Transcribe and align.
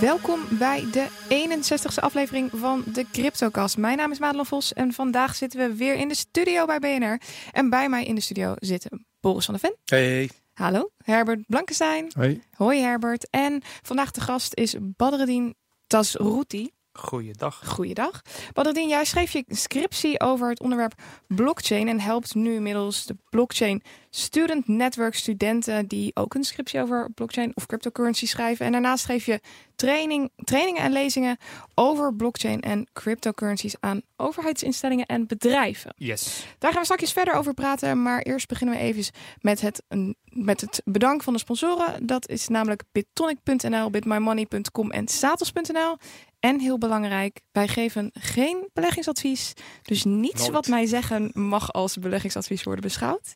Welkom 0.00 0.40
bij 0.58 0.86
de 0.90 1.08
61ste 1.28 2.02
aflevering 2.02 2.50
van 2.54 2.84
de 2.92 3.06
CryptoCast. 3.12 3.76
Mijn 3.76 3.96
naam 3.96 4.10
is 4.10 4.18
Madelon 4.18 4.46
Vos 4.46 4.72
en 4.72 4.92
vandaag 4.92 5.34
zitten 5.34 5.58
we 5.58 5.76
weer 5.76 5.94
in 5.94 6.08
de 6.08 6.14
studio 6.14 6.66
bij 6.66 6.78
BNR. 6.78 7.20
En 7.52 7.70
bij 7.70 7.88
mij 7.88 8.04
in 8.04 8.14
de 8.14 8.20
studio 8.20 8.54
zitten 8.58 9.06
Boris 9.20 9.44
van 9.44 9.54
der 9.54 9.70
Ven. 9.70 9.98
Hey. 9.98 10.30
Hallo, 10.52 10.90
Herbert 11.04 11.46
Blankenstein. 11.46 12.10
Hoi. 12.14 12.42
Hoi 12.56 12.80
Herbert. 12.80 13.30
En 13.30 13.62
vandaag 13.82 14.10
de 14.10 14.20
gast 14.20 14.54
is 14.54 14.76
Badreddin 14.80 15.54
Tasrouti. 15.86 16.70
Goeiedag. 16.92 17.62
Goeiedag. 17.66 18.22
Badreddin, 18.52 18.88
jij 18.88 19.04
schreef 19.04 19.32
je 19.32 19.44
scriptie 19.48 20.20
over 20.20 20.48
het 20.48 20.60
onderwerp 20.60 20.94
blockchain 21.26 21.88
en 21.88 22.00
helpt 22.00 22.34
nu 22.34 22.54
inmiddels 22.54 23.06
de 23.06 23.16
blockchain 23.28 23.82
student 24.10 24.68
network 24.68 25.14
studenten 25.14 25.86
die 25.86 26.10
ook 26.14 26.34
een 26.34 26.44
scriptie 26.44 26.80
over 26.80 27.10
blockchain 27.14 27.52
of 27.54 27.66
cryptocurrency 27.66 28.26
schrijven. 28.26 28.66
En 28.66 28.72
daarnaast 28.72 29.04
schreef 29.04 29.26
je 29.26 29.40
training, 29.76 30.30
trainingen 30.36 30.82
en 30.82 30.92
lezingen 30.92 31.36
over 31.74 32.14
blockchain 32.14 32.60
en 32.60 32.88
cryptocurrencies 32.92 33.74
aan 33.80 34.02
overheidsinstellingen 34.16 35.06
en 35.06 35.26
bedrijven. 35.26 35.94
Yes. 35.96 36.46
Daar 36.58 36.70
gaan 36.70 36.80
we 36.80 36.86
straks 36.86 37.12
verder 37.12 37.34
over 37.34 37.54
praten, 37.54 38.02
maar 38.02 38.22
eerst 38.22 38.48
beginnen 38.48 38.76
we 38.76 38.82
even 38.82 39.12
met 39.40 39.60
het, 39.60 39.82
met 40.24 40.60
het 40.60 40.82
bedank 40.84 41.22
van 41.22 41.32
de 41.32 41.38
sponsoren. 41.38 42.06
Dat 42.06 42.28
is 42.28 42.48
namelijk 42.48 42.82
bitonic.nl, 42.92 43.90
bitmymoney.com 43.90 44.90
en 44.90 45.08
satos.nl. 45.08 45.96
En 46.40 46.60
heel 46.60 46.78
belangrijk, 46.78 47.40
wij 47.52 47.68
geven 47.68 48.10
geen 48.14 48.68
beleggingsadvies. 48.72 49.52
Dus 49.82 50.04
niets 50.04 50.40
Nooit. 50.40 50.52
wat 50.52 50.66
wij 50.66 50.86
zeggen 50.86 51.30
mag 51.32 51.72
als 51.72 51.96
beleggingsadvies 51.96 52.62
worden 52.62 52.84
beschouwd. 52.84 53.34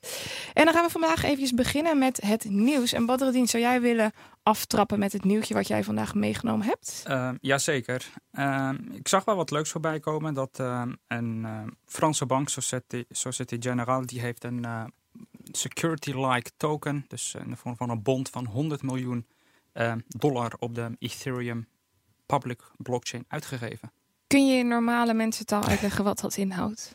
En 0.52 0.63
dan 0.64 0.74
gaan 0.74 0.84
we 0.84 0.90
vandaag 0.90 1.22
even 1.22 1.56
beginnen 1.56 1.98
met 1.98 2.20
het 2.22 2.44
nieuws. 2.44 2.92
En 2.92 3.06
Badreddin, 3.06 3.46
zou 3.46 3.62
jij 3.62 3.80
willen 3.80 4.12
aftrappen 4.42 4.98
met 4.98 5.12
het 5.12 5.24
nieuwtje 5.24 5.54
wat 5.54 5.68
jij 5.68 5.84
vandaag 5.84 6.14
meegenomen 6.14 6.66
hebt? 6.66 7.04
Uh, 7.08 7.30
jazeker. 7.40 8.10
Uh, 8.32 8.70
ik 8.92 9.08
zag 9.08 9.24
wel 9.24 9.36
wat 9.36 9.50
leuks 9.50 9.70
voorbij 9.70 10.00
komen. 10.00 10.34
Dat 10.34 10.58
uh, 10.60 10.82
een 11.06 11.46
Franse 11.86 12.26
bank, 12.26 12.48
Société, 12.48 13.04
Société 13.10 13.56
Générale, 13.60 14.04
die 14.04 14.20
heeft 14.20 14.44
een 14.44 14.66
security-like 15.52 16.50
token. 16.56 17.04
Dus 17.08 17.34
in 17.44 17.50
de 17.50 17.56
vorm 17.56 17.76
van 17.76 17.90
een 17.90 18.02
bond 18.02 18.28
van 18.28 18.46
100 18.46 18.82
miljoen 18.82 19.26
dollar 20.06 20.52
op 20.58 20.74
de 20.74 20.96
Ethereum 20.98 21.66
public 22.26 22.60
blockchain 22.76 23.24
uitgegeven. 23.28 23.92
Kun 24.26 24.46
je 24.46 24.58
in 24.58 24.68
normale 24.68 25.14
mensentaal 25.14 25.64
uitleggen 25.64 26.04
wat 26.04 26.20
dat 26.20 26.36
inhoudt? 26.36 26.94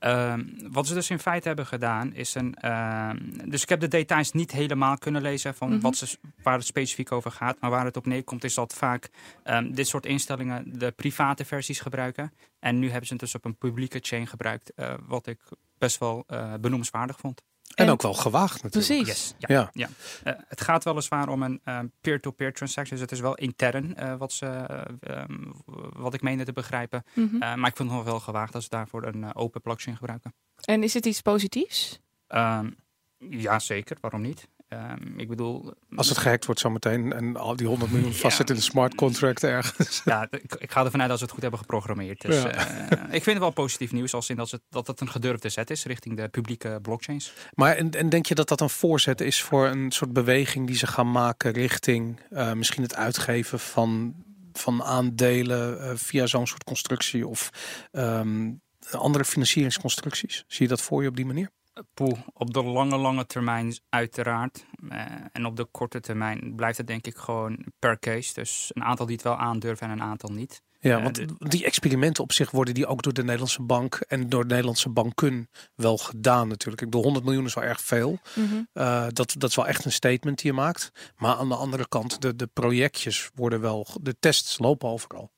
Uh, 0.00 0.34
wat 0.70 0.86
ze 0.86 0.94
dus 0.94 1.10
in 1.10 1.18
feite 1.18 1.46
hebben 1.46 1.66
gedaan 1.66 2.14
is 2.14 2.34
een. 2.34 2.56
Uh, 2.64 3.10
dus 3.44 3.62
ik 3.62 3.68
heb 3.68 3.80
de 3.80 3.88
details 3.88 4.32
niet 4.32 4.50
helemaal 4.52 4.98
kunnen 4.98 5.22
lezen 5.22 5.54
van 5.54 5.68
Mhm. 5.68 5.76
mm 5.76 5.82
-hmm. 5.82 5.90
wat 5.90 6.08
ze, 6.08 6.18
waar 6.42 6.56
het 6.56 6.66
specifiek 6.66 7.12
over 7.12 7.30
gaat. 7.30 7.60
Maar 7.60 7.70
waar 7.70 7.84
het 7.84 7.96
op 7.96 8.06
neerkomt 8.06 8.44
is 8.44 8.54
dat 8.54 8.74
vaak 8.74 9.10
um, 9.44 9.74
dit 9.74 9.88
soort 9.88 10.06
instellingen 10.06 10.78
de 10.78 10.90
private 10.90 11.44
versies 11.44 11.80
gebruiken. 11.80 12.32
En 12.58 12.78
nu 12.78 12.86
hebben 12.88 13.06
ze 13.06 13.12
het 13.12 13.22
dus 13.22 13.34
op 13.34 13.44
een 13.44 13.56
publieke 13.56 13.98
chain 14.02 14.26
gebruikt. 14.26 14.72
Uh, 14.76 14.94
wat 15.06 15.26
ik 15.26 15.38
best 15.78 15.98
wel 15.98 16.24
uh, 16.28 16.54
benoemenswaardig 16.60 17.18
vond. 17.18 17.42
En, 17.74 17.86
en, 17.86 17.92
ook 17.92 18.02
wel 18.02 18.14
gewaagd 18.14 18.62
natuurlijk. 18.62 19.02
Precies. 19.02 19.06
Yes, 19.06 19.34
ja, 19.38 19.48
ja. 19.48 19.70
ja. 19.72 19.88
Uh, 20.32 20.40
het 20.48 20.60
gaat 20.60 20.84
weliswaar 20.84 21.28
om 21.28 21.42
een 21.42 21.92
peer-to-peer 22.00 22.46
uh, 22.46 22.52
transactie. 22.52 22.92
Dus 22.92 23.02
het 23.02 23.12
is 23.12 23.20
wel 23.20 23.34
intern 23.34 23.96
uh, 23.98 24.16
wat, 24.16 24.32
ze, 24.32 24.66
um, 25.00 25.52
wat 25.96 26.14
ik 26.14 26.22
meende 26.22 26.44
te 26.44 26.52
begrijpen. 26.52 27.04
Mhm. 27.14 27.20
Mm 27.20 27.30
-hmm. 27.30 27.38
maar 27.38 27.70
ik 27.70 27.76
vind 27.76 27.88
het 27.88 27.98
nog 27.98 28.04
wel 28.06 28.20
gewaagd 28.20 28.54
als 28.54 28.64
ze 28.64 28.70
daarvoor 28.70 29.04
een 29.04 29.34
open 29.34 29.60
blockchain 29.60 29.96
gebruiken. 29.96 30.34
En 30.60 30.82
is 30.82 30.94
het 30.94 31.06
iets 31.06 31.20
positiefs? 31.20 32.00
Um, 32.28 32.76
ja, 33.18 33.58
zeker. 33.58 33.96
Waarom 34.00 34.20
niet? 34.20 34.48
Um, 34.72 35.18
ik 35.18 35.28
bedoel... 35.28 35.72
Als 35.96 36.08
het 36.08 36.18
gehackt 36.18 36.46
wordt 36.46 36.60
zometeen 36.60 37.12
en 37.12 37.36
al 37.36 37.56
die 37.56 37.66
100 37.66 37.92
miljoen 37.92 38.14
vastzit 38.24 38.50
in 38.50 38.56
een 38.56 38.62
smart 38.62 38.94
contract 38.94 39.44
ergens. 39.44 40.02
Ja, 40.04 40.26
ik, 40.30 40.54
ik 40.54 40.70
ga 40.70 40.84
ervan 40.84 41.00
uit 41.00 41.08
dat 41.08 41.18
ze 41.18 41.24
het 41.24 41.32
goed 41.32 41.42
hebben 41.42 41.60
geprogrammeerd. 41.60 42.20
Dus, 42.20 42.42
ja. 42.42 42.48
uh, 42.48 43.02
ik 43.04 43.22
vind 43.22 43.24
het 43.24 43.38
wel 43.38 43.50
positief 43.50 43.92
nieuws 43.92 44.14
als 44.14 44.30
in 44.30 44.36
dat 44.36 44.50
het, 44.50 44.60
dat 44.68 44.86
het 44.86 45.00
een 45.00 45.10
gedurfde 45.10 45.48
zet 45.48 45.70
is 45.70 45.84
richting 45.84 46.16
de 46.16 46.28
publieke 46.28 46.78
blockchains. 46.82 47.32
Maar 47.54 47.76
en, 47.76 47.90
en 47.90 48.08
denk 48.08 48.26
je 48.26 48.34
dat 48.34 48.48
dat 48.48 48.60
een 48.60 48.70
voorzet 48.70 49.20
is 49.20 49.42
voor 49.42 49.66
een 49.66 49.90
soort 49.90 50.12
beweging 50.12 50.66
die 50.66 50.76
ze 50.76 50.86
gaan 50.86 51.10
maken 51.10 51.52
richting 51.52 52.20
uh, 52.30 52.52
misschien 52.52 52.82
het 52.82 52.94
uitgeven 52.94 53.58
van, 53.58 54.14
van 54.52 54.82
aandelen 54.82 55.80
uh, 55.80 55.90
via 55.94 56.26
zo'n 56.26 56.46
soort 56.46 56.64
constructie 56.64 57.26
of 57.26 57.50
um, 57.92 58.60
andere 58.90 59.24
financieringsconstructies? 59.24 60.44
Zie 60.46 60.62
je 60.62 60.68
dat 60.68 60.82
voor 60.82 61.02
je 61.02 61.08
op 61.08 61.16
die 61.16 61.26
manier? 61.26 61.50
Poeh, 61.94 62.18
op 62.32 62.54
de 62.54 62.62
lange, 62.62 62.96
lange 62.96 63.26
termijn 63.26 63.78
uiteraard. 63.88 64.64
Uh, 64.92 65.02
en 65.32 65.46
op 65.46 65.56
de 65.56 65.64
korte 65.64 66.00
termijn 66.00 66.52
blijft 66.56 66.78
het 66.78 66.86
denk 66.86 67.06
ik 67.06 67.16
gewoon 67.16 67.66
per 67.78 67.98
case. 67.98 68.34
Dus 68.34 68.70
een 68.74 68.84
aantal 68.84 69.06
die 69.06 69.14
het 69.14 69.24
wel 69.24 69.36
aandurven 69.36 69.86
en 69.86 69.92
een 69.92 70.02
aantal 70.02 70.32
niet. 70.32 70.62
Ja, 70.80 71.02
want 71.02 71.18
uh, 71.18 71.26
die 71.38 71.64
experimenten 71.64 72.22
op 72.22 72.32
zich 72.32 72.50
worden 72.50 72.74
die 72.74 72.86
ook 72.86 73.02
door 73.02 73.12
de 73.12 73.22
Nederlandse 73.22 73.62
bank 73.62 73.94
en 73.94 74.28
door 74.28 74.42
de 74.42 74.48
Nederlandse 74.48 74.88
banken 74.88 75.48
wel 75.74 75.96
gedaan 75.96 76.48
natuurlijk. 76.48 76.82
Ik 76.82 76.90
bedoel, 76.90 77.02
100 77.02 77.24
miljoen 77.24 77.44
is 77.44 77.54
wel 77.54 77.64
erg 77.64 77.80
veel. 77.80 78.18
Mm 78.34 78.46
-hmm. 78.48 78.68
uh, 78.74 79.06
dat, 79.08 79.34
dat 79.38 79.50
is 79.50 79.56
wel 79.56 79.66
echt 79.66 79.84
een 79.84 79.92
statement 79.92 80.38
die 80.38 80.50
je 80.50 80.56
maakt. 80.56 81.12
Maar 81.16 81.36
aan 81.36 81.48
de 81.48 81.54
andere 81.54 81.88
kant, 81.88 82.22
de, 82.22 82.36
de 82.36 82.46
projectjes 82.46 83.30
worden 83.34 83.60
wel, 83.60 83.86
de 84.00 84.16
tests 84.18 84.58
lopen 84.58 84.88
overal. 84.88 85.30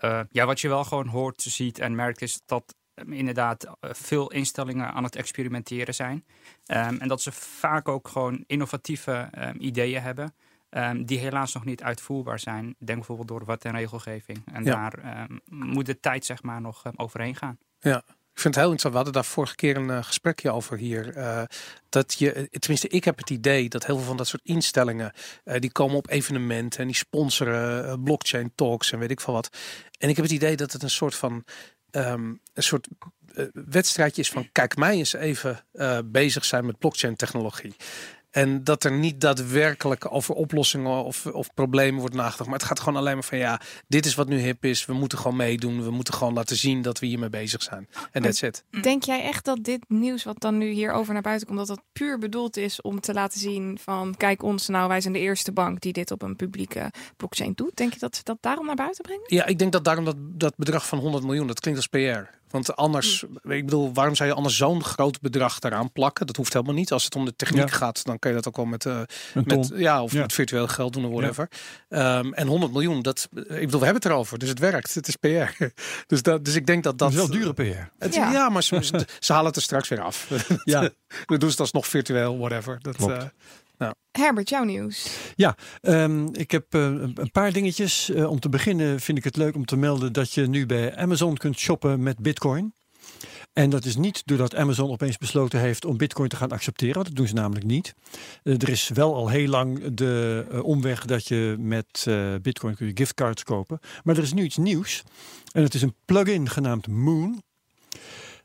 Uh, 0.00 0.20
ja, 0.30 0.46
wat 0.46 0.60
je 0.60 0.68
wel 0.68 0.84
gewoon 0.84 1.06
hoort, 1.06 1.42
ziet 1.42 1.78
en 1.78 1.94
merkt 1.94 2.22
is 2.22 2.40
dat 2.46 2.74
inderdaad 3.06 3.66
veel 3.80 4.30
instellingen 4.30 4.92
aan 4.92 5.04
het 5.04 5.16
experimenteren 5.16 5.94
zijn. 5.94 6.24
Um, 6.66 7.00
en 7.00 7.08
dat 7.08 7.22
ze 7.22 7.32
vaak 7.32 7.88
ook 7.88 8.08
gewoon 8.08 8.44
innovatieve 8.46 9.30
um, 9.38 9.56
ideeën 9.58 10.02
hebben. 10.02 10.34
Um, 10.70 11.04
die 11.04 11.18
helaas 11.18 11.52
nog 11.54 11.64
niet 11.64 11.82
uitvoerbaar 11.82 12.38
zijn. 12.38 12.64
Denk 12.78 12.98
bijvoorbeeld 12.98 13.28
door 13.28 13.44
wet 13.44 13.64
en 13.64 13.72
regelgeving. 13.72 14.42
En 14.52 14.64
Ja. 14.64 14.90
daar 14.90 15.26
moet 15.44 15.86
de 15.86 16.00
tijd 16.00 16.24
zeg 16.24 16.42
maar 16.42 16.60
nog 16.60 16.82
overheen 16.96 17.36
gaan. 17.36 17.58
Ja. 17.80 18.02
Ik 18.34 18.40
vind 18.40 18.54
het 18.54 18.64
heel 18.64 18.72
interessant. 18.72 18.92
We 18.92 19.10
hadden 19.10 19.22
daar 19.22 19.32
vorige 19.32 19.54
keer 19.54 19.76
een 19.76 19.98
uh, 19.98 20.04
gesprekje 20.04 20.50
over 20.50 20.78
hier. 20.78 21.16
Uh, 21.16 21.42
dat 21.88 22.14
je, 22.18 22.48
tenminste, 22.50 22.88
ik 22.88 23.04
heb 23.04 23.18
het 23.18 23.30
idee 23.30 23.68
dat 23.68 23.86
heel 23.86 23.96
veel 23.96 24.06
van 24.06 24.16
dat 24.16 24.26
soort 24.26 24.44
instellingen. 24.44 25.12
Uh, 25.44 25.58
die 25.58 25.72
komen 25.72 25.96
op 25.96 26.10
evenementen 26.10 26.80
en 26.80 26.86
die 26.86 26.96
sponsoren 26.96 28.02
blockchain 28.02 28.52
talks 28.54 28.92
en 28.92 28.98
weet 28.98 29.10
ik 29.10 29.20
veel 29.20 29.34
wat. 29.34 29.56
En 29.98 30.08
ik 30.08 30.16
heb 30.16 30.24
het 30.24 30.34
idee 30.34 30.56
dat 30.56 30.72
het 30.72 30.82
een 30.82 30.90
soort 30.90 31.14
van. 31.14 31.44
Um, 31.96 32.40
een 32.54 32.62
soort 32.62 32.88
uh, 33.34 33.46
wedstrijdje 33.52 34.22
is 34.22 34.30
van 34.30 34.48
kijk 34.52 34.76
mij 34.76 34.96
eens 34.96 35.12
even 35.12 35.64
uh, 35.72 35.98
bezig 36.04 36.44
zijn 36.44 36.66
met 36.66 36.78
blockchain 36.78 37.16
technologie. 37.16 37.76
En 38.34 38.64
dat 38.64 38.84
er 38.84 38.92
niet 38.92 39.20
daadwerkelijk 39.20 40.12
over 40.12 40.34
oplossingen 40.34 41.04
of, 41.04 41.26
of 41.26 41.54
problemen 41.54 42.00
wordt 42.00 42.14
nagedacht. 42.14 42.48
Maar 42.48 42.58
het 42.58 42.68
gaat 42.68 42.80
gewoon 42.80 42.98
alleen 42.98 43.14
maar 43.14 43.24
van 43.24 43.38
ja, 43.38 43.60
dit 43.88 44.06
is 44.06 44.14
wat 44.14 44.28
nu 44.28 44.38
hip 44.38 44.64
is. 44.64 44.86
We 44.86 44.92
moeten 44.92 45.18
gewoon 45.18 45.36
meedoen. 45.36 45.84
We 45.84 45.90
moeten 45.90 46.14
gewoon 46.14 46.34
laten 46.34 46.56
zien 46.56 46.82
dat 46.82 46.98
we 46.98 47.06
hiermee 47.06 47.28
bezig 47.28 47.62
zijn. 47.62 47.88
En 48.12 48.22
that's 48.22 48.42
it. 48.42 48.64
Denk 48.82 49.02
jij 49.02 49.22
echt 49.22 49.44
dat 49.44 49.64
dit 49.64 49.84
nieuws 49.88 50.24
wat 50.24 50.40
dan 50.40 50.58
nu 50.58 50.70
hierover 50.70 51.12
naar 51.12 51.22
buiten 51.22 51.46
komt, 51.46 51.58
dat 51.58 51.68
dat 51.68 51.82
puur 51.92 52.18
bedoeld 52.18 52.56
is 52.56 52.80
om 52.80 53.00
te 53.00 53.12
laten 53.12 53.40
zien 53.40 53.78
van 53.80 54.14
kijk 54.16 54.42
ons 54.42 54.68
nou, 54.68 54.88
wij 54.88 55.00
zijn 55.00 55.12
de 55.12 55.18
eerste 55.18 55.52
bank 55.52 55.80
die 55.80 55.92
dit 55.92 56.10
op 56.10 56.22
een 56.22 56.36
publieke 56.36 56.90
blockchain 57.16 57.52
doet. 57.54 57.76
Denk 57.76 57.92
je 57.92 57.98
dat 57.98 58.16
ze 58.16 58.22
dat 58.24 58.38
daarom 58.40 58.66
naar 58.66 58.74
buiten 58.74 59.02
brengen? 59.02 59.24
Ja, 59.26 59.46
ik 59.46 59.58
denk 59.58 59.72
dat 59.72 59.84
daarom 59.84 60.04
dat, 60.04 60.16
dat 60.18 60.56
bedrag 60.56 60.86
van 60.86 60.98
100 60.98 61.24
miljoen, 61.24 61.46
dat 61.46 61.60
klinkt 61.60 61.80
als 61.80 61.88
PR. 61.88 62.42
Want 62.54 62.76
anders, 62.76 63.24
Hm. 63.42 63.50
ik 63.50 63.64
bedoel, 63.64 63.92
waarom 63.92 64.14
zou 64.14 64.28
je 64.28 64.34
anders 64.34 64.56
zo'n 64.56 64.84
groot 64.84 65.20
bedrag 65.20 65.58
daaraan 65.58 65.92
plakken? 65.92 66.26
Dat 66.26 66.36
hoeft 66.36 66.52
helemaal 66.52 66.74
niet. 66.74 66.92
Als 66.92 67.04
het 67.04 67.16
om 67.16 67.24
de 67.24 67.36
techniek 67.36 67.68
Ja. 67.68 67.76
gaat, 67.76 68.04
dan 68.04 68.18
kan 68.18 68.30
je 68.30 68.36
dat 68.36 68.48
ook 68.48 68.56
wel 68.56 68.64
met, 68.64 68.84
uh, 68.84 69.00
Een 69.34 69.42
met 69.46 69.70
ja, 69.74 70.02
of 70.02 70.12
Ja. 70.12 70.20
met 70.20 70.32
virtueel 70.32 70.68
geld 70.68 70.92
doen 70.92 71.04
of 71.04 71.10
whatever. 71.12 71.48
Um, 71.88 72.34
en 72.34 72.46
100 72.46 72.72
miljoen, 72.72 73.02
dat, 73.02 73.28
ik 73.32 73.44
bedoel, 73.48 73.78
we 73.80 73.84
hebben 73.84 73.94
het 74.02 74.04
erover, 74.04 74.38
dus 74.38 74.48
het 74.48 74.58
werkt. 74.58 74.94
Het 74.94 75.08
is 75.08 75.16
PR. 75.16 75.64
Dus, 76.06 76.22
dat, 76.22 76.44
dus 76.44 76.54
ik 76.54 76.66
denk 76.66 76.82
dat 76.84 76.98
Dat 76.98 77.10
is 77.10 77.16
wel 77.16 77.30
dure 77.30 77.52
PR. 77.52 77.90
Het, 77.98 78.14
Ja. 78.14 78.32
ja. 78.32 78.48
maar 78.48 78.62
ze, 78.62 78.84
ze- 78.84 79.06
ze 79.18 79.32
halen 79.32 79.46
het 79.48 79.56
er 79.56 79.62
straks 79.62 79.88
weer 79.88 80.00
af. 80.00 80.28
Ja. 80.64 80.80
We 81.26 81.38
doen 81.38 81.48
het 81.48 81.60
alsnog 81.60 81.86
virtueel, 81.86 82.38
whatever. 82.38 82.78
Dat, 82.80 82.96
Klopt. 82.96 83.24
Eh, 83.78 83.90
Herbert, 84.12 84.48
jouw 84.48 84.64
nieuws. 84.64 85.08
Ehm, 85.80 86.26
ik 86.32 86.50
heb 86.50 86.74
eh, 86.74 86.80
een 87.14 87.30
paar 87.32 87.52
dingetjes. 87.52 88.10
Eh, 88.10 88.30
om 88.30 88.40
te 88.40 88.48
beginnen 88.48 89.00
vind 89.00 89.18
ik 89.18 89.24
het 89.24 89.36
leuk 89.36 89.54
om 89.54 89.64
te 89.64 89.76
melden 89.76 90.12
dat 90.12 90.32
je 90.32 90.46
nu 90.46 90.66
bij 90.66 90.96
Amazon 90.96 91.36
kunt 91.36 91.58
shoppen 91.58 92.02
met 92.02 92.18
Bitcoin. 92.18 92.74
En 93.52 93.70
dat 93.70 93.84
is 93.84 93.96
niet 93.96 94.22
doordat 94.24 94.54
Amazon 94.54 94.90
opeens 94.90 95.18
besloten 95.18 95.60
heeft 95.60 95.84
om 95.84 95.96
Bitcoin 95.96 96.28
te 96.28 96.36
gaan 96.36 96.50
accepteren. 96.50 97.04
Dat 97.04 97.14
doen 97.14 97.26
ze 97.26 97.34
namelijk 97.34 97.66
niet. 97.66 97.94
Eh, 98.42 98.62
er 98.62 98.68
is 98.68 98.88
wel 98.88 99.14
al 99.14 99.28
heel 99.28 99.48
lang 99.48 99.94
de 99.94 100.46
omweg 100.62 101.04
dat 101.04 101.28
je 101.28 101.56
met 101.58 102.06
Bitcoin 102.42 102.74
kun 102.74 102.86
je 102.86 102.96
giftcards 102.96 103.42
kopen. 103.42 103.80
Maar 104.02 104.16
er 104.16 104.22
is 104.22 104.32
nu 104.32 104.42
iets 104.42 104.56
nieuws. 104.56 105.02
En 105.52 105.62
het 105.62 105.74
is 105.74 105.82
een 105.82 105.94
plugin 106.04 106.48
genaamd 106.48 106.86
Moon. 106.86 107.42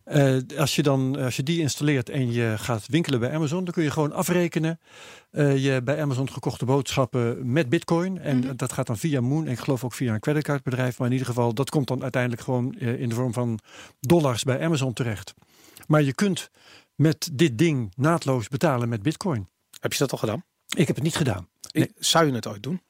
Eh, 0.10 0.38
als, 0.58 0.76
je 0.76 0.84
dan, 0.84 1.18
als 1.18 1.36
je 1.36 1.44
die 1.44 1.60
installeert 1.60 2.10
en 2.10 2.32
je 2.32 2.54
gaat 2.58 2.86
winkelen 2.88 3.20
bij 3.20 3.34
Amazon, 3.34 3.64
dan 3.64 3.74
kun 3.74 3.84
je 3.84 3.92
gewoon 3.92 4.12
afrekenen 4.14 4.80
eh, 5.32 5.58
je 5.64 5.82
bij 5.84 6.02
Amazon 6.02 6.30
gekochte 6.32 6.66
boodschappen 6.66 7.52
met 7.52 7.70
Bitcoin. 7.70 8.20
En 8.20 8.38
Mhm. 8.38 8.56
dat 8.56 8.74
gaat 8.74 8.88
dan 8.88 8.98
via 8.98 9.22
Moon 9.22 9.46
en 9.46 9.52
ik 9.52 9.60
geloof 9.60 9.84
ook 9.84 9.94
via 9.94 10.14
een 10.14 10.20
creditcardbedrijf. 10.20 10.98
Maar 10.98 11.08
in 11.08 11.14
ieder 11.14 11.28
geval, 11.28 11.54
dat 11.54 11.70
komt 11.70 11.88
dan 11.88 12.02
uiteindelijk 12.02 12.42
gewoon 12.42 12.76
eh, 12.80 13.00
in 13.02 13.10
de 13.10 13.16
vorm 13.16 13.34
van 13.34 13.60
dollars 14.00 14.44
bij 14.44 14.64
Amazon 14.64 14.94
terecht. 14.94 15.34
Maar 15.88 16.02
je 16.02 16.14
kunt 16.14 16.50
met 16.96 17.30
dit 17.34 17.58
ding 17.58 17.94
naadloos 17.96 18.48
betalen 18.48 18.90
met 18.90 19.02
Bitcoin. 19.02 19.48
heb 19.80 19.94
je 19.94 20.00
dat 20.00 20.12
al 20.12 20.18
gedaan? 20.18 20.44
Ik 20.78 20.88
heb 20.88 20.96
het 20.96 21.04
niet 21.04 21.16
gedaan. 21.16 21.48
Ik- 21.72 21.92
Zou 21.98 22.26
je 22.28 22.34
het 22.34 22.48
ooit 22.48 22.64
doen? 22.64 22.82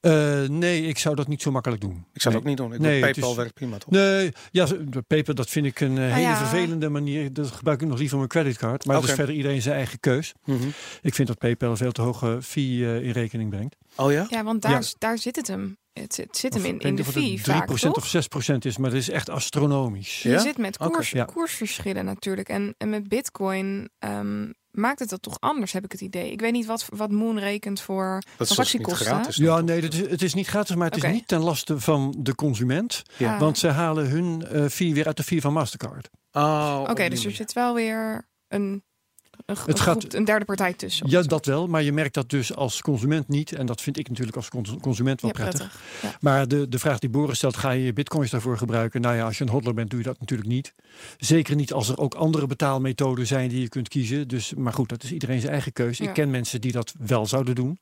Eh, 0.00 0.42
nee, 0.48 0.82
ik 0.82 0.98
zou 0.98 1.14
dat 1.14 1.28
niet 1.28 1.42
zo 1.42 1.50
makkelijk 1.50 1.80
doen. 1.80 2.06
Ik 2.12 2.20
zou 2.20 2.34
nee. 2.34 2.42
het 2.42 2.42
ook 2.42 2.44
niet 2.44 2.56
doen. 2.56 2.72
Ik 2.72 2.80
Nee, 2.80 3.00
nee, 3.00 3.12
PayPal 3.12 3.30
is- 3.30 3.36
werkt 3.36 3.54
prima 3.54 3.78
toch? 3.78 3.90
Nee, 3.90 4.32
ja, 4.50 4.66
paper, 5.06 5.34
dat 5.34 5.48
vind 5.50 5.66
ik 5.66 5.80
een 5.80 5.98
eh, 5.98 6.04
hele 6.12 6.20
ja. 6.20 6.36
vervelende 6.36 6.88
manier. 6.88 7.32
Dat 7.32 7.50
gebruik 7.50 7.80
ik 7.82 7.88
nog 7.88 7.98
liever 7.98 8.16
mijn 8.16 8.28
creditcard. 8.28 8.84
Maar 8.84 8.94
dat 9.00 9.04
is 9.08 9.14
verder 9.14 9.34
iedereen 9.34 9.62
zijn 9.62 9.74
eigen 9.76 10.00
keus. 10.00 10.32
Mhm. 10.44 10.68
Ik 11.02 11.14
vind 11.14 11.28
dat 11.28 11.38
PayPal 11.38 11.70
een 11.70 11.76
veel 11.76 11.92
te 11.92 12.02
hoge 12.02 12.38
fee 12.42 12.84
eh, 12.86 13.02
in 13.02 13.10
rekening 13.10 13.50
brengt. 13.50 13.76
Oh 13.96 14.12
ja? 14.12 14.26
Ja, 14.30 14.44
want 14.44 14.62
daar, 14.62 14.70
Ja. 14.72 14.82
daar 14.98 15.18
zit 15.18 15.36
het 15.36 15.46
hem. 15.46 15.76
Het, 15.92 16.16
het 16.16 16.36
zit 16.36 16.54
hem 16.54 16.62
Of 16.62 16.68
in, 16.68 16.78
in 16.78 16.94
de 16.94 17.04
fee 17.04 17.36
3% 17.38 17.40
vaak, 17.40 17.70
of 17.70 17.80
toch? 17.80 18.06
6% 18.52 18.64
is, 18.64 18.76
maar 18.76 18.90
dat 18.90 18.98
is 18.98 19.10
echt 19.10 19.28
astronomisch. 19.30 20.22
Ja? 20.22 20.32
Je 20.32 20.38
zit 20.40 20.58
met 20.58 20.76
koers, 20.76 21.10
Ja. 21.10 21.24
koersverschillen 21.24 22.04
natuurlijk. 22.04 22.48
En, 22.48 22.74
en 22.78 22.90
met 22.90 23.08
bitcoin 23.08 23.88
ehm, 23.98 24.50
maakt 24.76 24.98
het 24.98 25.08
dat 25.08 25.22
toch 25.22 25.40
anders, 25.40 25.72
heb 25.72 25.84
ik 25.84 25.92
het 25.92 26.00
idee. 26.00 26.30
Ik 26.30 26.40
weet 26.40 26.52
niet 26.52 26.66
wat, 26.66 26.86
wat 26.88 27.10
Moon 27.10 27.38
rekent 27.38 27.80
voor 27.80 28.22
Dat 28.36 28.38
niet 28.38 28.48
transactiekosten. 28.48 29.44
Ja, 29.44 29.60
nee, 29.60 29.80
dat 29.80 29.92
is, 29.92 30.00
het 30.00 30.22
is 30.22 30.34
niet 30.34 30.46
gratis, 30.46 30.76
maar 30.76 30.90
het 30.90 31.04
is 31.04 31.10
niet 31.10 31.28
ten 31.28 31.40
laste 31.40 31.80
van 31.80 32.14
de 32.18 32.34
consument. 32.34 33.02
Ja. 33.16 33.34
Ah. 33.34 33.40
Want 33.40 33.58
ze 33.58 33.68
halen 33.68 34.08
hun 34.08 34.46
eh, 34.46 34.66
fee 34.66 34.94
weer 34.94 35.06
uit 35.06 35.16
de 35.16 35.22
fee 35.22 35.40
van 35.40 35.52
Mastercard. 35.52 36.08
Oh, 36.32 36.84
Oké, 36.88 37.08
dus 37.08 37.24
er 37.24 37.30
zit 37.30 37.52
wel 37.52 37.74
weer 37.74 38.28
een, 38.48 38.84
een, 39.46 39.56
Het 39.56 39.68
een, 39.68 39.76
gaat- 39.78 39.98
groep- 39.98 40.12
een 40.12 40.24
derde 40.24 40.44
partij 40.44 40.72
tussen. 40.72 41.10
Ja, 41.10 41.22
dat 41.22 41.46
wel, 41.46 41.66
maar 41.66 41.82
je 41.82 41.92
merkt 41.92 42.14
dat 42.14 42.30
dus 42.30 42.54
als 42.54 42.80
consument 42.82 43.28
niet. 43.28 43.52
En 43.52 43.66
dat 43.66 43.80
vind 43.80 43.98
ik 43.98 44.08
natuurlijk 44.08 44.36
als 44.36 44.48
cons- 44.48 44.74
consument 44.80 45.20
wel 45.20 45.30
Ja, 45.34 45.42
prettig. 45.42 45.78
prettig. 46.00 46.20
Maar 46.20 46.48
de, 46.48 46.68
de 46.68 46.78
vraag 46.78 46.98
die 46.98 47.10
Boris 47.10 47.36
stelt, 47.36 47.56
ga 47.56 47.70
je 47.70 47.84
je 47.84 47.92
bitcoins 47.92 48.30
daarvoor 48.30 48.58
gebruiken? 48.58 49.00
Nou 49.00 49.16
ja, 49.16 49.24
als 49.24 49.38
je 49.38 49.44
een 49.44 49.50
hodler 49.50 49.74
bent, 49.74 49.90
doe 49.90 49.98
je 49.98 50.04
dat 50.04 50.20
natuurlijk 50.20 50.48
niet. 50.48 50.74
Zeker 51.18 51.56
niet 51.56 51.72
als 51.72 51.88
er 51.88 51.98
ook 51.98 52.14
andere 52.14 52.46
betaalmethoden 52.46 53.26
zijn 53.26 53.48
die 53.48 53.60
je 53.60 53.68
kunt 53.68 53.88
kiezen. 53.88 54.28
Dus, 54.28 54.54
maar 54.54 54.72
goed, 54.72 54.88
dat 54.88 55.02
is 55.02 55.12
iedereen 55.12 55.40
zijn 55.40 55.52
eigen 55.52 55.72
keuze. 55.72 56.02
Ja. 56.02 56.08
Ik 56.08 56.14
ken 56.14 56.30
mensen 56.30 56.60
die 56.60 56.72
dat 56.72 56.94
wel 56.98 57.26
zouden 57.26 57.54
doen. 57.54 57.78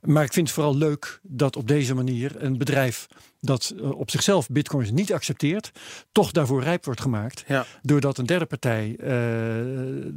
Maar 0.00 0.24
ik 0.24 0.32
vind 0.32 0.46
het 0.46 0.54
vooral 0.56 0.76
leuk 0.76 1.20
dat 1.22 1.56
op 1.56 1.68
deze 1.68 1.94
manier 1.94 2.32
een 2.42 2.58
bedrijf 2.58 3.06
dat 3.40 3.74
eh, 3.80 3.90
op 3.90 4.10
zichzelf 4.10 4.48
bitcoins 4.48 4.90
niet 4.90 5.12
accepteert, 5.12 5.70
toch 6.12 6.30
daarvoor 6.30 6.62
rijp 6.62 6.84
wordt 6.84 7.00
gemaakt. 7.00 7.44
Ja. 7.46 7.66
Doordat 7.82 8.18
een 8.18 8.26
derde 8.26 8.46
partij 8.46 8.96
eh, 8.98 9.06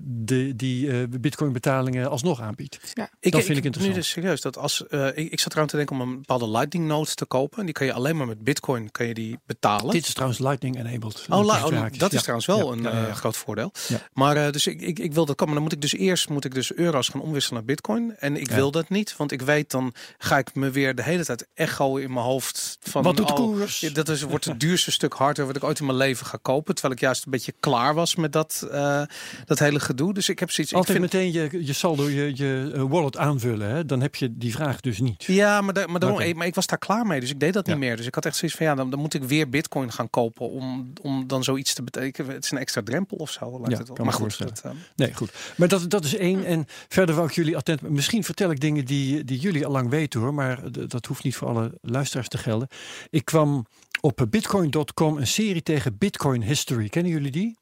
de, 0.03 0.53
die 0.55 0.91
eh, 0.91 0.97
bitcoin 1.19 1.51
betalingen 1.53 2.09
alsnog 2.09 2.41
aanbiedt. 2.41 2.75
Ik, 3.19 3.31
Dat 3.31 3.43
vind 3.43 3.57
ik 3.57 3.63
Nu 3.63 3.65
interessant. 3.65 3.95
dus 3.95 4.09
serieus. 4.09 4.41
Dat 4.41 4.57
als, 4.57 4.81
ik, 5.15 5.31
ik 5.31 5.39
zat 5.39 5.53
eraan 5.53 5.67
te 5.67 5.75
denken 5.75 5.95
om 5.95 6.01
een 6.01 6.15
bepaalde 6.15 6.49
Lightning 6.49 6.85
nodes 6.87 7.15
te 7.15 7.25
kopen. 7.25 7.59
En 7.59 7.65
die 7.65 7.73
kan 7.73 7.85
je 7.85 7.93
alleen 7.93 8.17
maar 8.17 8.27
met 8.27 8.43
Bitcoin 8.43 8.91
kan 8.91 9.07
je 9.07 9.13
die 9.13 9.39
betalen. 9.45 9.91
Dit 9.91 10.05
is 10.07 10.13
trouwens 10.13 10.39
Lightning 10.39 10.77
enabled. 10.79 11.25
Oh, 11.29 11.45
la- 11.45 11.65
oh, 11.65 11.85
dat 11.97 12.11
is 12.13 12.17
Ja. 12.17 12.19
trouwens 12.19 12.45
wel 12.45 12.65
Ja, 12.65 12.71
een 12.71 12.81
ja, 12.81 13.01
ja, 13.01 13.07
ja. 13.07 13.13
groot 13.13 13.37
voordeel. 13.37 13.71
Ja. 13.87 13.97
Maar 14.13 14.35
eh, 14.45 14.51
dus 14.51 14.67
ik, 14.67 14.81
ik, 14.81 14.99
ik 14.99 15.13
wil 15.13 15.25
dat 15.25 15.35
komen. 15.35 15.53
Dan 15.53 15.63
moet 15.63 15.73
ik 15.73 15.81
dus 15.81 15.93
eerst 15.93 16.29
moet 16.29 16.45
ik 16.45 16.53
dus 16.53 16.73
euro's 16.73 17.09
gaan 17.09 17.21
omwisselen 17.21 17.57
naar 17.57 17.67
Bitcoin. 17.75 18.15
En 18.19 18.37
ik 18.37 18.49
Ja. 18.49 18.55
wil 18.55 18.71
dat 18.71 18.89
niet, 18.89 19.15
want 19.17 19.31
ik 19.31 19.41
weet 19.41 19.71
dan 19.71 19.93
ga 20.17 20.37
ik 20.37 20.55
me 20.55 20.69
weer 20.69 20.95
de 20.95 21.03
hele 21.03 21.25
tijd 21.25 21.47
echo 21.53 21.95
in 21.97 22.13
mijn 22.13 22.25
hoofd 22.25 22.77
van. 22.81 23.03
Wat 23.17 23.27
doet 23.27 23.37
de 23.37 23.43
oh, 23.43 23.49
koers? 23.49 23.79
dat 23.93 24.09
is, 24.09 24.21
wordt 24.21 24.45
het 24.45 24.59
duurste 24.59 24.91
stuk 25.01 25.13
hardware 25.13 25.47
wat 25.47 25.57
ik 25.57 25.63
ooit 25.63 25.79
in 25.79 25.85
mijn 25.85 25.97
leven 25.97 26.25
ga 26.25 26.37
kopen. 26.41 26.73
Terwijl 26.73 26.93
ik 26.93 26.99
juist 26.99 27.25
een 27.25 27.31
beetje 27.31 27.53
klaar 27.59 27.93
was 27.93 28.15
met 28.15 28.33
dat, 28.33 28.67
eh, 28.71 29.01
dat 29.45 29.59
hele 29.59 29.79
gedoe. 29.79 30.13
Dus 30.13 30.29
ik 30.29 30.39
heb 30.39 30.51
zoiets. 30.51 30.73
Altijd 30.73 30.97
ik 30.97 31.03
vind, 31.03 31.13
meteen 31.13 31.51
je, 31.51 31.65
je 31.65 31.73
saldo, 31.73 32.09
je, 32.09 32.31
je 32.35 32.71
eh, 32.73 32.81
wallet 32.81 33.17
aanvullen. 33.17 33.69
Hè? 33.69 33.85
Dan 33.85 34.01
heb 34.01 34.15
je 34.15 34.37
die 34.37 34.51
vraag 34.51 34.79
dus 34.81 34.99
niet. 34.99 35.23
Ja, 35.23 35.61
maar, 35.61 35.89
maar, 35.89 35.99
daarom, 35.99 36.37
maar 36.37 36.47
ik 36.47 36.55
was 36.55 36.67
daar 36.67 36.77
klaar 36.77 37.05
mee, 37.05 37.19
dus 37.19 37.29
ik 37.29 37.39
deed 37.39 37.53
dat 37.53 37.67
niet 37.67 37.77
meer. 37.77 37.97
Dus 37.97 38.05
ik 38.05 38.15
had 38.15 38.25
echt 38.25 38.35
zoiets 38.35 38.57
van, 38.57 38.65
ja, 38.65 38.75
dan, 38.75 38.89
dan 38.89 38.99
moet 38.99 39.13
ik 39.13 39.23
weer 39.23 39.49
bitcoin 39.49 39.91
gaan 39.91 40.09
kopen 40.09 40.49
om, 40.49 40.93
om 41.01 41.27
dan 41.27 41.43
zoiets 41.43 41.73
te 41.73 41.83
betekenen. 41.83 42.33
Het 42.33 42.43
is 42.43 42.51
een 42.51 42.57
extra 42.57 42.81
drempel 42.83 43.17
of 43.17 43.31
zo, 43.31 43.51
lijkt 43.51 43.71
Ja, 43.71 43.77
het 43.77 43.87
wel. 43.87 43.95
kan 43.95 44.05
Maar 44.05 44.13
goed, 44.13 44.37
dat, 44.37 44.61
eh, 44.63 44.71
Nee, 44.95 45.13
goed. 45.13 45.31
Maar 45.55 45.67
dat, 45.67 45.89
dat 45.89 46.03
is 46.03 46.15
één. 46.15 46.45
En 46.45 46.65
verder 46.87 47.15
wou 47.15 47.27
ik 47.27 47.33
jullie 47.33 47.57
attent... 47.57 47.81
Misschien 47.81 48.23
vertel 48.23 48.51
ik 48.51 48.59
dingen 48.59 48.85
die, 48.85 49.23
die 49.23 49.39
jullie 49.39 49.65
al 49.65 49.71
lang 49.71 49.89
weten 49.89 50.19
hoor. 50.19 50.33
Maar 50.33 50.71
dat 50.87 51.05
hoeft 51.05 51.23
niet 51.23 51.35
voor 51.35 51.47
alle 51.47 51.71
luisteraars 51.81 52.27
te 52.27 52.37
gelden. 52.37 52.67
Ik 53.09 53.25
kwam 53.25 53.65
op 54.01 54.25
bitcoin.com 54.29 55.17
een 55.17 55.27
serie 55.27 55.63
tegen 55.63 55.97
Bitcoin 55.97 56.41
History. 56.43 56.89
Kennen 56.89 57.11
jullie 57.11 57.31
die? 57.31 57.59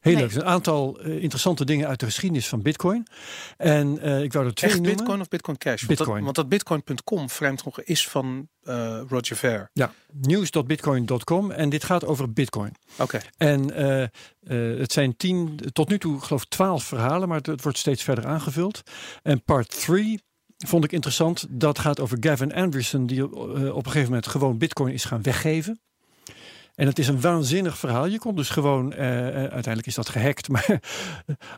Heel 0.00 0.14
Nee. 0.14 0.22
leuk. 0.22 0.34
Een 0.34 0.44
aantal 0.44 0.98
eh, 1.00 1.22
interessante 1.22 1.64
dingen 1.64 1.88
uit 1.88 2.00
de 2.00 2.06
geschiedenis 2.06 2.48
van 2.48 2.62
Bitcoin. 2.62 3.06
En 3.56 3.98
eh, 3.98 4.22
ik 4.22 4.32
wou 4.32 4.46
er 4.46 4.54
twee 4.54 4.70
echt 4.70 4.78
noemen. 4.80 4.96
bitcoin 4.96 5.20
of 5.20 5.28
bitcoin 5.28 5.58
cash? 5.58 5.82
Want 5.82 5.88
Bitcoin. 5.98 6.14
dat, 6.14 6.24
want 6.24 6.36
dat 6.36 6.48
bitcoin.com 6.48 7.30
vreemd 7.30 7.64
nog 7.64 7.80
is 7.80 8.08
van 8.08 8.48
eh, 8.62 9.00
Roger 9.08 9.36
Ver. 9.36 9.70
Ja, 9.72 9.92
news.bitcoin.com. 10.12 11.50
En 11.50 11.68
dit 11.68 11.84
gaat 11.84 12.04
over 12.04 12.32
Bitcoin. 12.32 12.74
Oké, 12.98 13.20
En 13.36 13.74
eh, 13.74 14.02
eh, 14.02 14.08
het 14.78 14.92
zijn 14.92 15.16
tien, 15.16 15.58
tot 15.72 15.88
nu 15.88 15.98
toe 15.98 16.20
geloof 16.20 16.42
ik 16.42 16.48
twaalf 16.48 16.84
verhalen, 16.84 17.28
maar 17.28 17.36
het, 17.36 17.46
het 17.46 17.62
wordt 17.62 17.78
steeds 17.78 18.02
verder 18.02 18.26
aangevuld. 18.26 18.82
En 19.22 19.42
part 19.44 19.80
3 19.80 20.22
vond 20.56 20.84
ik 20.84 20.92
interessant. 20.92 21.46
Dat 21.50 21.78
gaat 21.78 22.00
over 22.00 22.16
Gavin 22.20 22.54
Anderson, 22.54 23.06
die 23.06 23.20
eh, 23.20 23.28
op 23.28 23.84
een 23.86 23.90
gegeven 23.90 24.08
moment 24.08 24.26
gewoon 24.26 24.58
Bitcoin 24.58 24.92
is 24.92 25.04
gaan 25.04 25.22
weggeven. 25.22 25.80
En 26.76 26.86
het 26.86 26.98
is 26.98 27.08
een 27.08 27.20
waanzinnig 27.20 27.78
verhaal. 27.78 28.06
Je 28.06 28.18
kon 28.18 28.36
dus 28.36 28.48
gewoon, 28.48 28.92
eh, 28.92 29.28
eh, 29.28 29.34
uiteindelijk 29.34 29.86
is 29.86 29.94
dat 29.94 30.08
gehackt, 30.08 30.48
maar 30.54 30.80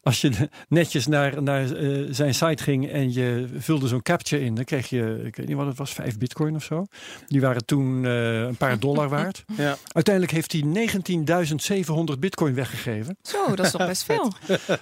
als 0.02 0.20
je 0.20 0.48
netjes 0.68 1.06
naar, 1.06 1.42
naar 1.42 1.72
eh, 1.72 2.06
zijn 2.10 2.34
site 2.34 2.62
ging 2.62 2.90
en 2.90 3.12
je 3.12 3.46
vulde 3.58 3.88
zo'n 3.88 4.02
captcha 4.02 4.36
in, 4.36 4.54
dan 4.54 4.64
kreeg 4.64 4.88
je, 4.88 5.20
ik 5.24 5.36
weet 5.36 5.46
niet 5.46 5.56
wat 5.56 5.66
het 5.66 5.78
was, 5.78 5.92
vijf 5.92 6.18
bitcoin 6.18 6.54
of 6.54 6.62
zo. 6.64 6.86
Die 7.26 7.40
waren 7.40 7.64
toen 7.64 8.04
eh, 8.04 8.40
een 8.40 8.56
paar 8.56 8.78
dollar 8.78 9.08
waard. 9.08 9.44
ja. 9.56 9.76
Uiteindelijk 9.92 10.34
heeft 10.34 10.52
hij 10.52 10.88
19.700 12.12 12.18
bitcoin 12.18 12.54
weggegeven. 12.54 13.16
Zo, 13.22 13.54
dat 13.54 13.66
is 13.66 13.72
toch 13.72 13.86
best 13.86 14.02
veel. 14.10 14.32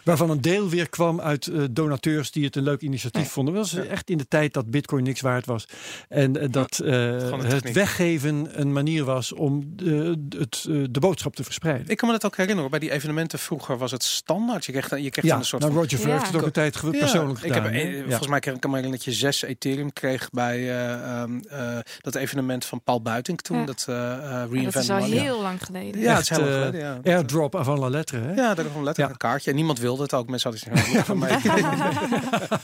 Waarvan 0.03 0.31
een 0.31 0.41
deel 0.41 0.69
weer 0.69 0.89
kwam 0.89 1.21
uit 1.21 1.51
donateurs 1.71 2.31
die 2.31 2.45
het 2.45 2.57
een 2.57 2.63
leuk 2.63 2.81
initiatief 2.81 3.29
vonden. 3.29 3.55
Dat 3.55 3.71
was 3.71 3.87
echt 3.87 4.11
in 4.11 4.19
de 4.19 4.29
tijd 4.29 4.53
dat 4.53 4.71
bitcoin 4.71 5.05
niks 5.05 5.21
waard 5.21 5.47
was. 5.47 5.69
En 6.09 6.51
dat 6.51 6.79
eh, 6.79 7.41
het 7.43 7.73
weggeven 7.73 8.61
een 8.61 8.73
manier 8.73 9.05
was 9.05 9.33
om 9.33 9.65
de, 9.77 10.25
het, 10.39 10.65
eh, 10.69 10.85
de 10.91 11.01
boodschap 11.01 11.35
te 11.37 11.45
verspreiden. 11.45 11.89
Ik 11.89 11.97
kan 11.97 12.09
me 12.09 12.15
dat 12.15 12.25
ook 12.25 12.37
herinneren. 12.37 12.71
Bij 12.71 12.79
die 12.81 12.91
evenementen 12.91 13.39
vroeger 13.39 13.79
was 13.79 13.91
het 13.91 14.03
standaard. 14.03 14.65
Je 14.65 14.73
kreeg, 14.73 14.89
dan- 14.89 15.03
je 15.03 15.11
kreeg 15.11 15.25
ja, 15.25 15.31
dan 15.31 15.39
een 15.39 15.47
soort 15.47 15.63
nou, 15.63 15.75
van... 15.75 15.83
Roger 15.83 15.99
Ver 15.99 16.09
Ja. 16.09 16.15
heeft 16.15 16.27
het 16.27 16.37
ook 16.37 16.47
een 16.47 16.53
tijd 16.53 16.81
persoonlijk 16.91 17.39
ik 17.41 17.53
gedaan. 17.53 17.73
heb. 17.73 18.05
Volgens 18.07 18.29
mij 18.29 18.41
kan 18.41 18.55
ik 18.55 18.63
me 18.63 18.69
herinneren 18.69 18.91
dat 18.91 19.05
je 19.05 19.13
zes 19.13 19.43
Ethereum 19.43 19.93
kreeg 19.93 20.31
bij 20.31 20.57
eh, 20.59 20.93
ehm, 20.93 21.39
eh, 21.49 21.79
dat 22.01 22.15
evenement 22.15 22.65
van 22.65 22.83
Paul 22.83 23.03
Buiting 23.03 23.41
toen. 23.41 23.59
Ja. 23.59 23.65
Dat 23.65 23.85
eh 23.89 23.95
eh, 23.97 24.21
Ja, 24.23 24.41
dat 24.41 24.51
Reinvent 24.53 24.85
is 24.85 24.91
al 24.91 25.03
heel 25.03 25.41
lang 25.41 25.65
geleden. 25.65 26.01
Ja, 26.01 26.13
het 26.15 26.23
is 26.23 26.29
helemaal 26.29 26.51
eh, 26.59 26.65
geleden, 26.67 27.01
Airdrop 27.05 27.57
avant 27.57 27.79
la 27.79 27.89
lettre. 27.89 28.19
Hè? 28.19 28.33
Ja, 28.35 28.55
gewoon 28.55 28.65
letterlijk 28.65 28.97
Ja. 28.97 29.09
een 29.09 29.17
kaartje. 29.17 29.51
En 29.51 29.57
niemand 29.57 29.79
wilde 29.79 30.03
het 30.03 30.15
ook. 30.15 30.29
Mensen 30.29 30.51
hadden 30.51 30.83
zich 30.85 30.93
ja, 30.93 31.05
van 31.05 31.19
mij. 31.19 31.39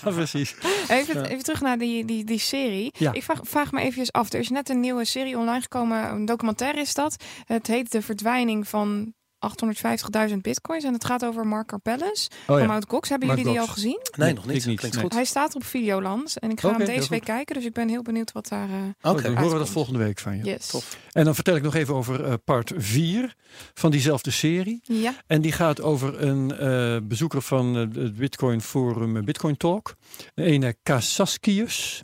precies. 0.14 0.54
Even, 0.88 1.25
even 1.25 1.44
terug 1.44 1.60
naar 1.60 1.78
die, 1.78 2.04
die, 2.04 2.25
die 2.25 2.38
serie. 2.38 2.92
Ja. 2.98 3.12
Ik 3.12 3.22
vraag, 3.22 3.38
vraag 3.42 3.72
me 3.72 3.80
even 3.80 4.10
af. 4.10 4.32
Er 4.32 4.38
is 4.38 4.48
net 4.48 4.68
een 4.68 4.80
nieuwe 4.80 5.04
serie 5.04 5.38
online 5.38 5.60
gekomen. 5.60 6.10
Een 6.10 6.25
documentaire 6.25 6.80
is 6.80 6.94
dat. 6.94 7.16
Het 7.52 7.66
heet 7.66 7.92
De 7.92 8.02
Verdwijning 8.02 8.68
van 8.68 9.14
850.000 10.28 10.37
bitcoins. 10.40 10.85
En 10.85 10.92
het 10.92 11.04
gaat 11.04 11.25
over 11.25 11.47
Mark 11.47 11.66
Carpellis 11.66 12.28
Oh, 12.30 12.47
van 12.47 12.59
ja. 12.61 12.66
Mount 12.66 12.87
Cox. 12.87 13.09
Hebben 13.09 13.28
Mark 13.28 13.40
jullie 13.40 13.54
die 13.54 13.62
al 13.68 13.73
gezien? 13.73 14.00
Nee, 14.16 14.32
nog 14.35 14.47
niet. 14.47 14.62
Klinkt 14.62 14.97
goed. 14.97 15.12
Hij 15.12 15.25
staat 15.25 15.54
op 15.54 15.64
Videoland. 15.64 16.38
En 16.38 16.50
ik 16.50 16.61
ga 16.61 16.68
hem 16.68 16.78
deze 16.78 17.09
week 17.09 17.09
goed. 17.25 17.35
kijken. 17.35 17.54
Dus 17.54 17.64
ik 17.64 17.73
ben 17.73 17.88
heel 17.88 18.02
benieuwd 18.02 18.32
wat 18.32 18.49
daar... 18.49 18.68
eh 18.68 19.11
Oké. 19.12 19.23
Dan 19.23 19.37
horen 19.37 19.52
we 19.52 19.59
dat 19.59 19.68
volgende 19.68 19.99
week 19.99 20.18
van 20.18 20.37
je. 20.37 20.44
yes. 20.44 20.66
Tof. 20.66 20.97
En 21.11 21.25
dan 21.25 21.35
vertel 21.35 21.56
ik 21.56 21.62
nog 21.62 21.75
even 21.75 21.94
over 21.94 22.25
eh, 22.25 22.35
part 22.44 22.73
4 22.76 23.35
van 23.75 23.90
diezelfde 23.90 24.30
serie. 24.30 24.80
Ja. 24.82 25.14
En 25.26 25.40
die 25.40 25.52
gaat 25.52 25.80
over 25.82 26.23
een 26.23 26.56
eh, 26.59 26.97
bezoeker 27.02 27.42
van 27.42 27.75
het 27.75 28.16
Bitcoin 28.16 28.61
Forum 28.61 29.25
Bitcoin 29.25 29.56
Talk. 29.56 29.94
Een 30.35 30.76
Kasaskius. 30.82 32.02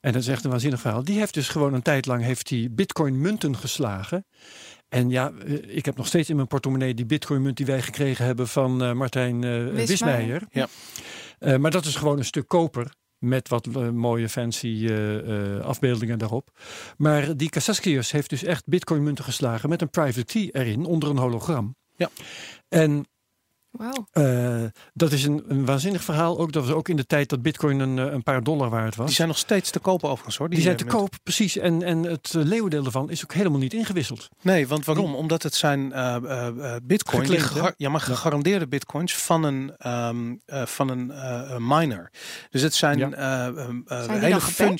En 0.00 0.12
dat 0.12 0.22
is 0.22 0.28
echt 0.28 0.44
een 0.44 0.50
waanzinnig 0.50 0.80
verhaal. 0.80 1.04
Die 1.04 1.18
heeft 1.18 1.34
dus 1.34 1.48
gewoon 1.48 1.74
een 1.74 1.82
tijd 1.82 2.06
lang 2.06 2.22
heeft 2.22 2.48
hij 2.50 2.68
Bitcoin 2.70 3.20
munten 3.20 3.56
geslagen. 3.56 4.26
En 4.94 5.10
ja, 5.10 5.32
eh, 5.46 5.76
ik 5.76 5.84
heb 5.84 5.96
nog 5.96 6.06
steeds 6.06 6.30
in 6.30 6.36
mijn 6.36 6.48
portemonnee 6.48 6.94
die 6.94 7.06
Bitcoin 7.06 7.42
munt 7.42 7.56
die 7.56 7.66
wij 7.66 7.82
gekregen 7.82 8.24
hebben 8.24 8.48
van 8.48 8.82
eh, 8.82 8.92
Martijn 8.92 9.44
eh 9.44 9.66
Wismeijer. 9.66 10.42
Ja. 10.50 10.68
Eh, 11.38 11.56
maar 11.56 11.70
dat 11.70 11.84
is 11.84 11.96
gewoon 11.96 12.18
een 12.18 12.24
stuk 12.24 12.48
koper. 12.48 12.94
Met 13.18 13.48
wat 13.48 13.66
mooie 13.92 14.28
fancy 14.28 14.86
eh, 14.88 15.56
eh, 15.56 15.60
afbeeldingen 15.60 16.18
daarop. 16.18 16.50
Maar 16.96 17.36
die 17.36 17.48
Kasaskius 17.48 18.10
heeft 18.10 18.30
dus 18.30 18.44
echt 18.44 18.66
bitcoin 18.66 19.02
munten 19.02 19.24
geslagen 19.24 19.68
met 19.68 19.82
een 19.82 19.90
private 19.90 20.24
key 20.24 20.48
erin 20.52 20.84
onder 20.84 21.10
een 21.10 21.18
hologram. 21.18 21.76
Ja. 21.96 22.10
En 22.68 23.06
Wauw. 23.78 24.06
eh, 24.12 24.62
dat 24.92 25.12
is 25.12 25.24
een, 25.24 25.44
een 25.48 25.64
waanzinnig 25.64 26.04
verhaal. 26.04 26.38
Ook 26.38 26.52
dat 26.52 26.64
was 26.66 26.74
ook 26.74 26.88
in 26.88 26.96
de 26.96 27.06
tijd 27.06 27.28
dat 27.28 27.42
bitcoin 27.42 27.78
een, 27.80 27.98
eh, 27.98 28.12
een 28.12 28.22
paar 28.22 28.42
dollar 28.42 28.70
waard 28.70 28.96
was. 28.96 29.06
Die 29.06 29.14
zijn 29.14 29.28
nog 29.28 29.38
steeds 29.38 29.70
te 29.70 29.78
kopen 29.78 30.08
overigens 30.08 30.36
hoor. 30.36 30.48
Die 30.48 30.60
zijn 30.60 30.76
te 30.76 30.84
eh, 30.84 30.90
koop, 30.90 31.14
precies. 31.22 31.56
En, 31.56 31.82
en 31.82 32.02
het 32.02 32.32
leeuwendeel 32.32 32.84
ervan 32.84 33.10
is 33.10 33.22
ook 33.24 33.32
helemaal 33.34 33.58
niet 33.58 33.72
ingewisseld. 33.74 34.28
Nee, 34.42 34.68
want 34.68 34.84
waarom? 34.84 35.14
Omdat 35.14 35.42
het 35.42 35.54
zijn 35.54 35.92
eh, 35.92 36.14
eh, 36.16 36.46
eh, 36.46 36.76
bitcoin, 36.82 37.22
die 37.22 37.30
Geclaimd, 37.30 37.54
hè? 37.54 37.60
gega- 37.60 37.74
ja, 37.76 37.88
maar 37.88 38.00
gegarandeerde 38.00 38.68
bitcoins 38.68 39.16
van 39.16 39.42
een, 39.44 39.72
ehm, 39.78 40.34
eh, 40.46 40.62
van 40.66 40.88
een 40.88 41.10
eh, 41.10 41.56
miner. 41.58 42.10
Dus 42.50 42.62
het 42.62 42.74
zijn 42.74 42.98
Ja. 42.98 43.10
eh, 43.10 43.46
ehm, 43.46 43.80
eh, 43.86 44.02
Zijn 44.04 44.20
hele 44.20 44.40
fun- 44.40 44.78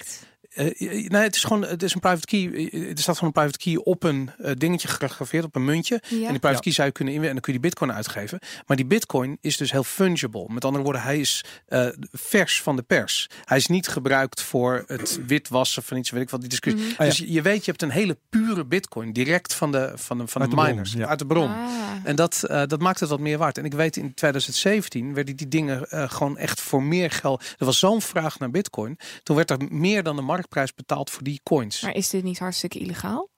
Eh, 0.55 1.09
nee, 1.09 1.23
het 1.23 1.37
is 1.37 1.45
gewoon 1.45 1.63
het 1.65 1.83
is 1.83 1.95
een 1.95 2.01
private 2.01 2.27
key. 2.27 2.53
Eh, 2.73 2.91
Er 2.91 2.99
staat 2.99 3.19
gewoon 3.19 3.33
een 3.35 3.41
private 3.43 3.59
key 3.59 3.77
op 3.77 4.03
een 4.03 4.31
eh, 4.39 4.53
dingetje 4.57 4.89
gegraveerd 4.89 5.45
op 5.45 5.55
een 5.57 5.65
muntje. 5.65 5.95
Ja. 6.09 6.11
En 6.11 6.17
die 6.19 6.27
private 6.27 6.53
Ja. 6.55 6.59
key 6.61 6.73
zou 6.73 6.87
je 6.87 6.93
kunnen 6.93 7.15
inwerken 7.15 7.37
en 7.37 7.43
dan 7.43 7.53
kun 7.53 7.53
je 7.53 7.61
die 7.61 7.69
bitcoin 7.71 7.93
uitgeven. 7.93 8.39
Maar 8.67 8.77
die 8.77 8.87
bitcoin 8.87 9.39
is 9.41 9.57
dus 9.57 9.73
heel 9.73 9.85
fungible. 9.85 10.47
Met 10.49 10.65
andere 10.65 10.85
woorden, 10.85 11.03
hij 11.03 11.19
is 11.21 11.45
eh, 11.67 11.87
vers 12.13 12.63
van 12.63 12.77
de 12.77 12.83
pers. 12.83 13.31
Hij 13.45 13.57
is 13.57 13.67
niet 13.67 13.89
gebruikt 13.89 14.43
voor 14.43 14.85
het 14.87 15.21
witwassen 15.27 15.83
van 15.83 15.97
iets, 15.97 16.11
weet 16.11 16.23
ik 16.23 16.31
wat, 16.31 16.41
die 16.41 16.49
discussie. 16.49 16.83
Mhm. 16.83 16.91
Ah, 16.91 16.99
ja. 16.99 17.05
Dus 17.05 17.19
je 17.29 17.43
weet, 17.43 17.65
je 17.65 17.71
hebt 17.71 17.83
een 17.83 17.91
hele 17.91 18.19
pure 18.31 18.65
bitcoin 18.65 19.13
direct 19.13 19.55
van 19.55 19.73
de, 19.73 19.93
van 19.95 20.19
de, 20.19 20.27
van 20.27 20.41
Uit 20.43 20.51
de 20.51 20.57
miners, 20.57 20.93
ja. 20.93 21.07
uit 21.07 21.19
de 21.19 21.27
bron. 21.27 21.49
Ah. 21.51 21.67
En 22.05 22.17
dat, 22.17 22.43
eh, 22.43 22.63
dat 22.67 22.81
maakt 22.81 23.01
het 23.01 23.09
wat 23.09 23.21
meer 23.21 23.39
waard. 23.39 23.59
En 23.59 23.65
ik 23.65 23.73
weet 23.73 23.97
in 23.97 24.15
2017 24.15 25.15
werden 25.15 25.37
die 25.37 25.49
dingen 25.49 25.91
eh, 25.91 26.11
gewoon 26.11 26.39
echt 26.39 26.61
voor 26.61 26.83
meer 26.83 27.11
geld. 27.11 27.43
Er 27.59 27.65
was 27.67 27.79
zo'n 27.79 28.01
vraag 28.03 28.39
naar 28.39 28.51
bitcoin. 28.51 28.99
Toen 29.23 29.37
werd 29.37 29.51
er 29.51 29.59
meer 29.69 30.03
dan 30.03 30.17
de 30.17 30.23
marktprijs 30.45 30.75
betaald 30.75 31.11
voor 31.11 31.23
die 31.23 31.41
coins. 31.43 31.81
Maar 31.83 31.95
is 31.95 32.11
dit 32.11 32.23
niet 32.23 32.39
hartstikke 32.39 32.79
illegaal? 32.79 33.29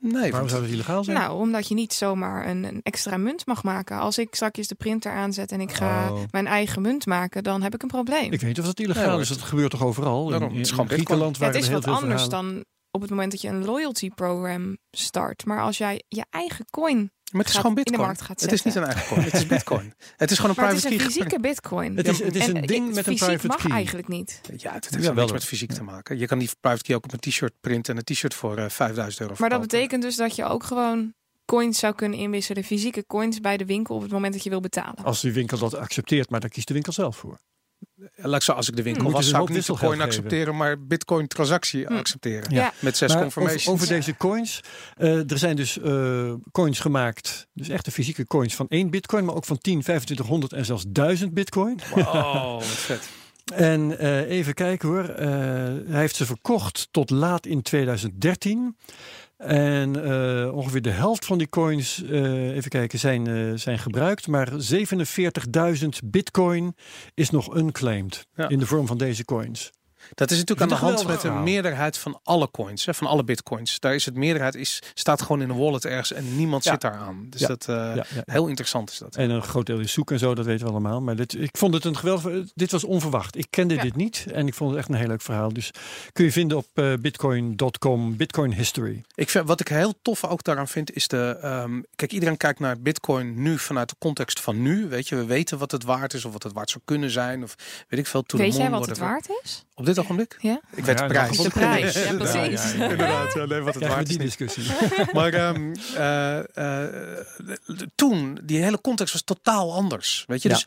Nee, 0.00 0.30
Waarom 0.30 0.48
zou 0.48 0.62
dat 0.62 0.70
illegaal 0.70 1.04
zijn? 1.04 1.16
Nou, 1.16 1.38
omdat 1.40 1.68
je 1.68 1.74
niet 1.74 1.92
zomaar 1.92 2.48
een, 2.48 2.64
een 2.64 2.80
extra 2.82 3.16
munt 3.16 3.46
mag 3.46 3.62
maken. 3.62 3.98
Als 3.98 4.18
ik 4.18 4.34
straks 4.34 4.68
de 4.68 4.74
printer 4.74 5.12
aanzet 5.12 5.52
en 5.52 5.60
ik 5.60 5.72
ga 5.72 6.10
Oh. 6.10 6.22
mijn 6.30 6.46
eigen 6.46 6.82
munt 6.82 7.06
maken, 7.06 7.42
dan 7.42 7.62
heb 7.62 7.74
ik 7.74 7.82
een 7.82 7.88
probleem. 7.88 8.24
Ik 8.24 8.30
weet 8.30 8.42
niet 8.42 8.58
of 8.60 8.66
dat 8.66 8.80
illegaal 8.80 9.20
is. 9.20 9.28
Dat 9.28 9.42
gebeurt 9.42 9.70
toch 9.70 9.82
overal? 9.84 10.26
Daarom, 10.28 10.48
in, 10.48 10.54
het 10.54 10.64
is 10.64 10.68
in 10.70 10.74
gewoon 10.74 10.86
bitcoin. 10.86 11.06
Griekenland 11.06 11.34
Ja, 11.36 11.40
waren 11.40 11.54
het 11.54 11.64
is 11.64 11.70
heel 11.70 11.80
wat 11.80 11.88
veel 11.88 12.02
anders 12.02 12.22
verhalen. 12.22 12.54
dan 12.54 12.64
op 12.90 13.00
het 13.00 13.10
moment 13.10 13.30
dat 13.30 13.40
je 13.40 13.48
een 13.48 13.64
loyalty 13.64 14.10
program 14.10 14.76
start. 14.90 15.44
Maar 15.46 15.62
als 15.62 15.78
jij 15.78 16.02
je 16.08 16.24
eigen 16.30 16.64
coin 16.70 17.10
maar 17.32 17.40
het 17.44 17.50
is 17.50 17.56
gewoon 17.56 17.76
in 17.76 17.82
de 17.82 17.90
bitcoin. 17.90 18.06
markt 18.06 18.22
gaat 18.22 18.40
het 18.40 18.52
is 18.52 18.62
niet 18.62 18.74
een 18.74 18.84
eigen 18.84 19.06
coin. 19.08 19.22
Het 19.24 19.34
is 19.34 19.46
bitcoin. 19.46 19.94
Het 20.16 20.30
is 20.30 20.36
gewoon 20.38 20.56
een 20.56 20.62
Maar 20.62 20.72
het 20.74 20.84
is 20.84 20.84
private 20.84 21.04
een 21.04 21.12
key. 21.12 21.22
fysieke 21.24 21.40
bitcoin. 21.40 21.96
Het 21.96 22.08
is, 22.08 22.18
het 22.22 22.34
is 22.36 22.48
En 22.48 22.56
een 22.56 22.66
ding 22.66 22.94
met 22.94 23.06
een 23.06 23.14
private 23.16 23.46
mag 23.46 23.56
key. 23.62 23.70
eigenlijk 23.70 24.08
niet. 24.08 24.40
Ja, 24.56 24.72
het 24.72 24.88
heeft 24.90 25.04
Ja, 25.04 25.14
wel 25.14 25.20
niks 25.24 25.32
met 25.32 25.44
fysiek 25.44 25.70
Ja. 25.70 25.76
te 25.76 25.82
maken. 25.82 26.18
Je 26.18 26.26
kan 26.26 26.38
die 26.38 26.50
private 26.60 26.82
key 26.82 26.96
ook 26.96 27.04
op 27.04 27.12
een 27.12 27.18
t-shirt 27.18 27.52
printen 27.60 27.92
en 27.96 28.02
een 28.06 28.14
t-shirt 28.14 28.34
voor 28.34 28.56
eh 28.56 28.68
5000 28.68 29.20
euro 29.22 29.34
Maar 29.38 29.50
dat 29.50 29.60
betekent 29.60 30.02
dus 30.02 30.16
dat 30.16 30.36
je 30.36 30.44
ook 30.44 30.62
gewoon 30.64 31.14
coins 31.44 31.78
zou 31.78 31.94
kunnen 31.94 32.18
inwisselen. 32.18 32.64
Fysieke 32.64 33.04
coins 33.06 33.40
bij 33.40 33.56
de 33.56 33.64
winkel 33.64 33.94
op 33.94 34.02
het 34.02 34.10
moment 34.10 34.32
dat 34.32 34.42
je 34.44 34.50
wil 34.50 34.60
betalen. 34.60 35.04
Als 35.04 35.20
die 35.20 35.32
winkel 35.32 35.58
dat 35.58 35.74
accepteert, 35.74 36.30
maar 36.30 36.40
daar 36.40 36.50
kiest 36.50 36.66
de 36.68 36.74
winkel 36.74 36.92
zelf 36.92 37.16
voor. 37.16 37.38
Als 38.22 38.68
ik 38.68 38.76
de 38.76 38.82
winkel 38.82 39.02
Moeten 39.02 39.20
was, 39.20 39.30
zou 39.30 39.42
ik 39.42 39.48
niet 39.48 39.66
coin 39.78 40.00
accepteren, 40.00 40.56
maar 40.56 40.86
bitcoin 40.86 41.26
transactie 41.26 41.86
Hm. 41.86 41.92
accepteren. 41.92 42.54
Ja. 42.54 42.72
Met 42.78 42.96
zes 42.96 43.12
Maar 43.12 43.22
confirmations. 43.22 43.68
over, 43.68 43.72
over 43.82 43.94
deze 43.94 44.16
coins. 44.16 44.60
eh, 44.96 45.30
er 45.30 45.38
zijn 45.38 45.56
dus 45.56 45.80
eh, 45.80 46.32
coins 46.52 46.80
gemaakt. 46.80 47.46
Dus 47.52 47.68
echte 47.68 47.90
fysieke 47.90 48.26
coins 48.26 48.54
van 48.54 48.66
één 48.68 48.90
bitcoin. 48.90 49.24
Maar 49.24 49.34
ook 49.34 49.44
van 49.44 49.58
10, 49.58 49.80
2500 49.80 50.52
en 50.52 50.64
zelfs 50.64 50.84
1000 50.88 51.34
bitcoin. 51.34 51.80
Wow, 51.94 52.04
wat 52.54 52.64
vet. 52.64 53.08
En 53.54 53.98
eh, 53.98 54.20
even 54.30 54.54
kijken 54.54 54.88
hoor. 54.88 55.04
hij 55.88 56.00
heeft 56.00 56.16
ze 56.16 56.26
verkocht 56.26 56.88
tot 56.90 57.10
laat 57.10 57.46
in 57.46 57.62
2013. 57.62 58.76
En 59.46 60.04
eh, 60.04 60.54
ongeveer 60.56 60.82
de 60.82 60.90
helft 60.90 61.24
van 61.24 61.38
die 61.38 61.48
coins, 61.48 62.02
eh, 62.04 62.56
even 62.56 62.70
kijken, 62.70 62.98
zijn, 62.98 63.26
eh, 63.26 63.52
zijn 63.54 63.78
gebruikt. 63.78 64.26
Maar 64.26 64.48
47.000 64.56 66.00
bitcoin 66.04 66.74
is 67.14 67.30
nog 67.30 67.56
unclaimed 67.56 68.26
Ja. 68.34 68.48
in 68.48 68.58
de 68.58 68.66
vorm 68.66 68.86
van 68.86 68.98
deze 68.98 69.24
coins. 69.24 69.72
Dat 70.14 70.30
is 70.30 70.38
natuurlijk 70.38 70.70
aan 70.72 70.78
de 70.78 70.84
hand 70.84 71.06
met 71.06 71.20
de 71.20 71.30
meerderheid 71.30 71.98
van 71.98 72.20
alle 72.22 72.50
coins, 72.50 72.84
hè, 72.86 72.94
van 72.94 73.06
alle 73.06 73.24
bitcoins. 73.24 73.80
Daar 73.80 73.94
is 73.94 74.04
het 74.04 74.14
meerderheid 74.14 74.54
is, 74.54 74.82
staat 74.94 75.22
gewoon 75.22 75.42
in 75.42 75.50
een 75.50 75.56
wallet 75.56 75.84
ergens 75.84 76.12
en 76.12 76.36
niemand 76.36 76.64
Ja. 76.64 76.70
zit 76.70 76.80
daar 76.80 76.94
aan. 76.94 77.26
Dus 77.30 77.40
Ja. 77.40 77.46
dat 77.46 77.68
eh, 77.68 77.74
Ja, 77.76 77.94
ja. 77.94 78.22
heel 78.24 78.46
interessant 78.46 78.90
is 78.90 78.98
dat. 78.98 79.16
En 79.16 79.30
een 79.30 79.42
groot 79.42 79.66
deel 79.66 79.78
is 79.80 79.92
zoek 79.92 80.10
en 80.10 80.18
zo, 80.18 80.34
dat 80.34 80.44
weten 80.44 80.64
we 80.66 80.70
allemaal. 80.72 81.00
Maar 81.00 81.16
dit, 81.16 81.34
ik 81.40 81.56
vond 81.56 81.74
het 81.74 81.84
een 81.84 81.96
geweldig. 81.96 82.52
Dit 82.54 82.70
was 82.70 82.84
onverwacht. 82.84 83.36
Ik 83.36 83.46
kende 83.50 83.74
Ja. 83.74 83.82
dit 83.82 83.96
niet 83.96 84.26
en 84.32 84.46
ik 84.46 84.54
vond 84.54 84.70
het 84.70 84.78
echt 84.78 84.88
een 84.88 84.94
heel 84.94 85.06
leuk 85.08 85.22
verhaal. 85.22 85.52
Dus 85.52 85.70
kun 86.12 86.24
je 86.24 86.32
vinden 86.32 86.56
op 86.56 86.66
eh, 86.74 86.92
bitcoin.com, 87.00 88.16
Bitcoin 88.16 88.52
History. 88.52 89.02
Ik 89.14 89.30
vind, 89.30 89.46
wat 89.46 89.60
ik 89.60 89.68
heel 89.68 89.94
tof 90.02 90.24
ook 90.24 90.44
daaraan 90.44 90.68
vind, 90.68 90.92
is 90.94 91.08
de. 91.08 91.38
ehm, 91.42 91.80
kijk, 91.96 92.12
iedereen 92.12 92.36
kijkt 92.36 92.58
naar 92.60 92.80
Bitcoin 92.80 93.42
nu 93.42 93.58
vanuit 93.58 93.88
de 93.88 93.94
context 93.98 94.40
van 94.40 94.62
nu. 94.62 94.88
Weet 94.88 95.08
je, 95.08 95.16
we 95.16 95.24
weten 95.24 95.58
wat 95.58 95.70
het 95.70 95.84
waard 95.84 96.14
is 96.14 96.24
of 96.24 96.32
wat 96.32 96.42
het 96.42 96.52
waard 96.52 96.70
zou 96.70 96.82
kunnen 96.84 97.10
zijn. 97.10 97.42
Of 97.42 97.54
weet 97.88 98.00
ik 98.00 98.06
veel. 98.06 98.24
Weet 98.26 98.56
jij 98.56 98.70
wat 98.70 98.86
het 98.86 98.98
waard 98.98 99.28
is? 99.42 99.64
Op 99.74 99.84
dit 99.86 99.93
ogenblik? 99.98 100.36
Ja? 100.40 100.60
Ik 100.74 100.84
weet 100.84 100.96
de 100.98 101.02
Ja, 101.02 101.08
prijs. 101.08 101.36
De 101.38 101.48
prijs, 101.50 102.02
ja, 102.04 102.14
precies. 102.14 102.34
Ja, 102.34 102.44
ja, 102.44 102.84
ja. 102.84 102.90
Inderdaad, 102.90 103.34
ja, 103.34 103.44
nee, 103.44 103.60
wat 103.60 103.74
het 103.74 103.86
waard 103.86 104.02
is 104.02 104.08
die 104.08 104.18
discussie. 104.18 104.64
Maar 105.12 105.32
ehm, 105.32 105.74
eh, 105.96 106.38
eh, 106.38 106.44
de- 106.56 107.58
de- 107.66 107.90
toen, 107.94 108.38
die 108.44 108.62
hele 108.62 108.80
context 108.80 109.12
was 109.12 109.22
totaal 109.22 109.72
anders. 109.72 110.24
Weet 110.26 110.42
je, 110.42 110.48
Ja. 110.48 110.54
dus 110.54 110.66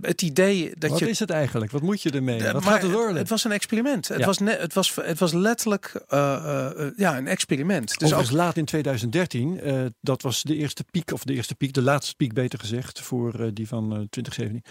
het 0.00 0.22
idee 0.22 0.72
dat 0.78 0.90
Wat 0.90 0.98
je. 0.98 1.08
is 1.08 1.18
het 1.18 1.30
eigenlijk? 1.30 1.72
Wat 1.72 1.82
moet 1.82 2.02
je 2.02 2.10
ermee? 2.10 2.42
Wat 2.42 2.52
maar 2.52 2.62
gaat 2.62 2.76
er 2.76 2.82
het- 2.82 2.92
worden? 2.92 3.16
Het 3.16 3.28
was 3.28 3.44
een 3.44 3.52
experiment. 3.52 4.08
Het, 4.08 4.18
Ja. 4.18 4.26
was, 4.26 4.38
net, 4.38 4.60
het, 4.60 4.72
was, 4.74 4.94
het 5.02 5.18
was 5.18 5.32
letterlijk 5.32 6.04
eh, 6.08 6.18
ja, 6.96 7.16
een 7.16 7.26
experiment. 7.26 7.98
Dus 7.98 8.08
Overigens 8.08 8.36
laat 8.36 8.56
in 8.56 8.64
2013, 8.64 9.60
eh, 9.60 9.80
dat 10.00 10.22
was 10.22 10.42
de 10.42 10.56
eerste 10.56 10.84
piek, 10.90 11.12
of 11.12 11.24
de 11.24 11.34
eerste 11.34 11.54
piek, 11.54 11.72
de 11.72 11.82
laatste 11.82 12.14
piek 12.14 12.32
beter 12.32 12.58
gezegd, 12.58 13.00
voor 13.00 13.34
eh, 13.40 13.46
die 13.52 13.68
van 13.68 13.82
eh, 13.84 13.98
2017, 14.10 14.62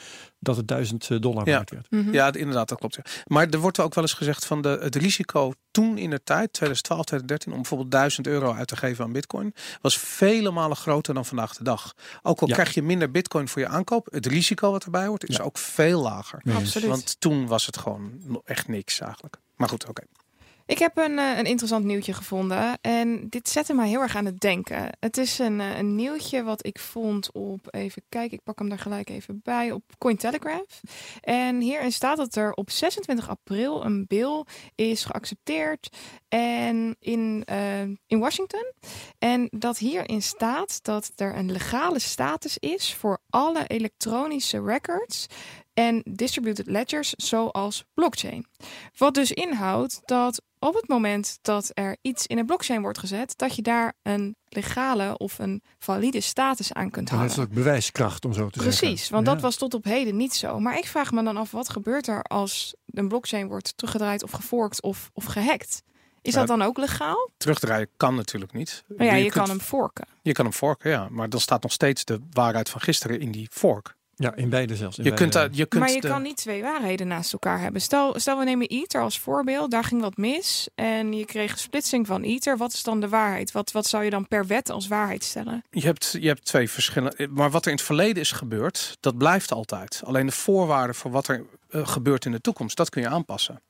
dat 0.46 0.58
het 0.58 0.68
1000 0.68 1.22
dollar 1.22 1.48
Ja. 1.48 1.56
waard 1.56 1.70
werd. 1.70 1.92
Mhm. 1.92 2.14
ja, 2.14 2.34
inderdaad, 2.34 2.70
dat 2.70 2.78
klopt. 2.80 2.96
Ja. 2.96 3.02
Maar 3.26 3.48
er 3.50 3.60
wordt 3.60 3.80
ook 3.80 3.94
wel 3.96 4.04
eens 4.04 4.14
gezegd 4.14 4.46
van 4.46 4.62
de, 4.62 4.78
het 4.82 4.96
risico 4.96 5.52
toen 5.72 5.98
in 5.98 6.10
de 6.10 6.24
tijd, 6.24 6.54
2012, 6.54 7.04
2013, 7.06 7.52
om 7.52 7.58
bijvoorbeeld 7.58 7.92
1000 7.92 8.28
euro 8.28 8.54
uit 8.54 8.68
te 8.68 8.76
geven 8.76 9.06
aan 9.06 9.12
bitcoin, 9.12 9.54
was 9.82 9.98
vele 9.98 10.52
malen 10.52 10.78
groter 10.78 11.14
dan 11.14 11.26
vandaag 11.26 11.56
de 11.56 11.64
dag. 11.64 11.94
Ook 12.22 12.42
al 12.42 12.48
Ja. 12.48 12.54
krijg 12.54 12.74
je 12.74 12.82
minder 12.84 13.12
bitcoin 13.12 13.48
voor 13.48 13.62
je 13.62 13.68
aankoop, 13.68 14.08
het 14.12 14.26
risico 14.26 14.72
wat 14.72 14.84
erbij 14.84 15.06
hoort, 15.06 15.30
is 15.30 15.36
Ja. 15.36 15.44
ook 15.44 15.58
veel 15.58 16.02
lager. 16.02 16.42
Absoluut. 16.56 16.90
Want 16.90 17.16
toen 17.20 17.48
was 17.48 17.66
het 17.66 17.78
gewoon 17.78 18.42
echt 18.46 18.68
niks 18.68 19.00
eigenlijk. 19.00 19.36
Maar 19.56 19.70
goed, 19.70 19.88
oké. 19.90 20.04
Ik 20.68 20.80
heb 20.80 20.98
een, 20.98 21.20
eh, 21.20 21.38
een 21.38 21.46
interessant 21.46 21.86
nieuwtje 21.86 22.14
gevonden 22.14 22.82
en 22.82 23.30
dit 23.30 23.50
zette 23.50 23.74
mij 23.74 23.88
heel 23.88 24.02
erg 24.02 24.16
aan 24.16 24.26
het 24.26 24.40
denken. 24.40 24.90
Het 25.00 25.18
is 25.18 25.40
een, 25.40 25.62
eh, 25.62 25.78
een 25.78 25.96
nieuwtje 25.96 26.44
wat 26.44 26.66
ik 26.66 26.80
vond 26.80 27.32
op, 27.32 27.68
even 27.70 28.02
kijken, 28.10 28.38
ik 28.38 28.44
pak 28.44 28.60
hem 28.60 28.70
daar 28.70 28.80
gelijk 28.80 29.10
even 29.10 29.40
bij, 29.44 29.72
op 29.72 29.84
Cointelegraph. 29.98 30.82
En 31.22 31.60
hierin 31.60 31.92
staat 31.92 32.18
dat 32.18 32.36
er 32.36 32.54
op 32.54 32.70
26 32.70 33.30
april 33.30 33.86
een 33.86 34.06
bill 34.08 34.46
is 34.76 35.06
geaccepteerd 35.06 35.90
en 36.28 36.96
in, 37.00 37.44
eh, 37.46 37.82
in 37.82 38.20
Washington. 38.20 38.74
En 39.20 39.48
dat 39.52 39.78
hierin 39.78 40.22
staat 40.22 40.84
dat 40.84 41.12
er 41.16 41.36
een 41.36 41.52
legale 41.52 42.00
status 42.00 42.58
is 42.58 42.94
voor 42.94 43.20
alle 43.30 43.68
elektronische 43.68 44.64
records 44.64 45.28
en 45.76 46.02
distributed 46.10 46.68
ledgers 46.68 47.14
zoals 47.18 47.84
blockchain. 47.94 48.46
Wat 48.98 49.14
dus 49.14 49.32
inhoudt 49.32 50.02
dat 50.06 50.42
op 50.60 50.74
het 50.74 50.88
moment 50.88 51.40
dat 51.42 51.72
er 51.74 51.98
iets 52.02 52.28
in 52.28 52.38
een 52.38 52.46
blockchain 52.46 52.82
wordt 52.82 52.98
gezet, 52.98 53.34
dat 53.38 53.56
je 53.56 53.62
daar 53.62 53.94
een 54.04 54.36
legale 54.50 55.18
of 55.18 55.40
een 55.40 55.62
valide 55.80 56.22
status 56.22 56.74
aan 56.74 56.90
kunt 56.92 57.10
heeft 57.10 57.22
hangen. 57.22 57.40
het 57.40 57.50
ook 57.50 57.56
bewijskracht 57.56 58.26
om 58.26 58.34
zo 58.34 58.50
te 58.50 58.62
zeggen. 58.64 58.80
Precies, 58.88 59.10
want 59.10 59.28
Ja. 59.28 59.34
dat 59.34 59.42
was 59.42 59.56
tot 59.56 59.74
op 59.74 59.84
heden 59.84 60.16
niet 60.18 60.34
zo. 60.34 60.60
Maar 60.60 60.78
ik 60.78 60.86
vraag 60.88 61.12
me 61.12 61.24
dan 61.24 61.38
af, 61.38 61.52
wat 61.52 61.70
gebeurt 61.70 62.08
er 62.08 62.22
als 62.24 62.76
een 62.86 63.08
blockchain 63.08 63.48
wordt 63.48 63.78
teruggedraaid 63.78 64.24
of 64.24 64.32
geforkt 64.32 64.82
of, 64.82 65.10
of 65.14 65.26
gehackt? 65.26 65.84
Is 66.22 66.34
dat 66.34 66.48
dan 66.48 66.62
ook 66.62 66.78
legaal? 66.78 67.30
Terugdraaien 67.38 67.90
kan 67.98 68.16
natuurlijk 68.16 68.54
niet. 68.54 68.84
Nou 68.88 69.04
ja, 69.04 69.16
je, 69.16 69.22
kunt- 69.22 69.34
kan 69.34 69.50
hem 69.50 69.60
forken. 69.60 70.08
Je 70.22 70.32
kan 70.32 70.46
hem 70.46 70.54
forken, 70.54 70.90
ja. 70.90 71.08
Maar 71.12 71.30
dan 71.30 71.40
staat 71.40 71.62
nog 71.64 71.72
steeds 71.72 72.06
de 72.06 72.20
waarheid 72.32 72.70
van 72.70 72.82
gisteren 72.82 73.20
in 73.20 73.32
die 73.32 73.48
fork. 73.52 73.96
Ja, 74.18 74.36
in 74.36 74.50
beide 74.50 74.76
zelfs. 74.76 74.98
in 74.98 75.04
Je 75.04 75.10
beide. 75.10 75.30
kunt, 75.30 75.34
daar- 75.44 75.58
je 75.58 75.66
kunt 75.66 75.84
maar 75.84 75.92
je 75.94 76.02
de- 76.02 76.08
kan 76.08 76.22
niet 76.22 76.38
twee 76.38 76.62
waarheden 76.62 77.08
naast 77.08 77.34
elkaar 77.34 77.60
hebben. 77.60 77.82
Stel, 77.82 78.20
stel 78.20 78.38
we 78.38 78.44
nemen 78.44 78.68
Ether 78.68 79.02
als 79.02 79.20
voorbeeld. 79.20 79.72
Daar 79.72 79.84
ging 79.84 80.02
wat 80.02 80.18
mis. 80.18 80.68
En 80.76 81.14
je 81.14 81.26
kreeg 81.26 81.52
een 81.52 81.58
splitsing 81.58 82.08
van 82.08 82.22
Ether. 82.24 82.58
Wat 82.58 82.74
is 82.74 82.84
dan 82.84 83.00
de 83.00 83.10
waarheid? 83.10 83.52
Wat, 83.52 83.72
wat 83.72 83.86
zou 83.88 84.04
je 84.04 84.10
dan 84.10 84.28
per 84.28 84.48
wet 84.48 84.70
als 84.70 84.88
waarheid 84.88 85.24
stellen? 85.24 85.64
Je 85.72 85.82
hebt, 85.86 86.16
je 86.20 86.28
hebt 86.28 86.46
twee 86.46 86.70
verschillende. 86.70 87.28
Maar 87.32 87.52
wat 87.52 87.66
er 87.66 87.72
in 87.72 87.78
het 87.78 87.86
verleden 87.86 88.22
is 88.22 88.32
gebeurd, 88.32 88.98
dat 89.00 89.18
blijft 89.18 89.52
altijd. 89.52 90.02
Alleen 90.06 90.26
de 90.26 90.32
voorwaarden 90.32 90.96
voor 90.96 91.12
wat 91.12 91.28
er 91.28 91.46
eh, 91.70 91.88
gebeurt 91.88 92.26
in 92.26 92.32
de 92.32 92.42
toekomst, 92.42 92.78
dat 92.78 92.90
kun 92.90 93.02
je 93.02 93.08
aanpassen. 93.08 93.62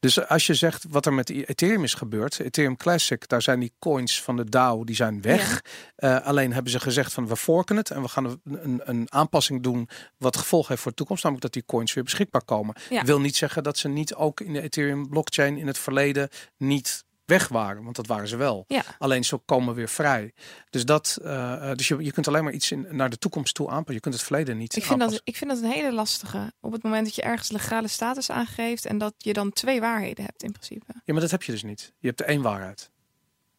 Dus 0.00 0.28
als 0.28 0.46
je 0.46 0.54
zegt 0.54 0.84
wat 0.88 1.06
er 1.06 1.12
met 1.12 1.30
Ethereum 1.30 1.84
is 1.84 1.94
gebeurd, 1.94 2.40
Ethereum 2.40 2.76
Classic, 2.76 3.28
daar 3.28 3.42
zijn 3.42 3.60
die 3.60 3.72
coins 3.78 4.22
van 4.22 4.36
de 4.36 4.48
DAO, 4.48 4.84
die 4.84 4.94
zijn 4.94 5.22
weg. 5.22 5.64
Eh, 5.96 6.26
alleen 6.26 6.52
hebben 6.52 6.72
ze 6.72 6.80
gezegd 6.80 7.12
van 7.12 7.26
we 7.26 7.36
forken 7.36 7.76
het 7.76 7.90
en 7.90 8.02
we 8.02 8.08
gaan 8.08 8.24
een, 8.24 8.40
een, 8.44 8.80
een 8.84 9.12
aanpassing 9.12 9.62
doen 9.62 9.88
wat 10.18 10.36
gevolg 10.36 10.68
heeft 10.68 10.80
voor 10.80 10.90
de 10.90 10.96
toekomst, 10.96 11.22
namelijk 11.22 11.46
dat 11.46 11.62
die 11.62 11.70
coins 11.72 11.92
weer 11.92 12.04
beschikbaar 12.04 12.44
komen. 12.44 12.74
Ja. 12.90 13.04
Wil 13.04 13.20
niet 13.20 13.36
zeggen 13.36 13.62
dat 13.62 13.78
ze 13.78 13.88
niet 13.88 14.14
ook 14.14 14.40
in 14.40 14.52
de 14.52 14.62
Ethereum 14.62 15.08
blockchain 15.08 15.56
in 15.58 15.66
het 15.66 15.78
verleden 15.78 16.28
niet 16.56 17.04
weg 17.24 17.48
waren, 17.48 17.82
want 17.82 17.96
dat 17.96 18.06
waren 18.06 18.28
ze 18.28 18.36
wel. 18.36 18.64
Ja. 18.68 18.82
Alleen 18.98 19.24
zo 19.24 19.38
komen 19.38 19.68
we 19.68 19.74
weer 19.74 19.88
vrij. 19.88 20.32
Dus, 20.70 20.84
dat, 20.84 21.18
eh, 21.22 21.70
eh, 21.70 21.76
dus 21.76 21.88
je, 21.88 22.04
je 22.04 22.12
kunt 22.12 22.28
alleen 22.28 22.44
maar 22.44 22.52
iets 22.52 22.70
in, 22.70 22.86
naar 22.90 23.10
de 23.10 23.18
toekomst 23.18 23.54
toe 23.54 23.68
aanpassen. 23.68 23.94
Je 23.94 24.00
kunt 24.00 24.14
het 24.14 24.22
verleden 24.22 24.56
niet 24.56 24.76
Ik 24.76 24.82
vind, 24.82 24.88
dat, 24.88 25.00
aanpassen. 25.00 25.22
ik 25.24 25.36
vind 25.36 25.50
dat 25.50 25.62
een 25.62 25.70
hele 25.70 25.92
lastige. 25.92 26.52
Op 26.60 26.72
het 26.72 26.82
moment 26.82 27.04
dat 27.04 27.14
je 27.14 27.22
ergens 27.22 27.50
legale 27.50 27.88
status 27.88 28.30
aangeeft. 28.30 28.86
En 28.86 28.98
dat 28.98 29.14
je 29.18 29.32
dan 29.32 29.52
twee 29.52 29.80
waarheden 29.80 30.24
hebt 30.24 30.42
in 30.42 30.52
principe. 30.52 30.84
Ja, 31.04 31.12
maar 31.12 31.20
dat 31.20 31.30
heb 31.30 31.42
je 31.42 31.52
dus 31.52 31.62
niet. 31.62 31.92
Je 31.98 32.08
hebt 32.08 32.20
één 32.20 32.42
waarheid. 32.42 32.90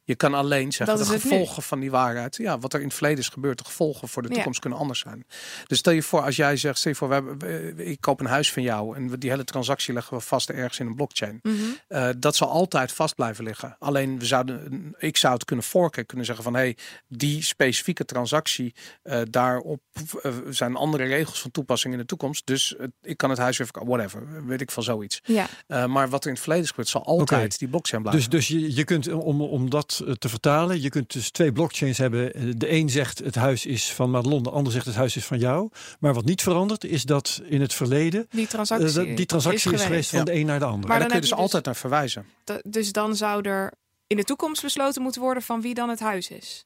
Je 0.05 0.15
kan 0.15 0.33
alleen 0.33 0.72
zeggen 0.72 0.98
Dat 0.98 1.05
de 1.07 1.13
nu. 1.13 1.19
gevolgen 1.19 1.63
van 1.63 1.79
die 1.79 1.91
waarheid, 1.91 2.36
ja, 2.36 2.60
wat 2.60 2.74
er 2.74 2.79
in 2.79 2.86
het 2.86 2.93
verleden 2.95 3.19
is 3.19 3.29
gebeurd, 3.29 3.57
de 3.57 3.63
gevolgen 3.63 4.07
voor 4.07 4.22
de 4.22 4.27
Ja. 4.27 4.33
toekomst 4.33 4.60
kunnen 4.60 4.79
anders 4.79 5.00
zijn. 5.00 5.25
Dus 5.67 5.77
stel 5.77 5.93
je 5.93 6.03
voor, 6.03 6.22
als 6.22 6.36
jij 6.36 6.57
zegt, 6.57 6.77
stel 6.77 6.91
je 6.91 6.98
voor, 6.98 7.07
we 7.07 7.13
hebben, 7.13 7.39
we- 7.39 7.86
ik 7.86 8.01
koop 8.01 8.19
een 8.19 8.25
huis 8.25 8.51
van 8.51 8.63
jou 8.63 8.95
en 8.95 9.10
we- 9.10 9.17
die 9.17 9.29
hele 9.29 9.43
transactie 9.43 9.93
leggen 9.93 10.17
we 10.17 10.24
vast 10.24 10.50
ergens 10.50 10.79
in 10.79 10.88
een 10.88 10.95
blockchain. 10.95 11.39
Mhm. 11.41 11.55
Eh, 11.88 12.10
dat 12.17 12.36
zal 12.36 12.48
altijd 12.50 12.91
vast 12.91 13.15
blijven 13.15 13.43
liggen. 13.43 13.75
Alleen 13.79 14.19
we 14.19 14.25
zouden, 14.25 14.93
ik 14.98 15.17
zou 15.17 15.33
het 15.33 15.45
kunnen 15.45 15.65
forken, 15.65 16.05
kunnen 16.05 16.25
zeggen 16.25 16.43
van, 16.43 16.53
hé, 16.53 16.60
hey, 16.60 16.77
die 17.07 17.43
specifieke 17.43 18.05
transactie, 18.05 18.75
eh, 19.03 19.22
daarop 19.29 19.81
eh, 20.22 20.31
zijn 20.50 20.75
andere 20.75 21.03
regels 21.03 21.41
van 21.41 21.51
toepassing 21.51 21.93
in 21.93 22.00
de 22.00 22.05
toekomst. 22.05 22.45
Dus 22.45 22.75
ik 23.01 23.17
kan 23.17 23.29
het 23.29 23.39
huis 23.39 23.57
weer 23.57 23.67
verkopen, 23.67 23.89
whatever, 23.98 24.45
weet 24.45 24.62
ik 24.62 24.72
van 24.72 24.83
zoiets. 24.83 25.19
Ja, 25.24 25.48
Eh, 25.67 25.86
maar 25.86 26.10
wat 26.10 26.22
er 26.22 26.27
in 26.27 26.33
het 26.33 26.41
verleden 26.41 26.63
is 26.63 26.69
gebeurd, 26.69 26.89
zal 26.89 27.05
altijd 27.05 27.60
die 27.60 27.67
blockchain 27.67 28.01
blijven. 28.01 28.29
Dus, 28.29 28.39
dus 28.39 28.48
je, 28.60 28.75
je 28.75 28.83
kunt, 28.83 29.07
om, 29.13 29.41
om 29.41 29.69
dat 29.69 29.92
eh, 30.01 30.12
te 30.13 30.29
vertalen, 30.29 30.81
je 30.81 30.89
kunt 30.89 31.13
dus 31.13 31.31
twee 31.31 31.51
blockchains 31.51 31.97
hebben. 31.97 32.33
Eh, 32.33 32.41
De 32.57 32.71
een 32.71 32.89
zegt 32.89 33.19
het 33.19 33.35
huis 33.35 33.65
is 33.65 33.91
van 33.93 34.09
Madelon, 34.12 34.43
de 34.43 34.50
ander 34.50 34.73
zegt 34.73 34.85
het 34.85 34.95
huis 34.95 35.15
is 35.15 35.25
van 35.25 35.39
jou. 35.39 35.69
Maar 36.00 36.13
wat 36.13 36.25
niet 36.25 36.41
verandert, 36.41 36.83
is 36.83 37.03
dat 37.03 37.41
in 37.45 37.62
het 37.62 37.73
verleden 37.73 38.25
die 38.29 38.43
eh, 38.43 38.50
transactie, 38.50 38.91
dat- 38.93 39.17
die 39.17 39.25
transactie 39.25 39.73
is 39.73 39.81
geweest, 39.83 40.09
van 40.09 40.19
Ja. 40.19 40.25
de 40.25 40.33
een 40.33 40.45
naar 40.45 40.59
de 40.59 40.65
ander. 40.65 40.79
Maar 40.89 41.00
daar 41.00 41.00
dan 41.00 41.07
kun 41.07 41.15
je 41.15 41.21
dus 41.21 41.29
je 41.29 41.35
altijd 41.35 41.63
dus- 41.63 41.73
naar 41.73 41.81
verwijzen. 41.81 42.25
Dus 42.69 42.91
dan 42.91 43.15
zou 43.15 43.50
er 43.50 43.73
in 44.07 44.17
de 44.17 44.23
toekomst 44.23 44.62
besloten 44.62 45.01
moeten 45.01 45.21
worden 45.21 45.43
van 45.43 45.62
wie 45.62 45.73
dan 45.73 45.89
het 45.89 46.00
huis 46.00 46.29
is. 46.29 46.65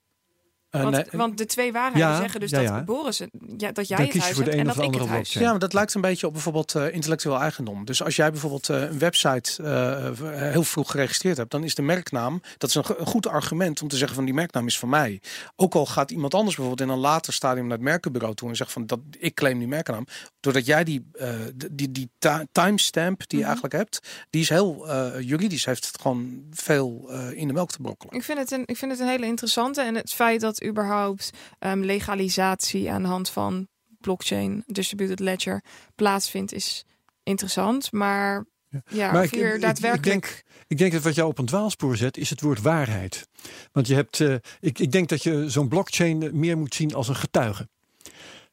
Eh, 0.77 0.84
Want, 0.84 0.96
nee, 0.96 1.05
want 1.12 1.38
de 1.38 1.46
twee 1.46 1.72
waarheden 1.72 2.07
Ja, 2.07 2.17
zeggen 2.19 2.39
dus 2.39 2.50
ja, 2.50 2.57
dat 2.60 2.67
ja. 2.67 2.84
Boris, 2.84 3.17
ja, 3.57 3.72
dat 3.72 3.88
jij 3.88 3.98
Dan 3.98 4.05
het 4.05 4.15
kies 4.15 4.15
je 4.15 4.19
huis 4.22 4.36
voor 4.36 4.43
de 4.43 4.50
hebt 4.50 4.62
en 4.62 4.65
dat 4.67 4.84
ik 4.84 5.10
het. 5.10 5.31
Ja, 5.31 5.50
maar 5.50 5.60
dat 5.60 5.74
lijkt 5.74 5.93
een 5.93 6.01
beetje 6.01 6.27
op 6.27 6.34
bijvoorbeeld 6.34 6.75
eh, 6.75 6.93
intellectueel 6.93 7.39
eigendom. 7.39 7.86
Dus 7.86 8.03
als 8.03 8.15
jij 8.15 8.31
bijvoorbeeld 8.31 8.69
eh, 8.69 8.81
een 8.81 9.00
website 9.00 9.63
eh, 9.63 10.41
heel 10.51 10.63
vroeg 10.63 10.91
geregistreerd 10.91 11.38
hebt, 11.38 11.51
dan 11.51 11.63
is 11.63 11.75
de 11.75 11.81
merknaam, 11.81 12.41
dat 12.57 12.69
is 12.69 12.75
een, 12.75 12.84
goed 12.84 13.27
argument 13.27 13.81
om 13.81 13.88
te 13.88 13.98
zeggen 13.98 14.15
van 14.15 14.25
die 14.25 14.34
merknaam 14.34 14.67
is 14.67 14.79
van 14.79 14.89
mij. 14.89 15.22
Ook 15.55 15.75
al 15.75 15.86
gaat 15.86 16.12
iemand 16.12 16.34
anders 16.34 16.55
bijvoorbeeld 16.55 16.89
in 16.89 16.96
een 16.96 17.01
later 17.01 17.34
stadium 17.34 17.67
naar 17.67 17.77
het 17.77 17.86
merkenbureau 17.86 18.36
toe 18.36 18.50
en 18.50 18.55
zegt 18.55 18.72
van 18.72 18.86
dat 18.86 19.00
ik 19.17 19.34
claim 19.36 19.60
die 19.60 19.67
merknaam, 19.67 20.05
doordat 20.39 20.65
jij 20.65 20.84
die, 20.84 21.07
eh, 21.13 21.29
die, 21.72 21.91
die 21.91 22.10
ti- 22.17 22.46
timestamp 22.51 23.19
die 23.19 23.27
je 23.29 23.36
Mhm. 23.38 23.43
eigenlijk 23.46 23.74
hebt, 23.74 24.00
die 24.29 24.41
is 24.41 24.50
heel 24.50 24.88
eh, 24.89 25.19
juridisch, 25.19 25.65
heeft 25.65 25.86
het 25.88 26.01
gewoon 26.01 26.43
veel 26.51 27.05
eh, 27.10 27.31
in 27.31 27.48
de 27.48 27.53
melk 27.53 27.72
te 27.72 27.81
brokkelen. 27.81 28.13
Ik 28.15 28.24
vind, 28.24 28.38
het 28.39 28.51
een, 28.51 28.63
ik 28.65 28.77
vind 28.77 28.91
het 28.91 29.00
een 29.01 29.07
hele 29.07 29.25
interessante. 29.25 29.81
En 29.81 29.96
het 29.96 30.13
feit 30.13 30.41
dat 30.41 30.62
überhaupt 30.68 31.30
ehm, 31.60 31.80
legalisatie 31.80 32.92
aan 32.92 33.02
de 33.02 33.08
hand 33.08 33.30
van 33.30 33.68
blockchain, 34.00 34.64
distributed 34.68 35.20
ledger, 35.20 35.64
plaatsvindt, 35.96 36.54
is 36.54 36.86
interessant. 37.24 37.92
Maar 37.92 38.46
Ja. 38.70 38.82
ja, 38.90 39.12
Maar 39.12 39.24
ik- 39.24 39.32
hier 39.32 39.48
ik- 39.50 39.56
ik 39.56 39.62
daadwerkelijk... 39.62 40.04
denk- 40.24 40.44
Ik 40.68 40.78
denk 40.78 40.92
dat 40.92 41.02
wat 41.04 41.16
jou 41.16 41.30
op 41.30 41.38
een 41.38 41.46
dwaalspoor 41.46 41.98
zet, 41.98 42.18
is 42.18 42.30
het 42.30 42.42
woord 42.42 42.62
waarheid. 42.62 43.28
Want 43.72 43.88
je 43.88 43.94
hebt, 43.96 44.20
eh, 44.20 44.36
ik, 44.60 44.80
ik 44.80 44.92
denk 44.92 45.10
dat 45.10 45.24
je 45.24 45.50
zo'n 45.50 45.68
blockchain 45.68 46.30
meer 46.40 46.58
moet 46.58 46.76
zien 46.76 46.94
als 46.94 47.08
een 47.08 47.16
getuige. 47.16 47.70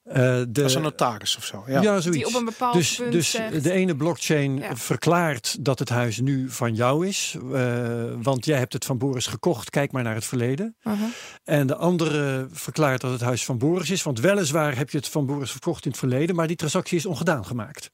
Eh, 0.05 0.43
de, 0.49 0.63
Als 0.63 0.75
een 0.75 0.83
notaris 0.83 1.37
of 1.37 1.45
zo. 1.45 1.65
Ja. 1.67 1.81
ja, 1.83 1.93
die 1.93 2.03
zoiets. 2.03 2.25
op 2.29 2.35
een 2.35 2.45
bepaald 2.45 2.75
dus 2.75 2.97
punt 2.97 3.13
dus 3.13 3.31
zegt... 3.31 3.63
de 3.63 3.73
ene 3.73 3.97
blockchain 3.97 4.57
Ja. 4.57 4.77
verklaart 4.77 5.65
dat 5.65 5.79
het 5.79 5.89
huis 5.89 6.21
nu 6.21 6.51
van 6.51 6.75
jou 6.75 7.07
is. 7.07 7.37
eh, 7.53 8.05
want 8.23 8.45
jij 8.45 8.59
hebt 8.59 8.73
het 8.73 8.85
van 8.85 8.99
Boris 8.99 9.27
gekocht, 9.27 9.71
kijk 9.71 9.93
maar 9.93 10.03
naar 10.03 10.15
het 10.15 10.25
verleden. 10.25 10.77
Aha. 10.83 11.07
En 11.45 11.67
de 11.67 11.77
andere 11.77 12.47
verklaart 12.53 13.01
dat 13.01 13.13
het 13.13 13.21
huis 13.21 13.45
van 13.45 13.59
Boris 13.59 13.91
is. 13.91 14.03
Want 14.03 14.21
weliswaar 14.21 14.77
heb 14.77 14.91
je 14.91 14.97
het 14.97 15.09
van 15.09 15.27
Boris 15.27 15.51
verkocht 15.51 15.85
in 15.85 15.91
het 15.91 15.99
verleden, 16.01 16.35
maar 16.37 16.47
die 16.47 16.57
transactie 16.57 16.99
is 16.99 17.07
ongedaan 17.07 17.47
gemaakt. 17.47 17.91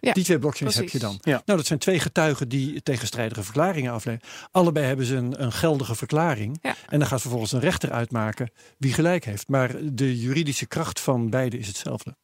Ja, 0.00 0.12
die 0.12 0.24
twee 0.24 0.38
blockchains 0.38 0.74
heb 0.74 0.88
je 0.88 0.98
dan. 0.98 1.18
Ja. 1.20 1.42
Nou, 1.44 1.58
dat 1.58 1.66
zijn 1.66 1.78
twee 1.78 2.00
getuigen 2.00 2.48
die 2.48 2.82
tegenstrijdige 2.82 3.42
verklaringen 3.42 3.92
afleggen. 3.92 4.28
Allebei 4.50 4.86
hebben 4.86 5.06
ze 5.06 5.14
een, 5.16 5.42
een 5.42 5.52
geldige 5.52 5.94
verklaring. 5.94 6.58
Ja. 6.62 6.74
En 6.88 6.98
dan 6.98 7.08
gaat 7.08 7.20
vervolgens 7.20 7.52
een 7.52 7.60
rechter 7.60 7.90
uitmaken 7.92 8.50
wie 8.78 8.92
gelijk 8.92 9.24
heeft. 9.24 9.48
Maar 9.48 9.74
de 9.82 10.18
juridische 10.18 10.66
kracht 10.66 11.00
van 11.00 11.30
beide 11.30 11.58
is 11.58 11.66
hetzelfde. 11.66 12.16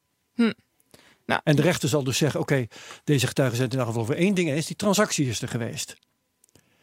Nou, 1.26 1.40
En 1.44 1.56
de 1.56 1.62
rechter 1.62 1.88
zal 1.88 2.04
dus 2.04 2.18
zeggen: 2.18 2.40
oké, 2.40 2.66
deze 3.04 3.26
getuigen 3.26 3.56
zijn 3.56 3.68
het 3.68 3.78
in 3.78 3.84
ieder 3.84 3.86
geval 3.86 4.02
over 4.02 4.24
één 4.24 4.34
ding 4.34 4.48
eens: 4.50 4.66
die 4.66 4.76
transactie 4.76 5.28
is 5.28 5.42
er 5.42 5.48
geweest. 5.48 5.96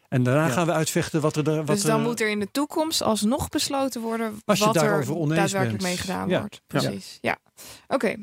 En 0.08 0.22
daarna 0.22 0.46
Ja. 0.46 0.52
gaan 0.52 0.66
we 0.66 0.72
uitvechten 0.72 1.20
wat 1.20 1.36
er. 1.36 1.44
Wat 1.56 1.66
dus 1.66 1.82
dan 1.82 1.98
er- 2.00 2.06
moet 2.06 2.20
er 2.20 2.28
in 2.30 2.40
de 2.40 2.48
toekomst 2.52 3.02
alsnog 3.02 3.48
besloten 3.48 4.00
worden 4.00 4.40
Als 4.44 4.58
je 4.58 4.64
wat 4.64 4.76
er 4.76 4.82
daarover 4.82 5.14
oneens 5.14 5.38
daadwerkelijk 5.40 5.82
bent. 5.82 5.94
mee 5.94 5.96
gedaan 6.00 6.28
Ja. 6.28 6.38
wordt. 6.40 6.54
Ja. 6.66 6.78
Precies. 6.80 7.18
Ja. 7.20 7.38
Oké. 7.88 8.14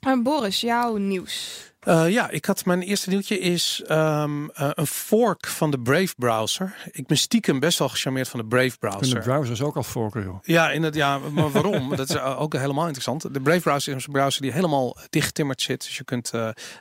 En 0.00 0.22
Boris, 0.22 0.60
jouw 0.60 0.96
nieuws. 0.96 1.67
Eh, 1.78 2.10
ja, 2.10 2.30
ik 2.30 2.44
had 2.44 2.64
mijn 2.64 2.82
eerste 2.82 3.08
nieuwtje 3.08 3.38
is 3.38 3.82
ehm, 3.86 4.48
eh, 4.48 4.70
een 4.74 4.86
fork 4.86 5.46
van 5.46 5.70
de 5.70 5.80
Brave 5.80 6.14
browser. 6.16 6.76
Ik 6.90 7.06
ben 7.06 7.16
stiekem 7.16 7.60
best 7.60 7.78
wel 7.78 7.88
gecharmeerd 7.88 8.28
van 8.28 8.40
de 8.40 8.46
Brave 8.46 8.78
kunnen 8.78 8.98
browser. 8.98 9.20
browsers 9.20 9.62
ook 9.62 9.76
al 9.76 9.82
forken, 9.82 10.22
joh. 10.22 10.38
Ja, 10.42 10.70
in 10.70 10.82
het, 10.82 10.94
ja, 10.94 11.18
maar 11.18 11.50
waarom? 11.50 11.88
dat 11.96 12.08
is 12.08 12.14
eh, 12.14 12.40
ook 12.40 12.52
helemaal 12.52 12.84
interessant. 12.84 13.34
De 13.34 13.40
Brave 13.40 13.60
browser 13.60 13.96
is 13.96 14.06
een 14.06 14.12
browser 14.12 14.42
die 14.42 14.52
helemaal 14.52 14.96
dichtgetimmerd 15.10 15.62
zit. 15.62 15.80
Dus 15.80 15.96
je 15.96 16.04
kunt, 16.04 16.32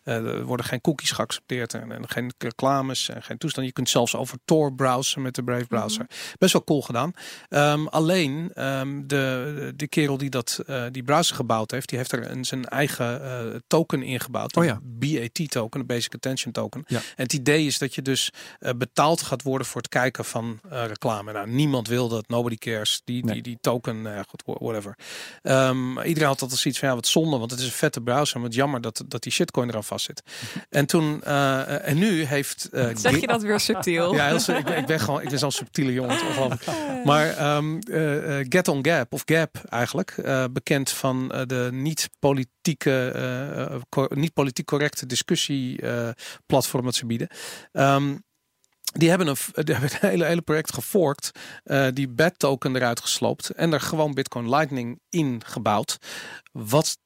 er 0.04 0.44
worden 0.46 0.66
geen 0.66 0.82
cookies 0.82 1.12
geaccepteerd 1.12 1.74
en, 1.74 1.92
en 1.92 2.10
geen 2.10 2.34
reclames 2.38 3.10
en 3.10 3.24
geen 3.24 3.38
toestand. 3.38 3.68
Je 3.68 3.74
kunt 3.74 3.90
zelfs 3.90 4.16
over 4.16 4.38
Tor 4.46 4.74
browsen 4.74 5.22
met 5.22 5.36
de 5.36 5.44
Brave 5.44 5.66
browser. 5.66 6.06
Best 6.38 6.54
wel 6.54 6.64
cool 6.64 6.82
gedaan. 6.82 7.12
Ehm, 7.50 7.86
alleen 7.86 8.52
ehm, 8.54 9.02
de, 9.08 9.74
de 9.76 9.88
kerel 9.88 10.18
die 10.18 10.30
dat, 10.30 10.60
die 10.92 11.04
browser 11.04 11.36
gebouwd 11.36 11.72
heeft, 11.72 11.90
die 11.90 11.98
heeft 11.98 12.12
er 12.12 12.32
een, 12.32 12.46
zijn 12.46 12.66
eigen 12.66 13.64
token 13.68 14.04
ingebouwd. 14.04 14.58
Oh 14.58 14.64
ja. 14.64 14.80
BAT 14.88 15.50
token, 15.52 15.80
een 15.80 15.86
Basic 15.86 16.14
Attention 16.14 16.52
token. 16.54 16.84
Ja. 16.88 16.98
En 16.98 17.24
het 17.24 17.34
idee 17.34 17.66
is 17.66 17.78
dat 17.78 17.96
je 17.96 18.02
dus 18.02 18.32
eh, 18.60 18.72
betaald 18.78 19.22
gaat 19.22 19.44
worden 19.44 19.68
voor 19.68 19.82
het 19.82 19.90
kijken 19.90 20.26
van 20.26 20.60
eh, 20.70 20.86
reclame. 20.86 21.32
Nou, 21.32 21.50
niemand 21.50 21.88
wil 21.88 22.08
dat, 22.08 22.28
nobody 22.28 22.56
cares. 22.56 23.02
Die, 23.06 23.26
Nee. 23.26 23.34
die, 23.34 23.44
die 23.44 23.58
token, 23.62 24.16
eh, 24.16 24.22
goed, 24.28 24.44
wha- 24.46 24.56
whatever. 24.60 24.96
Ehm, 25.42 26.00
iedereen 26.00 26.28
had 26.30 26.42
altijd 26.42 26.60
zoiets 26.60 26.80
van, 26.80 26.90
ja, 26.90 26.96
wat 26.96 27.08
zonde, 27.08 27.38
want 27.38 27.52
het 27.52 27.60
is 27.60 27.66
een 27.66 27.72
vette 27.72 28.02
browser. 28.02 28.42
Wat 28.42 28.54
jammer 28.54 28.82
dat, 28.82 29.04
dat 29.08 29.24
die 29.24 29.32
shitcoin 29.32 29.70
eraan 29.70 29.84
vast 29.84 30.06
zit. 30.06 30.22
En 30.70 30.86
toen, 30.86 31.24
en 31.24 31.98
nu 31.98 32.24
heeft... 32.24 32.70
Zeg 32.96 33.20
je 33.20 33.28
dat 33.28 33.42
weer 33.42 33.60
subtiel? 33.60 34.14
ja, 34.14 34.26
heel, 34.28 34.56
ik, 34.58 34.66
ben, 34.66 34.78
ik 34.78 34.86
ben 34.86 35.00
gewoon, 35.00 35.22
ik 35.22 35.30
ben 35.30 35.40
zo'n 35.40 35.52
subtiele 35.52 35.94
jongen. 35.94 36.16
het. 36.50 36.66
Maar 37.06 37.30
ehm, 37.30 37.78
eh, 37.80 38.40
eh, 38.40 38.46
Get 38.50 38.68
on 38.68 38.86
Gap, 38.86 39.14
of 39.14 39.22
Gap 39.26 39.58
eigenlijk, 39.70 40.16
bekend 40.52 40.90
van 40.90 41.28
de 41.28 41.70
niet 41.72 42.10
politieke, 42.68 43.12
eh, 43.12 44.04
eh, 44.04 44.18
niet 44.18 44.34
politiek 44.34 44.66
correcte 44.66 45.06
discussieplatform 45.06 46.86
dat 46.86 46.96
ze 46.96 47.06
bieden. 47.06 47.28
Ehm, 47.72 48.16
die 48.94 49.10
hebben 49.10 49.28
een, 49.28 49.38
die 49.66 49.76
hebben 49.76 49.92
een 50.02 50.10
hele, 50.10 50.26
hele 50.26 50.42
project 50.42 50.74
geforkt, 50.74 51.32
eh, 51.64 51.88
die 51.94 52.08
BAT 52.08 52.40
token 52.40 52.76
eruit 52.76 53.00
gesloopt 53.02 53.50
en 53.50 53.74
er 53.74 53.82
gewoon 53.82 54.14
Bitcoin 54.14 54.50
Lightning 54.50 55.00
in 55.10 55.42
gebouwd. 55.46 55.98
Wat 56.52 56.98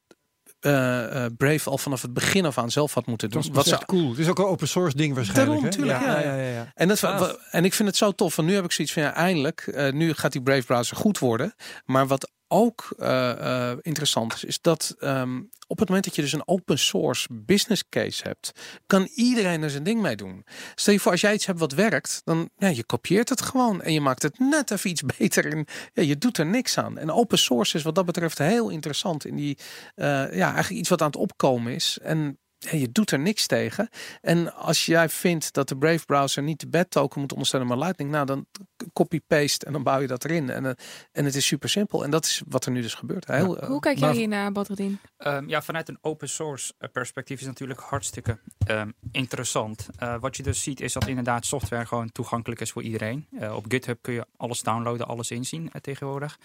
eh, 0.60 1.26
eh, 1.26 1.32
Brave 1.38 1.70
al 1.70 1.78
vanaf 1.78 2.02
het 2.02 2.14
begin 2.14 2.46
af 2.46 2.58
aan 2.58 2.72
zelf 2.72 2.94
had 2.94 3.06
moeten 3.06 3.30
Dat 3.30 3.44
doen. 3.44 3.54
was 3.54 3.66
Wat 3.66 3.74
echt 3.74 3.86
cool. 3.86 4.10
Het 4.10 4.20
is 4.20 4.28
ook 4.28 4.40
een 4.40 4.46
open 4.46 4.68
source 4.68 4.98
ding 4.98 5.16
waarschijnlijk. 5.16 5.62
Daarom, 5.62 5.90
hè? 5.90 6.06
ja. 6.06 6.20
ja. 6.20 6.36
Ja, 6.36 6.50
ja. 6.50 6.72
En, 6.74 6.88
dat, 6.88 7.40
en 7.52 7.66
ik 7.66 7.74
vind 7.74 7.88
het 7.88 7.98
zo 7.98 8.12
tof. 8.12 8.38
Nu 8.38 8.54
heb 8.54 8.64
ik 8.64 8.72
zoiets 8.72 8.94
van 8.94 9.04
ja, 9.04 9.14
eindelijk. 9.14 9.62
eh, 9.68 9.92
nu 9.94 10.14
gaat 10.14 10.32
die 10.32 10.42
Brave 10.42 10.64
browser 10.64 10.98
goed 10.98 11.20
worden. 11.20 11.56
Maar 11.86 12.08
wat 12.08 12.32
ook 12.52 12.94
eh, 12.98 13.70
eh, 13.72 13.78
interessant 13.82 14.34
is, 14.34 14.44
is 14.44 14.62
dat 14.62 14.96
ehm, 15.00 15.42
op 15.68 15.80
het 15.80 15.88
moment 15.88 16.06
dat 16.06 16.16
je 16.16 16.22
dus 16.22 16.34
een 16.34 16.48
open 16.48 16.80
source 16.80 17.28
business 17.32 17.84
case 17.90 18.24
hebt, 18.24 18.52
kan 18.88 19.10
iedereen 19.16 19.64
er 19.64 19.70
zijn 19.70 19.84
ding 19.84 20.02
mee 20.02 20.16
doen. 20.16 20.46
Stel 20.76 20.94
je 20.94 21.00
voor, 21.00 21.12
als 21.12 21.22
jij 21.22 21.34
iets 21.34 21.46
hebt 21.46 21.60
wat 21.60 21.72
werkt, 21.72 22.22
dan 22.24 22.50
ja, 22.58 22.68
je 22.68 22.84
kopieert 22.84 23.30
het 23.30 23.42
gewoon 23.42 23.82
en 23.82 23.94
je 23.94 24.02
maakt 24.02 24.22
het 24.22 24.40
net 24.40 24.72
even 24.72 24.90
iets 24.90 25.04
beter. 25.18 25.52
En 25.52 25.66
ja, 25.94 26.04
je 26.04 26.18
doet 26.18 26.38
er 26.38 26.46
niks 26.46 26.78
aan. 26.78 26.98
En 26.98 27.12
open 27.12 27.38
source 27.38 27.78
is 27.78 27.84
wat 27.84 27.96
dat 27.96 28.06
betreft 28.06 28.38
heel 28.38 28.70
interessant 28.70 29.26
in 29.26 29.36
die, 29.36 29.58
eh, 29.96 30.06
ja, 30.36 30.46
eigenlijk 30.54 30.70
iets 30.70 30.90
wat 30.90 31.02
aan 31.02 31.08
het 31.08 31.16
opkomen 31.16 31.74
is. 31.74 31.98
En 32.02 32.40
je 32.70 32.92
doet 32.92 33.12
er 33.12 33.20
niks 33.20 33.48
tegen. 33.48 33.90
En 34.22 34.54
als 34.56 34.86
jij 34.86 35.10
vindt 35.10 35.54
dat 35.54 35.68
de 35.68 35.78
Brave 35.78 36.06
browser 36.06 36.44
niet 36.44 36.60
de 36.60 36.68
BAT 36.68 36.92
token 36.92 37.22
moet 37.22 37.32
ondersteunen, 37.32 37.70
maar 37.70 37.78
Lightning, 37.78 38.12
nou 38.12 38.26
dan 38.26 38.46
copy-paste 38.94 39.66
en 39.66 39.72
dan 39.74 39.84
bouw 39.84 40.00
je 40.00 40.08
dat 40.08 40.26
erin. 40.26 40.50
En, 40.50 40.66
eh, 40.66 40.72
en 41.12 41.26
het 41.26 41.36
is 41.36 41.46
super 41.46 41.70
simpel. 41.70 42.04
En 42.04 42.12
dat 42.12 42.26
is 42.26 42.42
wat 42.48 42.66
er 42.66 42.72
nu 42.72 42.82
dus 42.82 42.94
gebeurt. 42.94 43.28
Heel, 43.28 43.60
eh, 43.60 43.68
Hoe 43.68 43.80
kijk 43.80 43.98
jij 43.98 44.14
hiernaar, 44.14 44.52
Badreddin? 44.52 45.00
Ehm, 45.18 45.50
ja, 45.50 45.62
vanuit 45.62 45.90
een 45.90 45.98
open 46.02 46.30
source 46.30 46.74
eh, 46.78 46.90
perspectief 46.92 47.40
is 47.40 47.46
het 47.46 47.52
natuurlijk 47.52 47.80
hartstikke 47.80 48.40
ehm, 48.66 48.90
interessant. 49.12 49.88
Eh, 49.96 50.16
wat 50.20 50.38
je 50.38 50.44
dus 50.44 50.64
ziet 50.64 50.82
is 50.82 50.94
dat 50.94 51.08
inderdaad 51.08 51.46
software 51.46 51.86
gewoon 51.86 52.12
toegankelijk 52.12 52.62
is 52.62 52.72
voor 52.72 52.84
iedereen. 52.84 53.28
Eh, 53.40 53.56
op 53.56 53.66
GitHub 53.68 54.02
kun 54.02 54.14
je 54.14 54.26
alles 54.38 54.62
downloaden, 54.62 55.08
alles 55.08 55.32
inzien 55.32 55.72
tegenwoordig. 55.82 56.38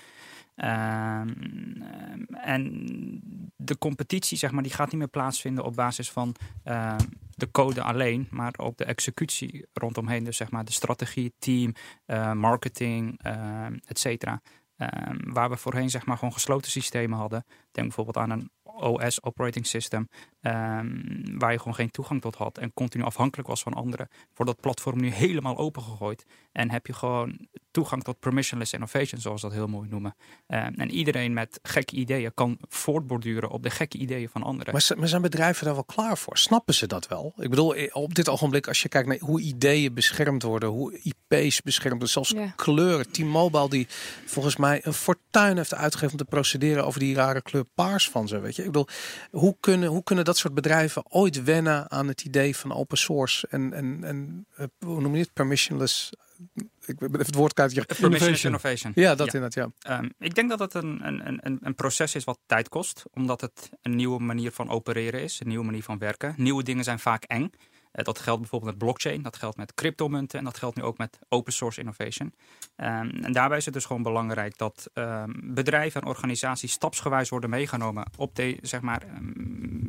Ehm, 0.56 1.28
ehm, 1.82 2.22
en 2.34 3.20
de 3.56 3.78
competitie, 3.78 4.38
zeg 4.38 4.50
maar, 4.50 4.62
die 4.62 4.72
gaat 4.72 4.90
niet 4.90 4.98
meer 4.98 5.08
plaatsvinden 5.08 5.64
op 5.64 5.74
basis 5.74 6.10
van 6.10 6.34
ehm, 6.62 6.98
de 7.34 7.50
code 7.50 7.82
alleen, 7.82 8.28
maar 8.30 8.52
op 8.56 8.76
de 8.76 8.84
executie 8.84 9.66
rondomheen. 9.72 10.24
Dus 10.24 10.36
zeg 10.36 10.50
maar 10.50 10.64
de 10.64 10.72
strategie, 10.72 11.34
team, 11.38 11.72
eh, 12.06 12.32
marketing, 12.32 13.18
ehm 13.22 13.76
et 13.86 13.98
cetera. 13.98 14.40
Waar 15.24 15.50
we 15.50 15.56
voorheen 15.56 15.90
zeg 15.90 16.06
maar 16.06 16.16
gewoon 16.16 16.32
gesloten 16.32 16.70
systemen 16.70 17.18
hadden. 17.18 17.44
Denk 17.70 17.86
bijvoorbeeld 17.86 18.16
aan 18.16 18.30
een 18.30 18.50
OS 18.62 19.22
operating 19.22 19.66
system. 19.66 20.08
waar 21.38 21.52
je 21.52 21.58
gewoon 21.58 21.74
geen 21.74 21.90
toegang 21.90 22.20
tot 22.20 22.34
had 22.34 22.58
en 22.58 22.74
continu 22.74 23.04
afhankelijk 23.04 23.48
was 23.48 23.62
van 23.62 23.72
anderen. 23.72 24.08
Wordt 24.34 24.52
dat 24.52 24.60
platform 24.60 25.00
nu 25.00 25.08
helemaal 25.08 25.56
opengegooid. 25.56 26.24
En 26.52 26.70
heb 26.70 26.86
je 26.86 26.92
gewoon 26.92 27.48
toegang 27.76 28.02
tot 28.02 28.20
permissionless 28.20 28.72
innovation, 28.72 29.20
zoals 29.20 29.42
we 29.42 29.48
dat 29.48 29.56
heel 29.56 29.66
mooi 29.66 29.88
noemen. 29.88 30.14
Uh, 30.48 30.58
en 30.76 30.90
iedereen 30.90 31.32
met 31.32 31.58
gekke 31.62 31.96
ideeën 31.96 32.34
kan 32.34 32.58
voortborduren 32.68 33.50
op 33.50 33.62
de 33.62 33.70
gekke 33.70 33.98
ideeën 33.98 34.28
van 34.28 34.42
anderen. 34.42 34.72
Maar, 34.72 34.98
maar 34.98 35.08
zijn 35.08 35.22
bedrijven 35.22 35.64
daar 35.64 35.74
wel 35.74 35.84
klaar 35.84 36.18
voor? 36.18 36.38
Snappen 36.38 36.74
ze 36.74 36.86
dat 36.86 37.08
wel? 37.08 37.32
Ik 37.36 37.50
bedoel, 37.50 37.74
op 37.92 38.14
dit 38.14 38.28
ogenblik, 38.28 38.68
als 38.68 38.82
je 38.82 38.88
kijkt 38.88 39.08
naar 39.08 39.18
hoe 39.18 39.40
ideeën 39.40 39.94
beschermd 39.94 40.42
worden, 40.42 40.68
hoe 40.68 41.00
IP's 41.02 41.62
beschermd 41.62 42.02
worden, 42.02 42.08
zelfs 42.08 42.34
kleuren. 42.56 43.10
T-Mobile 43.10 43.68
die 43.68 43.86
volgens 44.26 44.56
mij 44.56 44.80
een 44.82 44.92
fortuin 44.92 45.56
heeft 45.56 45.74
uitgegeven 45.74 46.12
om 46.12 46.24
te 46.24 46.30
procederen 46.30 46.86
over 46.86 47.00
die 47.00 47.14
rare 47.14 47.42
kleur 47.42 47.64
paars 47.74 48.10
van 48.10 48.28
ze. 48.28 48.38
Weet 48.40 48.56
je, 48.56 48.62
ik 48.62 48.72
bedoel, 48.72 48.88
hoe 49.30 49.56
kunnen, 49.60 49.88
hoe 49.88 50.02
kunnen 50.02 50.24
dat 50.24 50.36
soort 50.36 50.54
bedrijven 50.54 51.04
ooit 51.08 51.44
wennen 51.44 51.90
aan 51.90 52.08
het 52.08 52.24
idee 52.24 52.56
van 52.56 52.72
open 52.72 52.98
source 52.98 53.46
en, 53.50 53.72
en, 53.72 54.04
en 54.04 54.46
uh, 54.58 54.66
hoe 54.78 55.00
noem 55.00 55.14
je 55.14 55.22
het, 55.22 55.32
permissionless 55.32 56.10
ik 56.86 57.00
heb 57.00 57.12
het 57.12 57.34
woord 57.34 57.52
kwijt. 57.52 57.72
Innovation. 57.98 58.36
innovation. 58.42 58.92
Ja, 58.94 59.14
dat 59.14 59.26
ja. 59.26 59.32
inderdaad, 59.32 59.72
ja. 59.78 59.98
Um, 59.98 60.12
ik 60.18 60.34
denk 60.34 60.48
dat 60.48 60.58
het 60.58 60.74
een, 60.74 61.06
een, 61.06 61.38
een, 61.46 61.58
een 61.62 61.74
proces 61.74 62.14
is 62.14 62.24
wat 62.24 62.38
tijd 62.46 62.68
kost, 62.68 63.04
omdat 63.12 63.40
het 63.40 63.70
een 63.82 63.96
nieuwe 63.96 64.20
manier 64.20 64.52
van 64.52 64.68
opereren 64.68 65.22
is, 65.22 65.40
een 65.40 65.48
nieuwe 65.48 65.64
manier 65.64 65.82
van 65.82 65.98
werken. 65.98 66.34
Nieuwe 66.36 66.62
dingen 66.62 66.84
zijn 66.84 66.98
vaak 66.98 67.24
eng. 67.24 67.50
Uh, 67.52 68.04
dat 68.04 68.18
geldt 68.18 68.40
bijvoorbeeld 68.40 68.70
met 68.70 68.80
blockchain, 68.80 69.22
dat 69.22 69.36
geldt 69.36 69.56
met 69.56 69.74
cryptomunten 69.74 70.38
en 70.38 70.44
dat 70.44 70.58
geldt 70.58 70.76
nu 70.76 70.82
ook 70.82 70.98
met 70.98 71.18
open 71.28 71.52
source 71.52 71.80
innovation. 71.80 72.34
Um, 72.76 73.10
en 73.10 73.32
daarbij 73.32 73.58
is 73.58 73.64
het 73.64 73.74
dus 73.74 73.84
gewoon 73.84 74.02
belangrijk 74.02 74.58
dat 74.58 74.90
um, 74.94 75.40
bedrijven 75.42 76.00
en 76.00 76.08
organisaties 76.08 76.72
stapsgewijs 76.72 77.28
worden 77.28 77.50
meegenomen 77.50 78.06
op 78.16 78.34
de, 78.34 78.58
zeg 78.62 78.80
maar, 78.80 79.02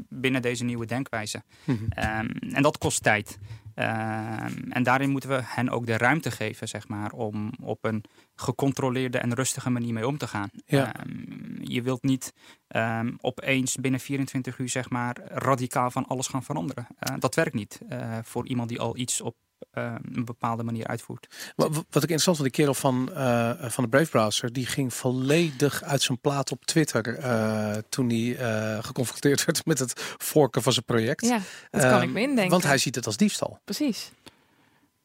binnen 0.10 0.42
deze 0.42 0.64
nieuwe 0.64 0.86
denkwijze. 0.86 1.44
Mm 1.64 1.78
-hmm. 1.78 2.30
en 2.54 2.62
dat 2.62 2.78
kost 2.78 3.04
tijd. 3.04 3.40
Ehm, 3.78 4.72
en 4.72 4.84
daarin 4.84 5.10
moeten 5.10 5.30
we 5.30 5.40
hen 5.44 5.70
ook 5.70 5.86
de 5.86 5.98
ruimte 5.98 6.32
geven, 6.32 6.68
zeg 6.68 6.88
maar, 6.88 7.12
om 7.12 7.52
op 7.64 7.86
een 7.86 8.04
gecontroleerde 8.36 9.18
en 9.18 9.34
rustige 9.34 9.70
manier 9.70 9.94
mee 9.94 10.08
om 10.08 10.18
te 10.18 10.28
gaan. 10.28 10.50
Ja. 10.66 10.94
Ehm, 10.96 11.62
je 11.62 11.82
wilt 11.82 12.04
niet 12.04 12.34
um, 12.68 13.18
opeens 13.22 13.76
binnen 13.76 14.00
24 14.00 14.58
uur, 14.58 14.70
zeg 14.70 14.90
maar, 14.90 15.18
radicaal 15.26 15.92
van 15.92 16.08
alles 16.08 16.28
gaan 16.28 16.44
veranderen. 16.44 16.88
Uh, 17.10 17.16
dat 17.20 17.36
werkt 17.36 17.54
niet 17.54 17.82
uh, 17.90 18.18
voor 18.24 18.48
iemand 18.48 18.70
die 18.70 18.80
al 18.80 18.98
iets 18.98 19.22
op 19.22 19.36
uh, 19.74 19.96
een 20.14 20.26
bepaalde 20.26 20.64
manier 20.64 20.88
uitvoert. 20.88 21.54
Wat, 21.56 21.70
wat 21.76 22.04
ik 22.04 22.10
interessant 22.10 22.38
vond, 22.38 22.50
de 22.50 22.56
kerel 22.56 22.74
van, 22.74 23.10
uh, 23.14 23.52
van 23.60 23.84
de 23.84 23.90
Brave 23.90 24.10
browser, 24.10 24.54
die 24.54 24.66
ging 24.66 24.94
volledig 24.94 25.84
uit 25.84 26.02
zijn 26.02 26.20
plaat 26.20 26.52
op 26.52 26.66
Twitter 26.66 27.20
uh, 27.20 27.72
toen 27.90 28.10
hij 28.10 28.38
geconfronteerd 28.82 29.46
werd 29.46 29.66
met 29.66 29.80
het 29.80 29.94
forken 30.18 30.62
van 30.62 30.74
zijn 30.74 30.86
project. 30.86 31.26
Ja, 31.26 31.40
dat 31.70 31.82
kan 31.82 32.02
ik 32.02 32.10
me 32.10 32.22
indenken. 32.22 32.50
Want 32.50 32.64
hij 32.64 32.78
ziet 32.78 32.96
het 32.96 33.06
als 33.06 33.18
diefstal. 33.18 33.60
Precies. 33.66 34.12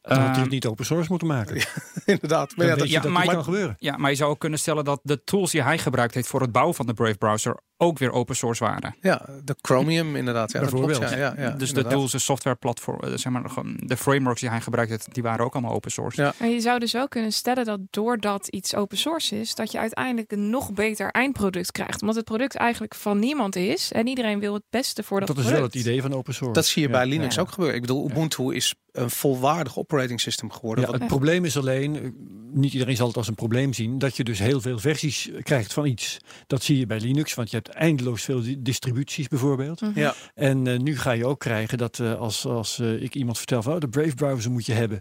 Dan 0.02 0.18
had 0.18 0.30
hij 0.30 0.40
het 0.40 0.50
niet 0.50 0.66
open 0.66 0.84
source 0.84 1.08
moeten 1.08 1.28
maken. 1.28 1.56
Ja, 2.04 2.12
inderdaad. 2.12 2.56
Maar 2.56 2.66
ja, 2.66 2.76
dat, 2.76 2.88
ja, 2.88 3.00
dat 3.00 3.10
maar, 3.10 3.26
kan 3.26 3.44
gebeuren. 3.44 3.76
Ja, 3.78 3.96
maar 3.96 4.10
je 4.10 4.16
zou 4.16 4.30
ook 4.30 4.38
kunnen 4.38 4.58
stellen 4.58 4.84
dat 4.84 5.00
de 5.02 5.24
tools 5.24 5.50
die 5.50 5.62
hij 5.62 5.78
gebruikt 5.78 6.14
heeft 6.14 6.28
voor 6.28 6.40
het 6.40 6.52
bouwen 6.52 6.74
van 6.74 6.86
de 6.86 6.94
Brave 6.94 7.16
browser 7.16 7.60
ook 7.82 7.98
weer 7.98 8.12
open 8.12 8.36
source 8.36 8.64
waren. 8.64 8.94
Ja, 9.00 9.26
de 9.44 9.56
Chromium 9.60 10.16
inderdaad. 10.16 10.52
Ja, 10.52 10.60
Bijvoorbeeld. 10.60 10.98
Klopt, 10.98 11.12
ja, 11.14 11.34
ja, 11.38 11.50
dus 11.50 11.72
de 11.72 11.84
tools, 11.84 12.12
de 12.12 12.18
softwareplatform, 12.18 13.18
zeg 13.18 13.32
maar, 13.32 13.42
de 13.76 13.96
frameworks 13.96 14.40
die 14.40 14.50
hij 14.50 14.60
gebruikt 14.60 15.14
die 15.14 15.22
waren 15.22 15.44
ook 15.44 15.52
allemaal 15.52 15.72
open 15.72 15.90
source. 15.90 16.22
Ja. 16.22 16.34
En 16.38 16.50
je 16.50 16.60
zou 16.60 16.78
dus 16.78 16.92
wel 16.92 17.08
kunnen 17.08 17.32
stellen 17.32 17.64
dat 17.64 17.80
doordat 17.90 18.48
iets 18.48 18.74
open 18.74 18.98
source 18.98 19.40
is, 19.40 19.54
dat 19.54 19.72
je 19.72 19.78
uiteindelijk 19.78 20.32
een 20.32 20.50
nog 20.50 20.72
beter 20.72 21.10
eindproduct 21.10 21.72
krijgt. 21.72 22.00
Omdat 22.00 22.16
het 22.16 22.24
product 22.24 22.56
eigenlijk 22.56 22.94
van 22.94 23.18
niemand 23.18 23.56
is 23.56 23.92
en 23.92 24.06
iedereen 24.06 24.40
wil 24.40 24.54
het 24.54 24.64
beste 24.70 25.02
voor 25.02 25.18
dat, 25.18 25.28
dat 25.28 25.36
product. 25.36 25.54
is 25.54 25.60
wel 25.60 25.70
het 25.70 25.86
idee 25.86 26.02
van 26.02 26.14
open 26.14 26.34
source. 26.34 26.54
Dat 26.54 26.66
zie 26.66 26.82
je 26.82 26.88
bij 26.88 27.06
Linux 27.06 27.38
ook 27.38 27.50
gebeuren. 27.50 27.76
Ik 27.76 27.80
bedoel, 27.80 28.10
Ubuntu 28.10 28.54
is 28.54 28.74
een 28.92 29.10
volwaardig 29.10 29.78
operating 29.78 30.20
system 30.20 30.50
geworden. 30.50 30.84
Ja, 30.84 30.92
het 30.92 31.06
probleem 31.06 31.44
is 31.44 31.56
alleen, 31.56 32.14
niet 32.52 32.72
iedereen 32.72 32.96
zal 32.96 33.06
het 33.06 33.16
als 33.16 33.28
een 33.28 33.34
probleem 33.34 33.72
zien, 33.72 33.98
dat 33.98 34.16
je 34.16 34.24
dus 34.24 34.38
heel 34.38 34.60
veel 34.60 34.78
versies 34.78 35.30
krijgt 35.42 35.72
van 35.72 35.86
iets. 35.86 36.18
Dat 36.46 36.62
zie 36.62 36.78
je 36.78 36.86
bij 36.86 37.00
Linux, 37.00 37.34
want 37.34 37.50
je 37.50 37.56
hebt 37.56 37.71
eindeloos 37.74 38.22
veel 38.22 38.42
distributies 38.58 39.28
bijvoorbeeld. 39.28 39.80
Mhm. 39.80 39.98
Ja. 39.98 40.14
En 40.34 40.66
uh, 40.66 40.78
nu 40.78 40.98
ga 40.98 41.10
je 41.10 41.26
ook 41.26 41.40
krijgen 41.40 41.78
dat 41.78 41.98
uh, 41.98 42.14
als, 42.20 42.46
als 42.46 42.78
uh, 42.78 43.02
ik 43.02 43.14
iemand 43.14 43.36
vertel 43.38 43.62
van 43.62 43.72
oh, 43.74 43.80
de 43.80 43.88
Brave 43.88 44.14
browser 44.14 44.50
moet 44.50 44.66
je 44.66 44.72
hebben. 44.72 45.00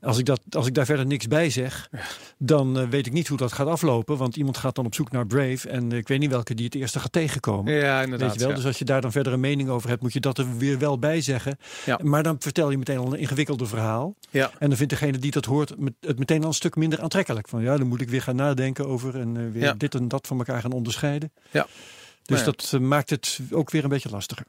Als 0.00 0.18
ik, 0.18 0.24
dat, 0.24 0.40
als 0.50 0.66
ik 0.66 0.74
daar 0.74 0.86
verder 0.86 1.06
niks 1.06 1.26
bij 1.26 1.50
zeg, 1.50 1.88
Ja. 1.90 1.98
dan 2.38 2.90
weet 2.90 3.06
ik 3.06 3.12
niet 3.12 3.28
hoe 3.28 3.38
dat 3.38 3.52
gaat 3.52 3.66
aflopen. 3.66 4.16
Want 4.16 4.36
iemand 4.36 4.56
gaat 4.56 4.74
dan 4.74 4.86
op 4.86 4.94
zoek 4.94 5.10
naar 5.10 5.26
Brave 5.26 5.68
en 5.68 5.92
ik 5.92 6.08
weet 6.08 6.18
niet 6.18 6.30
welke 6.30 6.54
die 6.54 6.64
het 6.64 6.74
eerste 6.74 7.00
gaat 7.00 7.12
tegenkomen. 7.12 7.72
Ja, 7.74 8.02
inderdaad. 8.02 8.28
Weet 8.28 8.38
je 8.38 8.40
wel? 8.40 8.48
ja. 8.48 8.54
Dus 8.56 8.66
als 8.66 8.78
je 8.78 8.84
daar 8.84 9.00
dan 9.00 9.12
verder 9.12 9.32
een 9.32 9.40
mening 9.40 9.68
over 9.68 9.88
hebt, 9.88 10.02
moet 10.02 10.12
je 10.12 10.20
dat 10.20 10.38
er 10.38 10.56
weer 10.58 10.78
wel 10.78 10.98
bij 10.98 11.20
zeggen. 11.20 11.58
Ja. 11.86 11.98
Maar 12.02 12.22
dan 12.22 12.36
vertel 12.38 12.70
je 12.70 12.78
meteen 12.78 12.98
al 12.98 13.12
een 13.12 13.18
ingewikkelde 13.18 13.66
verhaal. 13.66 14.14
Ja. 14.30 14.50
En 14.58 14.68
dan 14.68 14.76
vindt 14.76 14.92
degene 14.92 15.18
die 15.18 15.30
dat 15.30 15.44
hoort 15.44 15.74
het 16.00 16.18
meteen 16.18 16.42
al 16.42 16.48
een 16.48 16.54
stuk 16.54 16.76
minder 16.76 17.00
aantrekkelijk. 17.00 17.48
Van 17.48 17.62
ja, 17.62 17.76
dan 17.76 17.86
moet 17.86 18.00
ik 18.00 18.08
weer 18.08 18.22
gaan 18.22 18.36
nadenken 18.36 18.86
over 18.86 19.20
en 19.20 19.34
uh, 19.34 19.52
weer 19.52 19.62
Ja. 19.62 19.74
dit 19.76 19.94
en 19.94 20.08
dat 20.08 20.26
van 20.26 20.38
elkaar 20.38 20.60
gaan 20.60 20.72
onderscheiden. 20.72 21.32
Ja. 21.50 21.66
Dus 22.28 22.38
ja. 22.38 22.44
dat 22.44 22.70
uh, 22.74 22.80
maakt 22.80 23.10
het 23.10 23.38
ook 23.50 23.70
weer 23.70 23.82
een 23.82 23.88
beetje 23.88 24.10
lastiger. 24.10 24.46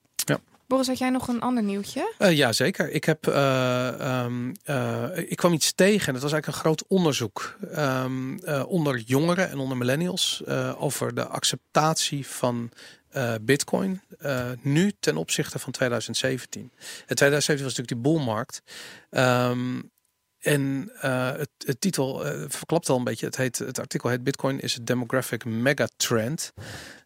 Boris, 0.67 0.87
had 0.87 0.97
jij 0.97 1.09
nog 1.09 1.27
een 1.27 1.41
ander 1.41 1.63
nieuwtje? 1.63 2.13
Uh, 2.19 2.37
ja, 2.37 2.51
zeker. 2.51 2.91
Ik, 2.91 3.03
heb, 3.03 3.27
uh, 3.27 4.23
um, 4.23 4.51
uh, 4.65 5.03
ik 5.15 5.35
kwam 5.37 5.53
iets 5.53 5.73
tegen. 5.73 6.07
en 6.07 6.13
Dat 6.13 6.21
was 6.21 6.31
eigenlijk 6.31 6.47
een 6.47 6.63
groot 6.63 6.83
onderzoek 6.87 7.57
um, 7.77 8.39
onder 8.67 8.97
jongeren 8.97 9.49
en 9.49 9.57
onder 9.57 9.77
millennials 9.77 10.43
over 10.77 11.15
de 11.15 11.27
acceptatie 11.27 12.27
van 12.27 12.71
uh, 13.15 13.33
Bitcoin 13.41 14.01
uh, 14.21 14.45
nu 14.61 14.91
ten 14.99 15.17
opzichte 15.17 15.59
van 15.59 15.71
2017. 15.71 16.61
En 17.05 17.15
2017 17.15 17.65
was 17.65 17.77
natuurlijk 17.77 18.03
die 18.03 18.13
bullmarkt. 18.13 18.61
Um, 19.09 19.91
en 20.39 20.91
uh, 20.95 21.31
het, 21.31 21.49
het, 21.57 21.81
titel 21.81 22.25
verklapt 22.47 22.89
al 22.89 22.97
een 22.97 23.03
beetje. 23.03 23.25
Het, 23.25 23.37
heet, 23.37 23.57
het 23.57 23.79
artikel 23.79 24.09
heet 24.09 24.23
Bitcoin 24.23 24.59
is 24.59 24.79
a 24.79 24.83
demographic 24.83 25.45
megatrend. 25.45 26.53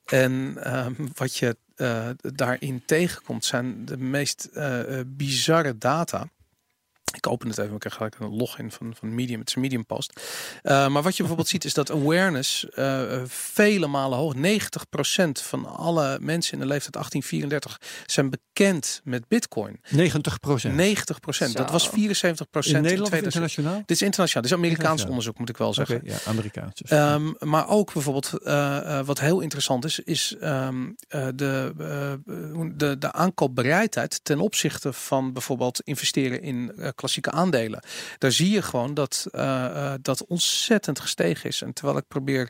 En 0.06 0.58
um, 0.76 0.96
wat 1.14 1.38
je 1.38 1.58
uh, 1.76 2.10
daarin 2.16 2.84
tegenkomt 2.86 3.46
zijn 3.46 3.86
de 3.86 3.98
meest 3.98 4.50
bizarre 5.08 5.78
data. 5.78 6.28
Ik 7.16 7.28
open 7.28 7.50
het 7.50 7.58
even, 7.58 7.74
ik 7.74 7.80
krijg 7.80 7.96
gelijk 7.96 8.16
een 8.20 8.36
login 8.36 8.72
van, 8.72 8.94
van 8.96 9.16
Medium. 9.16 9.40
Het 9.40 9.50
is 9.50 9.56
een 9.56 9.62
Medium 9.62 9.86
post. 9.86 10.20
Uh, 10.64 10.88
maar 10.88 11.02
wat 11.02 11.12
je 11.12 11.18
bijvoorbeeld 11.18 11.48
ziet 11.48 11.66
is 11.66 11.74
dat 11.74 11.92
awareness 11.92 12.66
uh, 12.76 13.22
vele 13.26 13.88
malen 13.88 14.18
hoog. 14.18 14.36
90% 14.36 14.40
van 15.32 15.66
alle 15.66 16.18
mensen 16.22 16.54
in 16.54 16.60
de 16.60 16.66
leeftijd 16.66 16.94
1834 16.94 17.82
zijn 18.06 18.30
bekend 18.30 19.02
met 19.04 19.28
bitcoin. 19.28 19.80
90%? 19.86 19.98
90%. 19.98 21.52
Dat 21.54 21.72
was 21.72 21.90
74% 21.90 21.94
in 21.94 22.82
Nederland 22.82 23.14
in 23.14 23.24
internationaal? 23.24 23.78
Dit 23.86 23.92
is 23.92 24.02
internationaal. 24.02 24.44
Dit 24.44 24.52
is 24.52 24.58
Amerikaans 24.58 25.06
onderzoek 25.06 25.38
moet 25.38 25.50
ik 25.50 25.58
wel 25.58 25.74
zeggen. 25.74 25.96
Okay, 25.96 26.10
ja, 26.10 26.18
Amerikaans. 26.26 26.74
Dus. 26.76 26.92
Um, 26.92 27.36
maar 27.40 27.70
ook 27.70 27.94
bijvoorbeeld 27.94 28.32
uh, 28.44 29.00
wat 29.06 29.20
heel 29.20 29.40
interessant 29.40 29.86
is, 29.86 30.00
is 30.00 30.36
um, 30.42 30.96
de, 31.08 31.74
de, 32.76 32.98
de 33.00 33.12
aankoopbereidheid 33.12 34.20
ten 34.24 34.40
opzichte 34.40 34.94
van 34.94 35.34
bijvoorbeeld 35.34 35.82
investeren 35.82 36.42
in 36.42 36.72
klassieke 37.04 37.32
aandelen. 37.32 37.84
Daar 38.18 38.32
zie 38.32 38.50
je 38.50 38.62
gewoon 38.62 38.94
dat 38.94 39.28
uh, 39.32 39.94
dat 40.02 40.26
ontzettend 40.26 41.00
gestegen 41.00 41.50
is. 41.50 41.62
En 41.62 41.74
terwijl 41.74 41.98
ik 41.98 42.08
probeer 42.08 42.50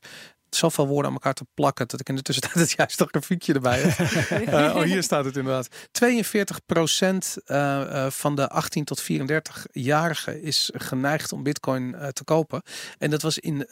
zoveel 0.55 0.87
woorden 0.87 1.07
aan 1.07 1.13
elkaar 1.13 1.33
te 1.33 1.45
plakken 1.53 1.87
dat 1.87 1.99
ik 1.99 2.09
in 2.09 2.15
de 2.15 2.21
tussentijd 2.21 2.55
het 2.55 2.71
juiste 2.77 3.05
grafiekje 3.05 3.53
erbij 3.53 3.79
heb. 3.81 4.47
uh, 4.47 4.75
oh, 4.75 4.81
hier 4.81 5.03
staat 5.03 5.25
het 5.25 5.37
inderdaad. 5.37 5.67
42 5.91 6.65
procent 6.65 7.37
uh, 7.45 8.09
van 8.09 8.35
de 8.35 8.49
18 8.49 8.83
tot 8.83 9.01
34-jarigen 9.01 10.41
is 10.41 10.71
geneigd 10.73 11.31
om 11.31 11.43
bitcoin 11.43 11.95
uh, 11.95 12.07
te 12.07 12.23
kopen. 12.23 12.61
En 12.97 13.09
dat 13.09 13.21
was 13.21 13.39
in, 13.39 13.69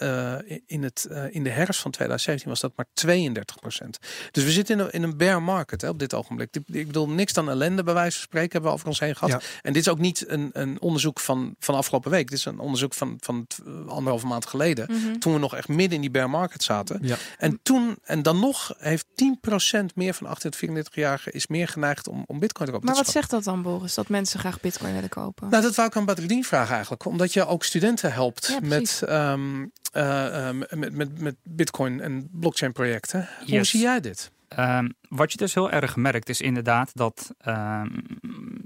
in, 0.66 0.84
het, 0.84 1.08
in 1.30 1.44
de 1.44 1.50
herfst 1.50 1.82
van 1.82 1.92
2017 1.92 2.50
was 2.50 2.60
dat 2.60 2.72
maar 2.76 2.86
32 2.94 3.60
procent. 3.60 3.98
Dus 4.32 4.44
we 4.44 4.52
zitten 4.52 4.80
in 4.80 4.86
een, 4.86 4.92
in 4.92 5.04
een 5.04 5.18
bear 5.18 5.44
market 5.44 5.82
hè, 5.82 5.90
op 5.90 6.00
dit 6.00 6.14
ogenblik. 6.14 6.56
Ik, 6.56 6.64
ik 6.76 6.88
bedoel, 6.88 7.10
niks 7.10 7.34
dan 7.34 7.50
ellende 7.50 7.84
bij 7.84 7.94
wijze 7.94 8.18
van 8.18 8.22
spreken 8.22 8.52
hebben 8.52 8.70
we 8.70 8.76
over 8.76 8.88
ons 8.88 9.00
heen 9.00 9.16
gehad. 9.16 9.42
Ja. 9.42 9.48
En 9.62 9.74
dit 9.74 9.82
is 9.82 9.92
ook 9.92 10.00
niet 10.00 10.26
een, 10.28 10.50
een 10.54 10.82
onderzoek 10.82 11.20
van, 11.20 11.56
van 11.60 11.76
afgelopen 11.76 12.12
week. 12.12 12.30
Dit 12.30 12.38
is 12.38 12.46
een 12.46 12.60
onderzoek 12.60 12.94
van, 12.94 13.18
van 13.20 13.48
anderhalve 13.88 14.28
maand 14.28 14.46
geleden. 14.46 14.86
Mhm. 14.90 15.00
Mm 15.00 15.04
-hmm. 15.04 15.20
Toen 15.20 15.34
we 15.34 15.40
nog 15.40 15.56
echt 15.56 15.68
midden 15.68 15.96
in 15.96 16.02
die 16.02 16.12
bear 16.12 16.30
market 16.30 16.64
zaten. 16.64 16.71
Ja. 17.02 17.16
En 17.38 17.60
toen, 17.64 17.98
en 18.04 18.22
dan 18.22 18.40
nog, 18.40 18.74
heeft 18.78 19.06
10% 19.06 19.86
meer 19.96 20.14
van 20.14 20.28
18 20.28 20.52
tot 20.52 20.70
34-jarigen 20.70 21.32
is 21.32 21.48
meer 21.48 21.68
geneigd 21.68 22.08
om, 22.08 22.24
om 22.28 22.40
bitcoin 22.40 22.66
te 22.68 22.74
kopen. 22.74 22.88
Maar 22.88 23.04
wat 23.04 23.12
zegt 23.12 23.30
dat 23.30 23.44
dan, 23.44 23.62
Boris? 23.62 23.94
Dat 23.94 24.10
mensen 24.10 24.40
graag 24.40 24.60
bitcoin 24.60 24.94
willen 24.94 25.10
kopen? 25.10 25.50
Nou, 25.50 25.64
dat 25.64 25.76
wou 25.76 25.88
ik 25.88 25.96
aan 25.96 26.06
Badruddin 26.06 26.44
vragen 26.44 26.74
eigenlijk. 26.74 27.06
Omdat 27.06 27.34
je 27.34 27.48
ook 27.48 27.64
studenten 27.64 28.14
helpt 28.14 28.48
ja, 28.48 28.60
met, 28.62 29.02
um, 29.10 29.72
uh, 29.94 30.48
um, 30.48 30.66
met, 30.70 30.94
met, 30.94 31.20
met 31.20 31.36
bitcoin 31.44 32.02
en 32.02 32.30
blockchain 32.32 32.72
projecten. 32.72 33.30
Yes. 33.46 33.50
Hoe 33.50 33.64
zie 33.64 33.82
jij 33.82 34.00
dit? 34.00 34.32
Um, 34.60 34.94
wat 35.10 35.32
je 35.32 35.38
dus 35.38 35.54
heel 35.54 35.72
erg 35.72 35.96
merkt 35.96 36.30
is 36.30 36.42
inderdaad 36.42 36.92
dat, 36.94 37.34
um, 37.46 38.04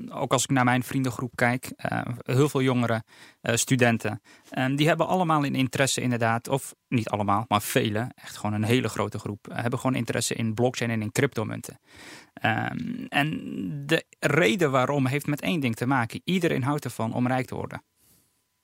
ook 0.10 0.32
als 0.32 0.44
ik 0.44 0.50
naar 0.50 0.64
mijn 0.64 0.84
vriendengroep 0.84 1.32
kijk, 1.36 1.72
uh, 1.92 2.02
heel 2.24 2.50
veel 2.50 2.62
jongere 2.62 3.04
uh, 3.42 3.56
studenten, 3.56 4.22
um, 4.58 4.76
die 4.76 4.88
hebben 4.88 5.08
allemaal 5.08 5.46
een 5.46 5.56
interesse 5.56 6.02
inderdaad, 6.02 6.48
of 6.48 6.76
niet 6.88 7.10
allemaal, 7.10 7.46
maar 7.48 7.62
vele, 7.62 8.12
echt 8.16 8.38
gewoon 8.38 8.54
een 8.56 8.64
hele 8.64 8.90
grote 8.90 9.20
groep, 9.20 9.48
uh, 9.52 9.58
hebben 9.62 9.80
gewoon 9.80 9.96
interesse 9.96 10.34
in 10.36 10.54
blockchain 10.54 10.92
en 10.92 11.02
in 11.02 11.12
cryptomunten. 11.12 11.80
en 13.10 13.30
de 13.86 14.06
reden 14.20 14.72
waarom 14.72 15.06
heeft 15.06 15.28
met 15.28 15.42
één 15.42 15.60
ding 15.60 15.76
te 15.76 15.86
maken. 15.86 16.22
Iedereen 16.24 16.64
houdt 16.64 16.84
ervan 16.86 17.14
om 17.14 17.28
rijk 17.28 17.46
te 17.48 17.56
worden. 17.56 17.84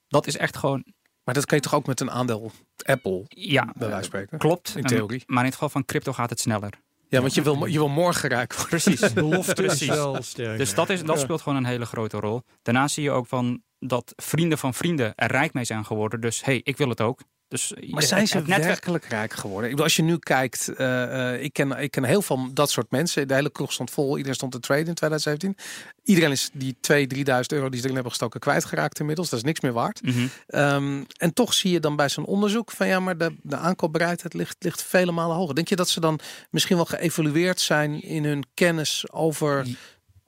Dat 0.07 0.27
is 0.27 0.37
echt 0.37 0.57
gewoon 0.57 0.83
Maar 1.23 1.33
dat 1.33 1.45
kan 1.45 1.57
je 1.57 1.63
toch 1.63 1.73
ook 1.75 1.85
met 1.87 1.99
een 1.99 2.11
aandeel 2.11 2.51
Apple, 2.85 3.23
Ja, 3.27 3.63
bij 3.63 3.73
wijze 3.73 3.89
van 3.89 3.99
eh, 3.99 4.03
spreken? 4.03 4.37
klopt. 4.37 4.75
In 4.75 4.83
Ehm, 4.83 4.93
theorie. 4.95 5.23
maar 5.25 5.39
in 5.39 5.45
het 5.45 5.53
geval 5.53 5.69
van 5.69 5.85
crypto 5.85 6.13
gaat 6.13 6.29
het 6.29 6.39
sneller. 6.39 6.73
Ja, 7.11 7.21
want 7.21 7.33
je 7.33 7.41
wil, 7.41 7.65
je 7.65 7.77
wil 7.77 7.89
morgen 7.89 8.29
rijk 8.29 8.53
worden. 8.53 8.69
Precies. 8.81 9.13
Belofte 9.13 9.63
is 9.63 9.67
Precies. 9.67 9.87
wel 9.87 10.21
sterk. 10.21 10.57
Dus 10.57 10.73
dat, 10.73 10.89
is, 10.89 11.03
dat 11.03 11.19
speelt 11.19 11.41
gewoon 11.41 11.57
een 11.57 11.65
hele 11.65 11.85
grote 11.85 12.19
rol. 12.19 12.41
Daarna 12.61 12.87
zie 12.87 13.03
je 13.03 13.11
ook 13.11 13.27
van 13.27 13.63
dat 13.79 14.13
vrienden 14.15 14.57
van 14.57 14.73
vrienden 14.73 15.15
er 15.15 15.31
rijk 15.31 15.53
mee 15.53 15.63
zijn 15.63 15.85
geworden. 15.85 16.21
Dus 16.21 16.43
hey, 16.43 16.61
ik 16.63 16.77
wil 16.77 16.89
het 16.89 17.01
ook. 17.01 17.21
Dus 17.51 17.73
Maar 17.89 18.01
je- 18.01 18.07
zijn 18.07 18.27
ze 18.27 18.41
werkelijk 18.43 19.05
rijk 19.05 19.33
geworden? 19.33 19.63
Ik 19.63 19.69
bedoel, 19.69 19.83
als 19.85 19.95
je 19.95 20.01
nu 20.01 20.17
kijkt, 20.17 20.67
eh, 20.67 21.33
eh, 21.33 21.43
ik, 21.43 21.53
ken, 21.53 21.71
ik 21.71 21.91
ken 21.91 22.03
heel 22.03 22.21
veel 22.21 22.49
dat 22.53 22.69
soort 22.71 22.91
mensen. 22.91 23.27
De 23.27 23.33
hele 23.33 23.51
kroeg 23.51 23.71
stond 23.73 23.91
vol. 23.91 24.11
Iedereen 24.15 24.35
stond 24.35 24.51
te 24.51 24.59
traden 24.59 24.85
in 24.87 24.93
2017. 24.93 25.55
Iedereen 26.03 26.31
is 26.31 26.49
die 26.53 26.75
2.000, 26.79 27.07
3.000 27.07 27.51
euro 27.53 27.69
die 27.69 27.77
ze 27.77 27.83
erin 27.83 27.93
hebben 27.93 28.11
gestoken 28.11 28.39
kwijtgeraakt 28.39 28.99
inmiddels. 28.99 29.29
Dat 29.29 29.39
is 29.39 29.45
niks 29.45 29.59
meer 29.59 29.73
waard. 29.73 30.01
Mhm. 30.01 30.27
Ehm, 30.47 31.03
en 31.17 31.33
toch 31.33 31.53
zie 31.53 31.71
je 31.71 31.79
dan 31.79 31.95
bij 31.95 32.09
zo'n 32.09 32.25
onderzoek 32.25 32.71
van 32.71 32.87
ja, 32.87 32.99
maar 32.99 33.17
de, 33.17 33.35
de 33.41 33.55
aankoopbereidheid 33.57 34.33
ligt, 34.33 34.55
ligt 34.59 34.83
vele 34.83 35.11
malen 35.11 35.35
hoger. 35.35 35.55
Denk 35.55 35.67
je 35.67 35.75
dat 35.75 35.89
ze 35.89 35.99
dan 35.99 36.19
misschien 36.49 36.75
wel 36.75 36.85
geëvalueerd 36.85 37.59
zijn 37.59 38.01
in 38.01 38.23
hun 38.25 38.43
kennis 38.53 39.05
over 39.11 39.67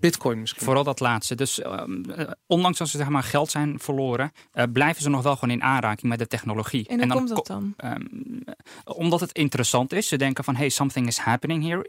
Bitcoin 0.03 0.39
misschien? 0.39 0.63
Vooral 0.63 0.83
dat 0.83 0.99
laatste. 0.99 1.35
Dus 1.35 1.61
ehm, 1.61 2.03
eh, 2.09 2.31
ondanks 2.47 2.77
dat 2.77 2.87
ze 2.89 2.97
zeg 2.97 3.09
maar, 3.09 3.23
geld 3.23 3.51
zijn 3.51 3.79
verloren, 3.79 4.31
eh, 4.51 4.63
blijven 4.73 5.01
ze 5.01 5.09
nog 5.09 5.23
wel 5.23 5.35
gewoon 5.35 5.55
in 5.55 5.63
aanraking 5.63 6.09
met 6.09 6.19
de 6.19 6.27
technologie. 6.27 6.87
En 6.87 6.97
dan 6.97 7.09
komt 7.09 7.29
dat 7.29 7.37
ko- 7.47 7.53
dan? 7.53 7.73
Ehm, 7.77 8.01
omdat 8.83 9.19
het 9.19 9.31
interessant 9.31 9.93
is. 9.93 10.07
Ze 10.07 10.17
denken 10.17 10.43
van, 10.43 10.55
hey, 10.55 10.69
something 10.69 11.07
is 11.07 11.17
happening 11.17 11.63
here. 11.63 11.87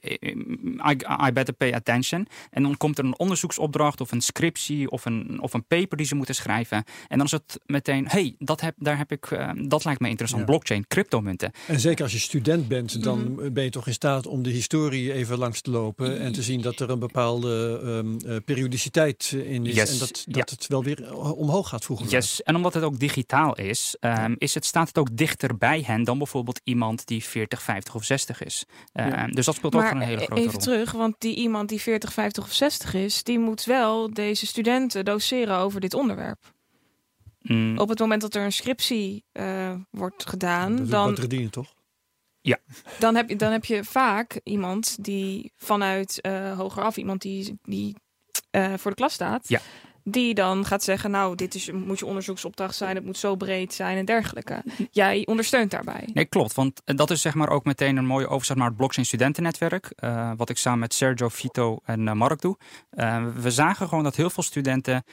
I, 0.90 0.96
I 1.28 1.32
better 1.32 1.54
pay 1.54 1.72
attention. 1.72 2.26
En 2.50 2.62
dan 2.62 2.76
komt 2.76 2.98
er 2.98 3.04
een 3.04 3.18
onderzoeksopdracht 3.18 4.00
of 4.00 4.12
een 4.12 4.20
scriptie 4.20 4.90
of 4.90 5.04
een, 5.04 5.38
of 5.40 5.52
een 5.54 5.66
paper 5.66 5.96
die 5.96 6.06
ze 6.06 6.14
moeten 6.14 6.34
schrijven. 6.34 6.84
En 7.08 7.16
dan 7.16 7.26
is 7.26 7.32
het 7.32 7.60
meteen, 7.66 8.08
hey, 8.08 8.34
dat, 8.38 8.60
heb, 8.60 8.74
daar 8.78 8.98
heb 8.98 9.12
ik, 9.12 9.26
ehm, 9.30 9.68
dat 9.68 9.84
lijkt 9.84 10.00
me 10.00 10.08
interessant. 10.08 10.40
Ja. 10.40 10.46
Blockchain, 10.46 10.84
cryptomunten. 10.88 11.52
En 11.66 11.80
zeker 11.80 12.02
als 12.04 12.12
je 12.12 12.18
student 12.18 12.68
bent, 12.68 13.02
dan 13.02 13.32
Mhm. 13.32 13.52
ben 13.52 13.64
je 13.64 13.70
toch 13.70 13.86
in 13.86 13.92
staat 13.92 14.26
om 14.26 14.42
de 14.42 14.50
historie 14.50 15.12
even 15.12 15.38
langs 15.38 15.60
te 15.60 15.70
lopen 15.70 16.18
en 16.20 16.32
te 16.32 16.42
zien 16.42 16.60
dat 16.60 16.80
er 16.80 16.90
een 16.90 16.98
bepaalde 16.98 18.02
ehm, 18.22 18.30
eh, 18.30 18.36
periodiciteit 18.44 19.32
in 19.32 19.66
is 19.66 19.74
Yes, 19.74 19.92
en 19.92 19.98
dat, 19.98 20.22
ja. 20.26 20.32
dat 20.32 20.50
het 20.50 20.66
wel 20.66 20.84
weer 20.84 21.04
eh, 21.04 21.32
omhoog 21.38 21.68
gaat 21.68 21.84
vroeger. 21.84 22.08
Yes, 22.08 22.42
en 22.42 22.56
omdat 22.56 22.74
het 22.74 22.82
ook 22.82 22.98
digitaal 22.98 23.54
is, 23.56 23.96
ehm, 24.00 24.34
is 24.38 24.54
het, 24.54 24.64
staat 24.64 24.88
het 24.88 24.98
ook 24.98 25.16
dichter 25.16 25.56
bij 25.58 25.82
hen 25.86 26.04
dan 26.04 26.18
bijvoorbeeld 26.18 26.60
iemand 26.64 27.06
die 27.06 27.24
40, 27.24 27.62
50 27.62 27.94
of 27.94 28.04
60 28.04 28.42
is. 28.44 28.64
Ehm, 28.92 29.08
Ja. 29.08 29.26
Dus 29.26 29.46
dat 29.46 29.54
speelt 29.54 29.74
ook 29.74 29.80
Maar 29.82 29.92
een 29.92 30.00
hele 30.00 30.16
grote 30.20 30.40
even 30.40 30.52
rol. 30.52 30.60
terug, 30.60 30.92
want 30.92 31.14
die 31.18 31.36
iemand 31.36 31.68
die 31.68 31.80
40, 31.80 32.12
50 32.12 32.44
of 32.44 32.52
60 32.52 32.94
is, 32.94 33.22
die 33.22 33.38
moet 33.38 33.64
wel 33.64 34.12
deze 34.14 34.46
studenten 34.46 35.04
doseren 35.04 35.56
over 35.56 35.80
dit 35.80 35.94
onderwerp. 35.94 36.52
Mm, 37.40 37.78
Op 37.78 37.88
het 37.88 37.98
moment 37.98 38.20
dat 38.20 38.34
er 38.34 38.42
een 38.44 38.52
scriptie 38.52 39.24
eh, 39.32 39.74
wordt 39.90 40.26
gedaan, 40.28 40.76
Dat 40.76 40.90
dan, 40.90 41.14
toch? 41.50 41.73
Dan, 42.98 43.14
heb 43.14 43.28
je, 43.28 43.36
dan 43.36 43.52
heb 43.52 43.64
je 43.64 43.84
vaak 43.84 44.40
iemand 44.42 45.04
die 45.04 45.52
vanuit 45.56 46.20
eh 46.20 46.58
hogeraf, 46.58 46.96
iemand 46.96 47.22
die, 47.22 47.58
die 47.62 47.96
eh, 48.50 48.72
voor 48.76 48.90
de 48.90 48.96
klas 48.96 49.12
staat, 49.12 49.48
Ja. 49.48 49.60
die 50.02 50.34
dan 50.34 50.64
gaat 50.64 50.82
zeggen, 50.84 51.10
nou, 51.10 51.34
dit 51.34 51.54
is, 51.54 51.70
moet 51.72 51.98
je 51.98 52.06
onderzoeksopdracht 52.06 52.74
zijn, 52.74 52.94
het 52.96 53.04
moet 53.04 53.18
zo 53.18 53.36
breed 53.36 53.74
zijn 53.74 53.98
en 53.98 54.04
dergelijke. 54.04 54.62
Jij 54.90 55.26
ondersteunt 55.26 55.70
daarbij. 55.70 56.08
Nee, 56.14 56.24
klopt. 56.24 56.54
Want 56.54 56.80
eh, 56.84 56.96
dat 56.96 57.10
is 57.10 57.20
zeg 57.20 57.34
maar 57.34 57.48
ook 57.48 57.64
meteen 57.64 57.96
een 57.96 58.06
mooie 58.06 58.28
overstap 58.28 58.56
naar 58.56 58.68
het 58.68 58.76
blockchain 58.76 59.06
studentennetwerk. 59.06 59.92
eh, 59.96 60.30
wat 60.36 60.48
ik 60.50 60.56
samen 60.56 60.78
met 60.78 60.94
Sergio, 60.94 61.28
Vito 61.28 61.78
en 61.84 62.16
Mark 62.16 62.40
doe. 62.40 62.56
We 63.34 63.50
zagen 63.50 63.88
gewoon 63.88 64.04
dat 64.04 64.16
heel 64.16 64.30
veel 64.30 64.42
studenten 64.42 65.04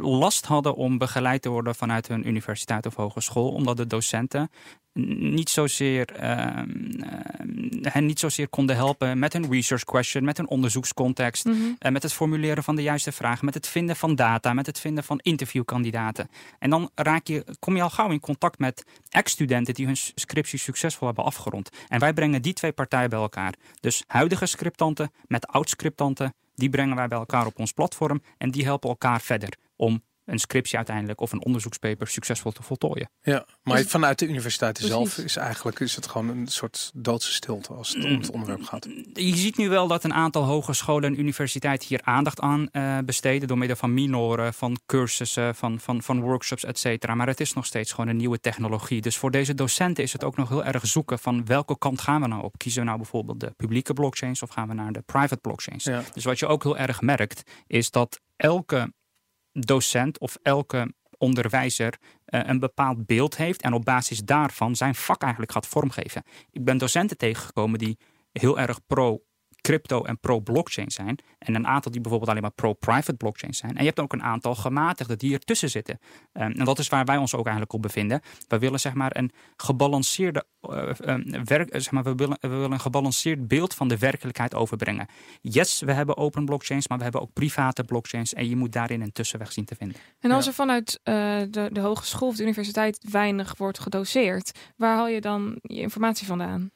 last 0.00 0.46
hadden 0.46 0.74
om 0.74 0.98
begeleid 0.98 1.42
te 1.42 1.48
worden 1.48 1.74
vanuit 1.74 2.08
hun 2.08 2.28
universiteit 2.28 2.86
of 2.86 2.94
hogeschool. 2.94 3.52
Omdat 3.52 3.76
de 3.76 3.86
docenten 3.86 4.50
niet 4.92 5.50
zozeer, 5.50 6.12
ehm, 6.12 6.68
ehm, 7.00 7.88
hen 7.88 8.06
niet 8.06 8.18
zozeer 8.18 8.48
konden 8.48 8.76
helpen 8.76 9.18
met 9.18 9.34
een 9.34 9.50
research 9.50 9.84
question, 9.84 10.24
met 10.24 10.38
een 10.38 10.48
onderzoekscontext. 10.48 11.46
Eh, 11.78 11.92
met 11.92 12.02
het 12.02 12.12
formuleren 12.12 12.62
van 12.62 12.76
de 12.76 12.82
juiste 12.82 13.12
vragen, 13.12 13.44
met 13.44 13.54
het 13.54 13.66
vinden 13.66 13.96
van 13.96 14.14
data, 14.14 14.52
met 14.52 14.66
het 14.66 14.80
vinden 14.80 15.04
van 15.04 15.18
interviewkandidaten. 15.18 16.28
En 16.58 16.70
dan 16.70 16.90
raak 16.94 17.26
je, 17.26 17.44
kom 17.58 17.76
je 17.76 17.82
al 17.82 17.90
gauw 17.90 18.10
in 18.10 18.20
contact 18.20 18.58
met 18.58 18.84
ex-studenten 19.08 19.74
die 19.74 19.86
hun 19.86 19.96
scriptie 19.96 20.58
succesvol 20.58 21.06
hebben 21.06 21.24
afgerond. 21.24 21.70
En 21.88 22.00
wij 22.00 22.12
brengen 22.12 22.42
die 22.42 22.52
twee 22.52 22.72
partijen 22.72 23.10
bij 23.10 23.18
elkaar. 23.18 23.54
Dus 23.80 24.04
huidige 24.06 24.46
scriptanten 24.46 25.12
met 25.26 25.46
oud-scriptanten, 25.46 26.34
die 26.54 26.70
brengen 26.70 26.96
wij 26.96 27.08
bij 27.08 27.18
elkaar 27.18 27.46
op 27.46 27.58
ons 27.58 27.72
platform 27.72 28.22
en 28.38 28.50
die 28.50 28.64
helpen 28.64 28.88
elkaar 28.88 29.20
verder 29.20 29.56
om 29.82 30.02
een 30.24 30.38
scriptie 30.38 30.76
uiteindelijk 30.76 31.20
of 31.20 31.32
een 31.32 31.44
onderzoekspaper 31.44 32.06
succesvol 32.06 32.50
te 32.50 32.62
voltooien. 32.62 33.10
Ja, 33.22 33.46
maar 33.62 33.76
Dus- 33.76 33.90
vanuit 33.90 34.18
de 34.18 34.26
universiteit 34.26 34.78
zelf 34.78 35.18
is 35.18 35.36
eigenlijk 35.36 35.80
is 35.80 35.96
het 35.96 36.06
gewoon 36.06 36.28
een 36.28 36.46
soort 36.46 36.90
doodse 36.94 37.32
stilte 37.32 37.72
als 37.72 37.94
het 37.94 38.04
om 38.04 38.10
het 38.10 38.30
onderwerp 38.30 38.62
gaat. 38.62 38.88
Je 39.12 39.36
ziet 39.36 39.56
nu 39.56 39.68
wel 39.68 39.86
dat 39.86 40.04
een 40.04 40.14
aantal 40.14 40.42
hogescholen 40.44 41.04
en 41.04 41.18
universiteiten 41.18 41.88
hier 41.88 42.00
aandacht 42.02 42.40
aan 42.40 42.68
eh, 42.70 42.98
besteden. 43.04 43.48
Door 43.48 43.58
middel 43.58 43.76
van 43.76 43.94
minoren, 43.94 44.54
van 44.54 44.78
cursussen, 44.86 45.54
van, 45.54 45.80
van, 45.80 46.02
van 46.02 46.20
workshops, 46.20 46.64
et 46.64 46.78
cetera. 46.78 47.14
Maar 47.14 47.26
het 47.26 47.40
is 47.40 47.52
nog 47.52 47.66
steeds 47.66 47.92
gewoon 47.92 48.10
een 48.10 48.16
nieuwe 48.16 48.40
technologie. 48.40 49.00
Dus 49.00 49.16
voor 49.16 49.30
deze 49.30 49.54
docenten 49.54 50.04
is 50.04 50.12
het 50.12 50.24
ook 50.24 50.36
nog 50.36 50.48
heel 50.48 50.64
erg 50.64 50.86
zoeken 50.86 51.18
van 51.18 51.44
welke 51.46 51.78
kant 51.78 52.00
gaan 52.00 52.20
we 52.20 52.26
nou 52.26 52.42
op. 52.42 52.58
Kiezen 52.58 52.80
we 52.80 52.86
nou 52.86 52.98
bijvoorbeeld 52.98 53.40
de 53.40 53.50
publieke 53.56 53.92
blockchains 53.92 54.42
of 54.42 54.50
gaan 54.50 54.68
we 54.68 54.74
naar 54.74 54.92
de 54.92 55.02
private 55.02 55.40
blockchains? 55.40 55.84
Ja. 55.84 56.02
Dus 56.12 56.24
wat 56.24 56.38
je 56.38 56.46
ook 56.46 56.62
heel 56.62 56.76
erg 56.76 57.00
merkt, 57.00 57.42
is 57.66 57.90
dat 57.90 58.20
elke 58.36 58.92
docent 59.52 60.18
of 60.18 60.38
elke 60.42 60.94
onderwijzer 61.18 61.98
eh, 62.24 62.40
een 62.44 62.58
bepaald 62.58 63.06
beeld 63.06 63.36
heeft 63.36 63.62
en 63.62 63.72
op 63.72 63.84
basis 63.84 64.18
daarvan 64.18 64.76
zijn 64.76 64.94
vak 64.94 65.22
eigenlijk 65.22 65.52
gaat 65.52 65.66
vormgeven. 65.66 66.22
Ik 66.50 66.64
ben 66.64 66.78
docenten 66.78 67.16
tegengekomen 67.16 67.78
die 67.78 67.98
heel 68.32 68.58
erg 68.58 68.86
pro 68.86 69.22
crypto 69.62 70.04
en 70.04 70.18
pro-blockchain 70.18 70.90
zijn. 70.90 71.18
En 71.38 71.54
een 71.54 71.66
aantal 71.66 71.92
die 71.92 72.00
bijvoorbeeld 72.00 72.30
alleen 72.30 72.42
maar 72.42 72.52
pro-private 72.52 73.14
blockchain 73.14 73.54
zijn. 73.54 73.72
En 73.72 73.78
je 73.78 73.86
hebt 73.86 74.00
ook 74.00 74.12
een 74.12 74.22
aantal 74.22 74.54
gematigden 74.54 75.18
die 75.18 75.32
ertussen 75.32 75.70
zitten. 75.70 75.98
Um, 76.32 76.52
en 76.52 76.64
dat 76.64 76.78
is 76.78 76.88
waar 76.88 77.04
wij 77.04 77.16
ons 77.16 77.34
ook 77.34 77.44
eigenlijk 77.44 77.72
op 77.72 77.82
bevinden. 77.82 78.20
We 78.48 78.58
willen 78.58 78.80
zeg 78.80 78.94
maar 78.94 79.16
een 79.16 79.30
gebalanceerde 79.56 80.44
uh, 80.70 80.90
um, 81.06 81.44
werk, 81.44 81.68
zeg 81.70 81.90
maar, 81.90 82.02
we 82.02 82.14
willen, 82.14 82.36
we 82.40 82.48
willen 82.48 82.72
een 82.72 82.80
gebalanceerd 82.80 83.48
beeld 83.48 83.74
van 83.74 83.88
de 83.88 83.98
werkelijkheid 83.98 84.54
overbrengen. 84.54 85.06
Yes, 85.40 85.80
we 85.80 85.92
hebben 85.92 86.16
open 86.16 86.44
blockchains, 86.44 86.88
maar 86.88 86.98
we 86.98 87.02
hebben 87.02 87.20
ook 87.20 87.32
private 87.32 87.84
blockchains. 87.84 88.34
En 88.34 88.48
je 88.48 88.56
moet 88.56 88.72
daarin 88.72 89.00
een 89.00 89.12
tussenweg 89.12 89.52
zien 89.52 89.64
te 89.64 89.74
vinden. 89.74 89.96
En 90.20 90.30
als 90.30 90.46
er 90.46 90.52
vanuit 90.52 91.00
uh, 91.04 91.14
de, 91.50 91.68
de 91.72 91.80
hogeschool 91.80 92.28
of 92.28 92.36
de 92.36 92.42
universiteit 92.42 93.06
weinig 93.10 93.54
wordt 93.56 93.78
gedoseerd, 93.78 94.58
waar 94.76 94.96
haal 94.96 95.08
je 95.08 95.20
dan 95.20 95.58
je 95.62 95.80
informatie 95.80 96.26
vandaan? 96.26 96.70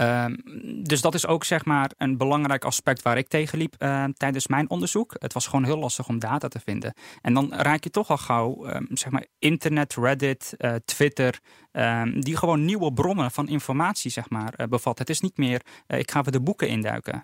Um, 0.00 0.42
dus 0.82 1.00
dat 1.00 1.14
is 1.14 1.26
ook 1.26 1.44
zeg 1.44 1.64
maar 1.64 1.90
een 1.96 2.16
belangrijk 2.16 2.64
aspect 2.64 3.02
waar 3.02 3.18
ik 3.18 3.28
tegenliep 3.28 3.74
uh, 3.78 4.04
tijdens 4.04 4.46
mijn 4.46 4.70
onderzoek. 4.70 5.14
Het 5.18 5.32
was 5.32 5.46
gewoon 5.46 5.64
heel 5.64 5.78
lastig 5.78 6.08
om 6.08 6.18
data 6.18 6.48
te 6.48 6.60
vinden. 6.60 6.94
En 7.22 7.34
dan 7.34 7.54
raak 7.54 7.84
je 7.84 7.90
toch 7.90 8.10
al 8.10 8.16
gauw 8.16 8.66
um, 8.66 8.86
zeg 8.90 9.12
maar 9.12 9.26
internet, 9.38 9.94
Reddit, 9.94 10.54
uh, 10.58 10.74
Twitter, 10.84 11.40
die 12.18 12.36
gewoon 12.36 12.64
nieuwe 12.64 12.92
bronnen 12.92 13.30
van 13.30 13.48
informatie 13.48 14.10
zeg 14.10 14.30
maar 14.30 14.54
uh, 14.56 14.66
bevat. 14.66 14.98
Het 14.98 15.10
is 15.10 15.20
niet 15.20 15.36
meer 15.36 15.62
uh, 15.86 15.98
ik 15.98 16.10
ga 16.10 16.20
even 16.20 16.32
de 16.32 16.40
boeken 16.40 16.68
induiken, 16.68 17.20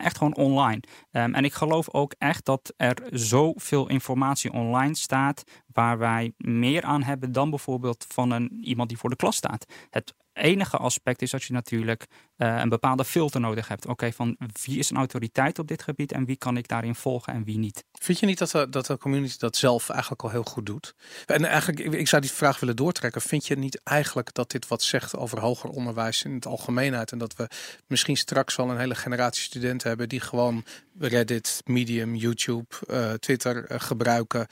echt 0.00 0.18
gewoon 0.18 0.36
online. 0.36 0.80
en 1.10 1.44
ik 1.44 1.52
geloof 1.52 1.90
ook 1.90 2.14
echt 2.18 2.44
dat 2.44 2.72
er 2.76 2.96
zoveel 3.10 3.88
informatie 3.88 4.52
online 4.52 4.96
staat 4.96 5.44
waar 5.72 5.98
wij 5.98 6.32
meer 6.36 6.82
aan 6.82 7.02
hebben 7.02 7.32
dan 7.32 7.50
bijvoorbeeld 7.50 8.04
van 8.08 8.30
een, 8.30 8.58
iemand 8.62 8.88
die 8.88 8.98
voor 8.98 9.10
de 9.10 9.16
klas 9.16 9.36
staat. 9.36 9.64
Het 9.90 10.14
enige 10.34 10.76
aspect 10.76 11.22
is 11.22 11.30
dat 11.30 11.42
je 11.42 11.52
natuurlijk 11.52 12.06
uh, 12.36 12.58
een 12.60 12.68
bepaalde 12.68 13.04
filter 13.04 13.40
nodig 13.40 13.68
hebt. 13.68 13.86
Oké, 13.86 14.12
van 14.12 14.36
wie 14.62 14.78
is 14.78 14.90
een 14.90 14.96
autoriteit 14.96 15.58
op 15.58 15.68
dit 15.68 15.82
gebied 15.82 16.12
en 16.12 16.24
wie 16.24 16.36
kan 16.36 16.56
ik 16.56 16.68
daarin 16.68 16.94
volgen 16.94 17.32
en 17.32 17.44
wie 17.44 17.58
niet. 17.58 17.84
Vind 17.92 18.18
je 18.18 18.26
niet 18.26 18.38
dat 18.38 18.50
de, 18.50 18.68
dat 18.68 18.86
de 18.86 18.98
community 18.98 19.38
dat 19.38 19.56
zelf 19.56 19.88
eigenlijk 19.88 20.22
al 20.22 20.30
heel 20.30 20.42
goed 20.42 20.66
doet? 20.66 20.94
En 21.26 21.44
eigenlijk, 21.44 21.80
ik, 21.80 21.92
ik 21.92 22.08
zou 22.08 22.22
die 22.22 22.30
vraag 22.30 22.60
willen 22.60 22.76
doortrekken. 22.76 23.20
Vind 23.20 23.46
je 23.46 23.56
niet 23.56 23.80
eigenlijk 23.82 24.34
dat 24.34 24.50
dit 24.50 24.68
wat 24.68 24.82
zegt 24.82 25.16
over 25.16 25.40
hoger 25.40 25.70
onderwijs 25.70 26.22
in 26.22 26.34
het 26.34 26.46
algemeenheid? 26.46 27.12
En 27.12 27.18
dat 27.18 27.36
we 27.36 27.48
misschien 27.86 28.16
straks 28.16 28.56
wel 28.56 28.70
een 28.70 28.78
hele 28.78 28.94
generatie 28.94 29.42
studenten 29.42 29.88
hebben 29.88 30.08
die 30.08 30.20
gewoon 30.20 30.64
Reddit, 30.98 31.60
Medium, 31.64 32.14
YouTube, 32.14 32.66
uh, 32.86 33.12
Twitter 33.12 33.70
uh, 33.70 33.80
gebruiken 33.80 34.46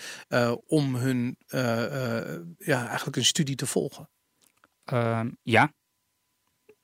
om 0.66 0.94
hun 0.94 1.36
ja, 2.58 2.86
eigenlijk 2.86 3.16
een 3.16 3.24
studie 3.24 3.56
te 3.56 3.66
volgen? 3.66 4.08
Uh, 4.92 5.20
ja. 5.42 5.72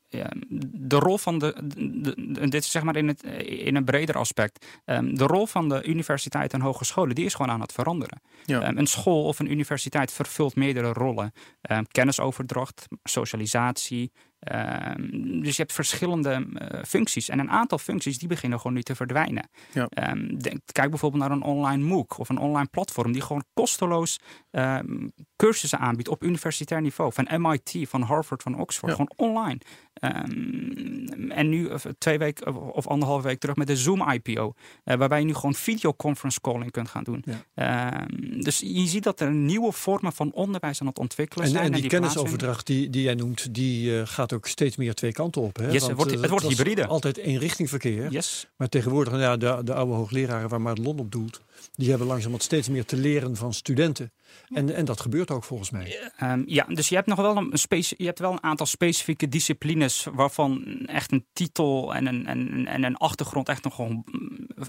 ja. 0.09 0.31
De 0.71 0.97
rol 0.97 1.19
van 1.19 1.39
de, 1.39 1.55
de, 1.65 2.15
de, 2.33 2.49
dit 2.49 2.63
is 2.63 2.71
zeg 2.71 2.83
maar 2.83 2.97
in, 2.97 3.09
het, 3.09 3.23
in 3.43 3.77
een 3.77 3.85
breder 3.85 4.17
aspect. 4.17 4.67
Um, 4.85 5.17
de 5.17 5.25
rol 5.25 5.47
van 5.47 5.69
de 5.69 5.85
universiteit 5.85 6.53
en 6.53 6.61
hogescholen, 6.61 7.15
die 7.15 7.25
is 7.25 7.35
gewoon 7.35 7.53
aan 7.53 7.61
het 7.61 7.73
veranderen. 7.73 8.21
Ja. 8.45 8.69
Um, 8.69 8.79
een 8.79 8.87
school 8.87 9.25
of 9.25 9.39
een 9.39 9.51
universiteit 9.51 10.13
vervult 10.13 10.57
meerdere 10.57 10.93
rollen. 10.93 11.33
Um, 11.71 11.87
kennisoverdracht, 11.87 12.87
socialisatie, 13.03 14.13
Ehm, 14.39 15.41
dus 15.41 15.57
je 15.57 15.63
hebt 15.63 15.73
verschillende 15.73 16.47
eh, 16.55 16.85
functies. 16.85 17.29
En 17.29 17.39
een 17.39 17.51
aantal 17.51 17.79
functies 17.79 18.19
die 18.19 18.29
beginnen 18.29 18.59
gewoon 18.61 18.73
nu 18.77 18.83
te 18.83 18.95
verdwijnen. 18.95 19.51
Ja. 19.73 19.87
Ehm, 19.89 20.37
denk- 20.37 20.61
kijk 20.73 20.91
bijvoorbeeld 20.91 21.23
naar 21.23 21.31
een 21.31 21.43
online 21.43 21.85
MOOC 21.85 22.19
of 22.19 22.29
een 22.29 22.39
online 22.39 22.69
platform 22.71 23.13
die 23.13 23.23
gewoon 23.23 23.45
kosteloos 23.55 24.19
ehm, 24.51 25.09
cursussen 25.37 25.79
aanbiedt 25.79 26.09
op 26.09 26.23
universitair 26.23 26.81
niveau. 26.81 27.13
Van 27.13 27.41
MIT, 27.43 27.77
van 27.89 28.03
Harvard, 28.03 28.43
van 28.43 28.59
Oxford. 28.59 28.97
Ja. 28.97 29.05
Gewoon 29.05 29.31
online. 29.37 29.59
Ehm, 29.99 31.31
en 31.31 31.49
nu 31.49 31.71
twee 31.99 32.19
weken 32.19 32.73
of, 32.73 32.87
anderhalve 32.87 33.27
week 33.27 33.39
terug 33.39 33.57
met 33.57 33.67
de 33.67 33.77
Zoom 33.77 34.11
IPO. 34.11 34.55
eh, 34.85 34.97
waarbij 34.97 35.19
je 35.19 35.25
nu 35.25 35.35
gewoon 35.35 35.55
videoconference 35.55 36.41
calling 36.41 36.71
kunt 36.71 36.89
gaan 36.89 37.05
doen. 37.05 37.25
Ja. 37.55 37.91
Ehm, 37.95 38.41
dus 38.41 38.59
je 38.59 38.87
ziet 38.87 39.03
dat 39.05 39.21
er 39.21 39.33
nieuwe 39.33 39.73
vormen 39.73 40.13
van 40.13 40.33
onderwijs 40.33 40.81
aan 40.81 40.87
het 40.87 40.99
ontwikkelen 40.99 41.45
En, 41.47 41.51
zijn. 41.51 41.65
en 41.65 41.81
die 41.81 41.89
kennisoverdracht 41.91 42.67
die, 42.67 42.91
die 42.91 43.03
jij 43.03 43.15
noemt, 43.15 43.55
die 43.55 43.99
eh, 44.01 44.07
gaat 44.07 44.33
ook 44.33 44.47
steeds 44.47 44.77
meer 44.77 44.95
twee 44.95 45.13
kanten 45.13 45.43
op. 45.43 45.57
Hè? 45.57 45.71
Yes, 45.71 45.87
het 45.87 45.97
wordt- 45.97 46.13
eh, 46.15 46.21
het 46.21 46.31
wordt 46.31 46.47
hybride. 46.49 46.87
Altijd 46.87 47.19
één 47.19 47.39
richting 47.39 47.69
verkeer. 47.69 48.11
Yes. 48.11 48.49
Maar 48.57 48.69
tegenwoordig, 48.69 49.13
nou 49.13 49.25
ja, 49.25 49.37
de, 49.37 49.65
de 49.65 49.75
oude 49.75 49.93
hoogleraren 49.95 50.49
waar 50.49 50.61
Madelon 50.61 50.99
op 50.99 51.13
doelt, 51.13 51.41
die 51.75 51.89
hebben 51.89 52.07
langzamerhand 52.07 52.43
steeds 52.45 52.69
meer 52.69 52.85
te 52.85 52.97
leren 52.97 53.37
van 53.37 53.55
studenten. 53.55 54.13
En, 54.49 54.75
en 54.75 54.85
dat 54.85 55.01
gebeurt 55.01 55.31
ook 55.31 55.45
volgens 55.45 55.71
mij. 55.71 56.11
Ehm, 56.17 56.43
ja, 56.47 56.65
dus 56.69 56.89
je 56.89 56.95
hebt 56.95 57.07
nog 57.07 57.19
wel 57.21 57.37
een, 57.37 57.53
je 57.97 58.05
hebt 58.05 58.19
wel 58.19 58.33
een 58.33 58.43
aantal 58.43 58.67
specifieke 58.67 59.29
disciplines 59.29 59.88
waarvan 60.13 60.65
echt 60.87 61.13
een 61.13 61.27
titel 61.33 61.95
en 61.95 62.07
een, 62.07 62.27
en, 62.27 62.67
en 62.67 62.83
een 62.83 62.97
achtergrond 62.97 63.49
echt 63.49 63.65
nog 63.65 63.75
gewoon 63.75 64.05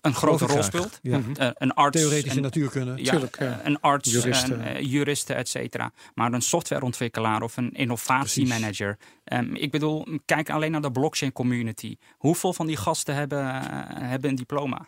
een 0.01 0.13
grote 0.13 0.45
rol 0.45 0.63
speelt. 0.63 0.99
Ja. 1.01 1.21
Eh, 1.36 1.49
een 1.53 1.73
arts, 1.73 1.99
Theoretische 1.99 2.38
en- 2.38 2.43
natuurkunde. 2.43 3.03
ja, 3.03 3.12
Tuurlijk, 3.12 3.39
ja. 3.39 3.60
een 3.63 3.79
arts, 3.79 4.12
Juristen. 4.12 4.62
en, 4.62 4.75
eh, 4.75 4.82
juristen, 4.91 5.36
et 5.36 5.49
cetera. 5.49 5.91
Maar 6.13 6.34
een 6.34 6.41
softwareontwikkelaar 6.41 7.41
of 7.41 7.58
een 7.58 7.71
innovatiemanager. 7.71 8.97
Ehm, 9.23 9.55
ik 9.55 9.71
bedoel, 9.71 10.05
kijk 10.25 10.49
alleen 10.49 10.71
naar 10.71 10.82
de 10.82 10.91
blockchain 10.91 11.32
community. 11.32 11.95
Hoeveel 12.17 12.53
van 12.53 12.67
die 12.67 12.77
gasten 12.77 13.15
hebben, 13.15 13.39
eh, 13.39 13.63
hebben 14.10 14.29
een 14.29 14.36
diploma? 14.36 14.88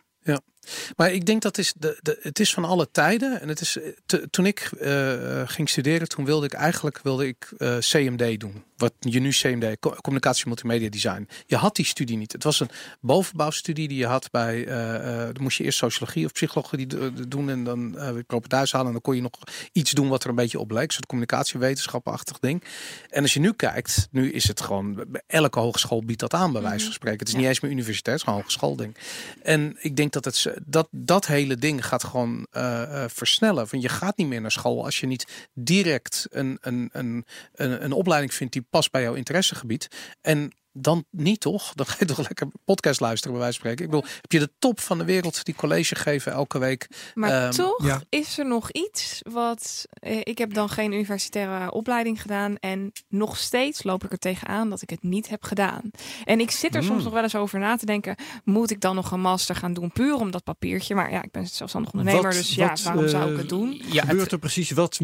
Maar 0.95 1.12
ik 1.12 1.26
denk 1.26 1.41
dat 1.41 1.58
is 1.58 1.74
de, 1.78 2.00
de, 2.02 2.17
het 2.21 2.39
is 2.39 2.54
van 2.54 2.65
alle 2.65 2.88
tijden. 2.91 3.41
En 3.41 3.47
het 3.47 3.62
is, 3.62 3.78
eh, 3.78 3.84
te- 4.06 4.28
toen 4.30 4.45
ik 4.45 4.60
eh, 4.80 5.41
ging 5.45 5.69
studeren, 5.69 6.08
toen 6.08 6.26
wilde 6.26 6.45
ik 6.45 6.54
eigenlijk 6.54 7.00
wilde 7.04 7.28
ik, 7.28 7.52
eh, 7.58 7.78
CMD 7.78 8.39
doen. 8.39 8.63
Wat 8.78 8.93
je 9.00 9.19
nu 9.19 9.30
CMD, 9.30 9.80
co- 9.80 9.95
communicatie 10.02 10.47
multimedia 10.47 10.89
design. 10.89 11.28
Je 11.45 11.56
had 11.56 11.76
die 11.76 11.86
studie 11.86 12.17
niet. 12.17 12.32
Het 12.32 12.43
was 12.43 12.60
een 12.60 12.69
bovenbouwstudie 13.00 13.88
die 13.88 13.97
je 13.97 14.06
had 14.06 14.32
bij. 14.32 14.65
eh, 14.67 14.95
eh, 14.95 15.34
dan 15.34 15.43
moest 15.43 15.58
je 15.58 15.63
eerst 15.63 15.78
sociologie 15.78 16.26
of 16.26 16.32
psychologie 16.32 16.88
do- 16.88 17.12
doen 17.28 17.50
en 17.50 17.63
dan 17.63 17.97
eh 17.97 18.12
weer 18.12 18.24
proper 18.24 18.50
thuis 18.50 18.71
halen. 18.71 18.88
En 18.88 18.93
dan 18.93 19.02
kon 19.02 19.15
je 19.15 19.21
nog 19.21 19.32
iets 19.71 19.91
doen 19.91 20.08
wat 20.10 20.24
er 20.24 20.30
een 20.30 20.36
beetje 20.36 20.60
op 20.60 20.71
leek. 20.71 20.84
Een 20.84 20.91
soort 20.91 21.06
communicatiewetenschappenachtig 21.06 22.39
ding. 22.39 22.63
En 23.10 23.21
als 23.21 23.34
je 23.34 23.39
nu 23.39 23.54
kijkt, 23.54 24.08
nu 24.12 24.32
is 24.32 24.47
het 24.47 24.62
gewoon. 24.62 25.06
Elke 25.28 25.60
hogeschool 25.60 26.04
biedt 26.06 26.19
dat 26.19 26.34
aan, 26.34 26.52
bij 26.52 26.62
wijze 26.62 26.84
van 26.86 26.93
spreken. 26.93 27.19
Het 27.19 27.28
is 27.28 27.36
niet 27.36 27.45
eens 27.45 27.60
meer 27.60 27.71
universiteit, 27.71 28.06
het 28.06 28.15
is 28.15 28.21
gewoon 28.24 28.36
een 28.36 28.45
hogeschoolding. 28.45 28.95
En 29.41 29.78
ik 29.80 29.95
denk 29.95 30.12
dat 30.13 30.26
het, 30.26 30.45
dat, 30.66 30.88
dat 30.92 31.28
hele 31.28 31.56
ding 31.56 31.86
gaat 31.86 32.04
gewoon 32.04 32.48
eh, 32.52 33.04
eh, 33.04 33.10
versnellen. 33.10 33.68
Want 33.70 33.84
je 33.84 33.90
gaat 33.90 34.18
niet 34.18 34.28
meer 34.28 34.42
naar 34.42 34.52
school 34.52 34.84
als 34.84 35.00
je 35.00 35.08
niet 35.08 35.50
direct 35.54 36.28
een, 36.30 36.58
een, 36.62 36.90
een, 36.92 37.26
een, 37.54 37.84
een 37.84 37.92
opleiding 37.92 38.34
vindt 38.34 38.54
die 38.54 38.66
past 38.70 38.92
bij 38.92 39.02
jouw 39.02 39.14
interessegebied. 39.14 39.88
En 40.22 40.52
dan 40.74 41.06
niet 41.10 41.40
toch? 41.40 41.74
Dan 41.74 41.86
ga 41.86 41.96
je 42.00 42.06
toch 42.06 42.18
lekker 42.18 42.48
podcast 42.66 43.00
luisteren, 43.00 43.32
bij 43.38 43.42
wijze 43.42 43.60
van 43.60 43.70
spreken. 43.70 43.86
Ik 43.96 44.02
bedoel, 44.02 44.12
heb 44.22 44.32
je 44.32 44.40
de 44.40 44.52
top 44.60 44.80
van 44.80 44.98
de 44.98 45.06
wereld 45.06 45.46
die 45.46 45.56
college 45.56 45.96
geven 45.96 46.32
elke 46.32 46.60
week? 46.60 46.88
Maar 47.14 47.30
Ehm, 47.44 47.52
toch 47.52 47.86
ja. 47.86 48.02
is 48.10 48.38
er 48.38 48.46
nog 48.48 48.72
iets 48.72 49.20
wat. 49.30 49.86
eh, 49.94 50.20
ik 50.24 50.38
heb 50.38 50.54
dan 50.54 50.70
geen 50.70 50.92
universitaire 50.92 51.72
opleiding 51.72 52.22
gedaan. 52.22 52.56
En 52.60 52.92
nog 53.10 53.38
steeds 53.38 53.84
loop 53.84 54.04
ik 54.04 54.12
er 54.12 54.18
tegenaan 54.18 54.70
dat 54.70 54.82
ik 54.82 54.90
het 54.90 55.04
niet 55.04 55.30
heb 55.30 55.44
gedaan. 55.44 55.92
En 56.24 56.40
ik 56.40 56.52
zit 56.52 56.76
er 56.76 56.82
soms 56.84 56.96
Hmm. 56.96 57.04
nog 57.04 57.14
wel 57.14 57.24
eens 57.24 57.36
over 57.36 57.60
na 57.60 57.76
te 57.76 57.86
denken. 57.86 58.16
Moet 58.44 58.72
ik 58.72 58.82
dan 58.82 58.96
nog 58.96 59.12
een 59.12 59.22
master 59.22 59.56
gaan 59.56 59.74
doen? 59.74 59.92
Puur 59.92 60.16
om 60.16 60.32
dat 60.32 60.44
papiertje. 60.44 60.96
Maar 60.96 61.12
ja, 61.12 61.24
ik 61.24 61.32
ben 61.32 61.48
zelfstandig 61.48 61.92
ondernemer. 61.92 62.24
Wat- 62.24 62.34
dus 62.34 62.56
ja, 62.56 62.68
wat, 62.68 62.82
waarom 62.82 63.08
zou 63.08 63.26
ik 63.28 63.32
eh, 63.34 63.38
het 63.38 63.50
doen? 63.50 63.82
Ja, 63.92 64.02
Gebeurt 64.02 64.22
het, 64.22 64.32
er 64.32 64.40
precies 64.40 64.72
wat 64.72 65.00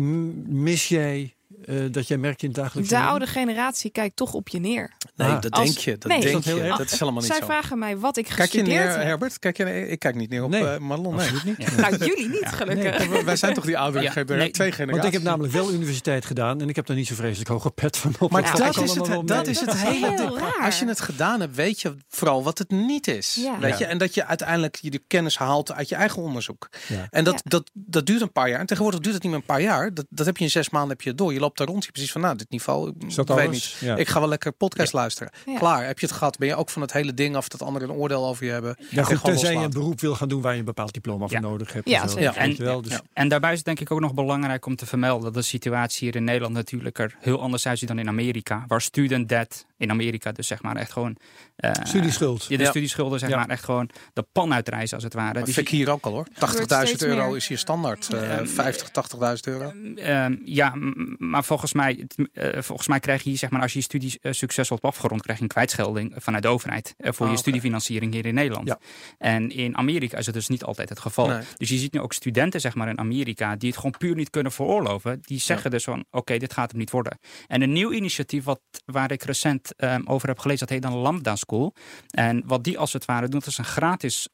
mis 0.46 0.88
jij 0.88 1.36
eh, 1.68 1.76
dat 1.92 2.08
jij 2.08 2.18
merkt 2.18 2.42
in 2.42 2.48
het 2.48 2.58
dagelijks 2.58 2.90
De 2.90 3.00
oude 3.00 3.28
generatie 3.28 3.92
kijkt 3.92 4.16
toch 4.16 4.34
op 4.34 4.48
je 4.50 4.60
neer. 4.60 4.92
Nee, 5.16 5.28
Ah. 5.30 5.42
dat 5.42 5.52
Als- 5.52 5.64
denk 5.66 5.78
je. 5.78 5.98
Dat 5.98 6.12
nee. 6.12 6.22
denk 6.22 6.38
Is 6.38 6.44
dat 6.46 6.54
heel 6.54 6.64
je. 6.64 6.70
Dat 6.78 6.92
is 6.92 7.00
helemaal 7.00 7.22
niet 7.22 7.32
Zij 7.32 7.40
zo. 7.40 7.46
vragen 7.46 7.80
mij 7.80 7.98
wat 7.98 8.18
ik 8.18 8.24
Kijk 8.26 8.36
je 8.38 8.42
gestudeerd 8.42 8.68
neer, 8.86 8.92
heb. 8.98 9.04
Herbert? 9.04 9.40
Kijk 9.40 9.58
je, 9.58 9.64
neer- 9.64 9.88
ik 9.90 10.00
kijk 10.00 10.16
niet 10.16 10.30
neer 10.30 10.44
op 10.44 10.50
Nee. 10.50 10.68
eh, 10.68 10.78
Marlon. 10.80 11.16
Nee. 11.16 11.30
Niet. 11.46 11.76
Nou, 11.78 11.98
jullie 11.98 12.30
niet 12.30 12.46
gelukkig. 12.46 13.10
Nee, 13.10 13.24
wij 13.24 13.36
zijn 13.36 13.54
toch 13.54 13.66
die 13.66 13.78
oudere 13.78 14.04
Ja, 14.04 14.12
generatie, 14.12 14.42
nee, 14.44 14.52
twee 14.52 14.72
generaties. 14.72 15.02
Want 15.02 15.14
ik 15.14 15.20
heb 15.20 15.30
namelijk 15.30 15.54
wel 15.54 15.72
universiteit 15.74 16.26
gedaan 16.26 16.62
en 16.62 16.70
ik 16.70 16.76
heb 16.76 16.86
daar 16.86 16.96
niet 16.96 17.08
zo 17.08 17.16
vreselijk 17.16 17.50
hoge 17.50 17.72
pet 17.72 17.98
van 17.98 18.16
op. 18.20 18.32
Maar 18.32 18.42
Ja, 18.42 18.52
Dat 18.52 18.76
is 18.84 18.94
het, 18.96 19.28
dat 19.28 19.48
is 19.48 19.60
het 19.60 19.78
hele 19.78 20.08
heel 20.08 20.16
ding. 20.16 20.40
raar. 20.40 20.66
Als 20.66 20.80
je 20.80 20.88
het 20.88 21.02
gedaan 21.02 21.40
hebt, 21.40 21.56
weet 21.56 21.82
je 21.82 21.96
vooral 22.10 22.44
wat 22.44 22.58
het 22.58 22.70
niet 22.70 23.08
is. 23.08 23.36
Ja. 23.36 23.60
Weet 23.60 23.78
je? 23.78 23.86
En 23.86 23.98
dat 23.98 24.14
je 24.14 24.26
uiteindelijk 24.26 24.76
je 24.76 24.90
de 24.90 25.02
kennis 25.08 25.38
haalt 25.38 25.72
uit 25.72 25.90
je 25.90 25.96
eigen 25.96 26.22
onderzoek. 26.22 26.70
En 27.10 27.24
dat, 27.24 27.42
dat, 27.44 27.70
dat 27.74 28.06
duurt 28.06 28.22
een 28.22 28.32
paar 28.32 28.50
jaar. 28.50 28.60
En 28.60 28.66
tegenwoordig 28.66 29.00
duurt 29.02 29.14
het 29.14 29.24
niet 29.24 29.32
meer 29.32 29.42
een 29.42 29.48
paar 29.48 29.62
jaar. 29.62 29.94
Dat, 29.94 30.06
dat 30.10 30.26
heb 30.26 30.38
je 30.38 30.44
in 30.44 30.50
zes 30.52 30.70
maanden 30.70 30.90
heb 30.90 31.02
je 31.02 31.14
door. 31.16 31.34
Je 31.34 31.40
loopt 31.40 31.57
daar 31.58 31.68
rond. 31.68 31.86
Je 31.86 31.92
precies 31.92 32.12
van, 32.12 32.22
nou, 32.22 32.36
dit 32.36 32.50
niveau, 32.50 32.90
ik 32.90 33.16
dat 33.16 33.28
weet 33.28 33.38
alles? 33.48 33.50
niet. 33.50 33.90
Ja. 33.90 33.96
Ik 33.96 34.08
ga 34.08 34.20
wel 34.20 34.30
lekker 34.30 34.52
podcast 34.52 34.94
luisteren. 34.94 35.32
Ja. 35.46 35.58
Klaar, 35.58 35.86
heb 35.86 36.00
je 36.00 36.06
het 36.06 36.16
gehad? 36.16 36.38
Ben 36.38 36.48
je 36.48 36.56
ook 36.56 36.70
van 36.70 36.82
het 36.82 36.94
hele 36.94 37.14
ding 37.14 37.36
af 37.36 37.48
dat 37.48 37.62
anderen 37.62 37.90
een 37.90 37.96
oordeel 37.96 38.26
over 38.26 38.46
je 38.46 38.52
hebben? 38.52 38.76
Ja, 38.90 39.04
goed, 39.04 39.18
gewoon 39.18 39.36
tenzij 39.36 39.54
je 39.54 39.64
een 39.64 39.70
beroep 39.70 40.00
wil 40.02 40.16
gaan 40.16 40.28
doen 40.28 40.42
waar 40.42 40.54
je 40.54 40.60
een 40.60 40.66
bepaald 40.66 40.94
diploma 40.94 41.26
voor 41.26 41.32
Ja. 41.36 41.40
nodig 41.40 41.74
hebt. 41.74 41.90
Ja, 41.90 42.02
en 42.02 42.10
zo. 42.10 42.16
zeker. 42.18 42.34
Dat 42.34 42.44
weet 42.46 42.58
je 42.58 42.64
wel, 42.64 42.82
dus- 42.82 42.92
ja. 42.92 43.02
En 43.14 43.28
daarbij 43.28 43.52
is 43.52 43.58
het 43.58 43.66
denk 43.66 43.80
ik 43.80 43.92
ook 43.92 44.00
nog 44.00 44.14
belangrijk 44.14 44.66
om 44.66 44.76
te 44.76 44.86
vermelden 44.86 45.24
dat 45.24 45.34
de 45.34 45.42
situatie 45.42 46.08
hier 46.08 46.16
in 46.16 46.24
Nederland 46.24 46.54
natuurlijk 46.54 47.00
er 47.00 47.16
heel 47.20 47.42
anders 47.42 47.68
uitziet 47.68 47.88
dan 47.88 48.00
in 48.00 48.08
Amerika. 48.08 48.64
Waar 48.68 48.82
student 48.82 49.30
debt 49.30 49.66
in 49.78 49.90
Amerika 49.90 50.32
dus 50.32 50.48
zeg 50.48 50.62
maar 50.62 50.76
echt 50.76 50.92
gewoon... 50.92 51.16
eh, 51.56 51.72
Studieschuld. 51.84 52.46
Ja, 52.48 52.58
de 52.58 52.64
Ja. 52.64 52.70
studieschulden 52.70 53.20
zeg 53.20 53.30
Ja. 53.30 53.36
maar 53.38 53.50
echt 53.50 53.64
gewoon 53.64 53.90
de 54.14 54.26
pan 54.32 54.54
uitreizen 54.54 54.96
als 54.96 55.04
het 55.04 55.14
ware. 55.14 55.34
Maar 55.34 55.44
Dus 55.46 55.54
vind 55.54 55.68
ik 55.68 55.74
hier 55.74 55.90
ook 55.90 56.06
al 56.06 56.12
hoor. 56.12 56.28
80.000 56.34 56.98
steeds 56.98 57.04
euro 57.04 57.28
meer. 57.28 57.36
is 57.36 57.48
hier 57.48 57.58
standaard. 57.58 58.14
eh, 58.14 58.38
Ehm, 58.38 58.46
50, 58.46 58.90
80.000 58.90 59.48
euro. 59.48 59.74
Ehm, 59.96 60.36
ja, 60.46 60.76
m- 60.76 61.16
maar 61.18 61.44
volgens 61.48 61.74
mij, 61.74 62.08
eh, 62.34 62.62
volgens 62.62 62.88
mij 62.88 63.00
krijg 63.00 63.24
je 63.24 63.36
zeg 63.36 63.50
maar, 63.50 63.62
als 63.62 63.74
je 63.74 63.80
je 63.80 63.84
studie 63.84 64.20
eh, 64.22 64.32
succesvol 64.32 64.78
hebt 64.82 64.96
afgerond, 64.96 65.22
krijg 65.22 65.38
je 65.38 65.44
een 65.44 65.50
kwijtschelding 65.50 66.14
vanuit 66.18 66.44
de 66.44 66.50
overheid 66.50 66.94
eh, 66.98 67.12
voor 67.12 67.26
Ah, 67.26 67.32
je 67.32 67.38
studiefinanciering 67.38 68.14
hier 68.14 68.26
in 68.26 68.34
Nederland. 68.34 68.68
Ja. 68.68 68.80
En 69.18 69.50
in 69.50 69.78
Amerika 69.78 70.18
is 70.18 70.26
het 70.26 70.36
dus 70.36 70.48
niet 70.48 70.64
altijd 70.64 70.90
het 70.90 71.00
geval. 71.00 71.28
Nee. 71.28 71.42
Dus 71.58 71.70
je 71.70 71.78
ziet 71.78 71.94
nu 71.94 72.00
ook 72.00 72.14
studenten, 72.14 72.62
zeg 72.62 72.76
maar, 72.76 72.90
in 72.90 73.00
Amerika 73.00 73.56
die 73.56 73.70
het 73.70 73.78
gewoon 73.78 73.98
puur 73.98 74.16
niet 74.16 74.30
kunnen 74.30 74.52
veroorloven. 74.52 75.20
Die 75.22 75.40
zeggen 75.40 75.72
dus 75.72 75.84
van, 75.84 76.06
oké, 76.12 76.38
dit 76.38 76.54
gaat 76.54 76.72
hem 76.72 76.80
niet 76.80 76.92
worden. 76.92 77.18
En 77.48 77.62
een 77.62 77.72
nieuw 77.72 77.92
initiatief 77.92 78.44
wat, 78.44 78.62
waar 78.86 79.12
ik 79.12 79.24
recent 79.24 79.76
ehm, 79.76 80.02
over 80.06 80.28
heb 80.28 80.40
gelezen, 80.40 80.68
dat 80.68 80.70
heet 80.70 80.92
dan 80.92 81.02
Lambda 81.02 81.36
School. 81.36 81.74
En 82.10 82.44
wat 82.46 82.64
die 82.64 82.78
als 82.78 82.94
het 82.94 83.06
ware 83.06 83.28
doet, 83.28 83.46
is 83.46 83.58
een 83.58 83.66
gratis 83.66 84.30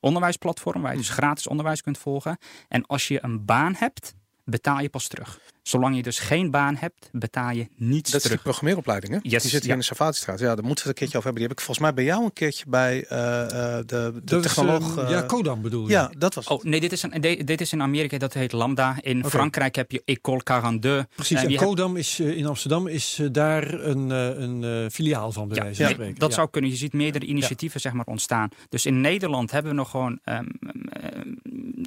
onderwijsplatform 0.00 0.82
waar 0.82 0.92
je 0.92 0.98
dus 0.98 1.08
gratis 1.08 1.46
onderwijs 1.46 1.82
kunt 1.82 1.98
volgen. 1.98 2.38
En 2.68 2.86
als 2.86 3.08
je 3.08 3.24
een 3.24 3.44
baan 3.44 3.74
hebt, 3.76 4.14
betaal 4.50 4.80
je 4.80 4.88
pas 4.88 5.08
terug. 5.08 5.38
Zolang 5.62 5.96
je 5.96 6.02
dus 6.02 6.18
geen 6.18 6.50
baan 6.50 6.76
hebt, 6.76 7.08
betaal 7.12 7.50
je 7.50 7.68
niets 7.76 7.96
Dat 7.96 8.04
is 8.04 8.10
die 8.10 8.20
terug. 8.20 8.42
programmeeropleiding, 8.42 9.12
hè? 9.12 9.18
Yes, 9.22 9.42
die 9.42 9.50
zit 9.50 9.60
hier 9.60 9.68
ja. 9.68 9.72
in 9.74 9.78
de 9.80 9.84
Savatistraat. 9.86 10.38
Ja, 10.38 10.54
daar 10.54 10.64
moeten 10.64 10.68
we 10.68 10.78
het 10.80 10.86
een 10.88 10.94
keertje 10.94 11.16
over 11.18 11.22
hebben. 11.30 11.40
Die 11.40 11.48
heb 11.48 11.52
ik 11.58 11.64
volgens 11.64 11.78
mij 11.86 11.94
bij 11.94 12.04
jou 12.04 12.24
een 12.24 12.32
keertje 12.32 12.64
bij 12.68 13.04
eh, 13.04 13.42
eh, 13.42 13.76
de, 13.76 13.84
de 13.86 14.20
Dat 14.24 14.44
is, 14.44 14.52
technoloog. 14.54 14.96
ehm, 14.96 15.04
eh, 15.06 15.10
ja, 15.10 15.22
Kodam 15.22 15.62
bedoel 15.62 15.86
je? 15.86 15.90
ja, 15.92 16.10
dat 16.18 16.34
was 16.34 16.48
het. 16.48 16.58
Oh 16.58 16.64
nee, 16.64 16.80
dit 16.80 16.92
is, 16.92 17.02
een, 17.02 17.20
de- 17.20 17.44
dit 17.44 17.60
is 17.60 17.72
in 17.72 17.82
Amerika, 17.82 18.18
dat 18.18 18.32
heet 18.32 18.52
Lambda. 18.52 18.96
In. 19.00 19.24
Frankrijk 19.24 19.74
heb 19.74 19.90
je 19.90 20.02
École 20.04 20.42
42. 20.42 21.06
Precies, 21.14 21.36
En 21.36 21.42
en 21.44 21.50
je 21.50 21.56
hebt- 21.56 21.68
Kodam 21.68 21.96
is 21.96 22.18
eh, 22.18 22.36
in 22.36 22.46
Amsterdam 22.46 22.86
is 22.86 23.18
eh, 23.20 23.26
daar 23.32 23.72
een, 23.74 24.10
eh, 24.12 24.26
een 24.42 24.64
eh, 24.64 24.90
filiaal 24.90 25.32
van, 25.32 25.48
bij 25.48 25.56
Ja, 25.56 25.62
wijze 25.62 25.76
van 25.76 25.84
nee, 25.86 25.94
spreken. 25.94 26.18
dat 26.20 26.28
Ja. 26.28 26.34
zou 26.34 26.50
kunnen. 26.50 26.70
Je 26.70 26.76
ziet 26.76 26.92
meerdere 26.92 27.24
initiatieven 27.26 27.80
zeg 27.80 27.92
maar, 27.92 28.06
ontstaan. 28.06 28.48
Dus 28.68 28.86
in 28.86 29.00
Nederland 29.00 29.50
hebben 29.50 29.70
we 29.70 29.76
nog 29.76 29.90
gewoon. 29.90 30.18
ehm, 30.24 30.44
ehm, 30.90 31.28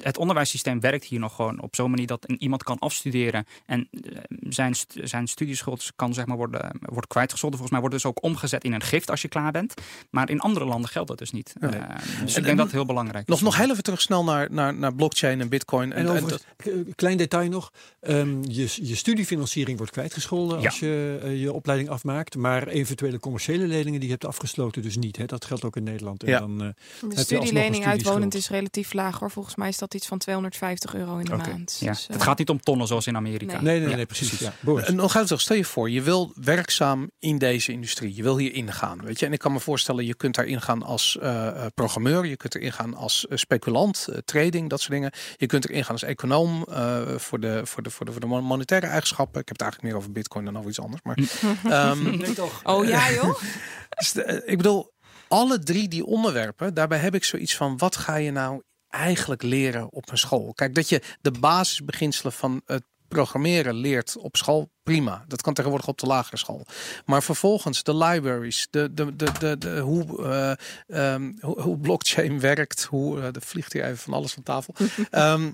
het 0.02 0.18
onderwijssysteem 0.18 0.80
werkt 0.80 1.04
hier 1.04 1.18
nog 1.20 1.34
gewoon 1.34 1.60
op 1.62 1.74
zo'n 1.76 1.90
manier 1.90 2.06
dat 2.06 2.26
iemand 2.38 2.62
kan 2.62 2.78
afstuderen. 2.78 3.46
En 3.66 3.88
eh, 3.90 4.18
zijn, 4.48 4.74
zijn 5.02 5.26
studieschuld 5.26 5.92
kan 5.96 6.14
zeg 6.14 6.26
maar, 6.26 6.36
worden, 6.36 6.78
wordt 6.80 7.06
kwijtgescholden. 7.08 7.58
Volgens 7.58 7.80
mij 7.80 7.88
wordt 7.90 8.02
dus 8.02 8.12
ook 8.12 8.22
omgezet 8.22 8.64
in 8.64 8.72
een 8.72 8.82
gift 8.82 9.10
als 9.10 9.22
je 9.22 9.28
klaar 9.28 9.52
bent. 9.52 9.74
Maar 10.10 10.30
in 10.30 10.40
andere 10.40 10.64
landen 10.64 10.90
geldt 10.90 11.08
dat 11.08 11.18
dus 11.18 11.30
niet. 11.30 11.52
Eh, 11.60 11.70
dus 11.70 12.32
En- 12.34 12.38
ik 12.40 12.44
denk 12.44 12.56
dat 12.56 12.66
het 12.66 12.74
heel 12.74 12.84
belangrijk 12.86 13.26
Nog, 13.26 13.38
is. 13.38 13.44
nog 13.44 13.56
heel 13.56 13.70
even 13.70 13.82
terug 13.82 14.00
snel 14.00 14.24
naar, 14.24 14.48
naar, 14.52 14.74
naar 14.74 14.94
blockchain 14.94 15.40
en 15.40 15.48
bitcoin. 15.48 15.92
En 15.92 16.06
en 16.06 16.08
over 16.22 16.40
klein 16.94 17.16
detail 17.16 17.48
nog. 17.50 17.72
ehm, 18.00 18.42
je, 18.42 18.68
je 18.82 18.94
studiefinanciering 18.94 19.76
wordt 19.76 19.92
kwijtgescholden 19.92 20.58
Ja. 20.60 20.64
als 20.66 20.78
je 20.78 21.18
eh, 21.22 21.40
je 21.40 21.52
opleiding 21.52 21.88
afmaakt. 21.90 22.36
Maar 22.36 22.66
eventuele 22.68 23.18
commerciële 23.18 23.66
leningen 23.66 24.00
die 24.00 24.08
je 24.08 24.14
hebt 24.14 24.26
afgesloten 24.26 24.82
dus 24.82 24.96
niet. 24.96 25.16
Hè? 25.16 25.24
Dat 25.24 25.44
geldt 25.44 25.64
ook 25.64 25.76
in 25.76 25.82
Nederland. 25.82 26.22
En 26.22 26.28
Ja. 26.30 26.38
dan, 26.38 26.62
eh, 26.62 26.68
De 27.10 27.18
studielening 27.20 27.86
uitwonend 27.86 28.34
is 28.34 28.48
relatief 28.48 28.92
laag 28.92 29.18
hoor. 29.18 29.30
Volgens 29.30 29.54
mij 29.56 29.68
is 29.68 29.78
dat 29.78 29.83
iets 29.92 30.06
van 30.06 30.18
250 30.18 30.94
euro 30.94 31.16
in 31.16 31.24
de 31.24 31.36
maand. 31.36 31.76
Ja. 31.80 31.90
Dus, 31.90 32.06
eh, 32.06 32.14
het 32.14 32.22
gaat 32.22 32.38
niet 32.38 32.48
om 32.48 32.60
tonnen 32.60 32.86
zoals 32.86 33.06
in 33.06 33.16
Amerika. 33.16 33.52
Nee. 33.52 33.62
Nee, 33.62 33.80
nee, 33.80 33.88
Ja, 33.88 33.96
nee, 33.96 34.06
precies. 34.06 34.38
Ja. 34.38 34.52
En 34.84 34.94
nog 34.94 35.14
even, 35.14 35.40
stel 35.40 35.56
je 35.56 35.64
voor, 35.64 35.90
je 35.90 36.02
wil 36.02 36.32
werkzaam 36.34 37.10
in 37.18 37.38
deze 37.38 37.72
industrie. 37.72 38.14
Je 38.14 38.22
wil 38.22 38.38
hier 38.38 38.52
ingaan, 38.52 39.02
weet 39.02 39.18
je. 39.18 39.26
En 39.26 39.32
ik 39.32 39.38
kan 39.38 39.52
me 39.52 39.60
voorstellen, 39.60 40.04
je 40.04 40.14
kunt 40.14 40.34
daar 40.34 40.46
ingaan 40.46 40.82
als 40.82 41.18
eh, 41.18 41.46
eh, 41.46 41.66
programmeur. 41.74 42.26
Je 42.26 42.36
kunt 42.36 42.54
er 42.54 42.60
ingaan 42.60 42.94
als 42.94 43.26
eh, 43.26 43.36
speculant, 43.36 44.06
eh, 44.08 44.18
trading, 44.18 44.70
dat 44.70 44.80
soort 44.80 44.92
dingen. 44.92 45.12
Je 45.36 45.46
kunt 45.46 45.64
er 45.64 45.70
ingaan 45.70 45.92
als 45.92 46.02
econoom 46.02 46.64
eh, 46.70 47.02
voor, 47.16 47.40
de, 47.40 47.60
voor, 47.66 47.82
de, 47.82 47.90
voor, 47.90 48.06
de, 48.06 48.12
voor 48.12 48.20
de 48.20 48.26
monetaire 48.26 48.86
eigenschappen. 48.86 49.40
Ik 49.40 49.48
heb 49.48 49.56
het 49.58 49.60
eigenlijk 49.60 49.92
meer 49.92 50.00
over 50.02 50.12
bitcoin 50.12 50.44
dan 50.44 50.56
over 50.58 50.68
iets 50.70 50.80
anders. 50.80 51.02
Maar 51.02 51.18
ehm, 51.64 52.16
Nee, 52.24 52.32
toch? 52.32 52.60
Oh 52.64 52.84
ja, 52.84 53.12
joh. 53.12 53.40
dus 53.98 54.14
eh, 54.14 54.36
ik 54.44 54.56
bedoel, 54.56 54.92
alle 55.28 55.58
drie 55.58 55.88
die 55.88 56.04
onderwerpen, 56.04 56.74
daarbij 56.74 56.98
heb 56.98 57.14
ik 57.14 57.24
zoiets 57.24 57.56
van, 57.56 57.78
wat 57.78 57.96
ga 57.96 58.16
je 58.16 58.30
nou 58.30 58.62
eigenlijk 58.94 59.42
leren 59.42 59.92
op 59.92 60.10
een 60.10 60.18
school? 60.18 60.52
Kijk, 60.54 60.74
dat 60.74 60.88
je 60.88 61.02
de 61.20 61.30
basisbeginselen 61.30 62.32
van 62.32 62.62
het 62.66 62.82
programmeren 63.08 63.74
leert 63.74 64.16
op 64.16 64.36
school, 64.36 64.70
prima. 64.82 65.24
Dat 65.28 65.42
kan 65.42 65.54
tegenwoordig 65.54 65.88
op 65.88 65.98
de 65.98 66.06
lagere 66.06 66.36
school. 66.36 66.66
Maar 67.04 67.22
vervolgens 67.22 67.82
de 67.82 67.96
libraries, 67.96 68.66
de, 68.70 68.94
de, 68.94 69.16
de, 69.16 69.32
de, 69.38 69.58
de, 69.58 69.78
hoe, 69.78 70.24
eh, 70.24 71.12
ehm, 71.12 71.32
hoe, 71.40 71.60
hoe 71.60 71.78
blockchain 71.78 72.40
werkt, 72.50 72.84
hoe, 72.84 73.18
uh, 73.18 73.24
er 73.24 73.42
vliegt 73.42 73.72
hier 73.72 73.84
even 73.84 73.98
van 73.98 74.12
alles 74.12 74.32
van 74.32 74.42
tafel. 74.42 74.74
Ehm, 75.10 75.52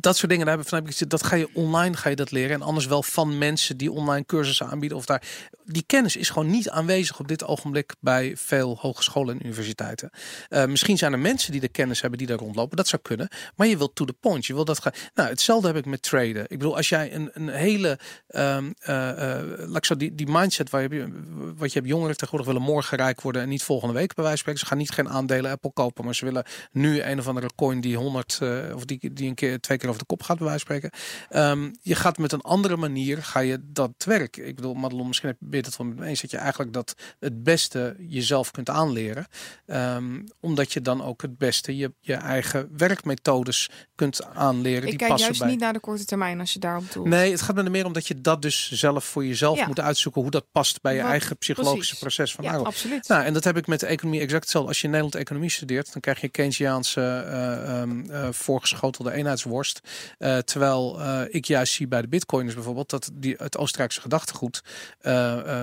dat 0.00 0.16
soort 0.16 0.30
dingen, 0.30 0.46
daar 0.46 0.56
heb 0.56 0.68
van 0.68 0.78
heb 0.78 0.88
ik 0.88 1.10
dat 1.10 1.24
ga 1.24 1.36
je 1.36 1.48
online 1.52 1.96
ga 1.96 2.08
je 2.08 2.16
dat 2.16 2.30
leren. 2.30 2.54
En 2.54 2.62
anders 2.62 2.86
wel 2.86 3.02
van 3.02 3.38
mensen 3.38 3.76
die 3.76 3.92
online 3.92 4.26
cursussen 4.26 4.66
aanbieden. 4.66 4.98
Of 4.98 5.06
daar, 5.06 5.22
die 5.64 5.84
kennis 5.86 6.16
is 6.16 6.30
gewoon 6.30 6.50
niet 6.50 6.70
aanwezig 6.70 7.18
op 7.18 7.28
dit 7.28 7.44
ogenblik 7.44 7.94
bij 8.00 8.36
veel 8.36 8.78
hogescholen 8.80 9.38
en 9.38 9.46
universiteiten. 9.46 10.10
Uh, 10.48 10.64
misschien 10.64 10.98
zijn 10.98 11.12
er 11.12 11.18
mensen 11.18 11.52
die 11.52 11.60
de 11.60 11.68
kennis 11.68 12.00
hebben 12.00 12.18
die 12.18 12.26
daar 12.26 12.38
rondlopen. 12.38 12.76
Dat 12.76 12.88
zou 12.88 13.02
kunnen. 13.02 13.28
Maar 13.56 13.66
je 13.66 13.76
wilt 13.76 13.94
to 13.94 14.04
the 14.04 14.12
point. 14.12 14.46
Je 14.46 14.54
wil 14.54 14.64
dat 14.64 14.80
gaan. 14.82 14.92
Nou, 15.14 15.28
hetzelfde 15.28 15.66
heb 15.66 15.76
ik 15.76 15.86
met 15.86 16.02
traden. 16.02 16.42
Ik 16.42 16.58
bedoel, 16.58 16.76
als 16.76 16.88
jij 16.88 17.14
een, 17.14 17.30
een 17.32 17.48
hele, 17.48 17.98
um, 18.28 18.74
uh, 18.88 19.76
zo 19.80 19.96
die, 19.96 20.14
die 20.14 20.30
mindset 20.30 20.70
waar 20.70 20.82
je, 20.82 21.08
wat 21.56 21.72
je 21.72 21.78
hebt, 21.78 21.90
jongeren 21.90 22.16
tegenwoordig 22.16 22.52
willen 22.52 22.68
morgen 22.68 22.96
rijk 22.96 23.20
worden 23.20 23.42
en 23.42 23.48
niet 23.48 23.62
volgende 23.62 23.94
week 23.94 24.14
bij 24.14 24.24
wijze 24.24 24.42
van 24.42 24.54
spreken. 24.54 24.60
Ze 24.60 24.66
gaan 24.66 24.78
niet 24.78 24.90
geen 24.90 25.08
aandelen 25.08 25.50
Apple 25.50 25.72
kopen, 25.72 26.04
maar 26.04 26.14
ze 26.14 26.24
willen 26.24 26.44
nu 26.70 27.02
een 27.02 27.18
of 27.18 27.28
andere 27.28 27.50
coin 27.56 27.80
die 27.80 27.96
100 27.96 28.38
uh, 28.42 28.74
of 28.74 28.84
die, 28.84 29.12
die 29.12 29.28
een 29.28 29.34
keer 29.34 29.60
twee 29.60 29.78
over 29.88 30.00
de 30.00 30.06
kop 30.06 30.22
gaat 30.22 30.36
bij 30.36 30.46
wijze 30.46 30.60
spreken. 30.60 30.90
Um, 31.30 31.76
je 31.80 31.94
gaat 31.94 32.18
met 32.18 32.32
een 32.32 32.40
andere 32.40 32.76
manier 32.76 33.22
ga 33.22 33.40
je 33.40 33.58
dat 33.62 33.92
werk. 34.04 34.36
Ik 34.36 34.56
bedoel, 34.56 34.74
Madelon, 34.74 35.06
misschien 35.06 35.28
heb 35.28 35.52
je 35.52 35.56
het 35.56 35.74
van 35.74 35.88
met 35.88 35.98
me 35.98 36.06
eens 36.06 36.20
dat 36.20 36.30
je 36.30 36.36
eigenlijk 36.36 36.72
dat 36.72 36.94
het 37.18 37.42
beste 37.42 37.96
jezelf 37.98 38.50
kunt 38.50 38.70
aanleren, 38.70 39.26
um, 39.66 40.24
omdat 40.40 40.72
je 40.72 40.80
dan 40.80 41.02
ook 41.02 41.22
het 41.22 41.38
beste 41.38 41.76
je, 41.76 41.92
je 42.00 42.14
eigen 42.14 42.68
werkmethodes 42.76 43.70
kunt 44.02 44.24
aanleren. 44.34 44.82
Ik 44.82 44.88
die 44.88 44.96
kijk 44.98 45.10
passen 45.10 45.26
juist 45.26 45.40
bij. 45.42 45.50
niet 45.50 45.60
naar 45.60 45.72
de 45.72 45.80
korte 45.80 46.04
termijn 46.04 46.40
als 46.40 46.52
je 46.52 46.58
daarop 46.58 46.92
doet. 46.92 47.04
Nee, 47.06 47.30
het 47.30 47.40
gaat 47.40 47.56
me 47.56 47.62
er 47.62 47.70
meer 47.70 47.84
om 47.84 47.92
dat 47.92 48.06
je 48.06 48.20
dat 48.20 48.42
dus 48.42 48.70
zelf 48.72 49.04
voor 49.04 49.26
jezelf 49.26 49.58
Ja. 49.58 49.66
moet 49.66 49.80
uitzoeken 49.80 50.22
hoe 50.22 50.30
dat 50.30 50.44
past 50.52 50.80
bij 50.80 50.94
je 50.94 51.00
Wat- 51.00 51.10
eigen 51.10 51.36
psychologische 51.38 51.96
precies. 51.96 52.16
proces 52.16 52.34
van 52.34 52.44
ja, 52.44 52.56
absoluut. 52.56 53.08
nou, 53.08 53.24
en 53.24 53.32
dat 53.32 53.44
heb 53.44 53.56
ik 53.56 53.66
met 53.66 53.80
de 53.80 53.86
economie 53.86 54.20
exact 54.20 54.42
hetzelfde. 54.42 54.68
Als 54.68 54.78
je 54.78 54.84
in 54.84 54.90
Nederland 54.90 55.18
economie 55.20 55.50
studeert, 55.50 55.92
dan 55.92 56.00
krijg 56.00 56.20
je 56.20 56.28
Keynesiaanse 56.28 57.00
uh, 57.00 57.80
um, 57.80 58.10
uh, 58.10 58.28
voorgeschotelde 58.30 59.12
eenheidsworst. 59.12 59.80
Uh, 60.18 60.38
terwijl 60.38 61.00
ik 61.28 61.44
juist 61.44 61.72
zie 61.72 61.88
bij 61.88 62.00
de 62.00 62.08
bitcoiners 62.08 62.54
bijvoorbeeld 62.54 62.90
dat 62.90 63.10
die, 63.12 63.34
het 63.38 63.58
Oostenrijkse 63.58 64.00
gedachtegoed 64.00 64.62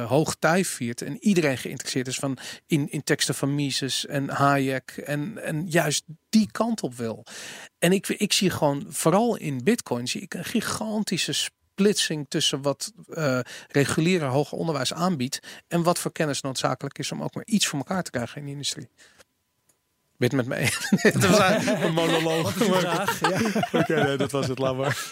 hoog 0.07 0.35
tij 0.35 0.65
viert. 0.65 1.01
En 1.01 1.17
iedereen 1.19 1.57
geïnteresseerd 1.57 2.07
is 2.07 2.19
van 2.19 2.37
in, 2.67 2.91
in 2.91 3.03
teksten 3.03 3.35
van 3.35 3.55
Mises 3.55 4.05
en 4.05 4.29
Hayek. 4.29 5.01
En, 5.05 5.43
en 5.43 5.65
juist 5.67 6.03
die 6.29 6.51
kant 6.51 6.81
op 6.81 6.95
wil. 6.95 7.25
En 7.79 7.91
ik, 7.91 8.07
ik 8.07 8.33
zie 8.33 8.49
gewoon, 8.49 8.85
vooral 8.89 9.35
in 9.35 9.63
bitcoin, 9.63 10.07
zie 10.07 10.21
ik 10.21 10.33
een 10.33 10.45
gigantische 10.45 11.33
splitsing 11.33 12.25
tussen 12.29 12.61
wat 12.61 12.91
uh, 13.09 13.39
reguliere 13.67 14.25
hoger 14.25 14.57
onderwijs 14.57 14.93
aanbiedt 14.93 15.39
en 15.67 15.83
wat 15.83 15.99
voor 15.99 16.11
kennis 16.11 16.41
noodzakelijk 16.41 16.97
is 16.97 17.11
om 17.11 17.23
ook 17.23 17.35
maar 17.35 17.45
iets 17.45 17.67
voor 17.67 17.79
elkaar 17.79 18.03
te 18.03 18.11
krijgen 18.11 18.37
in 18.37 18.45
de 18.45 18.51
industrie. 18.51 18.89
Het 20.17 20.31
met 20.31 20.47
me 20.47 20.55
eens? 20.55 20.89
dat 21.01 21.25
was 21.25 21.65
een 21.65 21.93
monoloog. 22.03 22.53
Vraag, 22.53 23.19
ja. 23.29 23.35
Oké, 23.35 23.77
okay, 23.77 24.03
nee, 24.03 24.17
dat 24.17 24.31
was 24.31 24.47
het. 24.47 24.59
Laat 24.59 24.77
maar. 24.77 25.07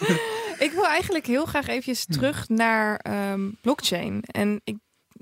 Ik 0.58 0.70
wil 0.72 0.86
eigenlijk 0.86 1.26
heel 1.26 1.44
graag 1.44 1.66
eventjes 1.66 2.04
terug 2.04 2.48
naar 2.48 3.04
um, 3.32 3.56
blockchain. 3.60 4.22
En 4.26 4.60
ik 4.64 4.76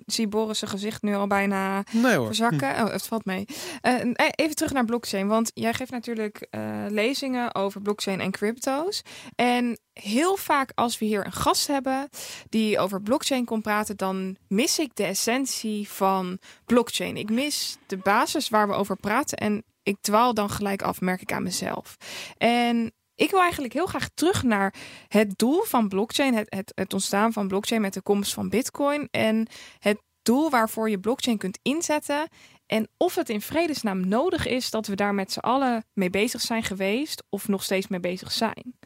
zie 0.07 0.29
Boris 0.29 0.59
zijn 0.59 0.71
gezicht 0.71 1.03
nu 1.03 1.15
al 1.15 1.27
bijna 1.27 1.83
nee, 1.93 2.21
verzakken. 2.21 2.85
Oh, 2.85 2.93
het 2.93 3.07
valt 3.07 3.25
mee. 3.25 3.47
Uh, 3.83 4.01
even 4.17 4.57
terug 4.57 4.73
naar 4.73 4.85
blockchain. 4.85 5.29
Want 5.29 5.51
jij 5.55 5.75
geeft 5.75 5.91
natuurlijk 5.91 6.47
uh, 6.51 6.85
lezingen 6.89 7.55
over 7.55 7.83
blockchain 7.83 8.21
en 8.21 8.31
crypto's. 8.31 9.03
En 9.35 9.79
heel 9.93 10.37
vaak 10.37 10.73
als 10.75 10.99
we 10.99 11.05
hier 11.05 11.27
een 11.27 11.33
gast 11.33 11.67
hebben 11.67 12.09
die 12.49 12.79
over 12.79 13.03
blockchain 13.03 13.45
komt 13.45 13.63
praten, 13.63 13.97
dan 13.97 14.37
mis 14.49 14.79
ik 14.79 14.91
de 14.95 15.05
essentie 15.05 15.89
van 15.89 16.39
blockchain. 16.65 17.17
Ik 17.17 17.31
mis 17.31 17.77
de 17.87 17.97
basis 17.97 18.49
waar 18.49 18.69
we 18.69 18.75
over 18.75 18.97
praten. 18.97 19.39
En 19.39 19.65
ik 19.83 19.97
dwaal 20.01 20.35
dan 20.35 20.51
gelijk 20.51 20.83
af, 20.83 21.01
merk 21.01 21.21
ik 21.21 21.33
aan 21.33 21.43
mezelf. 21.43 21.97
En 22.39 22.93
ik 23.17 23.31
wil 23.31 23.41
eigenlijk 23.41 23.73
heel 23.73 23.87
graag 23.87 24.09
terug 24.15 24.43
naar 24.43 24.75
het 25.09 25.39
doel 25.39 25.63
van 25.63 25.89
blockchain, 25.89 26.35
het, 26.35 26.55
het, 26.55 26.73
het, 26.75 26.93
ontstaan 26.93 27.33
van 27.33 27.49
blockchain 27.49 27.81
met 27.81 27.95
de 27.95 28.01
komst 28.01 28.35
van 28.35 28.49
Bitcoin 28.49 29.09
en 29.11 29.47
het 29.79 30.03
doel 30.23 30.51
waarvoor 30.51 30.91
je 30.91 31.01
blockchain 31.01 31.39
kunt 31.39 31.59
inzetten. 31.63 32.29
En 32.67 32.89
of 32.97 33.15
het 33.15 33.29
in 33.29 33.41
vredesnaam 33.41 34.09
nodig 34.09 34.47
is 34.47 34.71
dat 34.71 34.87
we 34.87 34.95
daar 34.95 35.15
met 35.15 35.33
z'n 35.33 35.39
allen 35.39 35.85
mee 35.93 36.11
bezig 36.11 36.41
zijn 36.41 36.63
geweest 36.63 37.23
of 37.29 37.49
nog 37.49 37.63
steeds 37.63 37.89
mee 37.89 38.01
bezig 38.01 38.33
zijn. 38.33 38.79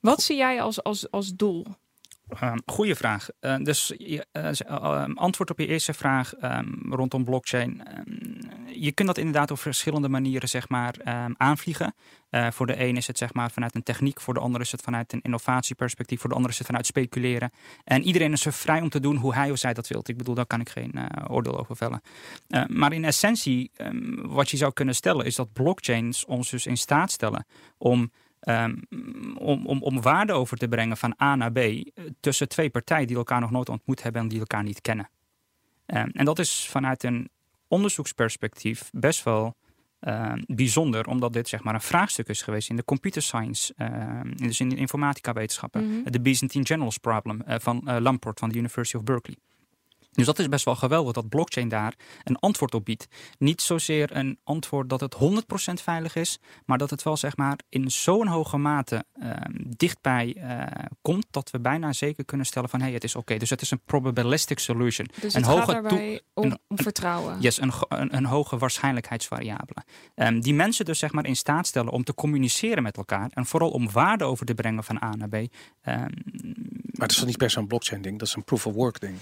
Wat 0.00 0.22
zie 0.22 0.36
jij 0.36 0.62
als, 0.62 0.82
als, 0.82 1.10
als 1.10 1.32
doel? 1.34 1.66
Um, 2.42 2.62
goeie 2.66 2.94
vraag. 2.94 3.28
Uh, 3.40 3.56
dus 3.56 3.90
uh, 3.90 4.20
uh, 4.68 5.04
antwoord 5.14 5.50
op 5.50 5.58
je 5.58 5.66
eerste 5.66 5.94
vraag 5.94 6.32
rondom 6.90 7.24
blockchain. 7.24 7.82
Je 8.72 8.92
kunt 8.92 9.08
dat 9.08 9.18
inderdaad 9.18 9.50
op 9.50 9.58
verschillende 9.58 10.08
manieren 10.08 10.48
zeg 10.48 10.68
maar, 10.68 10.94
aanvliegen. 11.36 11.94
Uh, 12.30 12.50
voor 12.50 12.66
de 12.66 12.80
een 12.80 12.96
is 12.96 13.06
het 13.06 13.18
zeg 13.18 13.34
maar, 13.34 13.50
vanuit 13.50 13.74
een 13.74 13.82
techniek, 13.82 14.20
voor 14.20 14.34
de 14.34 14.40
ander 14.40 14.60
is 14.60 14.72
het 14.72 14.80
vanuit 14.80 15.12
een 15.12 15.20
innovatieperspectief, 15.20 16.20
voor 16.20 16.28
de 16.28 16.34
ander 16.36 16.50
is 16.50 16.58
het 16.58 16.66
vanuit 16.66 16.86
speculeren. 16.86 17.50
En 17.84 18.02
iedereen 18.02 18.32
is 18.32 18.46
er 18.46 18.52
vrij 18.52 18.80
om 18.80 18.88
te 18.88 19.00
doen 19.00 19.16
hoe 19.16 19.34
hij 19.34 19.50
of 19.50 19.58
zij 19.58 19.74
dat 19.74 19.88
wilt. 19.88 20.08
Ik 20.08 20.16
bedoel, 20.16 20.34
daar 20.34 20.46
kan 20.46 20.60
ik 20.60 20.68
geen 20.68 20.94
oordeel 21.28 21.58
over 21.58 21.76
vellen. 21.76 22.02
Maar 22.66 22.92
in 22.92 23.04
essentie, 23.04 23.70
wat 24.22 24.50
je 24.50 24.56
zou 24.56 24.72
kunnen 24.72 24.94
stellen, 24.94 25.26
is 25.26 25.34
dat 25.34 25.52
blockchains 25.52 26.24
ons 26.24 26.50
dus 26.50 26.66
in 26.66 26.76
staat 26.76 27.10
stellen 27.10 27.46
om 27.78 28.10
Um, 28.48 28.82
om, 29.38 29.66
om, 29.66 29.82
om 29.82 30.00
waarde 30.00 30.32
over 30.32 30.56
te 30.56 30.68
brengen 30.68 30.96
van 30.96 31.14
A 31.22 31.34
naar 31.34 31.52
B 31.52 31.58
tussen 32.20 32.48
twee 32.48 32.70
partijen 32.70 33.06
die 33.06 33.16
elkaar 33.16 33.40
nog 33.40 33.50
nooit 33.50 33.68
ontmoet 33.68 34.02
hebben 34.02 34.22
en 34.22 34.28
die 34.28 34.38
elkaar 34.38 34.62
niet 34.62 34.80
kennen. 34.80 35.08
Um, 35.86 36.10
en 36.12 36.24
dat 36.24 36.38
is 36.38 36.68
vanuit 36.70 37.02
een 37.02 37.28
onderzoeksperspectief 37.68 38.90
best 38.92 39.22
wel 39.22 39.54
uh, 40.00 40.32
bijzonder, 40.46 41.06
omdat 41.06 41.32
dit 41.32 41.48
zeg 41.48 41.62
maar 41.62 41.74
een 41.74 41.80
vraagstuk 41.80 42.28
is 42.28 42.42
geweest 42.42 42.70
in 42.70 42.76
de 42.76 42.84
computer 42.84 43.22
science, 43.22 43.74
uh, 43.76 44.20
dus 44.34 44.60
in 44.60 44.68
de 44.68 44.76
informatica 44.76 45.32
wetenschappen, 45.32 45.80
de 45.80 45.86
mm 45.86 46.04
-hmm. 46.04 46.22
Byzantine 46.22 46.66
Generals 46.66 46.98
Problem 46.98 47.42
uh, 47.48 47.54
van 47.58 48.00
Lamport 48.00 48.38
van 48.38 48.48
de 48.48 48.58
University 48.58 48.96
of 48.96 49.02
Berkeley. 49.02 49.36
Dus 50.16 50.26
dat 50.26 50.38
is 50.38 50.48
best 50.48 50.64
wel 50.64 50.76
geweldig 50.76 51.12
dat 51.12 51.28
blockchain 51.28 51.68
daar 51.68 51.94
een 52.24 52.36
antwoord 52.36 52.74
op 52.74 52.84
biedt. 52.84 53.06
Niet 53.38 53.62
zozeer 53.62 54.16
een 54.16 54.38
antwoord 54.44 54.88
dat 54.88 55.00
het 55.00 55.14
100% 55.14 55.18
veilig 55.82 56.14
is, 56.14 56.38
maar 56.64 56.78
dat 56.78 56.90
het 56.90 57.02
wel 57.02 57.16
zeg 57.16 57.36
maar 57.36 57.58
in 57.68 57.90
zo'n 57.90 58.26
hoge 58.26 58.56
mate 58.56 59.04
uh, 59.22 59.30
dichtbij 59.76 60.36
uh, 60.36 60.62
komt 61.02 61.26
dat 61.30 61.50
we 61.50 61.60
bijna 61.60 61.92
zeker 61.92 62.24
kunnen 62.24 62.46
stellen 62.46 62.68
van 62.68 62.78
hé, 62.78 62.84
hey, 62.84 62.94
het 62.94 63.04
is 63.04 63.10
oké. 63.10 63.20
Okay. 63.20 63.38
Dus 63.38 63.50
het 63.50 63.60
is 63.60 63.70
een 63.70 63.80
probabilistic 63.84 64.58
solution. 64.58 65.08
Dus 65.20 65.34
een 65.34 65.40
het 65.40 65.50
hoge 65.50 65.72
gaat 65.72 65.82
daarbij 65.82 66.20
om, 66.34 66.44
een, 66.44 66.58
om 66.68 66.78
vertrouwen. 66.78 67.40
Yes, 67.40 67.60
een, 67.60 67.72
een, 67.88 68.16
een 68.16 68.24
hoge 68.24 68.58
waarschijnlijkheidsvariabele. 68.58 69.82
Um, 70.14 70.40
die 70.40 70.54
mensen 70.54 70.84
dus 70.84 70.98
zeg 70.98 71.12
maar 71.12 71.26
in 71.26 71.36
staat 71.36 71.66
stellen 71.66 71.92
om 71.92 72.04
te 72.04 72.14
communiceren 72.14 72.82
met 72.82 72.96
elkaar 72.96 73.30
en 73.34 73.46
vooral 73.46 73.70
om 73.70 73.90
waarde 73.90 74.24
over 74.24 74.46
te 74.46 74.54
brengen 74.54 74.84
van 74.84 75.02
A 75.02 75.14
naar 75.16 75.28
B. 75.28 75.34
Um, 75.34 75.46
maar 76.96 77.08
dat 77.08 77.10
is 77.10 77.24
niet 77.24 77.36
per 77.36 77.50
se 77.50 77.58
een 77.58 77.66
blockchain 77.66 78.02
ding, 78.02 78.18
dat 78.18 78.28
is 78.28 78.34
een 78.34 78.44
proof 78.44 78.66
of 78.66 78.74
work 78.74 79.00
ding. 79.00 79.16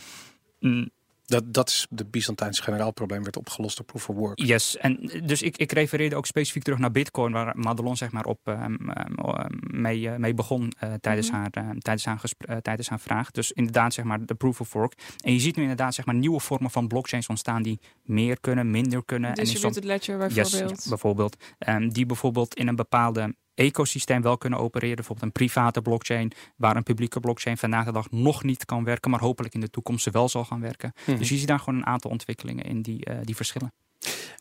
Mm, 0.65 0.91
dat, 1.27 1.55
dat 1.55 1.69
is 1.69 1.87
de 1.91 2.05
Byzantijnse 2.05 2.63
generaalprobleem 2.63 3.23
werd 3.23 3.37
opgelost 3.37 3.77
door 3.77 3.87
proof 3.87 4.09
of 4.09 4.17
work. 4.17 4.39
Yes, 4.39 4.77
en 4.77 5.11
dus 5.25 5.43
ik, 5.43 5.57
ik 5.57 5.73
refereerde 5.73 6.17
ook 6.17 6.27
specifiek 6.27 6.63
terug 6.63 6.79
naar 6.79 6.91
Bitcoin, 6.91 7.33
waar 7.33 7.59
Madelon 7.59 7.97
zeg 7.97 8.13
maar 8.13 8.25
op 8.25 8.39
um, 8.45 8.57
um, 8.57 9.15
mee, 9.61 10.01
uh, 10.01 10.17
mee 10.17 10.35
begon 10.35 10.73
uh, 10.85 10.93
tijdens, 11.01 11.31
mm 11.31 11.35
-hmm. 11.35 11.49
haar, 11.55 11.65
uh, 11.65 11.79
tijdens, 11.79 12.05
haar 12.05 12.21
uh, 12.49 12.57
tijdens 12.57 12.89
haar 12.89 13.01
vraag. 13.01 13.31
Dus 13.31 13.53
inderdaad 13.53 13.95
zeg 13.95 14.05
maar 14.05 14.27
de 14.27 14.35
proof 14.35 14.61
of 14.61 14.73
work. 14.73 14.95
En 15.25 15.33
je 15.33 15.41
ziet 15.41 15.57
nu 15.57 15.63
inderdaad 15.63 15.95
zeg 15.95 16.05
maar 16.05 16.15
nieuwe 16.15 16.41
vormen 16.41 16.71
van 16.71 16.89
blockchains 16.89 17.27
ontstaan 17.27 17.63
die 17.63 17.81
meer 18.03 18.41
kunnen, 18.41 18.71
minder 18.71 19.05
kunnen. 19.05 19.35
Distributed 19.35 19.83
en 19.83 19.89
ledger 19.89 20.19
bijvoorbeeld. 20.19 20.71
Yes, 20.71 20.89
bijvoorbeeld. 20.89 21.37
Um, 21.69 21.93
die 21.93 22.07
bijvoorbeeld 22.07 22.55
in 22.55 22.69
een 22.69 22.77
bepaalde 22.77 23.35
ecosysteem 23.55 24.23
wel 24.23 24.39
kunnen 24.39 24.59
opereren. 24.59 24.97
Bijvoorbeeld 24.97 25.27
een 25.27 25.33
private 25.33 25.83
blockchain, 25.83 26.33
waar 26.57 26.77
een 26.77 26.83
publieke 26.83 27.21
blockchain 27.21 27.57
vandaag 27.57 27.85
de 27.85 27.93
dag 27.93 28.11
nog 28.11 28.43
niet 28.43 28.65
kan 28.65 28.85
werken, 28.85 29.11
maar 29.11 29.21
hopelijk 29.21 29.55
in 29.55 29.61
de 29.61 29.71
toekomst 29.71 30.11
wel 30.11 30.29
zal 30.29 30.45
gaan 30.45 30.61
werken. 30.61 30.93
Mm 30.95 31.03
-hmm. 31.05 31.17
Dus 31.17 31.29
je 31.29 31.37
ziet 31.37 31.49
daar 31.49 31.59
gewoon 31.59 31.79
een 31.79 31.87
aantal 31.87 32.11
ontwikkelingen 32.11 32.65
in 32.65 32.83
die, 32.83 33.11
uh, 33.11 33.17
die 33.23 33.37
verschillen. 33.37 33.73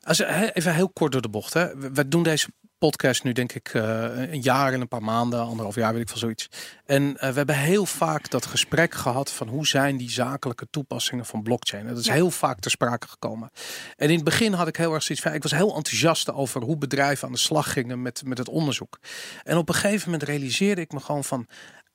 Als, 0.03 0.19
even 0.53 0.73
heel 0.73 0.89
kort 0.89 1.11
door 1.11 1.21
de 1.21 1.29
bocht. 1.29 1.53
Hè. 1.53 1.91
We 1.91 2.07
doen 2.07 2.23
deze 2.23 2.49
podcast 2.89 3.23
nu 3.23 3.31
denk 3.31 3.53
ik 3.53 3.73
uh, 3.73 3.83
een 4.31 4.41
jaar 4.41 4.73
en 4.73 4.81
een 4.81 4.87
paar 4.87 5.03
maanden, 5.03 5.39
anderhalf 5.39 5.75
jaar 5.75 5.93
weet 5.93 6.01
ik 6.01 6.09
van 6.09 6.17
zoiets. 6.17 6.49
En 6.85 7.03
uh, 7.03 7.19
we 7.19 7.33
hebben 7.33 7.57
heel 7.57 7.85
vaak 7.85 8.29
dat 8.29 8.45
gesprek 8.45 8.93
gehad 8.93 9.31
van 9.31 9.47
hoe 9.47 9.67
zijn 9.67 9.97
die 9.97 10.09
zakelijke 10.09 10.67
toepassingen 10.69 11.25
van 11.25 11.43
blockchain. 11.43 11.87
Dat 11.87 11.97
is 11.97 12.05
ja. 12.05 12.13
heel 12.13 12.31
vaak 12.31 12.59
ter 12.59 12.71
sprake 12.71 13.07
gekomen. 13.07 13.49
En 13.95 14.09
in 14.09 14.15
het 14.15 14.23
begin 14.23 14.53
had 14.53 14.67
ik 14.67 14.75
heel 14.75 14.93
erg 14.93 15.03
zoiets 15.03 15.23
van, 15.23 15.33
ik 15.33 15.43
was 15.43 15.51
heel 15.51 15.75
enthousiast 15.75 16.31
over 16.31 16.61
hoe 16.61 16.77
bedrijven 16.77 17.27
aan 17.27 17.33
de 17.33 17.39
slag 17.39 17.73
gingen 17.73 18.01
met, 18.01 18.21
met 18.25 18.37
het 18.37 18.49
onderzoek. 18.49 18.99
En 19.43 19.57
op 19.57 19.69
een 19.69 19.75
gegeven 19.75 20.11
moment 20.11 20.29
realiseerde 20.29 20.81
ik 20.81 20.91
me 20.91 20.99
gewoon 20.99 21.23
van, 21.23 21.47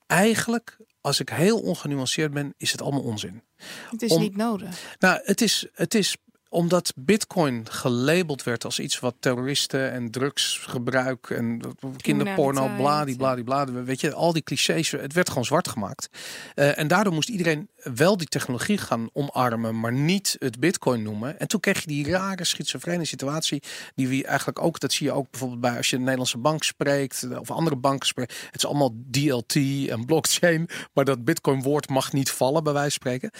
eigenlijk, 0.07 0.77
als 1.01 1.21
ik 1.21 1.29
heel 1.29 1.61
ongenuanceerd 1.61 2.33
ben, 2.33 2.55
is 2.57 2.73
het 2.73 2.83
allemaal 2.83 3.03
onzin. 3.03 3.43
Het 3.91 4.03
is 4.03 4.11
Om, 4.11 4.21
niet 4.21 4.37
nodig. 4.37 4.97
Nou, 4.99 5.21
het 5.25 5.41
is, 5.41 5.67
het 5.73 5.95
is 5.95 6.17
omdat 6.49 6.93
Bitcoin 6.97 7.67
gelabeld 7.71 8.43
werd 8.43 8.65
als 8.65 8.81
iets 8.81 8.99
wat 8.99 9.15
terroristen 9.21 9.93
en 9.93 10.11
drugsgebruik 10.11 11.31
en 11.31 11.61
kinderporno, 11.97 12.71
bladibladibla, 12.77 13.73
weet 13.73 14.01
je, 14.01 14.13
al 14.13 14.33
die 14.33 14.43
clichés, 14.43 14.91
het 14.91 15.13
werd 15.13 15.29
gewoon 15.29 15.45
zwart 15.45 15.69
gemaakt. 15.69 16.09
Uh, 16.55 16.79
en 16.79 16.89
daardoor 16.89 17.13
moest 17.13 17.29
iedereen 17.29 17.69
wel 17.95 18.17
die 18.17 18.27
technologie 18.27 18.79
gaan 18.79 19.09
omarmen, 19.13 19.81
maar 19.81 19.93
niet 19.93 20.37
het 20.39 20.61
Bitcoin 20.61 21.03
noemen. 21.03 21.39
En 21.39 21.49
toen 21.49 21.61
kreeg 21.61 21.81
je 21.81 21.87
die 21.87 22.11
rare 22.11 22.45
schizofrene 22.45 23.05
situatie, 23.05 23.63
die 23.95 24.09
we 24.09 24.25
eigenlijk 24.25 24.63
ook, 24.63 24.81
dat 24.81 24.93
zie 24.93 25.07
je 25.07 25.13
ook 25.13 25.31
bijvoorbeeld 25.31 25.61
bij 25.61 25.77
als 25.77 25.91
je 25.91 25.97
een 25.97 26.03
Nederlandse 26.03 26.39
bank 26.39 26.63
spreekt 26.63 27.27
of 27.39 27.51
andere 27.51 27.77
banken 27.77 28.07
spreekt. 28.07 28.35
Het 28.47 28.57
is 28.57 28.67
allemaal 28.67 28.95
DLT 29.11 29.55
en 29.89 30.05
blockchain, 30.07 30.69
maar 30.93 31.05
dat 31.05 31.25
Bitcoin-woord 31.25 31.89
mag 31.89 32.13
niet 32.13 32.31
vallen, 32.31 32.65
bij 32.65 32.73
wijze 32.73 32.99
van 33.01 33.11
spreken. 33.11 33.31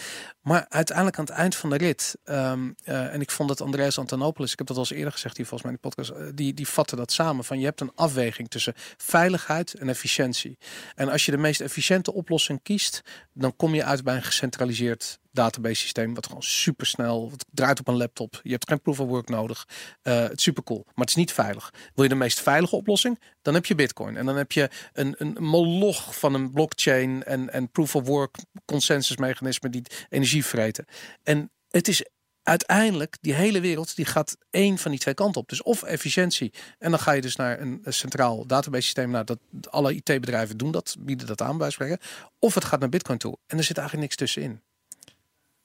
Maar 0.41 0.65
uiteindelijk 0.69 1.17
aan 1.17 1.25
het 1.25 1.33
eind 1.33 1.55
van 1.55 1.69
de 1.69 1.77
rit. 1.77 2.17
Um, 2.25 2.75
uh, 2.85 3.13
en 3.13 3.21
ik 3.21 3.31
vond 3.31 3.49
dat 3.49 3.61
Andreas 3.61 3.97
Antonopoulos, 3.97 4.51
ik 4.51 4.57
heb 4.57 4.67
dat 4.67 4.75
al 4.77 4.83
eens 4.83 4.91
eerder 4.91 5.11
gezegd 5.11 5.37
hier 5.37 5.45
volgens 5.45 5.69
mij 5.69 5.79
in 5.79 5.79
de 5.81 5.89
podcast, 5.89 6.21
uh, 6.21 6.35
die, 6.35 6.53
die 6.53 6.67
vatte 6.67 6.95
dat 6.95 7.11
samen. 7.11 7.43
Van 7.43 7.59
je 7.59 7.65
hebt 7.65 7.81
een 7.81 7.91
afweging 7.95 8.49
tussen 8.49 8.73
veiligheid 8.97 9.73
en 9.73 9.89
efficiëntie. 9.89 10.57
En 10.95 11.09
als 11.09 11.25
je 11.25 11.31
de 11.31 11.37
meest 11.37 11.61
efficiënte 11.61 12.13
oplossing 12.13 12.61
kiest, 12.63 13.01
dan 13.33 13.55
kom 13.55 13.75
je 13.75 13.83
uit 13.83 14.03
bij 14.03 14.15
een 14.15 14.23
gecentraliseerd 14.39 15.19
database 15.31 15.81
systeem 15.81 16.13
wat 16.13 16.25
gewoon 16.25 16.43
super 16.43 16.85
snel 16.85 17.31
draait 17.51 17.79
op 17.79 17.87
een 17.87 17.97
laptop. 17.97 18.39
Je 18.43 18.51
hebt 18.51 18.69
geen 18.69 18.81
proof 18.81 18.99
of 18.99 19.07
work 19.07 19.29
nodig. 19.29 19.67
Uh, 20.03 20.21
het 20.21 20.37
is 20.37 20.43
super 20.43 20.63
cool, 20.63 20.83
maar 20.85 20.93
het 21.05 21.09
is 21.09 21.15
niet 21.15 21.31
veilig. 21.31 21.73
Wil 21.95 22.03
je 22.03 22.09
de 22.09 22.15
meest 22.15 22.39
veilige 22.39 22.75
oplossing? 22.75 23.19
Dan 23.41 23.53
heb 23.53 23.65
je 23.65 23.75
Bitcoin 23.75 24.17
en 24.17 24.25
dan 24.25 24.35
heb 24.35 24.51
je 24.51 24.69
een, 24.93 25.15
een 25.17 25.43
moloch 25.43 26.19
van 26.19 26.33
een 26.33 26.51
blockchain 26.51 27.23
en, 27.23 27.53
en 27.53 27.71
proof 27.71 27.95
of 27.95 28.07
work 28.07 28.35
consensusmechanismen 28.65 29.71
die 29.71 29.83
energie 30.09 30.45
vreten. 30.45 30.85
En 31.23 31.51
het 31.69 31.87
is 31.87 32.05
uiteindelijk, 32.49 33.17
die 33.21 33.33
hele 33.33 33.59
wereld, 33.59 33.95
die 33.95 34.05
gaat 34.05 34.37
één 34.49 34.77
van 34.77 34.91
die 34.91 34.99
twee 34.99 35.13
kanten 35.13 35.41
op. 35.41 35.49
Dus 35.49 35.63
of 35.63 35.83
efficiëntie. 35.83 36.53
En 36.79 36.89
dan 36.89 36.99
ga 36.99 37.11
je 37.11 37.21
dus 37.21 37.35
naar 37.35 37.59
een, 37.59 37.81
centraal 37.85 38.45
database 38.45 38.83
systeem. 38.83 39.09
Nou, 39.09 39.25
dat 39.25 39.39
alle 39.69 39.93
IT-bedrijven 39.93 40.57
doen 40.57 40.71
dat, 40.71 40.95
bieden 40.99 41.27
dat 41.27 41.41
aan 41.41 41.57
bij 41.57 41.69
spreken. 41.69 41.99
Of 42.39 42.53
het 42.53 42.63
gaat 42.65 42.79
naar 42.79 42.89
Bitcoin 42.89 43.17
toe. 43.17 43.37
En 43.47 43.57
er 43.57 43.63
zit 43.63 43.77
eigenlijk 43.77 44.07
niks 44.07 44.19
tussenin. 44.19 44.61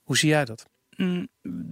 Hoe 0.02 0.16
zie 0.16 0.28
jij 0.28 0.44
dat? 0.44 0.66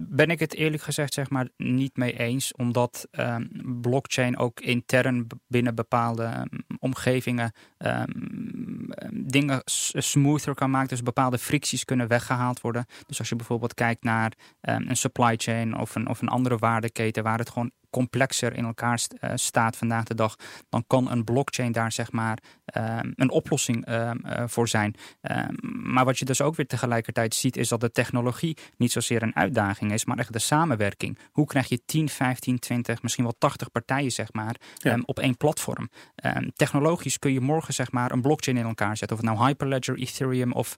Ben 0.07 0.29
ik 0.29 0.39
het 0.39 0.53
eerlijk 0.53 0.83
gezegd 0.83 1.13
zeg 1.13 1.29
maar 1.29 1.49
niet 1.57 1.97
mee 1.97 2.19
eens, 2.19 2.53
omdat 2.53 3.07
um, 3.11 3.49
blockchain 3.81 4.37
ook 4.37 4.59
intern 4.59 5.27
binnen 5.47 5.75
bepaalde 5.75 6.47
um, 6.51 6.63
omgevingen 6.79 7.51
um, 7.77 8.89
dingen 9.13 9.61
smoother 9.93 10.53
kan 10.53 10.69
maken, 10.69 10.89
dus 10.89 11.03
bepaalde 11.03 11.37
fricties 11.37 11.85
kunnen 11.85 12.07
weggehaald 12.07 12.61
worden. 12.61 12.85
Dus 13.05 13.19
als 13.19 13.29
je 13.29 13.35
bijvoorbeeld 13.35 13.73
kijkt 13.73 14.03
naar 14.03 14.33
een 14.61 14.95
supply 14.95 15.33
chain 15.37 15.77
of 15.77 15.95
een, 15.95 16.07
of 16.07 16.21
een 16.21 16.27
andere 16.27 16.57
waardeketen 16.57 17.23
waar 17.23 17.37
het 17.37 17.49
gewoon 17.49 17.71
complexer 17.93 18.55
in 18.55 18.65
elkaar 18.65 18.99
uh, 19.23 19.31
staat 19.35 19.77
vandaag 19.77 20.03
de 20.03 20.15
dag, 20.15 20.35
dan 20.69 20.83
kan 20.87 21.11
een 21.11 21.23
blockchain 21.23 21.71
daar 21.71 21.91
zeg 21.91 22.11
maar 22.11 22.37
um, 22.77 23.13
een 23.15 23.29
oplossing 23.29 23.89
um, 23.89 24.21
uh, 24.25 24.43
voor 24.45 24.67
zijn. 24.67 24.95
Um, 25.21 25.55
maar 25.93 26.05
wat 26.05 26.19
je 26.19 26.25
dus 26.25 26.41
ook 26.41 26.55
weer 26.55 26.67
tegelijkertijd 26.67 27.35
ziet, 27.35 27.57
is 27.57 27.67
dat 27.67 27.81
de 27.81 27.91
technologie 27.91 28.57
niet 28.77 28.91
zozeer 28.91 29.23
een 29.23 29.35
uitdaging 29.35 29.91
is, 29.91 30.05
maar 30.05 30.17
echt 30.17 30.33
de 30.33 30.39
samenwerking. 30.39 31.17
Hoe 31.31 31.45
krijg 31.45 31.69
je 31.69 31.81
10, 31.85 32.09
15, 32.09 32.59
20, 32.59 33.01
misschien 33.01 33.23
wel 33.23 33.35
80 33.37 33.71
partijen 33.71 34.11
zeg 34.11 34.33
maar 34.33 34.55
ja. 34.75 34.99
op 35.05 35.19
één 35.19 35.37
platform? 35.37 35.89
technologisch 36.55 37.19
kun 37.19 37.33
je 37.33 37.39
morgen 37.39 37.73
zeg 37.73 37.91
maar 37.91 38.11
een 38.11 38.21
blockchain 38.21 38.57
in 38.57 38.65
elkaar 38.65 38.97
zetten. 38.97 39.17
Of 39.17 39.23
het 39.23 39.33
nou 39.33 39.47
Hyperledger, 39.47 39.97
Ethereum 39.97 40.51
of 40.51 40.77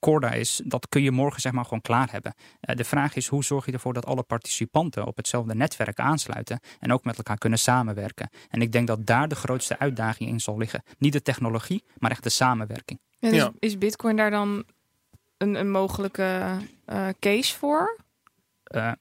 Corda 0.00 0.32
is, 0.32 0.60
dat 0.64 0.88
kun 0.88 1.02
je 1.02 1.10
morgen 1.10 1.40
zeg 1.40 1.52
maar 1.52 1.64
gewoon 1.64 1.80
klaar 1.80 2.08
hebben. 2.10 2.34
Uh, 2.36 2.76
de 2.76 2.84
vraag 2.84 3.14
is 3.14 3.26
hoe 3.26 3.44
zorg 3.44 3.66
je 3.66 3.72
ervoor 3.72 3.94
dat 3.94 4.06
alle 4.06 4.22
participanten 4.22 5.06
op 5.06 5.16
hetzelfde 5.16 5.54
netwerk 5.54 5.98
aansluiten? 5.98 6.37
En 6.80 6.92
ook 6.92 7.04
met 7.04 7.16
elkaar 7.16 7.38
kunnen 7.38 7.58
samenwerken. 7.58 8.30
En 8.50 8.62
ik 8.62 8.72
denk 8.72 8.86
dat 8.86 9.06
daar 9.06 9.28
de 9.28 9.34
grootste 9.34 9.78
uitdaging 9.78 10.30
in 10.30 10.40
zal 10.40 10.58
liggen. 10.58 10.82
Niet 10.98 11.12
de 11.12 11.22
technologie, 11.22 11.84
maar 11.98 12.10
echt 12.10 12.22
de 12.22 12.28
samenwerking. 12.28 13.00
Ja, 13.18 13.30
dus 13.30 13.48
Is 13.58 13.78
Bitcoin 13.78 14.16
daar 14.16 14.30
dan 14.30 14.64
een, 15.36 15.54
een 15.54 15.70
mogelijke 15.70 16.56
uh, 16.86 17.08
case 17.20 17.56
voor? 17.58 17.96
Uh, 18.74 18.92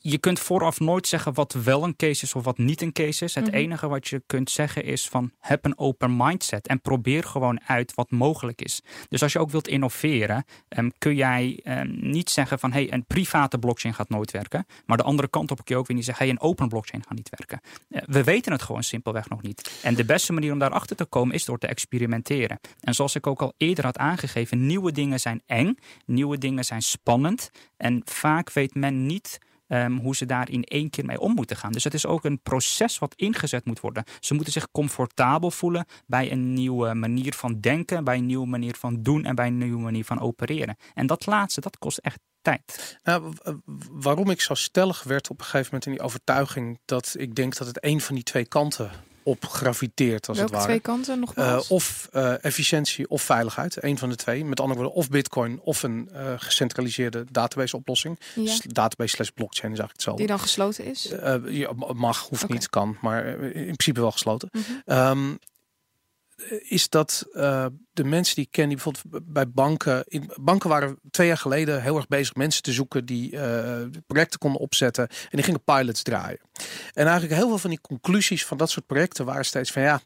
je 0.00 0.18
kunt 0.18 0.38
vooraf 0.40 0.80
nooit 0.80 1.06
zeggen 1.06 1.34
wat 1.34 1.52
wel 1.52 1.84
een 1.84 1.96
case 1.96 2.24
is 2.24 2.34
of 2.34 2.44
wat 2.44 2.58
niet 2.58 2.82
een 2.82 2.92
case 2.92 3.24
is. 3.24 3.34
Het 3.34 3.46
mhm. 3.46 3.54
enige 3.54 3.88
wat 3.88 4.08
je 4.08 4.22
kunt 4.26 4.50
zeggen 4.50 4.84
is 4.84 5.08
van 5.08 5.30
heb 5.38 5.64
een 5.64 5.78
open 5.78 6.16
mindset 6.16 6.66
en 6.66 6.80
probeer 6.80 7.24
gewoon 7.24 7.60
uit 7.66 7.94
wat 7.94 8.10
mogelijk 8.10 8.62
is. 8.62 8.82
Dus 9.08 9.22
als 9.22 9.32
je 9.32 9.38
ook 9.38 9.50
wilt 9.50 9.68
innoveren, 9.68 10.44
um, 10.68 10.92
kun 10.98 11.14
jij 11.14 11.60
um, 11.64 11.98
niet 12.00 12.30
zeggen 12.30 12.58
van 12.58 12.72
hey, 12.72 12.92
een 12.92 13.04
private 13.04 13.58
blockchain 13.58 13.94
gaat 13.94 14.08
nooit 14.08 14.30
werken. 14.30 14.66
Maar 14.86 14.96
de 14.96 15.02
andere 15.02 15.28
kant 15.28 15.50
op 15.50 15.64
kun 15.64 15.74
je 15.74 15.80
ook 15.80 15.86
weer 15.86 15.96
niet 15.96 16.06
zeggen 16.06 16.24
hey, 16.24 16.34
een 16.34 16.40
open 16.40 16.68
blockchain 16.68 17.02
gaat 17.08 17.16
niet 17.16 17.30
werken. 17.36 17.60
Uh, 17.88 18.02
we 18.06 18.24
weten 18.24 18.52
het 18.52 18.62
gewoon 18.62 18.82
simpelweg 18.82 19.28
nog 19.28 19.42
niet. 19.42 19.80
En 19.82 19.94
de 19.94 20.04
beste 20.04 20.32
manier 20.32 20.52
om 20.52 20.58
daarachter 20.58 20.96
te 20.96 21.04
komen 21.04 21.34
is 21.34 21.44
door 21.44 21.58
te 21.58 21.66
experimenteren. 21.66 22.60
En 22.80 22.94
zoals 22.94 23.14
ik 23.14 23.26
ook 23.26 23.42
al 23.42 23.52
eerder 23.56 23.84
had 23.84 23.98
aangegeven, 23.98 24.66
nieuwe 24.66 24.92
dingen 24.92 25.20
zijn 25.20 25.42
eng, 25.46 25.78
nieuwe 26.06 26.38
dingen 26.38 26.64
zijn 26.64 26.82
spannend. 26.82 27.50
En 27.76 28.02
vaak 28.04 28.52
weet 28.52 28.74
men 28.74 29.06
niet 29.06 29.38
um, 29.72 29.98
hoe 29.98 30.16
ze 30.16 30.26
daar 30.26 30.50
in 30.50 30.64
één 30.64 30.90
keer 30.90 31.04
mee 31.04 31.20
om 31.20 31.34
moeten 31.34 31.56
gaan. 31.56 31.72
Dus 31.72 31.84
het 31.84 31.94
is 31.94 32.06
ook 32.06 32.24
een 32.24 32.40
proces 32.42 32.98
wat 32.98 33.14
ingezet 33.14 33.64
moet 33.64 33.80
worden. 33.80 34.04
Ze 34.20 34.34
moeten 34.34 34.52
zich 34.52 34.70
comfortabel 34.70 35.50
voelen 35.50 35.86
bij 36.06 36.32
een 36.32 36.52
nieuwe 36.52 36.94
manier 36.94 37.34
van 37.34 37.60
denken, 37.60 38.04
bij 38.04 38.16
een 38.16 38.26
nieuwe 38.26 38.46
manier 38.46 38.74
van 38.78 39.02
doen 39.02 39.24
en 39.24 39.34
bij 39.34 39.46
een 39.46 39.58
nieuwe 39.58 39.80
manier 39.80 40.04
van 40.04 40.20
opereren. 40.20 40.76
En 40.94 41.06
dat 41.06 41.26
laatste, 41.26 41.60
dat 41.60 41.78
kost 41.78 41.98
echt 41.98 42.18
tijd. 42.42 42.98
Nou, 43.02 43.32
waarom 43.90 44.30
ik 44.30 44.40
zo 44.40 44.54
stellig 44.54 45.02
werd 45.02 45.30
op 45.30 45.38
een 45.38 45.44
gegeven 45.44 45.64
moment 45.64 45.86
in 45.86 45.92
die 45.92 46.02
overtuiging 46.02 46.78
dat 46.84 47.14
ik 47.18 47.34
denk 47.34 47.56
dat 47.56 47.66
het 47.66 47.84
een 47.84 48.00
van 48.00 48.14
die 48.14 48.24
twee 48.24 48.46
kanten 48.46 48.90
op 49.22 49.44
graviteert 49.44 50.28
als 50.28 50.38
Welke 50.38 50.52
het 50.52 50.60
ware. 50.60 50.72
twee 50.72 50.94
kanten 50.94 51.20
nog 51.20 51.36
uh, 51.36 51.60
Of 51.68 52.08
uh, 52.12 52.44
efficiëntie 52.44 53.08
of 53.08 53.22
veiligheid. 53.22 53.82
Een 53.82 53.98
van 53.98 54.08
de 54.08 54.16
twee. 54.16 54.44
Met 54.44 54.60
andere 54.60 54.80
woorden, 54.80 54.98
of 54.98 55.08
bitcoin 55.08 55.60
of 55.62 55.82
een 55.82 56.08
uh, 56.12 56.32
gecentraliseerde 56.36 57.24
database 57.30 57.76
oplossing. 57.76 58.18
Ja. 58.34 58.58
Database 58.62 59.14
slash 59.14 59.28
blockchain 59.28 59.72
is 59.72 59.78
eigenlijk 59.78 59.92
hetzelfde. 59.92 60.22
Die 60.22 60.30
dan 60.30 60.40
gesloten 60.40 60.84
is? 60.84 61.12
ja, 61.46 61.72
mag, 61.94 62.28
hoeft 62.28 62.44
okay. 62.44 62.56
niet, 62.56 62.70
kan. 62.70 62.96
Maar 63.00 63.26
in 63.26 63.64
principe 63.64 64.00
wel 64.00 64.10
gesloten. 64.10 64.48
Mm 64.52 64.62
-hmm. 64.84 64.96
um, 64.96 65.38
is 66.68 66.88
dat 66.88 67.26
uh, 67.32 67.66
de 67.92 68.04
mensen 68.04 68.34
die 68.34 68.44
ik 68.44 68.50
ken, 68.50 68.68
die 68.68 68.74
bijvoorbeeld 68.76 69.32
bij 69.32 69.50
banken. 69.50 70.04
In, 70.06 70.30
banken 70.40 70.68
waren 70.68 70.98
twee 71.10 71.26
jaar 71.26 71.36
geleden 71.36 71.82
heel 71.82 71.96
erg 71.96 72.08
bezig 72.08 72.34
mensen 72.34 72.62
te 72.62 72.72
zoeken 72.72 73.04
die 73.04 73.32
uh, 73.32 73.40
projecten 74.06 74.38
konden 74.38 74.60
opzetten. 74.60 75.08
En 75.08 75.28
die 75.30 75.42
gingen 75.42 75.64
pilots 75.64 76.02
draaien. 76.02 76.40
En 76.92 77.04
eigenlijk 77.06 77.34
heel 77.34 77.48
veel 77.48 77.58
van 77.58 77.70
die 77.70 77.80
conclusies 77.80 78.46
van 78.46 78.56
dat 78.56 78.70
soort 78.70 78.86
projecten 78.86 79.24
waren 79.24 79.44
steeds 79.44 79.72
van 79.72 79.82
ja 79.82 80.00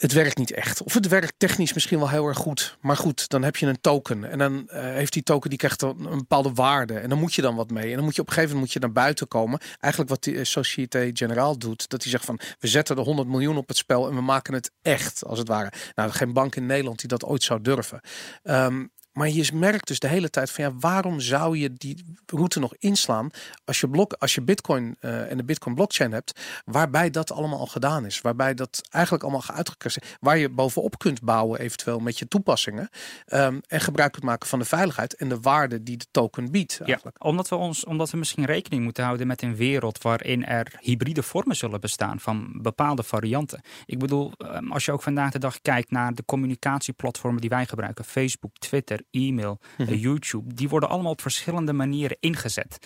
het 0.00 0.12
werkt 0.12 0.38
niet 0.38 0.52
echt. 0.52 0.82
Of 0.82 0.94
het 0.94 1.08
werkt 1.08 1.34
technisch 1.36 1.72
misschien 1.72 1.98
wel 1.98 2.08
heel 2.08 2.26
erg 2.26 2.38
goed. 2.38 2.76
Maar 2.80 2.96
goed, 2.96 3.28
dan 3.28 3.42
heb 3.42 3.56
je 3.56 3.66
een 3.66 3.80
token. 3.80 4.30
En 4.30 4.38
dan 4.38 4.52
uh, 4.52 4.80
heeft 4.80 5.12
die 5.12 5.22
token 5.22 5.50
die 5.50 5.58
krijgt 5.58 5.82
een, 5.82 5.96
bepaalde 5.96 6.52
waarde. 6.52 6.98
En 6.98 7.08
dan 7.08 7.18
moet 7.18 7.34
je 7.34 7.42
dan 7.42 7.54
wat 7.54 7.70
mee. 7.70 7.88
En 7.90 7.94
dan 7.94 8.04
moet 8.04 8.14
je 8.14 8.20
op 8.20 8.26
een 8.26 8.32
gegeven 8.32 8.54
moment 8.56 8.74
moet 8.74 8.82
je 8.82 8.88
naar 8.88 9.04
buiten 9.04 9.28
komen. 9.28 9.60
Eigenlijk 9.80 10.12
wat 10.12 10.22
die 10.22 10.44
Société 10.44 11.10
Générale 11.12 11.58
doet. 11.58 11.88
Dat 11.88 12.02
hij 12.02 12.10
zegt 12.10 12.24
van 12.24 12.40
we 12.58 12.68
zetten 12.68 12.96
de 12.96 13.02
100 13.02 13.28
miljoen 13.28 13.56
op 13.56 13.68
het 13.68 13.76
spel. 13.76 14.08
En 14.08 14.14
we 14.14 14.20
maken 14.20 14.54
het 14.54 14.70
echt 14.82 15.24
als 15.24 15.38
het 15.38 15.48
ware. 15.48 15.72
Nou, 15.94 16.10
geen 16.10 16.32
bank 16.32 16.56
in 16.56 16.66
Nederland 16.66 16.98
die 16.98 17.08
dat 17.08 17.24
ooit 17.24 17.42
zou 17.42 17.60
durven. 17.60 18.00
Um, 18.42 18.90
maar 19.16 19.28
je 19.28 19.50
merkt 19.54 19.86
dus 19.86 19.98
de 19.98 20.08
hele 20.08 20.30
tijd 20.30 20.50
van 20.50 20.64
ja, 20.64 20.72
waarom 20.78 21.20
zou 21.20 21.58
je 21.58 21.72
die 21.72 22.04
route 22.26 22.58
nog 22.58 22.74
inslaan 22.78 23.30
als 23.64 23.80
je, 23.80 23.88
blok, 23.88 24.12
als 24.12 24.34
je 24.34 24.42
Bitcoin 24.42 24.96
uh, 25.00 25.30
en 25.30 25.36
de 25.36 25.44
Bitcoin 25.44 25.74
blockchain 25.74 26.12
hebt, 26.12 26.40
waarbij 26.64 27.10
dat 27.10 27.32
allemaal 27.32 27.58
al 27.58 27.66
gedaan 27.66 28.06
is, 28.06 28.20
waarbij 28.20 28.54
dat 28.54 28.80
eigenlijk 28.90 29.24
allemaal 29.24 29.42
uitgekregen 29.46 30.02
is, 30.02 30.16
waar 30.20 30.38
je 30.38 30.48
bovenop 30.48 30.98
kunt 30.98 31.22
bouwen 31.22 31.60
eventueel 31.60 31.98
met 31.98 32.18
je 32.18 32.28
toepassingen 32.28 32.88
um, 33.26 33.60
en 33.66 33.80
gebruik 33.80 34.12
kunt 34.12 34.24
maken 34.24 34.48
van 34.48 34.58
de 34.58 34.64
veiligheid 34.64 35.14
en 35.14 35.28
de 35.28 35.40
waarde 35.40 35.82
die 35.82 35.96
de 35.96 36.06
token 36.10 36.50
biedt. 36.50 36.80
Eigenlijk. 36.80 37.16
Ja, 37.20 37.28
omdat 37.28 37.48
we 37.48 37.54
ons, 37.54 37.84
omdat 37.84 38.10
we 38.10 38.16
misschien 38.16 38.44
rekening 38.44 38.82
moeten 38.82 39.04
houden 39.04 39.26
met 39.26 39.42
een 39.42 39.56
wereld 39.56 40.02
waarin 40.02 40.46
er 40.46 40.72
hybride 40.80 41.22
vormen 41.22 41.56
zullen 41.56 41.80
bestaan 41.80 42.20
van 42.20 42.58
bepaalde 42.62 43.02
varianten. 43.02 43.60
Ik 43.86 43.98
bedoel, 43.98 44.32
um, 44.38 44.72
als 44.72 44.84
je 44.84 44.92
ook 44.92 45.02
vandaag 45.02 45.32
de 45.32 45.38
dag 45.38 45.60
kijkt 45.60 45.90
naar 45.90 46.14
de 46.14 46.24
communicatieplatformen 46.24 47.40
die 47.40 47.50
wij 47.50 47.66
gebruiken, 47.66 48.04
Facebook, 48.04 48.58
Twitter 48.58 49.04
e-mail, 49.10 49.58
mm 49.76 49.94
YouTube, 49.94 50.54
die 50.54 50.68
worden 50.68 50.88
allemaal 50.88 51.12
op 51.12 51.20
verschillende 51.20 51.72
manieren 51.72 52.16
ingezet. 52.20 52.78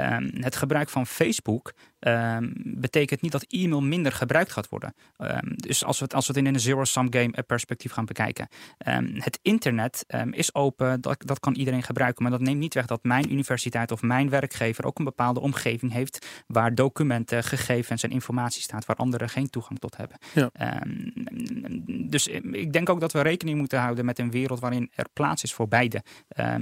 Um, 0.00 0.30
het 0.34 0.56
gebruik 0.56 0.88
van 0.88 1.06
Facebook 1.06 1.72
ehm, 1.98 2.50
betekent 2.54 3.20
niet 3.20 3.32
dat 3.32 3.44
e-mail 3.48 3.82
minder 3.82 4.12
gebruikt 4.12 4.52
gaat 4.52 4.68
worden. 4.68 4.94
Ehm, 5.16 5.46
dus 5.46 5.84
als 5.84 5.98
we, 5.98 6.04
het, 6.04 6.14
als 6.14 6.26
we 6.26 6.32
het 6.32 6.46
in 6.46 6.54
een 6.54 6.60
zero-sum 6.60 7.12
game 7.12 7.32
eh, 7.32 7.44
perspectief 7.46 7.92
gaan 7.92 8.04
bekijken. 8.04 8.48
Ehm, 8.78 9.10
het 9.14 9.38
internet 9.42 10.04
is 10.30 10.54
open, 10.54 11.00
dat, 11.00 11.22
dat 11.24 11.40
kan 11.40 11.54
iedereen 11.54 11.82
gebruiken. 11.82 12.22
Maar 12.22 12.32
dat 12.32 12.40
neemt 12.40 12.58
niet 12.58 12.74
weg 12.74 12.86
dat 12.86 13.02
mijn 13.02 13.32
universiteit 13.32 13.90
of 13.90 14.02
mijn 14.02 14.30
werkgever 14.30 14.86
ook 14.86 14.98
een 14.98 15.04
bepaalde 15.04 15.40
omgeving 15.40 15.92
heeft 15.92 16.26
waar 16.46 16.74
documenten, 16.74 17.44
gegevens 17.44 18.02
en 18.02 18.10
informatie 18.10 18.62
staat 18.62 18.84
waar 18.84 18.96
anderen 18.96 19.28
geen 19.28 19.50
toegang 19.50 19.78
tot 19.78 19.96
hebben. 19.96 20.18
Ja. 20.34 20.50
dus 22.08 22.26
ik 22.52 22.72
denk 22.72 22.88
ook 22.88 23.00
dat 23.00 23.12
we 23.12 23.20
rekening 23.20 23.58
moeten 23.58 23.80
houden 23.80 24.04
met 24.04 24.18
een 24.18 24.30
wereld 24.30 24.60
waarin 24.60 24.90
er 24.94 25.06
plaats 25.12 25.42
is 25.42 25.54
voor 25.54 25.68
beide. 25.68 26.02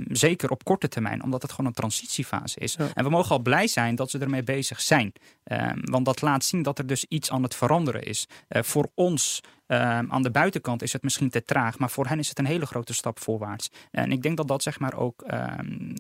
zeker 0.09 0.51
op 0.51 0.65
korte 0.65 0.89
termijn, 0.89 1.23
omdat 1.23 1.43
het 1.43 1.51
gewoon 1.51 1.67
een 1.67 1.73
transitiefase 1.73 2.59
is. 2.59 2.77
En 2.95 3.05
we 3.05 3.11
mogen 3.11 3.31
al 3.31 3.43
blij 3.43 3.67
zijn 3.67 3.95
dat 3.95 4.11
ze 4.11 4.19
ermee 4.19 4.43
bezig 4.43 4.81
zijn. 4.81 5.13
Ehm, 5.45 5.79
want 5.81 6.05
dat 6.05 6.21
laat 6.21 6.45
zien 6.45 6.63
dat 6.63 6.79
er 6.79 6.87
dus 6.87 7.05
iets 7.09 7.31
aan 7.31 7.43
het 7.43 7.55
veranderen 7.55 8.03
is. 8.03 8.27
Uh, 8.49 8.63
voor 8.63 8.91
ons 8.95 9.41
ehm, 9.67 10.07
aan 10.09 10.23
de 10.23 10.31
buitenkant 10.31 10.83
is 10.83 10.93
het 10.93 11.03
misschien 11.03 11.31
te 11.31 11.45
traag, 11.45 11.79
maar 11.79 11.91
voor 11.91 12.07
hen 12.07 12.19
is 12.19 12.29
het 12.29 12.39
een 12.39 12.47
hele 12.47 12.67
grote 12.67 12.95
stap 12.95 13.21
voorwaarts. 13.21 13.71
En 13.91 14.13
ik 14.13 14.23
denk 14.23 14.37
dat 14.37 14.49
dat 14.49 14.63
zeg 14.63 14.79
maar 14.79 14.95
ook 14.95 15.25
um, 15.33 15.95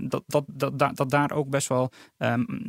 dat, 0.00 0.22
dat, 0.26 0.44
dat, 0.46 0.78
dat, 0.78 0.96
dat, 0.96 1.10
daar 1.10 1.32
ook 1.32 1.48
best 1.48 1.68
wel 1.68 1.90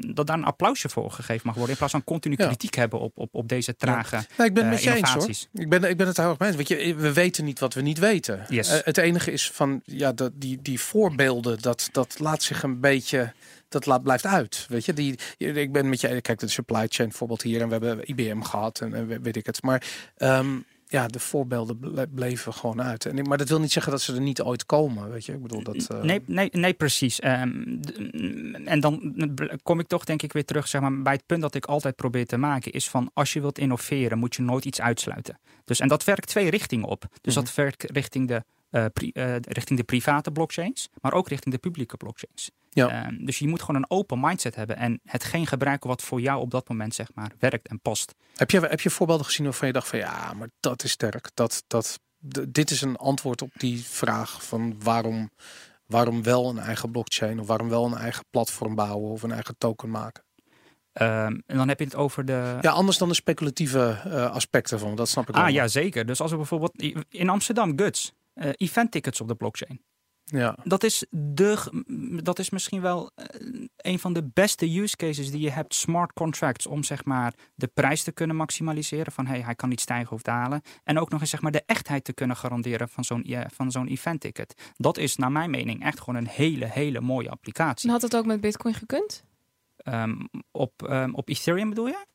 dat 0.07 0.27
daar 0.27 0.37
een 0.37 0.43
applausje 0.43 0.89
voor 0.89 1.11
gegeven 1.11 1.41
mag 1.43 1.55
worden. 1.55 1.71
In 1.71 1.77
plaats 1.77 1.93
van 1.93 2.03
continu 2.03 2.35
kritiek 2.35 2.75
hebben 2.75 2.99
op, 2.99 3.17
op, 3.17 3.29
op 3.31 3.47
deze 3.47 3.75
trage 3.75 4.15
ja. 4.37 4.43
ik 4.43 4.53
ben 4.53 4.65
het 4.65 4.65
uh, 4.65 4.69
met 4.69 4.83
je 4.83 4.93
eens 4.93 5.13
hoor. 5.13 5.61
Ik 5.63 5.69
ben, 5.69 5.83
ik 5.83 5.97
ben 5.97 6.07
het 6.07 6.17
heel 6.17 6.29
erg 6.39 6.39
mee 6.39 6.79
eens. 6.79 7.01
we 7.01 7.13
weten 7.13 7.45
niet 7.45 7.59
wat 7.59 7.73
we 7.73 7.81
niet 7.81 7.99
weten. 7.99 8.45
Yes. 8.49 8.73
Uh, 8.73 8.79
het 8.83 8.97
enige 8.97 9.31
is 9.31 9.51
van 9.51 9.81
ja, 9.85 10.11
dat, 10.11 10.31
die, 10.35 10.61
die 10.61 10.79
voorbeelden, 10.79 11.61
dat, 11.61 11.89
dat 11.91 12.19
laat 12.19 12.43
zich 12.43 12.63
een 12.63 12.79
beetje 12.79 13.33
dat 13.73 13.85
laat, 13.85 14.03
blijft 14.03 14.25
uit. 14.25 14.65
Weet 14.69 14.85
je, 14.85 14.93
die, 14.93 15.19
ik 15.37 15.71
ben 15.71 15.89
met 15.89 16.01
je, 16.01 16.21
kijk, 16.21 16.39
de 16.39 16.47
supply 16.47 16.85
chain 16.89 17.13
voorbeeld 17.13 17.41
hier 17.41 17.61
en 17.61 17.67
we 17.67 17.73
hebben 17.73 18.09
IBM 18.09 18.41
gehad 18.41 18.79
en, 18.79 18.93
en 18.93 19.21
weet 19.21 19.35
ik 19.35 19.45
het. 19.45 19.61
Maar 19.61 19.83
um, 20.17 20.65
ja, 20.87 21.07
de 21.07 21.19
voorbeelden 21.19 22.09
bleven 22.13 22.53
gewoon 22.53 22.81
uit. 22.81 23.05
En, 23.05 23.27
maar 23.27 23.37
dat 23.37 23.49
wil 23.49 23.59
niet 23.59 23.71
zeggen 23.71 23.91
dat 23.91 24.01
ze 24.01 24.13
er 24.13 24.21
niet 24.21 24.41
ooit 24.41 24.65
komen. 24.65 25.11
Weet 25.11 25.25
je, 25.25 25.33
ik 25.33 25.41
bedoel 25.41 25.63
dat. 25.63 25.87
Uh... 25.91 26.01
Nee, 26.01 26.21
nee, 26.25 26.49
nee, 26.51 26.73
precies. 26.73 27.23
Um, 27.23 27.79
en 28.65 28.79
dan 28.79 29.15
kom 29.63 29.79
ik 29.79 29.87
toch 29.87 30.03
denk 30.03 30.21
ik 30.21 30.33
weer 30.33 30.45
terug 30.45 30.67
zeg 30.67 30.81
maar, 30.81 31.01
bij 31.01 31.13
het 31.13 31.25
punt 31.25 31.41
dat 31.41 31.55
ik 31.55 31.65
altijd 31.65 31.95
probeer 31.95 32.25
te 32.25 32.37
maken 32.37 32.71
is 32.71 32.89
van 32.89 33.09
als 33.13 33.33
je 33.33 33.41
wilt 33.41 33.57
innoveren 33.57 34.17
moet 34.17 34.35
je 34.35 34.41
nooit 34.41 34.65
iets 34.65 34.81
uitsluiten. 34.81 35.39
Dus 35.65 35.79
en 35.79 35.87
dat 35.87 36.03
werkt 36.03 36.27
twee 36.27 36.49
richtingen 36.49 36.87
op. 36.87 37.05
Dus 37.21 37.35
Mhm. 37.35 37.43
dat 37.43 37.55
werkt 37.55 37.83
richting 37.91 38.27
de 38.27 38.43
uh, 38.71 38.85
pri, 38.93 39.11
uh, 39.13 39.35
richting 39.39 39.79
de 39.79 39.85
private 39.85 40.31
blockchains, 40.31 40.89
maar 41.01 41.13
ook 41.13 41.27
richting 41.27 41.53
de 41.53 41.59
publieke 41.59 41.97
blockchains. 41.97 42.51
Ja. 42.73 43.11
Uh, 43.11 43.25
dus 43.25 43.39
je 43.39 43.47
moet 43.47 43.61
gewoon 43.61 43.75
een 43.75 43.89
open 43.89 44.19
mindset 44.19 44.55
hebben 44.55 44.77
en 44.77 44.99
hetgeen 45.05 45.47
gebruiken 45.47 45.89
wat 45.89 46.01
voor 46.01 46.21
jou 46.21 46.41
op 46.41 46.51
dat 46.51 46.69
moment 46.69 46.95
zeg 46.95 47.07
maar 47.13 47.31
werkt 47.39 47.67
en 47.67 47.79
past. 47.79 48.15
Heb 48.35 48.51
je, 48.51 48.59
heb 48.59 48.81
je 48.81 48.89
voorbeelden 48.89 49.25
gezien 49.25 49.45
waarvan 49.45 49.67
je 49.67 49.73
dacht 49.73 49.87
van 49.87 49.99
ja, 49.99 50.33
maar 50.33 50.49
dat 50.59 50.83
is 50.83 50.91
sterk. 50.91 51.29
Dat, 51.33 51.63
dat, 51.67 51.99
dit 52.49 52.71
is 52.71 52.81
een 52.81 52.95
antwoord 52.95 53.41
op 53.41 53.51
die 53.57 53.85
vraag 53.85 54.43
van 54.45 54.75
waarom, 54.83 55.29
waarom 55.85 56.23
wel 56.23 56.49
een 56.49 56.59
eigen 56.59 56.91
blockchain 56.91 57.39
of 57.39 57.47
waarom 57.47 57.69
wel 57.69 57.85
een 57.85 57.97
eigen 57.97 58.25
platform 58.29 58.75
bouwen 58.75 59.11
of 59.11 59.23
een 59.23 59.31
eigen 59.31 59.55
token 59.57 59.89
maken? 59.89 60.23
Um, 61.01 61.43
en 61.45 61.57
dan 61.57 61.67
heb 61.67 61.79
je 61.79 61.85
het 61.85 61.95
over 61.95 62.25
de. 62.25 62.57
Ja, 62.61 62.71
anders 62.71 62.97
dan 62.97 63.07
de 63.07 63.13
speculatieve 63.13 64.01
uh, 64.07 64.31
aspecten 64.31 64.79
van, 64.79 64.95
dat 64.95 65.09
snap 65.09 65.29
ik 65.29 65.35
ah, 65.35 65.43
wel. 65.43 65.53
ja, 65.53 65.67
zeker. 65.67 66.05
Dus 66.05 66.21
als 66.21 66.31
we 66.31 66.37
bijvoorbeeld 66.37 66.83
in 67.09 67.29
Amsterdam 67.29 67.73
Guts, 67.79 68.13
uh, 68.35 68.49
event 68.57 68.91
tickets 68.91 69.21
op 69.21 69.27
de 69.27 69.35
blockchain. 69.35 69.81
Ja. 70.23 70.57
Dat, 70.63 70.83
is 70.83 71.05
de, 71.09 72.19
dat 72.23 72.39
is 72.39 72.49
misschien 72.49 72.81
wel 72.81 73.11
uh, 73.15 73.25
een 73.77 73.99
van 73.99 74.13
de 74.13 74.29
beste 74.33 74.79
use 74.79 74.95
cases 74.95 75.31
die 75.31 75.41
je 75.41 75.49
hebt. 75.49 75.75
Smart 75.75 76.13
contracts 76.13 76.67
om 76.67 76.83
zeg 76.83 77.05
maar 77.05 77.33
de 77.55 77.67
prijs 77.67 78.03
te 78.03 78.11
kunnen 78.11 78.35
maximaliseren. 78.35 79.11
Van 79.11 79.25
hey, 79.25 79.41
hij 79.41 79.55
kan 79.55 79.69
niet 79.69 79.81
stijgen 79.81 80.13
of 80.13 80.21
dalen. 80.21 80.61
En 80.83 80.99
ook 80.99 81.09
nog 81.09 81.21
eens 81.21 81.29
zeg 81.29 81.41
maar 81.41 81.51
de 81.51 81.63
echtheid 81.65 82.03
te 82.03 82.13
kunnen 82.13 82.35
garanderen 82.35 82.89
van 82.89 83.03
zo'n 83.03 83.25
van 83.53 83.71
zo'n 83.71 83.87
event 83.87 84.21
ticket. 84.21 84.71
Dat 84.75 84.97
is 84.97 85.15
naar 85.15 85.31
mijn 85.31 85.49
mening 85.49 85.83
echt 85.83 85.99
gewoon 85.99 86.15
een 86.15 86.27
hele, 86.27 86.65
hele 86.65 87.01
mooie 87.01 87.29
applicatie. 87.29 87.87
En 87.87 87.93
had 87.93 88.01
het 88.01 88.15
ook 88.15 88.25
met 88.25 88.41
Bitcoin 88.41 88.73
gekund? 88.73 89.23
Um, 89.83 90.29
op, 90.51 90.89
um, 90.89 91.15
op 91.15 91.29
Ethereum 91.29 91.69
bedoel 91.69 91.87
je? 91.87 92.05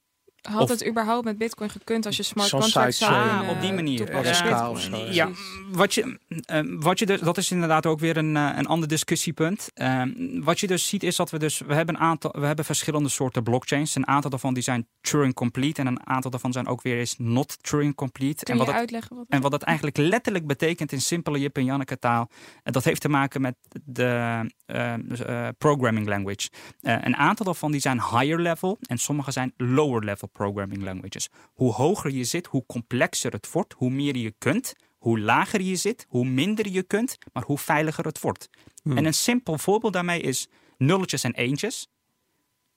Had 0.43 0.63
of, 0.63 0.69
het 0.69 0.87
überhaupt 0.87 1.25
met 1.25 1.39
Bitcoin 1.39 1.71
gekund 1.71 2.07
als 2.07 2.17
je 2.17 2.23
smart 2.23 2.49
zo'n 2.49 2.61
contracts 2.61 2.99
zou 2.99 3.15
ah, 3.15 3.39
kunnen 3.39 3.55
op 3.55 3.61
die 3.61 3.73
manier. 3.73 3.97
toepassen? 3.97 4.47
Ja, 4.47 4.73
ja. 4.91 5.11
ja, 5.11 5.29
wat 5.71 5.95
je, 5.95 6.19
uh, 6.29 6.77
wat 6.81 6.99
je 6.99 7.07
dus, 7.07 7.21
dat 7.21 7.37
is 7.37 7.51
inderdaad 7.51 7.87
ook 7.87 7.99
weer 7.99 8.17
een, 8.17 8.35
uh, 8.35 8.51
een 8.57 8.67
ander 8.67 8.89
discussiepunt. 8.89 9.71
Uh, 9.75 10.03
wat 10.43 10.61
je 10.61 10.67
dus 10.67 10.89
ziet 10.89 11.03
is 11.03 11.17
dat 11.17 11.31
we 11.31 11.39
dus, 11.39 11.59
we 11.59 11.75
hebben 11.75 11.95
een 11.95 12.01
aantal, 12.01 12.35
we 12.39 12.47
hebben 12.47 12.65
verschillende 12.65 13.09
soorten 13.09 13.43
blockchains. 13.43 13.95
Een 13.95 14.07
aantal 14.07 14.31
daarvan 14.31 14.55
die 14.55 14.63
zijn 14.63 14.89
Turing 15.01 15.35
complete 15.35 15.81
en 15.81 15.87
een 15.87 16.07
aantal 16.07 16.31
daarvan 16.31 16.53
zijn 16.53 16.67
ook 16.67 16.83
weer 16.83 16.99
eens 16.99 17.15
not 17.19 17.59
Turing 17.63 17.95
complete. 17.95 18.45
Kun 18.45 18.53
en 18.53 18.59
wat 18.59 18.67
je 18.67 18.73
het, 18.73 18.81
uitleggen 18.81 19.17
wat 19.17 19.27
en 19.29 19.41
wat 19.41 19.51
dat 19.51 19.63
eigenlijk 19.63 19.97
letterlijk 19.97 20.47
betekent 20.47 20.93
in 20.93 21.01
simpele 21.01 21.39
Jip 21.39 21.57
en 21.57 21.65
Janneke 21.65 21.99
taal, 21.99 22.31
dat 22.63 22.85
heeft 22.85 23.01
te 23.01 23.09
maken 23.09 23.41
met 23.41 23.57
de 23.85 24.41
uh, 24.67 25.49
programming 25.59 26.07
language. 26.07 26.49
Uh, 26.83 26.97
een 27.01 27.17
aantal 27.17 27.45
daarvan 27.45 27.71
die 27.71 27.81
zijn 27.81 28.03
higher 28.03 28.41
level 28.41 28.79
en 28.81 28.99
sommige 28.99 29.31
zijn 29.31 29.53
lower 29.57 30.05
level 30.05 30.28
programming 30.33 30.83
languages. 30.83 31.29
Hoe 31.55 31.73
hoger 31.73 32.11
je 32.11 32.25
zit, 32.25 32.47
hoe 32.47 32.67
complexer 32.67 33.33
het 33.33 33.53
wordt, 33.53 33.73
hoe 33.73 33.91
meer 33.91 34.17
je 34.17 34.35
kunt. 34.39 34.75
Hoe 34.99 35.21
lager 35.21 35.61
je 35.61 35.77
zit, 35.77 36.07
hoe 36.09 36.25
minder 36.25 36.69
je 36.69 36.83
kunt, 36.83 37.19
maar 37.33 37.43
hoe 37.43 37.59
veiliger 37.59 38.05
het 38.05 38.21
wordt. 38.21 38.49
Hmm. 38.83 38.97
En 38.97 39.05
een 39.05 39.15
simpel 39.15 39.59
voorbeeld 39.59 39.93
daarmee 39.93 40.21
is 40.21 40.49
nulletjes 40.77 41.25
en 41.25 41.35
eentjes. 41.35 41.89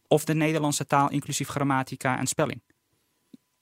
Of 0.08 0.26
de 0.26 0.34
Nederlandse 0.34 0.86
taal 0.86 1.10
inclusief 1.10 1.48
grammatica 1.48 2.18
en 2.18 2.28
spelling. 2.28 2.62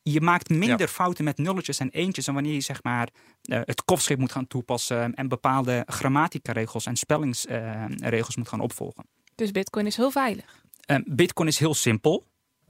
Je 0.02 0.22
maakt 0.22 0.50
minder 0.50 0.80
ja. 0.80 0.88
fouten 0.88 1.24
met 1.24 1.38
nulletjes 1.38 1.80
en 1.80 1.90
eentjes 1.90 2.26
dan 2.26 2.34
wanneer 2.34 2.54
je 2.54 2.62
zeg 2.62 2.84
maar, 2.84 3.10
uh, 3.44 3.60
het 3.64 3.84
kopschip 3.86 4.20
moet 4.20 4.32
gaan 4.32 4.48
toepassen 4.48 5.14
en 5.14 5.28
bepaalde 5.28 5.84
grammatica-regels 5.86 6.86
en 6.86 6.96
spellingsregels 6.96 8.30
uh, 8.30 8.38
moet 8.38 8.48
gaan 8.48 8.60
opvolgen. 8.60 9.06
Dus 9.36 9.52
Bitcoin 9.52 9.86
is 9.86 9.96
heel 9.96 10.12
veilig. 10.12 10.64
Uh, 10.92 10.98
Bitcoin 11.06 11.48
is 11.48 11.60
heel 11.60 11.74
simpel, 11.74 12.28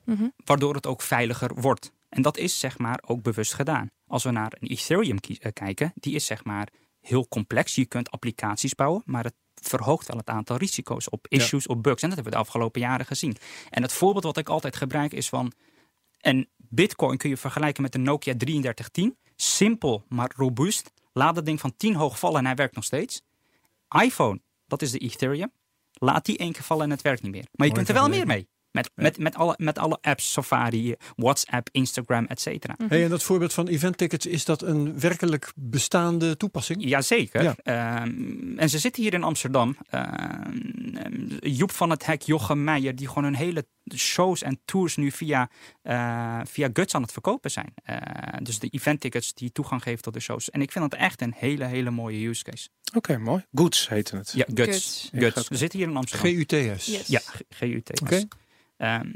mm 0.09 0.15
-hmm. 0.17 0.33
waardoor 0.45 0.75
het 0.75 0.87
ook 0.87 1.01
veiliger 1.01 1.53
wordt. 1.53 1.91
En 2.09 2.21
dat 2.21 2.37
is 2.37 2.59
zeg 2.59 2.77
maar 2.77 3.03
ook 3.05 3.21
bewust 3.21 3.53
gedaan. 3.53 3.87
Als 4.07 4.23
we 4.23 4.31
naar 4.31 4.53
een 4.59 4.67
Ethereum 4.67 5.19
kijken, 5.53 5.93
die 5.95 6.15
is 6.15 6.25
zeg 6.25 6.43
maar 6.43 6.67
heel 7.01 7.27
complex. 7.27 7.75
Je 7.75 7.85
kunt 7.85 8.11
applicaties 8.11 8.75
bouwen, 8.75 9.01
maar 9.05 9.23
het 9.23 9.35
verhoogt 9.53 10.07
wel 10.07 10.17
het 10.17 10.29
aantal 10.29 10.57
risico's 10.57 11.09
op 11.09 11.27
issues, 11.27 11.63
ja. 11.63 11.73
op 11.73 11.83
bugs. 11.83 12.01
En 12.01 12.07
dat 12.07 12.17
hebben 12.17 12.33
we 12.33 12.39
de 12.39 12.45
afgelopen 12.45 12.81
jaren 12.81 13.05
gezien. 13.05 13.35
En 13.69 13.81
het 13.81 13.93
voorbeeld 13.93 14.23
wat 14.23 14.37
ik 14.37 14.49
altijd 14.49 14.75
gebruik 14.75 15.13
is 15.13 15.29
van 15.29 15.51
een 16.21 16.49
Bitcoin 16.57 17.17
kun 17.17 17.29
je 17.29 17.37
vergelijken 17.37 17.81
met 17.81 17.91
de 17.91 17.97
Nokia 17.97 18.33
3310. 18.37 19.17
Simpel, 19.35 20.03
maar 20.07 20.31
robuust. 20.35 20.91
Laat 21.13 21.35
dat 21.35 21.45
ding 21.45 21.59
van 21.59 21.75
10 21.77 21.95
hoog 21.95 22.19
vallen 22.19 22.39
en 22.39 22.45
hij 22.45 22.55
werkt 22.55 22.75
nog 22.75 22.83
steeds. 22.83 23.21
iPhone, 24.03 24.41
dat 24.67 24.81
is 24.81 24.91
de 24.91 24.97
Ethereum. 24.97 25.51
Laat 25.93 26.25
die 26.25 26.37
één 26.37 26.51
keer 26.51 26.63
vallen 26.63 26.83
en 26.83 26.89
het 26.89 27.01
werkt 27.01 27.21
niet 27.21 27.31
meer. 27.31 27.47
Maar 27.51 27.67
je 27.67 27.73
Mooi 27.73 27.85
kunt 27.85 27.87
er 27.87 28.03
wel 28.03 28.09
meer 28.09 28.27
mee. 28.27 28.47
Met, 28.71 28.89
met, 28.95 29.17
met, 29.17 29.35
alle, 29.35 29.55
met 29.57 29.77
alle 29.77 29.97
apps, 30.01 30.31
Safari, 30.31 30.95
WhatsApp, 31.15 31.69
Instagram, 31.71 32.25
et 32.25 32.41
cetera. 32.41 32.75
Hey, 32.87 33.03
en 33.03 33.09
dat 33.09 33.23
voorbeeld 33.23 33.53
van 33.53 33.67
event 33.67 33.97
tickets, 33.97 34.25
is 34.25 34.45
dat 34.45 34.61
een 34.61 34.99
werkelijk 34.99 35.51
bestaande 35.55 36.37
toepassing? 36.37 36.83
Jazeker. 36.83 37.43
Ja. 37.43 37.55
Ehm, 37.63 38.57
en 38.57 38.69
ze 38.69 38.79
zitten 38.79 39.03
hier 39.03 39.13
in 39.13 39.23
Amsterdam. 39.23 39.77
Ehm, 39.89 41.37
Joep 41.39 41.71
van 41.71 41.89
het 41.89 42.05
Hek, 42.05 42.21
Jochem 42.21 42.63
Meijer, 42.63 42.95
die 42.95 43.07
gewoon 43.07 43.23
hun 43.23 43.35
hele 43.35 43.65
shows 43.95 44.41
en 44.41 44.59
tours 44.65 44.95
nu 44.95 45.11
via, 45.11 45.49
eh, 45.81 46.39
via 46.43 46.69
Guts 46.73 46.95
aan 46.95 47.01
het 47.01 47.11
verkopen 47.11 47.51
zijn. 47.51 47.73
Eh, 47.83 47.97
dus 48.43 48.59
de 48.59 48.67
event 48.67 48.99
tickets 49.01 49.33
die 49.33 49.51
toegang 49.51 49.83
geven 49.83 50.01
tot 50.01 50.13
de 50.13 50.19
shows. 50.19 50.49
En 50.49 50.61
ik 50.61 50.71
vind 50.71 50.91
dat 50.91 50.99
echt 50.99 51.21
een 51.21 51.33
hele, 51.37 51.65
hele 51.65 51.89
mooie 51.89 52.27
use 52.27 52.43
case. 52.43 52.69
Oké, 52.93 53.17
mooi. 53.17 53.45
Goods 53.53 53.89
heette 53.89 54.15
het. 54.15 54.31
Ja, 54.35 54.45
Guts. 54.53 55.09
Guts. 55.11 55.33
Guts. 55.33 55.47
We 55.47 55.57
zitten 55.57 55.79
hier 55.79 55.87
in 55.87 55.95
Amsterdam. 55.95 56.45
GUTS. 56.47 56.85
Yes. 56.85 57.07
Ja, 57.07 57.21
GUT. 57.49 58.01
Oké. 58.01 58.27
Um, 58.81 59.11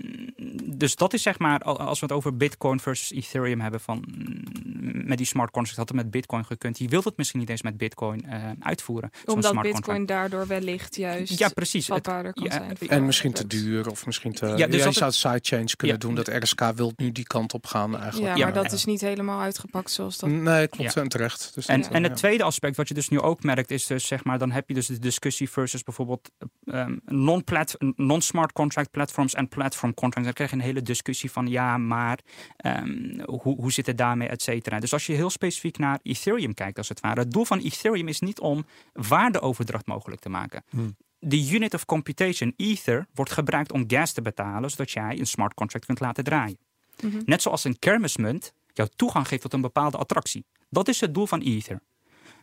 dus 0.77 0.95
dat 0.95 1.13
is 1.13 1.21
zeg 1.21 1.39
maar, 1.39 1.59
als 1.61 1.99
we 1.99 2.05
het 2.05 2.15
over 2.15 2.37
Bitcoin 2.37 2.79
versus 2.79 3.11
Ethereum 3.11 3.61
hebben, 3.61 3.79
van 3.79 4.03
mm, 4.07 5.07
met 5.07 5.17
die 5.17 5.27
smart 5.27 5.51
contract 5.51 5.77
had 5.77 5.87
het 5.87 5.97
met 5.97 6.11
Bitcoin 6.11 6.45
gekund. 6.45 6.77
Je 6.77 6.87
wilt 6.87 7.03
het 7.03 7.17
misschien 7.17 7.39
niet 7.39 7.49
eens 7.49 7.61
met 7.61 7.77
Bitcoin 7.77 8.25
uh, 8.25 8.49
uitvoeren. 8.59 9.09
Omdat 9.25 9.51
smart 9.51 9.67
Bitcoin 9.67 9.97
contract. 9.97 10.07
daardoor 10.07 10.47
wellicht 10.47 10.95
juist 10.95 11.39
Ja, 11.39 11.49
precies. 11.49 11.85
Vatbaarder 11.85 12.33
kan 12.33 12.43
ja, 12.43 12.51
zijn. 12.51 12.77
voor 12.77 12.87
En 12.87 13.05
misschien 13.05 13.31
te 13.33 13.47
duur 13.47 13.89
of 13.89 14.05
misschien 14.05 14.31
te... 14.33 14.45
Ja, 14.47 14.55
Ja, 14.57 14.67
dus 14.67 14.83
je 14.83 14.91
zou 14.91 15.11
sidechains 15.11 15.75
kunnen 15.75 15.97
Ja. 15.97 16.01
doen. 16.05 16.15
Dat 16.15 16.27
RSK 16.43 16.61
wil 16.75 16.93
nu 16.95 17.11
die 17.11 17.27
kant 17.27 17.53
op 17.53 17.65
gaan 17.65 17.97
eigenlijk. 17.97 18.27
Ja, 18.31 18.35
Ja, 18.37 18.43
maar 18.43 18.53
dat 18.53 18.65
ja. 18.65 18.71
is 18.77 18.85
niet 18.85 19.01
helemaal 19.01 19.39
uitgepakt 19.41 19.91
zoals 19.91 20.17
dat. 20.17 20.29
Nee, 20.29 20.67
klopt. 20.67 20.93
Ja. 20.93 21.01
En 21.01 21.07
terecht. 21.09 21.51
Dus 21.53 21.65
en, 21.65 21.83
en 21.91 22.01
ja. 22.01 22.07
het 22.07 22.17
tweede 22.17 22.43
aspect 22.43 22.75
wat 22.75 22.87
je 22.87 22.93
dus 22.93 23.09
nu 23.09 23.19
ook 23.19 23.43
merkt 23.43 23.71
is 23.71 23.87
dus 23.87 24.07
zeg 24.07 24.23
maar, 24.23 24.37
dan 24.39 24.51
heb 24.51 24.67
je 24.67 24.73
dus 24.73 24.87
de 24.87 24.99
discussie 24.99 25.49
versus 25.49 25.83
bijvoorbeeld 25.83 26.31
um, 26.65 27.01
non-plat- 27.05 27.75
non-smart 27.95 28.51
contract 28.51 28.91
platforms 28.91 29.33
en 29.33 29.47
platform 29.53 29.93
contracts. 29.93 30.23
Dan 30.23 30.33
krijg 30.33 30.49
je 30.49 30.55
een 30.55 30.61
hele 30.61 30.81
discussie 30.81 31.31
van 31.31 31.47
ja, 31.47 31.77
maar 31.77 32.19
um, 32.65 33.21
hoe, 33.25 33.55
hoe 33.55 33.71
zit 33.71 33.85
het 33.85 33.97
daarmee, 33.97 34.27
et 34.27 34.41
cetera. 34.41 34.79
Dus 34.79 34.93
als 34.93 35.05
je 35.05 35.13
heel 35.13 35.29
specifiek 35.29 35.77
naar 35.77 35.99
Ethereum 36.03 36.53
kijkt 36.53 36.77
als 36.77 36.89
het 36.89 36.99
ware. 36.99 37.19
Het 37.19 37.31
doel 37.31 37.45
van 37.45 37.59
Ethereum 37.59 38.07
is 38.07 38.19
niet 38.19 38.39
om 38.39 38.65
waardeoverdracht 38.93 39.85
mogelijk 39.85 40.21
te 40.21 40.29
maken. 40.29 40.63
Hmm. 40.69 40.95
de 41.19 41.49
unit 41.51 41.73
of 41.73 41.85
computation, 41.85 42.53
Ether, 42.57 43.07
wordt 43.13 43.31
gebruikt 43.31 43.71
om 43.71 43.83
gas 43.87 44.11
te 44.11 44.21
betalen, 44.21 44.69
zodat 44.69 44.91
jij 44.91 45.19
een 45.19 45.27
smart 45.27 45.53
contract 45.53 45.85
kunt 45.85 45.99
laten 45.99 46.23
draaien. 46.23 46.57
Mhm. 47.01 47.21
Net 47.25 47.41
zoals 47.41 47.63
een 47.63 47.79
kermismunt 47.79 48.53
jou 48.73 48.89
toegang 48.95 49.27
geeft 49.27 49.41
tot 49.41 49.53
een 49.53 49.61
bepaalde 49.61 49.97
attractie. 49.97 50.45
Dat 50.69 50.87
is 50.87 50.99
het 50.99 51.13
doel 51.13 51.27
van 51.27 51.41
Ether. 51.41 51.81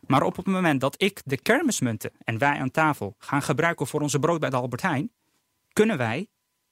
Maar 0.06 0.22
op 0.22 0.36
het 0.36 0.46
moment 0.46 0.80
dat 0.80 1.02
ik 1.02 1.20
de 1.24 1.36
kermismunten 1.36 2.10
en 2.24 2.38
wij 2.38 2.58
aan 2.58 2.70
tafel 2.70 3.14
gaan 3.18 3.42
gebruiken 3.42 3.86
voor 3.86 4.00
onze 4.00 4.18
brood 4.18 4.40
bij 4.40 4.50
de 4.50 4.56
Albert 4.56 4.82
Heijn, 4.82 5.10
kunnen 5.72 5.98
wij 5.98 6.28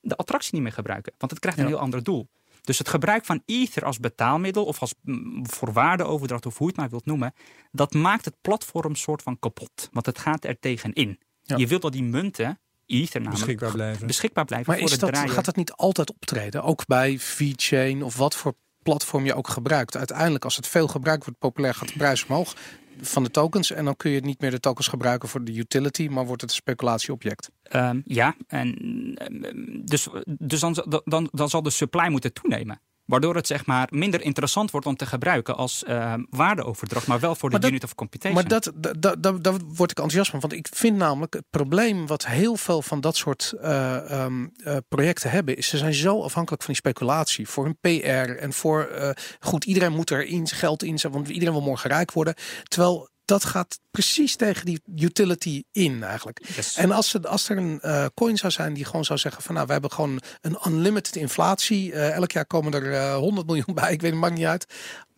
de 0.09 0.17
attractie 0.17 0.55
niet 0.55 0.63
meer 0.63 0.73
gebruiken. 0.73 1.13
Want 1.19 1.31
het 1.31 1.41
krijgt 1.41 1.59
een 1.59 1.65
Ja. 1.65 1.71
heel 1.71 1.81
ander 1.81 2.03
doel. 2.03 2.29
Dus 2.63 2.79
het 2.79 2.89
gebruik 2.89 3.25
van 3.25 3.43
Ether 3.47 3.85
als 3.85 3.99
betaalmiddel 3.99 4.65
of 4.65 4.81
als 4.81 4.95
mm, 5.03 5.47
voor 5.49 5.73
waardeoverdracht 5.73 6.47
of 6.47 6.59
hoe 6.59 6.67
je 6.67 6.73
het 6.73 6.81
maar 6.81 6.91
wilt 6.91 7.07
noemen, 7.07 7.33
dat 7.73 7.95
maakt 7.95 8.25
het 8.25 8.35
platform 8.41 8.95
soort 8.95 9.23
van 9.23 9.39
kapot. 9.39 9.89
Want 9.93 10.07
het 10.07 10.19
gaat 10.19 10.45
er 10.45 10.59
tegenin. 10.59 11.19
Ja. 11.43 11.57
Je 11.57 11.67
wilt 11.67 11.83
dat 11.83 11.93
die 11.93 12.03
munten, 12.03 12.61
Ether 12.87 13.21
namelijk, 13.21 13.45
beschikbaar 13.47 13.73
blijven. 13.73 14.07
beschikbaar 14.07 14.45
blijven 14.45 14.67
Maar 14.69 14.77
voor 14.77 14.87
is 14.87 14.93
het 14.93 15.01
dat, 15.01 15.13
draaien. 15.13 15.31
gaat 15.31 15.45
dat 15.45 15.57
niet 15.57 15.73
altijd 15.73 16.11
optreden? 16.13 16.63
Ook 16.63 16.87
bij 16.87 17.19
VeChain 17.19 18.03
of 18.03 18.17
wat 18.17 18.35
voor 18.37 18.55
platform 18.83 19.25
je 19.25 19.35
ook 19.35 19.49
gebruikt. 19.49 19.97
Uiteindelijk, 19.97 20.45
als 20.45 20.57
het 20.57 20.67
veel 20.67 20.89
gebruikt 20.89 21.25
wordt, 21.25 21.39
populair 21.39 21.75
gaat 21.75 21.89
de 21.89 21.95
prijs 21.97 22.27
omhoog 22.27 22.55
van 23.01 23.23
de 23.23 23.31
tokens. 23.31 23.71
En 23.73 23.85
dan 23.85 23.97
kun 23.97 24.11
je 24.11 24.21
niet 24.21 24.41
meer 24.41 24.51
de 24.51 24.61
tokens 24.61 24.89
gebruiken 24.89 25.29
voor 25.29 25.45
de 25.45 25.55
utility, 25.55 26.09
maar 26.09 26.27
wordt 26.27 26.41
het 26.41 26.51
een 26.51 26.57
speculatieobject. 26.57 27.51
Ehm, 27.63 28.01
ja, 28.05 28.37
en 28.47 28.75
ehm, 29.15 29.85
dus, 29.85 30.09
dus 30.25 30.61
dan, 30.61 31.03
dan, 31.05 31.29
dan 31.33 31.49
zal 31.49 31.63
de 31.63 31.71
supply 31.71 32.09
moeten 32.09 32.33
toenemen. 32.33 32.81
Waardoor 33.09 33.35
het 33.35 33.47
zeg 33.47 33.67
maar 33.67 33.89
minder 33.91 34.23
interessant 34.23 34.71
wordt 34.71 34.87
om 34.87 34.97
te 34.97 35.07
gebruiken 35.07 35.57
als 35.57 35.85
ehm, 35.85 36.23
waardeoverdracht, 36.31 37.07
maar 37.07 37.21
wel 37.21 37.35
voor 37.35 37.51
de 37.51 37.59
dat- 37.59 37.71
unit 37.71 37.85
of 37.85 37.95
computation. 37.95 38.41
Maar 38.41 38.49
dat, 38.49 38.73
dat, 38.75 39.03
dat, 39.03 39.23
dat- 39.23 39.45
daar 39.45 39.53
word 39.53 39.91
ik 39.91 39.97
enthousiast 39.99 40.31
van. 40.31 40.41
Want 40.41 40.53
ik 40.53 40.69
vind 40.71 40.97
namelijk 40.97 41.35
het 41.35 41.45
probleem 41.51 42.07
wat 42.07 42.27
heel 42.27 42.57
veel 42.57 42.83
van 42.83 43.01
dat 43.01 43.17
soort 43.17 43.53
eh, 43.61 44.11
ehm, 44.11 44.47
eh, 44.65 44.77
projecten 44.89 45.31
hebben, 45.31 45.57
is 45.57 45.69
ze 45.69 45.77
zijn 45.77 45.95
zo 45.95 46.23
afhankelijk 46.23 46.63
van 46.63 46.73
die 46.75 46.83
speculatie. 46.83 47.49
Voor 47.49 47.65
hun 47.65 47.79
PR 47.81 48.31
en 48.39 48.53
voor 48.53 48.83
eh, 48.85 49.11
goed, 49.41 49.65
iedereen 49.65 49.93
moet 49.93 50.11
er 50.11 50.25
in, 50.25 50.49
geld 50.49 50.83
in 50.83 50.91
zetten, 50.99 51.11
want 51.21 51.29
iedereen 51.29 51.55
wil 51.55 51.63
morgen 51.63 51.91
rijk 51.91 52.13
worden. 52.13 52.35
Terwijl 52.65 53.09
dat 53.29 53.45
gaat 53.45 53.81
precies 53.91 54.37
tegen 54.37 54.67
die 54.67 54.81
utility 54.97 55.63
in 55.73 56.03
eigenlijk. 56.03 56.41
Yes. 56.57 56.77
En 56.77 56.91
als, 56.91 57.15
er, 57.15 57.29
als 57.29 57.49
er 57.49 57.57
een 57.57 57.81
eh, 57.81 58.07
coin 58.15 58.37
zou 58.37 58.53
zijn 58.53 58.75
die 58.75 58.85
gewoon 58.85 59.05
zou 59.05 59.19
zeggen 59.19 59.43
van 59.43 59.55
nou, 59.55 59.67
we 59.67 59.73
hebben 59.73 59.93
gewoon 59.93 60.21
een 60.41 60.59
unlimited 60.67 61.17
inflatie. 61.17 61.93
Eh, 61.93 62.11
elk 62.15 62.31
jaar 62.33 62.47
komen 62.47 62.73
er 62.73 62.93
eh 62.93 63.17
100 63.17 63.47
miljoen 63.47 63.75
bij. 63.75 63.93
Ik 63.93 64.01
weet 64.01 64.11
het, 64.11 64.21
maakt 64.21 64.35
niet 64.35 64.45
uit. 64.45 64.67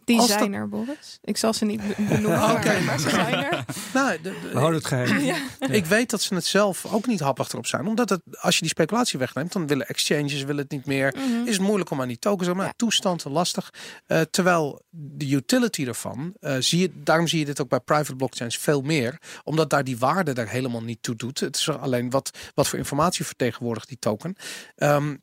Die 0.05 0.19
Als 0.19 0.29
dat- 0.29 0.39
zijn 0.39 0.53
er, 0.53 0.69
Boris. 0.69 1.19
Ik 1.23 1.37
zal 1.37 1.53
ze 1.53 1.65
niet 1.65 1.81
be- 1.87 1.95
benoemen, 2.09 2.43
Oké. 2.51 2.67
maar, 2.73 2.83
maar 2.83 2.99
ze 3.01 3.11
zijn 3.11 3.35
er. 3.35 3.65
Nou, 3.95 4.17
de- 4.17 4.23
de- 4.23 4.49
We 4.53 4.59
houden 4.59 4.79
het 4.79 4.87
geheim. 4.89 5.35
Ik 5.81 5.87
weet 5.87 6.11
dat 6.11 6.23
ze 6.23 6.35
het 6.35 6.45
zelf 6.45 6.87
ook 6.93 7.07
niet 7.07 7.21
happig 7.21 7.49
erop 7.53 7.67
zijn. 7.67 7.87
Omdat 7.87 8.09
het, 8.09 8.21
als 8.41 8.55
je 8.55 8.61
die 8.61 8.71
speculatie 8.71 9.19
wegneemt, 9.19 9.53
dan 9.53 9.67
willen 9.67 9.87
exchanges 9.89 10.43
willen 10.43 10.63
het 10.63 10.71
niet 10.71 10.87
meer. 10.87 11.15
Mhm. 11.17 11.47
Is 11.47 11.57
het 11.57 11.67
moeilijk 11.67 11.91
om 11.91 12.01
aan 12.01 12.09
die 12.09 12.19
tokens 12.19 12.49
te 12.49 12.55
maar 12.55 12.67
Ja. 12.67 12.73
toestand 12.77 13.25
lastig. 13.25 13.71
Eh, 14.07 14.21
terwijl 14.21 14.83
de 14.91 15.31
utility 15.31 15.87
ervan, 15.87 16.35
eh, 16.41 16.57
zie 16.59 16.79
je, 16.81 16.91
daarom 16.95 17.27
zie 17.27 17.39
je 17.39 17.45
dit 17.45 17.61
ook 17.61 17.69
bij 17.69 17.81
private 17.81 18.17
blockchains 18.17 18.59
veel 18.59 18.81
meer. 18.83 19.19
Omdat 19.45 19.71
daar 19.71 19.85
die 19.85 19.99
waarde 19.99 20.33
er 20.33 20.49
helemaal 20.49 20.83
niet 20.83 21.03
toe 21.03 21.17
doet. 21.17 21.41
Het 21.41 21.57
is 21.57 21.69
alleen 21.69 22.11
wat, 22.11 22.31
wat 22.55 22.69
voor 22.69 22.79
informatie 22.79 23.25
vertegenwoordigt 23.25 23.89
die 23.89 23.99
token. 23.99 24.35
Ehm, 24.77 25.17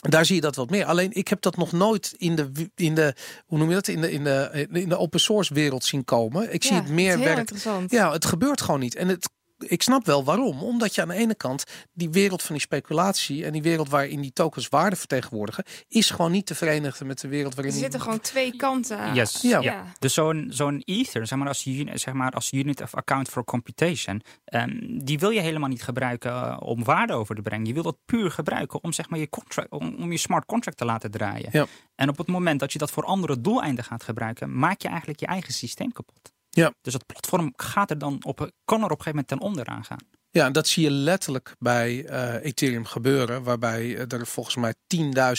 daar 0.00 0.24
zie 0.24 0.34
je 0.34 0.40
dat 0.40 0.56
wat 0.56 0.70
meer. 0.70 0.84
Alleen 0.84 1.12
ik 1.12 1.28
heb 1.28 1.40
dat 1.40 1.56
nog 1.56 1.72
nooit 1.72 2.14
in 2.16 2.36
de, 2.36 2.70
in 2.74 2.94
de 2.94 3.14
hoe 3.46 3.58
noem 3.58 3.68
je 3.68 3.74
dat, 3.74 3.88
in 3.88 4.00
de, 4.00 4.12
in 4.12 4.24
de, 4.24 4.66
in 4.72 4.88
de 4.88 4.98
open 4.98 5.20
source 5.20 5.54
wereld 5.54 5.84
zien 5.84 6.04
komen. 6.04 6.52
Ik 6.52 6.64
zie 6.64 6.76
het 6.76 6.88
meer 6.88 7.18
werken. 7.18 7.38
interessant. 7.38 7.90
Ja, 7.90 8.12
het 8.12 8.24
gebeurt 8.24 8.60
gewoon 8.60 8.80
niet. 8.80 8.94
En 8.94 9.08
het, 9.08 9.30
ik 9.66 9.82
snap 9.82 10.06
wel 10.06 10.24
waarom. 10.24 10.62
Omdat 10.62 10.94
je 10.94 11.02
aan 11.02 11.08
de 11.08 11.14
ene 11.14 11.34
kant 11.34 11.64
die 11.92 12.10
wereld 12.10 12.42
van 12.42 12.54
die 12.54 12.64
speculatie 12.64 13.44
en 13.44 13.52
die 13.52 13.62
wereld 13.62 13.88
waarin 13.88 14.20
die 14.20 14.32
tokens 14.32 14.68
waarde 14.68 14.96
vertegenwoordigen, 14.96 15.64
is 15.88 16.10
gewoon 16.10 16.32
niet 16.32 16.46
te 16.46 16.54
verenigen 16.54 17.06
met 17.06 17.20
de 17.20 17.28
wereld 17.28 17.48
Er 17.50 17.54
waarin 17.54 17.72
die- 17.74 17.82
zitten 17.82 18.00
gewoon 18.00 18.20
twee 18.20 18.56
kanten. 18.56 19.14
Yes. 19.14 19.38
Ja. 19.42 19.60
Ja. 19.60 19.84
Dus 19.98 20.14
zo'n 20.14 20.46
zo'n 20.50 20.82
Ether, 20.84 21.26
zeg 21.26 21.38
maar, 21.38 21.48
als, 21.48 21.62
zeg 21.94 22.12
maar 22.14 22.32
als 22.32 22.52
unit 22.52 22.80
of 22.82 22.94
account 22.94 23.28
for 23.28 23.44
computation, 23.44 24.22
ehm, 24.44 24.98
die 25.04 25.18
wil 25.18 25.30
je 25.30 25.40
helemaal 25.40 25.68
niet 25.68 25.82
gebruiken 25.82 26.32
eh, 26.32 26.56
om 26.60 26.84
waarde 26.84 27.12
over 27.12 27.34
te 27.34 27.42
brengen. 27.42 27.66
Je 27.66 27.72
wil 27.74 27.82
dat 27.82 27.96
puur 28.06 28.30
gebruiken 28.30 28.82
om, 28.82 28.92
zeg 28.92 29.08
maar, 29.08 29.18
je, 29.18 29.28
contract, 29.28 29.70
om, 29.70 29.94
om 29.98 30.12
je 30.12 30.18
smart 30.18 30.44
contract 30.46 30.76
te 30.76 30.84
laten 30.84 31.10
draaien. 31.10 31.48
Ja. 31.52 31.66
En 31.94 32.08
op 32.08 32.18
het 32.18 32.26
moment 32.28 32.60
dat 32.60 32.72
je 32.72 32.78
dat 32.78 32.90
voor 32.90 33.04
andere 33.04 33.40
doeleinden 33.40 33.84
gaat 33.84 34.02
gebruiken, 34.04 34.58
maak 34.58 34.80
je 34.82 34.88
eigenlijk 34.88 35.20
je 35.20 35.26
eigen 35.26 35.52
systeem 35.52 35.92
kapot. 35.92 36.32
Ja. 36.60 36.74
Dus 36.80 36.92
het 36.92 37.06
platform 37.06 37.52
gaat 37.56 37.90
er 37.90 37.98
dan 37.98 38.24
op, 38.24 38.50
kan 38.64 38.78
er 38.78 38.84
op 38.84 38.98
een 38.98 39.04
gegeven 39.04 39.10
moment 39.10 39.28
ten 39.28 39.40
onder 39.40 39.66
aan 39.66 39.84
gaan. 39.84 39.98
Ja, 40.32 40.46
en 40.46 40.52
dat 40.52 40.66
zie 40.66 40.82
je 40.82 40.90
letterlijk 40.90 41.54
bij 41.58 42.04
eh, 42.06 42.44
Ethereum 42.44 42.84
gebeuren. 42.84 43.42
Waarbij 43.42 43.96
eh, 43.96 44.18
er 44.18 44.26
volgens 44.26 44.56
mij 44.56 44.74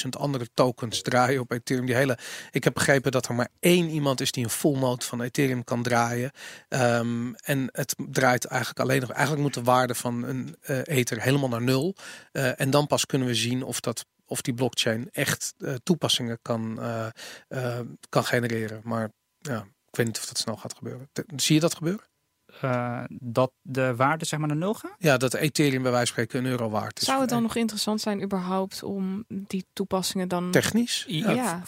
10.000 0.04 0.10
andere 0.10 0.48
tokens 0.54 1.02
draaien 1.02 1.42
op 1.42 1.52
Ethereum. 1.52 1.86
Die 1.86 1.96
hele, 1.96 2.18
ik 2.52 2.64
heb 2.64 2.74
begrepen 2.74 3.12
dat 3.12 3.28
er 3.28 3.36
maar 3.36 3.50
één 3.60 3.90
iemand 3.90 4.22
is 4.22 4.32
die 4.32 4.44
een 4.44 4.50
full 4.50 4.78
node 4.78 5.06
van 5.06 5.22
Ethereum 5.22 5.64
kan 5.64 5.84
draaien. 5.84 6.32
Ehm, 6.68 7.34
en 7.34 7.70
het 7.72 7.96
draait 8.10 8.46
eigenlijk 8.46 8.80
alleen 8.80 9.02
nog. 9.02 9.10
Eigenlijk 9.10 9.42
moet 9.42 9.54
de 9.54 9.64
waarde 9.64 9.96
van 9.96 10.24
een 10.24 10.56
eh, 10.62 10.82
Ether 10.84 11.22
helemaal 11.22 11.50
naar 11.50 11.62
nul. 11.62 11.96
En 12.32 12.70
dan 12.70 12.88
pas 12.88 13.06
kunnen 13.06 13.28
we 13.28 13.36
zien 13.36 13.64
of 13.64 13.80
dat. 13.80 14.06
Of 14.26 14.42
die 14.42 14.54
blockchain 14.54 15.10
echt 15.12 15.54
toepassingen 15.84 16.40
kan, 16.42 16.80
kan 18.10 18.24
genereren. 18.24 18.82
Maar 18.84 19.12
ja, 19.38 19.66
ik 19.92 19.98
weet 19.98 20.06
niet 20.06 20.18
of 20.18 20.26
dat 20.26 20.38
snel 20.38 20.58
gaat 20.58 20.74
gebeuren. 20.78 21.10
Zie 21.36 21.56
je 21.56 21.62
dat 21.62 21.76
gebeuren? 21.76 22.06
Eh, 22.62 23.04
dat 23.10 23.52
de 23.62 23.96
waarde 23.96 24.26
zeg 24.26 24.40
maar 24.40 24.48
naar 24.48 24.58
nul 24.58 24.74
gaat? 24.74 24.96
Ja, 24.98 25.18
dat 25.18 25.34
Ethereum 25.34 25.82
bij 25.82 25.92
wijze 25.92 26.14
van 26.14 26.24
spreken 26.24 26.46
een 26.46 26.52
euro 26.52 26.70
waard 26.70 27.00
is. 27.00 27.06
Zou 27.06 27.22
het 27.22 27.30
dan 27.30 27.42
nog 27.42 27.56
interessant 27.56 28.02
zijn 28.02 28.24
überhaupt 28.24 28.84
om 28.84 29.26
die 29.28 29.66
toepassingen 29.74 30.28
dan... 30.28 30.52
technisch? 30.52 31.06
Ja, 31.08 31.62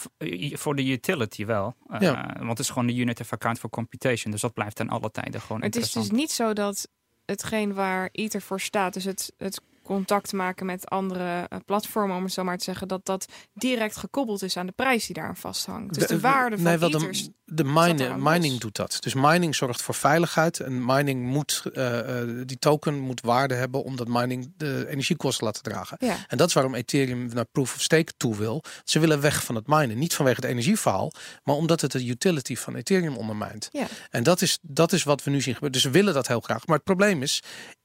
Voor 0.52 0.74
de 0.76 0.84
utility 0.84 1.46
wel. 1.46 1.74
Eh, 1.88 2.00
Ja. 2.00 2.34
Want 2.36 2.48
het 2.48 2.58
is 2.58 2.68
gewoon 2.68 2.86
de 2.86 2.94
unit 2.94 3.20
of 3.20 3.32
account 3.32 3.58
for 3.58 3.70
computation. 3.70 4.32
Dus 4.32 4.40
dat 4.40 4.52
blijft 4.54 4.76
ten 4.76 4.88
alle 4.88 5.10
tijden 5.10 5.40
gewoon 5.40 5.58
Maar 5.58 5.68
het 5.68 5.76
is 5.76 5.92
dus 5.92 6.10
niet 6.10 6.30
zo 6.30 6.52
dat 6.52 6.88
hetgeen 7.24 7.74
waar 7.74 8.08
Ether 8.12 8.42
voor 8.42 8.60
staat, 8.60 8.94
dus 8.94 9.04
het, 9.04 9.32
het 9.36 9.60
contact 9.84 10.32
maken 10.32 10.66
met 10.66 10.88
andere 10.88 11.46
eh, 11.48 11.58
platformen, 11.66 12.16
om 12.16 12.22
het 12.22 12.32
zo 12.32 12.44
maar 12.44 12.58
te 12.58 12.64
zeggen, 12.64 12.88
dat 12.88 13.06
dat 13.06 13.26
direct 13.54 13.96
gekoppeld 13.96 14.42
is 14.42 14.56
aan 14.56 14.66
de 14.66 14.72
prijs 14.72 15.06
die 15.06 15.14
daaraan 15.14 15.36
vasthangt. 15.36 15.94
Dus 15.94 16.06
de, 16.06 16.20
waarde 16.20 16.56
van 16.56 16.64
nee, 16.64 16.78
wel 16.78 16.90
de, 16.90 17.28
de 17.44 17.64
mine, 17.64 18.08
los. 18.08 18.32
mining 18.32 18.60
doet 18.60 18.76
dat. 18.76 18.96
Dus 19.00 19.14
mining 19.14 19.54
zorgt 19.54 19.82
voor 19.82 19.94
veiligheid. 19.94 20.60
En 20.60 20.84
mining 20.84 21.22
moet, 21.26 21.62
eh, 21.72 22.20
eh, 22.20 22.28
die 22.46 22.58
token 22.58 22.98
moet 22.98 23.20
waarde 23.20 23.54
hebben 23.54 23.84
omdat 23.84 24.08
mining 24.08 24.52
de 24.56 24.86
energiekosten 24.88 25.44
laten 25.44 25.62
dragen. 25.62 25.96
Ja. 26.00 26.16
En 26.28 26.36
dat 26.36 26.48
is 26.48 26.54
waarom 26.54 26.74
Ethereum 26.74 27.28
naar 27.34 27.44
proof 27.44 27.74
of 27.74 27.80
stake 27.80 28.12
toe 28.16 28.36
wil. 28.36 28.64
Ze 28.84 28.98
willen 28.98 29.20
weg 29.20 29.44
van 29.44 29.54
het 29.54 29.66
minen. 29.66 29.98
Niet 29.98 30.14
vanwege 30.14 30.40
het 30.40 30.50
energieverhaal, 30.50 31.12
maar 31.42 31.56
omdat 31.56 31.80
het 31.80 31.92
de 31.92 32.06
utility 32.06 32.56
van 32.56 32.74
Ethereum 32.74 33.16
ondermijnt. 33.16 33.68
Ja. 33.72 33.86
En 34.10 34.22
dat 34.22 34.42
is, 34.42 34.58
dat 34.62 34.92
is 34.92 35.02
wat 35.02 35.24
we 35.24 35.30
nu 35.30 35.40
zien 35.40 35.54
gebeuren. 35.54 35.72
Dus 35.72 35.82
ze 35.82 35.90
willen 35.90 36.14
dat 36.14 36.26
heel 36.26 36.40
graag. 36.40 36.66
Maar 36.66 36.76
het 36.76 36.84
probleem 36.84 37.22
is, 37.22 37.42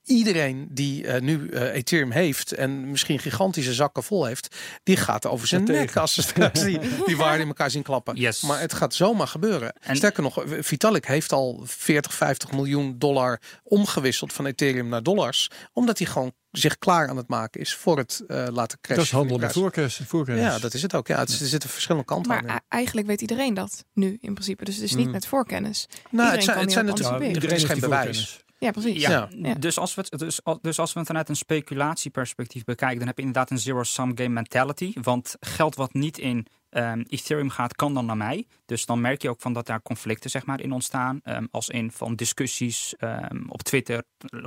iedereen 0.10 0.68
die 0.72 1.08
eh, 1.08 1.22
nu 1.22 1.50
eh, 1.50 1.74
Ethereum 1.76 2.12
heeft 2.12 2.52
en 2.54 2.90
misschien 2.90 3.20
gigantische 3.20 3.74
zakken 3.74 4.04
vol 4.04 4.26
heeft, 4.26 4.56
die 4.84 4.98
gaat 4.98 5.26
over 5.26 5.48
zijn 5.48 5.64
nek 5.64 5.96
als 5.98 6.14
ze 6.14 6.50
die, 6.54 6.80
die 7.06 7.18
waarde 7.24 7.42
in 7.42 7.48
elkaar 7.48 7.72
zien 7.72 7.84
klappen. 7.84 8.16
Yes. 8.16 8.42
Maar 8.42 8.60
het 8.60 8.74
gaat 8.74 8.94
zomaar 8.94 9.28
gebeuren. 9.28 9.74
En- 9.82 9.96
Sterker 9.96 10.24
nog, 10.24 10.44
Vitalik 10.60 11.06
heeft 11.08 11.32
al 11.32 11.62
40, 11.66 12.14
50 12.14 12.52
miljoen 12.52 12.96
dollar 12.98 13.42
omgewisseld 13.64 14.34
van 14.34 14.46
Ethereum 14.46 14.88
naar 14.88 15.04
dollars, 15.04 15.50
omdat 15.74 15.98
hij 15.98 16.08
gewoon 16.08 16.32
zich 16.52 16.78
klaar 16.78 17.10
aan 17.10 17.18
het 17.18 17.28
maken 17.28 17.62
is 17.62 17.74
voor 17.76 17.98
het 17.98 18.24
eh, 18.28 18.48
laten 18.52 18.78
crashen. 18.82 18.96
Dat 18.96 19.06
is 19.06 19.12
handel 19.12 19.38
met 19.38 19.52
voorkennis. 19.52 20.02
voorkennis. 20.08 20.44
Ja, 20.44 20.60
dat 20.60 20.74
is 20.74 20.82
het 20.82 20.96
ook. 20.96 21.08
Ja, 21.08 21.20
het 21.20 21.40
er 21.40 21.48
zitten 21.48 21.70
verschillende 21.70 22.06
kanten 22.08 22.32
Maar 22.32 22.48
aan. 22.48 22.56
e- 22.56 22.60
eigenlijk 22.68 23.08
weet 23.08 23.22
iedereen 23.22 23.54
dat 23.54 23.86
nu 23.94 24.18
in 24.22 24.34
principe. 24.34 24.66
Dus 24.66 24.76
het 24.76 24.84
is 24.84 24.96
niet 24.96 25.06
Mm. 25.06 25.12
met 25.12 25.28
voorkennis. 25.28 25.86
nou, 25.90 26.02
iedereen 26.12 26.32
het 26.36 26.44
zijn, 26.44 26.56
kan 26.56 26.64
het 26.64 26.74
zijn 26.74 26.86
natuurlijk 26.86 27.16
anticiperen. 27.16 27.50
er 27.50 27.56
is 27.58 27.64
geen 27.64 27.80
bewijs. 27.80 28.44
Ja, 28.60 28.72
precies. 28.72 29.02
Ja. 29.02 29.30
Dus, 29.60 29.78
als 29.78 29.96
we 29.96 30.06
het, 30.10 30.20
dus, 30.20 30.40
dus 30.62 30.80
als 30.80 30.94
we 30.94 31.00
het 31.00 31.08
vanuit 31.08 31.30
een 31.30 31.36
speculatieperspectief 31.36 32.64
bekijken, 32.64 32.98
dan 32.98 33.08
heb 33.08 33.18
je 33.18 33.24
inderdaad 33.24 33.52
een 33.52 33.60
zero-sum 33.60 34.18
game 34.18 34.30
mentality. 34.30 34.94
Want 35.02 35.36
geld 35.40 35.76
wat 35.76 35.94
niet 35.94 36.18
in 36.18 36.46
ehm, 36.70 37.04
Ethereum 37.08 37.50
gaat, 37.50 37.76
kan 37.76 37.94
dan 37.94 38.06
naar 38.06 38.18
mij. 38.18 38.46
Dus 38.66 38.86
dan 38.86 39.02
merk 39.02 39.22
je 39.22 39.30
ook 39.30 39.42
van 39.42 39.54
dat 39.54 39.66
daar 39.66 39.82
conflicten 39.82 40.30
zeg 40.30 40.46
maar, 40.46 40.62
in 40.62 40.72
ontstaan. 40.72 41.20
Ehm, 41.24 41.46
als 41.52 41.70
in 41.70 41.92
van 41.92 42.16
discussies 42.16 42.96
ehm, 42.98 43.44
op 43.48 43.62
Twitter. 43.62 44.04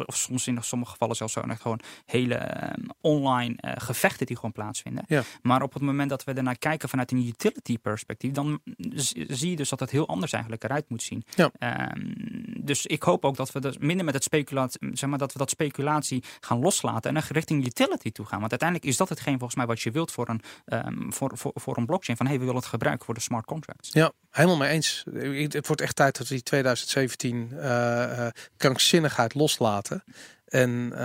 Of 0.06 0.16
soms 0.16 0.46
in 0.46 0.62
sommige 0.62 0.90
gevallen 0.90 1.16
zelfs 1.16 1.32
zo 1.32 1.42
gewoon 1.46 1.80
hele 2.04 2.40
online 3.00 3.54
eh, 3.56 3.72
gevechten 3.76 4.26
die 4.26 4.36
gewoon 4.36 4.52
plaatsvinden. 4.52 5.04
Ja. 5.06 5.22
Maar 5.42 5.62
op 5.62 5.72
het 5.72 5.82
moment 5.82 6.10
dat 6.10 6.24
we 6.24 6.32
ernaar 6.32 6.58
kijken 6.58 6.88
vanuit 6.88 7.10
een 7.10 7.26
utility 7.26 7.78
perspectief, 7.78 8.32
dan 8.32 8.60
zie 9.28 9.50
je 9.50 9.56
dus 9.56 9.68
dat 9.68 9.80
het 9.80 9.90
heel 9.90 10.08
anders 10.08 10.32
eigenlijk 10.32 10.64
eruit 10.64 10.88
moet 10.88 11.02
zien. 11.02 11.24
Ja. 11.34 11.50
Dus 12.60 12.86
ik 12.86 13.02
hoop 13.02 13.24
ook 13.24 13.36
dat 13.36 13.52
we 13.52 13.60
dus 13.60 13.78
minder 13.78 14.04
met 14.04 14.14
het 14.14 14.22
speculatie, 14.22 14.90
zeg 14.92 15.10
maar, 15.10 15.18
dat 15.18 15.32
we 15.32 15.38
dat 15.38 15.50
speculatie 15.50 16.22
gaan 16.40 16.58
loslaten 16.58 17.16
en 17.16 17.22
richting 17.28 17.66
utility 17.66 18.12
toe 18.12 18.26
gaan. 18.26 18.38
Want 18.38 18.50
uiteindelijk 18.50 18.90
is 18.90 18.96
dat 18.96 19.08
hetgeen 19.08 19.38
volgens 19.38 19.54
mij 19.54 19.66
wat 19.66 19.80
je 19.80 19.90
wilt 19.90 20.12
voor 20.12 20.28
een, 20.28 20.40
voor, 21.12 21.30
voor, 21.34 21.52
voor 21.54 21.76
een 21.76 21.86
blockchain. 21.86 22.11
Van 22.16 22.26
hey, 22.26 22.34
we 22.38 22.44
willen 22.44 22.60
het 22.60 22.66
gebruiken 22.66 23.04
voor 23.04 23.14
de 23.14 23.20
smart 23.20 23.44
contracts. 23.44 23.90
Ja, 23.92 24.12
Helemaal 24.32 24.56
mee 24.56 24.68
eens. 24.68 25.04
Het 25.48 25.66
wordt 25.66 25.82
echt 25.82 25.96
tijd 25.96 26.18
dat 26.18 26.28
we 26.28 26.34
die 26.34 26.42
2017 26.42 27.50
uh, 27.52 28.26
krankzinnigheid 28.56 29.34
loslaten. 29.34 30.04
En 30.52 30.70
uh, 30.70 30.98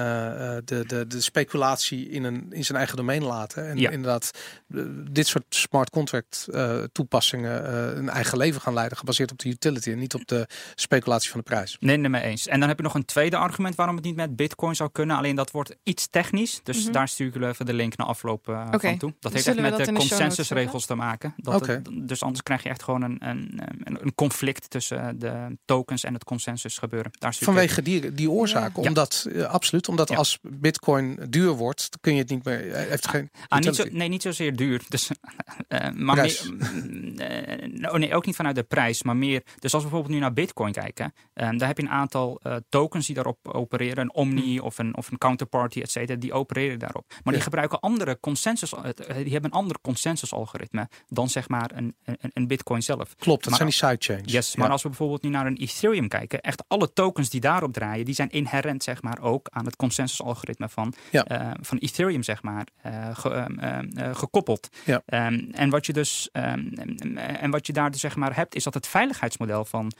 de, 0.65 0.83
de, 0.87 1.07
de 1.07 1.21
speculatie 1.21 2.09
in, 2.09 2.23
een, 2.23 2.47
in 2.49 2.65
zijn 2.65 2.77
eigen 2.77 2.97
domein 2.97 3.23
laten. 3.23 3.67
En 3.69 3.77
Ja. 3.77 3.89
inderdaad, 3.89 4.31
eh, 4.73 4.81
dit 5.11 5.27
soort 5.27 5.43
smart 5.49 5.89
contract 5.89 6.47
eh, 6.51 6.77
toepassingen 6.91 7.65
eh, 7.67 7.97
een 7.97 8.09
eigen 8.09 8.37
leven 8.37 8.61
gaan 8.61 8.73
leiden. 8.73 8.97
Gebaseerd 8.97 9.31
op 9.31 9.39
de 9.39 9.49
utility 9.49 9.91
en 9.91 9.99
niet 9.99 10.13
op 10.13 10.27
de 10.27 10.47
speculatie 10.75 11.29
van 11.29 11.39
de 11.39 11.45
prijs. 11.45 11.77
Nee, 11.79 11.97
nee, 11.97 12.09
mee 12.09 12.21
eens. 12.21 12.47
En 12.47 12.59
dan 12.59 12.67
heb 12.67 12.77
je 12.77 12.83
nog 12.83 12.93
een 12.93 13.05
tweede 13.05 13.37
argument 13.37 13.75
waarom 13.75 13.95
het 13.95 14.05
niet 14.05 14.15
met 14.15 14.35
Bitcoin 14.35 14.75
zou 14.75 14.89
kunnen. 14.91 15.17
Alleen 15.17 15.35
dat 15.35 15.51
wordt 15.51 15.75
iets 15.83 16.07
technisch. 16.09 16.59
Dus 16.63 16.83
Mhm. 16.83 16.91
daar 16.91 17.07
stuur 17.07 17.27
ik 17.27 17.33
jullie 17.33 17.47
even 17.49 17.65
de 17.65 17.73
link 17.73 17.97
naar 17.97 18.07
afloop 18.07 18.49
eh, 18.49 18.63
Oké. 18.71 18.87
van 18.87 18.97
toe. 18.97 19.13
Dat 19.19 19.31
heeft 19.31 19.43
Zullen 19.43 19.65
echt 19.65 19.77
met 19.77 19.85
de 19.87 19.93
consensusregels 19.93 20.85
te 20.85 20.95
maken. 20.95 21.33
Dat 21.37 21.65
het- 21.67 21.89
dus 21.91 22.21
anders 22.23 22.43
krijg 22.43 22.63
je 22.63 22.69
echt 22.69 22.83
gewoon 22.83 23.01
een, 23.01 23.17
een, 23.19 23.61
een, 23.83 23.97
een 24.01 24.15
conflict 24.15 24.69
tussen 24.69 25.19
de 25.19 25.57
tokens 25.65 26.03
en 26.03 26.13
het 26.13 26.23
consensus 26.23 26.77
gebeuren. 26.77 27.11
Daar 27.19 27.33
Vanwege 27.39 27.81
die, 27.81 28.13
die 28.13 28.29
oorzaken. 28.29 28.81
Ja. 28.83 28.87
Omdat, 28.87 29.27
eh, 29.43 29.49
absoluut, 29.53 29.87
omdat 29.87 30.09
Ja. 30.09 30.15
als 30.15 30.39
bitcoin 30.41 31.19
duur 31.29 31.51
wordt, 31.51 31.89
kun 32.01 32.13
je 32.13 32.19
het 32.19 32.29
niet 32.29 32.43
meer. 32.43 32.71
Hij 32.71 32.85
heeft 32.85 33.07
geen 33.07 33.29
Ah, 33.47 33.59
niet 33.59 33.75
zo, 33.75 33.83
nee, 33.91 34.07
niet 34.07 34.21
zozeer 34.21 34.55
duur. 34.55 34.81
Dus, 34.87 35.09
eh, 35.67 35.89
maar 35.93 36.15
meer, 36.15 36.41
mm, 36.53 37.19
eh, 37.19 37.91
oh 37.93 37.97
nee, 37.99 38.15
ook 38.15 38.25
niet 38.25 38.35
vanuit 38.35 38.55
de 38.55 38.63
prijs, 38.63 39.03
maar 39.03 39.15
meer. 39.17 39.43
Dus 39.59 39.73
als 39.73 39.83
we 39.83 39.89
bijvoorbeeld 39.89 40.13
nu 40.13 40.19
naar 40.19 40.33
Bitcoin 40.33 40.71
kijken, 40.71 41.13
eh, 41.33 41.49
daar 41.57 41.67
heb 41.67 41.77
je 41.77 41.83
een 41.83 41.89
aantal 41.89 42.39
eh, 42.43 42.55
tokens 42.69 43.05
die 43.05 43.15
daarop 43.15 43.47
opereren. 43.47 43.97
Een 44.03 44.13
Omni 44.13 44.59
of, 44.59 44.77
een, 44.77 44.97
of 44.97 45.11
een 45.11 45.17
Counterparty, 45.17 45.81
et 45.81 45.91
cetera, 45.91 46.19
die 46.19 46.33
opereren 46.33 46.79
daarop. 46.79 47.13
Maar 47.23 47.33
die 47.33 47.43
gebruiken 47.43 47.79
andere 47.79 48.17
consensus, 48.19 48.73
eh, 48.73 48.81
die 49.23 49.31
hebben 49.31 49.51
een 49.51 49.57
ander 49.57 49.77
consensus-algoritme 49.81 50.87
dan 51.07 51.29
zeg 51.29 51.49
maar 51.49 51.71
een, 51.75 51.95
een, 52.05 52.17
een 52.33 52.47
Bitcoin 52.47 52.83
zelf. 52.83 53.15
Klopt, 53.15 53.43
dat 53.43 53.59
Maar- 53.59 53.71
zijn 53.71 53.89
die 53.91 53.99
sidechains. 53.99 54.31
Yes, 54.31 54.55
maar 54.55 54.69
als 54.69 54.81
we 54.83 54.87
bijvoorbeeld 54.89 55.21
nu 55.21 55.29
naar 55.29 55.45
een 55.45 55.57
Ethereum 55.57 56.07
kijken, 56.07 56.41
echt 56.41 56.63
alle 56.67 56.93
tokens 56.93 57.29
die 57.29 57.41
daarop 57.41 57.73
draaien, 57.73 58.05
die 58.05 58.13
zijn 58.15 58.29
inherent 58.29 58.83
zeg 58.83 59.01
maar 59.01 59.19
ook 59.27 59.47
aan 59.51 59.65
het 59.65 59.75
consensus-algoritme 59.75 60.69
van, 60.69 60.93
Ja. 61.11 61.23
eh, 61.23 61.51
van 61.61 61.77
Ethereum 61.77 62.23
zeg 62.23 62.43
maar 62.43 62.67
eh, 62.81 63.15
ge- 63.15 63.29
ehm, 63.29 63.59
ehm, 63.59 63.87
eh, 63.97 64.15
gekoppeld. 64.15 64.69
Ja. 64.85 65.01
Ehm, 65.05 65.39
en 65.51 65.69
wat 65.69 65.85
je 65.85 65.93
dus 65.93 66.29
en 66.31 67.49
wat 67.51 67.67
je 67.67 67.73
daar 67.73 67.91
dus 67.91 67.99
zeg 68.01 68.15
maar 68.15 68.35
hebt, 68.35 68.55
is 68.55 68.63
dat 68.63 68.73
het 68.73 68.87
veiligheidsmodel 68.87 69.65
van, 69.65 69.91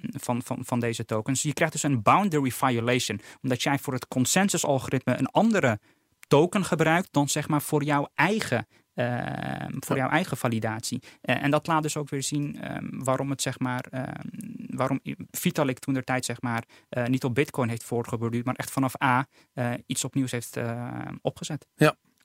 van, 0.00 0.42
van, 0.42 0.58
van 0.64 0.80
deze 0.80 1.04
tokens. 1.04 1.42
Je 1.42 1.52
krijgt 1.52 1.72
dus 1.72 1.82
een 1.82 2.02
boundary 2.02 2.50
violation, 2.50 3.20
omdat 3.42 3.62
jij 3.62 3.78
voor 3.78 3.92
het 3.92 4.08
consensus-algoritme 4.08 5.18
een 5.18 5.26
andere 5.30 5.78
token 6.28 6.64
gebruikt 6.64 7.08
dan 7.12 7.28
zeg 7.28 7.48
maar 7.48 7.62
voor 7.62 7.82
jouw 7.84 8.08
eigen 8.14 8.66
voor 9.78 9.96
jouw 9.96 10.08
eigen 10.08 10.36
validatie. 10.36 11.02
En 11.20 11.50
dat 11.50 11.66
laat 11.66 11.82
dus 11.82 11.96
ook 11.96 12.08
weer 12.08 12.22
zien 12.22 12.60
waarom 12.90 13.30
het 13.30 13.42
zeg 13.42 13.58
maar 13.58 13.84
waarom 14.74 15.00
Vitalik 15.30 15.78
toen 15.78 15.94
der 15.94 16.04
tijd 16.04 16.24
zeg 16.24 16.40
maar 16.40 16.64
eh, 16.88 17.04
niet 17.06 17.24
op 17.24 17.34
Bitcoin 17.34 17.68
heeft 17.68 17.84
voortgeborduurd, 17.84 18.44
maar 18.44 18.54
echt 18.54 18.70
vanaf 18.70 19.02
A 19.02 19.26
eh, 19.52 19.72
iets 19.86 20.04
opnieuws 20.04 20.30
heeft 20.30 20.56
eh, 20.56 20.88
opgezet. 21.22 21.66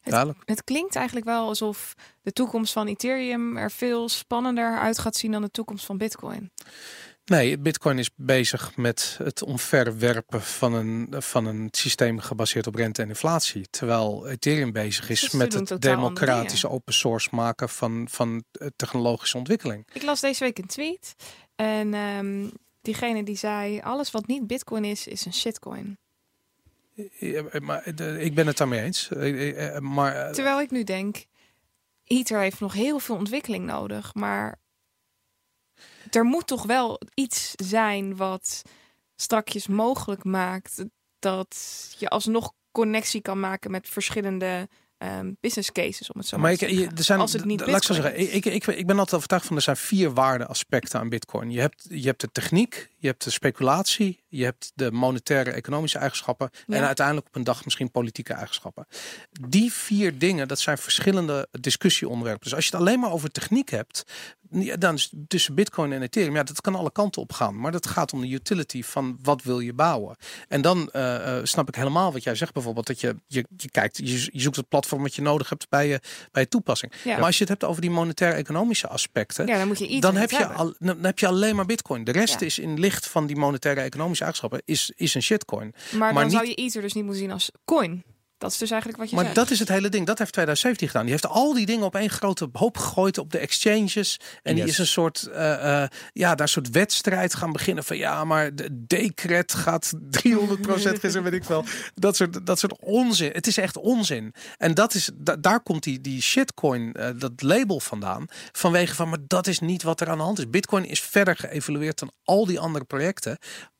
Duidelijk. 0.03 0.39
Het 0.45 0.63
klinkt 0.63 0.95
eigenlijk 0.95 1.25
wel 1.25 1.47
alsof 1.47 1.93
de 2.21 2.31
toekomst 2.31 2.73
van 2.73 2.87
Ethereum 2.87 3.57
er 3.57 3.71
veel 3.71 4.09
spannender 4.09 4.77
uit 4.77 4.99
gaat 4.99 5.15
zien 5.15 5.31
dan 5.31 5.41
de 5.41 5.51
toekomst 5.51 5.85
van 5.85 5.97
Bitcoin. 5.97 6.51
Nee, 7.25 7.57
Bitcoin 7.57 7.99
is 7.99 8.09
bezig 8.15 8.75
met 8.75 9.19
het 9.23 9.43
omverwerpen 9.43 10.41
van 10.41 10.73
een, 10.73 11.07
van 11.09 11.45
een 11.45 11.67
systeem 11.71 12.19
gebaseerd 12.19 12.67
op 12.67 12.75
rente 12.75 13.01
en 13.01 13.07
inflatie. 13.07 13.67
Terwijl 13.69 14.27
Ethereum 14.27 14.71
bezig 14.71 15.09
is 15.09 15.21
Dus 15.21 15.31
met 15.31 15.53
het 15.53 15.81
democratische 15.81 16.69
open 16.69 16.93
source 16.93 17.29
maken 17.31 17.69
van, 17.69 18.07
van 18.11 18.43
technologische 18.75 19.37
ontwikkeling. 19.37 19.87
Ik 19.93 20.03
las 20.03 20.21
deze 20.21 20.43
week 20.43 20.57
een 20.57 20.67
tweet 20.67 21.15
en 21.55 21.93
ehm, 21.93 22.49
diegene 22.81 23.23
die 23.23 23.35
zei: 23.37 23.79
alles 23.81 24.11
wat 24.11 24.27
niet 24.27 24.47
Bitcoin 24.47 24.85
is, 24.85 25.07
is 25.07 25.25
een 25.25 25.33
shitcoin. 25.33 25.97
Ja, 27.19 27.43
maar 27.61 27.95
de- 27.95 28.21
ik 28.23 28.33
ben 28.35 28.47
het 28.47 28.57
daarmee 28.57 28.81
eens. 28.81 29.09
Eh, 29.11 29.75
eh, 29.75 29.81
Maar 29.81 30.15
eh, 30.15 30.31
Terwijl 30.31 30.61
ik 30.61 30.71
nu 30.71 30.83
denk, 30.83 31.25
Ether 32.03 32.39
heeft 32.39 32.59
nog 32.59 32.73
heel 32.73 32.99
veel 32.99 33.15
ontwikkeling 33.15 33.65
nodig, 33.65 34.13
maar 34.13 34.59
er 36.11 36.23
moet 36.23 36.47
toch 36.47 36.63
wel 36.63 37.01
iets 37.13 37.51
zijn 37.55 38.15
wat 38.15 38.61
strakjes 39.15 39.67
mogelijk 39.67 40.23
maakt 40.23 40.85
dat 41.19 41.55
je 41.97 42.09
alsnog 42.09 42.53
connectie 42.71 43.21
kan 43.21 43.39
maken 43.39 43.71
met 43.71 43.89
verschillende 43.89 44.69
ehm, 45.05 45.31
business 45.41 45.71
cases, 45.71 46.11
om 46.11 46.19
het 46.19 46.27
zo 46.27 46.37
maar, 46.37 46.49
Maar 46.49 46.57
te 46.57 46.65
ik, 46.65 46.71
je- 46.71 46.77
zeggen. 46.77 46.97
er 46.97 47.03
zijn, 47.03 47.19
Als 47.19 47.33
het 47.33 47.45
niet 47.45 47.59
laat 47.59 47.77
ik 47.77 47.83
zeggen, 47.95 48.35
ik, 48.35 48.45
ik, 48.45 48.65
ik 48.67 48.85
ben 48.87 48.97
altijd 48.97 49.15
overtuigd 49.15 49.45
van 49.45 49.55
er 49.55 49.61
zijn 49.61 49.77
vier 49.77 50.13
waardeaspecten 50.13 50.99
aan 50.99 51.09
Bitcoin. 51.09 51.51
Je 51.51 51.59
hebt, 51.59 51.85
je 51.89 52.05
hebt 52.07 52.21
de 52.21 52.29
techniek, 52.31 52.89
je 52.97 53.07
hebt 53.07 53.23
de 53.23 53.29
speculatie, 53.29 54.23
je 54.37 54.43
hebt 54.43 54.71
de 54.75 54.91
monetaire 54.91 55.51
economische 55.51 55.97
eigenschappen 55.97 56.49
en 56.67 56.83
uiteindelijk 56.85 57.27
op 57.27 57.35
een 57.35 57.43
dag 57.43 57.65
misschien 57.65 57.91
politieke 57.91 58.33
eigenschappen. 58.33 58.87
Die 59.49 59.73
vier 59.73 60.17
dingen, 60.17 60.47
dat 60.47 60.59
zijn 60.59 60.77
verschillende 60.77 61.47
discussieonderwerpen. 61.51 62.43
Dus 62.43 62.55
als 62.55 62.65
je 62.65 62.71
het 62.71 62.79
alleen 62.79 62.99
maar 62.99 63.11
over 63.11 63.31
techniek 63.31 63.69
hebt, 63.69 64.03
dan 64.79 64.93
is 64.93 65.13
tussen 65.27 65.55
Bitcoin 65.55 65.91
en 65.93 66.01
Ethereum, 66.01 66.35
ja, 66.35 66.43
dat 66.43 66.61
kan 66.61 66.75
alle 66.75 66.91
kanten 66.91 67.21
op 67.21 67.33
gaan. 67.33 67.59
Maar 67.59 67.71
dat 67.71 67.87
gaat 67.87 68.13
om 68.13 68.21
de 68.21 68.29
utility 68.29 68.83
van 68.83 69.17
wat 69.21 69.43
wil 69.43 69.59
je 69.59 69.73
bouwen. 69.73 70.15
En 70.47 70.61
dan 70.61 70.89
eh, 70.91 71.37
eh, 71.37 71.45
snap 71.45 71.67
ik 71.67 71.75
helemaal 71.75 72.11
wat 72.11 72.23
jij 72.23 72.35
zegt 72.35 72.53
bijvoorbeeld, 72.53 72.87
dat 72.87 73.01
je, 73.01 73.15
je, 73.27 73.45
je 73.57 73.69
kijkt, 73.69 73.97
je, 73.97 74.29
je 74.31 74.41
zoekt 74.41 74.55
het 74.55 74.69
platform 74.69 75.01
wat 75.01 75.15
je 75.15 75.21
nodig 75.21 75.49
hebt 75.49 75.69
bij 75.69 75.87
je, 75.87 75.99
bij 76.31 76.41
je 76.41 76.47
toepassing. 76.47 76.91
Ja. 77.03 77.15
Maar 77.15 77.25
als 77.25 77.35
je 77.35 77.41
het 77.41 77.49
hebt 77.49 77.63
over 77.63 77.81
die 77.81 77.91
monetaire-economische 77.91 78.87
aspecten, 78.87 79.47
ja, 79.47 79.57
dan 79.57 79.67
moet 79.67 79.79
je 79.79 79.87
Ether 79.87 80.01
dan 80.01 80.11
niet 80.13 80.31
heb, 80.31 80.39
je 80.39 80.47
al, 80.47 80.73
dan 80.79 81.03
heb 81.03 81.19
je 81.19 81.27
alleen 81.27 81.55
maar 81.55 81.65
Bitcoin. 81.65 82.03
De 82.03 82.11
rest 82.11 82.39
Ja. 82.39 82.45
is 82.45 82.59
in 82.59 82.79
licht 82.79 83.07
van 83.07 83.25
die 83.25 83.35
monetaire 83.35 83.81
economische 83.81 84.24
eigenschappen 84.25 84.61
is, 84.65 84.91
is 84.95 85.13
een 85.15 85.21
shitcoin. 85.21 85.73
Maar, 85.91 85.99
maar 85.99 86.13
dan 86.13 86.23
niet- 86.23 86.31
zou 86.31 86.47
je 86.47 86.53
Ether 86.55 86.81
dus 86.81 86.93
niet 86.93 87.03
moeten 87.03 87.21
zien 87.21 87.31
als 87.31 87.51
coin. 87.65 88.03
Dat 88.37 88.51
is 88.51 88.57
dus 88.57 88.69
eigenlijk 88.71 88.99
wat 89.01 89.09
je 89.09 89.15
Maar 89.15 89.25
zegt. 89.25 89.37
dat 89.37 89.49
is 89.49 89.59
het 89.59 89.67
hele 89.69 89.89
ding. 89.89 90.05
Dat 90.05 90.17
heeft 90.17 90.31
2017 90.31 90.87
gedaan. 90.87 91.03
Die 91.03 91.11
heeft 91.11 91.27
al 91.27 91.53
die 91.53 91.65
dingen 91.65 91.85
op 91.85 91.95
één 91.95 92.09
grote 92.09 92.49
hoop 92.53 92.77
gegooid 92.77 93.17
op 93.17 93.31
de 93.31 93.37
exchanges. 93.37 94.19
En 94.43 94.55
die 94.55 94.63
Yes. 94.63 94.71
is 94.73 94.77
een 94.79 94.87
soort, 94.87 95.23
eh, 95.27 95.81
eh, 95.83 95.89
ja, 96.13 96.29
daar 96.29 96.39
een 96.41 96.47
soort 96.53 96.69
wedstrijd 96.69 97.35
gaan 97.35 97.51
beginnen 97.51 97.83
van 97.83 97.97
ja, 97.97 98.23
maar 98.25 98.55
de 98.55 98.85
decret 98.87 99.53
gaat 99.53 99.93
300% 100.09 100.99
gisteren, 100.99 101.23
weet 101.23 101.33
ik 101.33 101.43
wel. 101.43 101.65
Dat 101.95 102.15
soort, 102.15 102.45
dat 102.45 102.59
soort 102.59 102.79
onzin. 102.79 103.29
Het 103.33 103.47
is 103.47 103.57
echt 103.57 103.77
onzin. 103.77 104.33
En 104.57 104.73
dat 104.73 104.93
is, 104.93 105.09
da- 105.15 105.35
daar 105.35 105.59
komt 105.63 105.83
die, 105.83 106.01
die 106.01 106.21
shitcoin, 106.21 106.93
eh, 106.93 107.09
dat 107.17 107.41
label 107.41 107.79
vandaan. 107.79 108.25
Vanwege 108.51 108.95
van, 108.95 109.09
maar 109.09 109.19
dat 109.27 109.47
is 109.47 109.59
niet 109.59 109.83
wat 109.83 110.01
er 110.01 110.09
aan 110.09 110.17
de 110.17 110.23
hand 110.23 110.39
is. 110.39 110.49
Bitcoin 110.49 110.85
is 110.85 111.01
verder 111.01 111.35
geëvalueerd 111.35 111.99
dan 111.99 112.11
al 112.23 112.45
die 112.45 112.59
andere 112.59 112.85
projecten 112.85 113.37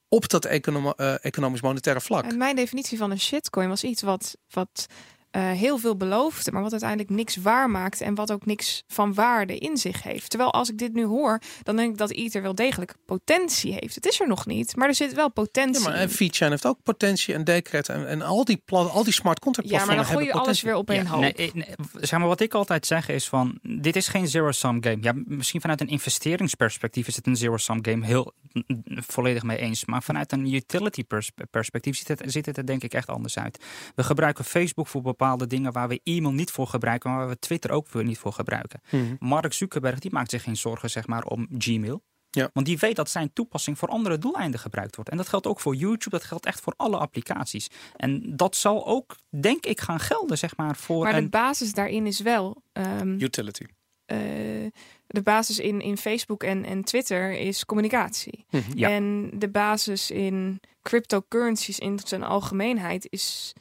op 0.10 0.30
dat 0.30 0.46
eh, 0.46 1.26
economisch-monetaire 1.26 2.02
vlak. 2.02 2.24
En 2.24 2.38
mijn 2.38 2.56
definitie 2.56 2.98
van 2.98 3.12
een 3.12 3.20
shitcoin 3.20 3.70
was 3.70 3.84
iets 3.84 4.02
wat, 4.02 4.38
wat 4.50 4.86
eh, 5.36 5.52
heel 5.52 5.78
veel 5.78 5.96
beloofde, 5.98 6.52
maar 6.52 6.62
wat 6.62 6.72
uiteindelijk 6.72 7.10
niks 7.10 7.36
waar 7.36 7.70
maakt 7.70 8.02
en 8.02 8.16
wat 8.16 8.32
ook 8.32 8.46
niks 8.46 8.84
van 8.88 9.14
waarde 9.14 9.58
in 9.58 9.78
zich 9.78 10.04
heeft. 10.04 10.30
Terwijl 10.30 10.54
als 10.54 10.70
ik 10.70 10.78
dit 10.78 10.94
nu 10.94 11.04
hoor, 11.06 11.40
dan 11.64 11.76
denk 11.76 11.92
ik 11.92 11.98
dat 11.98 12.12
Ether 12.12 12.42
wel 12.42 12.56
degelijk 12.56 12.96
potentie 13.06 13.74
heeft. 13.74 13.96
Het 13.96 14.06
is 14.06 14.20
er 14.20 14.28
nog 14.28 14.46
niet, 14.46 14.76
maar 14.76 14.88
er 14.88 14.96
zit 14.96 15.14
wel 15.14 15.32
potentie. 15.32 15.82
Ja, 15.84 15.88
maar 15.90 15.96
in. 15.96 16.02
en 16.02 16.10
VeChain 16.12 16.52
heeft 16.52 16.66
ook 16.66 16.78
potentie 16.84 17.34
en 17.34 17.44
Decred 17.44 17.90
en, 17.90 18.08
en 18.08 18.22
al 18.22 18.46
die 18.46 18.62
pla- 18.66 18.78
al 18.80 19.04
die 19.04 19.14
smart 19.14 19.40
contract 19.40 19.70
Ja, 19.70 19.86
maar 19.86 19.96
dan 19.96 20.06
gooi 20.06 20.18
je 20.18 20.24
hebben 20.32 20.42
alles 20.42 20.62
potentie. 20.62 20.70
weer 20.70 20.78
op 20.78 20.90
één 20.90 21.04
Ja, 21.04 21.10
hoop. 21.10 21.22
nee, 21.22 21.34
eh, 21.34 21.54
nee, 21.54 21.76
zeg 22.02 22.20
maar, 22.20 22.28
wat 22.28 22.40
ik 22.42 22.54
altijd 22.54 22.86
zeg 22.86 23.10
is 23.10 23.28
van, 23.28 23.60
dit 23.62 23.96
is 23.96 24.08
geen 24.08 24.28
zero-sum 24.28 24.84
game. 24.84 24.98
Ja, 25.02 25.14
misschien 25.26 25.62
vanuit 25.62 25.82
een 25.82 25.88
investeringsperspectief 25.88 27.08
is 27.08 27.16
het 27.16 27.28
een 27.28 27.36
zero-sum 27.36 27.80
game, 27.86 28.06
heel 28.06 28.34
volledig 28.88 29.44
mee 29.44 29.58
eens. 29.58 29.86
Maar 29.86 30.04
vanuit 30.04 30.32
een 30.32 30.54
utility 30.54 31.04
pers- 31.04 31.32
perspectief 31.50 31.98
ziet 31.98 32.08
het, 32.08 32.22
ziet 32.26 32.46
het 32.46 32.58
er 32.58 32.66
denk 32.66 32.84
ik 32.84 32.94
echt 32.94 33.08
anders 33.10 33.38
uit. 33.38 33.64
We 33.96 34.04
gebruiken 34.04 34.46
Facebook 34.46 34.88
voor 34.88 35.02
bepaalde 35.02 35.24
dingen 35.48 35.72
waar 35.72 35.88
we 35.88 36.02
e-mail 36.04 36.34
niet 36.34 36.52
voor 36.52 36.68
gebruiken, 36.68 37.10
maar 37.10 37.20
waar 37.20 37.28
we 37.30 37.40
Twitter 37.40 37.72
ook 37.72 37.90
weer 37.90 38.04
niet 38.04 38.18
voor 38.18 38.34
gebruiken. 38.34 38.82
Mhm. 38.92 39.16
Mark 39.20 39.54
Zuckerberg 39.54 40.00
die 40.00 40.12
maakt 40.12 40.30
zich 40.30 40.44
geen 40.44 40.58
zorgen 40.58 40.90
zeg 40.90 41.08
maar, 41.08 41.24
om 41.24 41.48
Gmail. 41.58 42.04
Ja. 42.30 42.50
Want 42.54 42.66
die 42.66 42.78
weet 42.78 42.96
dat 42.96 43.10
zijn 43.10 43.34
toepassing 43.34 43.78
voor 43.78 43.88
andere 43.88 44.18
doeleinden 44.18 44.60
gebruikt 44.60 44.96
wordt. 44.96 45.12
En 45.12 45.18
dat 45.18 45.28
geldt 45.28 45.48
ook 45.48 45.60
voor 45.60 45.76
YouTube, 45.76 46.10
dat 46.18 46.24
geldt 46.24 46.46
echt 46.46 46.60
voor 46.62 46.74
alle 46.78 46.98
applicaties. 46.98 47.68
En 47.96 48.36
dat 48.36 48.56
zal 48.56 48.86
ook, 48.88 49.16
denk 49.30 49.66
ik, 49.66 49.82
gaan 49.82 50.00
gelden 50.00 50.38
zeg 50.38 50.58
maar, 50.58 50.76
voor 50.76 51.04
Maar 51.04 51.14
een... 51.16 51.24
de 51.24 51.30
basis 51.30 51.74
daarin 51.74 52.06
is 52.06 52.20
wel. 52.20 52.62
ehm, 52.74 53.20
Utility. 53.20 53.66
eh, 54.06 54.18
de 55.08 55.22
basis 55.24 55.60
in, 55.60 55.82
in 55.82 55.98
Facebook 55.98 56.44
en, 56.44 56.66
en 56.66 56.84
Twitter 56.84 57.32
is 57.32 57.66
communicatie. 57.66 58.46
Mhm. 58.50 58.62
Ja. 58.78 58.90
En 58.90 59.32
de 59.34 59.50
basis 59.50 60.12
in 60.12 60.60
cryptocurrencies 60.82 61.80
in 61.80 62.00
zijn 62.04 62.24
algemeenheid 62.24 63.08
is 63.10 63.54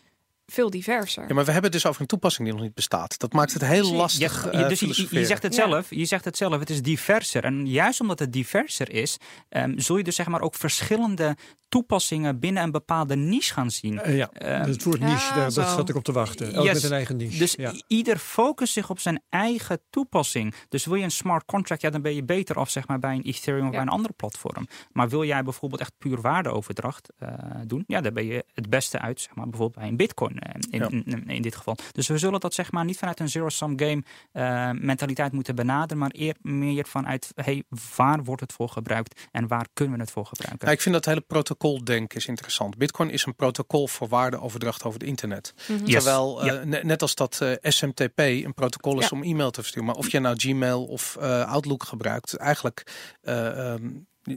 veel 0.47 0.70
diverser. 0.70 1.28
Ja, 1.28 1.34
maar 1.34 1.45
we 1.45 1.53
hebben 1.53 1.70
het 1.70 1.80
dus 1.82 1.86
over 1.86 2.01
een 2.01 2.07
toepassing 2.07 2.47
die 2.47 2.57
nog 2.57 2.66
niet 2.66 2.74
bestaat. 2.74 3.18
Dat 3.18 3.32
maakt 3.32 3.53
het 3.53 3.64
heel 3.64 3.92
lastig. 3.95 4.47
Eh, 4.47 4.61
je, 4.61 4.66
dus 4.66 4.80
je, 4.80 5.07
je 5.11 5.26
zegt 5.26 5.42
het 5.42 5.55
Ja. 5.55 5.68
zelf, 5.68 5.86
je 5.90 6.05
zegt 6.05 6.24
het 6.24 6.36
zelf, 6.36 6.59
het 6.59 6.70
is 6.70 6.82
diverser. 6.82 7.45
En 7.45 7.66
juist 7.66 8.01
omdat 8.01 8.18
het 8.18 8.32
diverser 8.32 8.92
is, 8.92 9.16
ehm, 9.49 9.78
zul 9.78 9.97
je 9.97 10.05
dus 10.05 10.16
zeg 10.16 10.26
maar 10.26 10.40
ook 10.40 10.55
verschillende 10.55 11.36
toepassingen 11.74 12.38
binnen 12.38 12.62
een 12.62 12.70
bepaalde 12.70 13.16
niche 13.16 13.52
gaan 13.52 13.70
zien. 13.70 14.00
Eh, 14.00 14.16
ja, 14.16 14.30
het 14.32 14.82
woord 14.84 14.98
ja, 15.00 15.06
niche, 15.06 15.34
daar, 15.34 15.44
dat 15.44 15.52
zo. 15.52 15.62
zat 15.62 15.88
ik 15.88 15.94
op 15.96 16.04
te 16.04 16.12
wachten. 16.12 16.52
Elk 16.54 16.64
Yes. 16.64 16.74
met 16.74 16.82
een 16.82 16.92
eigen 16.92 17.16
niche. 17.16 17.38
Dus 17.38 17.52
ja. 17.54 17.72
ieder 17.86 18.18
focust 18.18 18.72
zich 18.72 18.90
op 18.90 18.98
zijn 18.98 19.22
eigen 19.28 19.80
toepassing. 19.90 20.54
Dus 20.68 20.84
wil 20.84 20.94
je 20.94 21.04
een 21.04 21.10
smart 21.10 21.44
contract, 21.44 21.82
ja, 21.82 21.90
dan 21.90 22.02
ben 22.02 22.14
je 22.14 22.24
beter 22.24 22.56
af 22.56 22.70
zeg 22.70 22.88
maar, 22.88 22.98
bij 22.98 23.14
een 23.14 23.22
Ethereum 23.22 23.60
of 23.60 23.64
Ja. 23.66 23.70
bij 23.70 23.80
een 23.80 23.88
andere 23.88 24.12
platform. 24.16 24.66
Maar 24.92 25.08
wil 25.08 25.24
jij 25.24 25.42
bijvoorbeeld 25.42 25.80
echt 25.80 25.92
puur 25.98 26.20
waardeoverdracht 26.20 27.12
eh, 27.18 27.28
doen, 27.66 27.84
ja, 27.86 28.00
daar 28.00 28.12
ben 28.12 28.24
je 28.26 28.44
het 28.54 28.70
beste 28.70 28.98
uit, 28.98 29.20
zeg 29.20 29.34
maar, 29.34 29.48
bijvoorbeeld 29.48 29.78
bij 29.80 29.88
een 29.88 29.96
Bitcoin 29.96 30.38
eh, 30.38 30.54
in, 30.70 30.78
Ja. 30.78 30.88
in, 30.88 31.04
in, 31.04 31.26
in 31.28 31.42
dit 31.42 31.56
geval. 31.56 31.76
Dus 31.92 32.08
we 32.08 32.18
zullen 32.18 32.40
dat 32.40 32.54
zeg 32.54 32.72
maar 32.72 32.84
niet 32.84 32.98
vanuit 32.98 33.20
een 33.20 33.28
zero-sum 33.28 33.78
game 33.78 34.02
eh, 34.32 34.70
mentaliteit 34.70 35.32
moeten 35.32 35.54
benaderen, 35.54 35.98
maar 35.98 36.10
eer, 36.16 36.34
meer 36.40 36.86
vanuit 36.86 37.32
hey, 37.34 37.62
waar 37.96 38.24
wordt 38.24 38.40
het 38.40 38.52
voor 38.52 38.68
gebruikt 38.68 39.28
en 39.32 39.46
waar 39.48 39.66
kunnen 39.72 39.94
we 39.94 40.00
het 40.00 40.10
voor 40.10 40.26
gebruiken. 40.26 40.66
Ja, 40.66 40.72
ik 40.72 40.80
vind 40.80 40.94
dat 40.94 41.04
hele 41.04 41.20
protocoldenken 41.64 42.18
is 42.18 42.26
interessant. 42.26 42.76
Bitcoin 42.78 43.10
is 43.10 43.26
een 43.26 43.34
protocol 43.34 43.88
voor 43.88 44.08
waardeoverdracht 44.08 44.84
over 44.84 44.98
het 45.00 45.08
internet. 45.08 45.54
Mhm. 45.68 45.84
Yes. 45.84 45.92
Terwijl, 45.92 46.40
eh, 46.40 46.46
Ja. 46.46 46.64
ne- 46.64 46.80
net 46.82 47.02
als 47.02 47.14
dat 47.14 47.40
eh, 47.40 47.52
SMTP 47.62 48.18
een 48.18 48.54
protocol 48.54 48.98
is 48.98 49.08
Ja. 49.08 49.16
om 49.16 49.22
e-mail 49.22 49.50
te 49.50 49.60
versturen. 49.60 49.86
Maar 49.88 49.96
of 49.96 50.10
je 50.10 50.20
nou 50.20 50.36
Gmail 50.38 50.84
of 50.84 51.16
eh, 51.20 51.50
Outlook 51.52 51.82
gebruikt, 51.82 52.34
eigenlijk 52.36 52.86
eh, 53.22 53.72
ehm, 53.72 53.88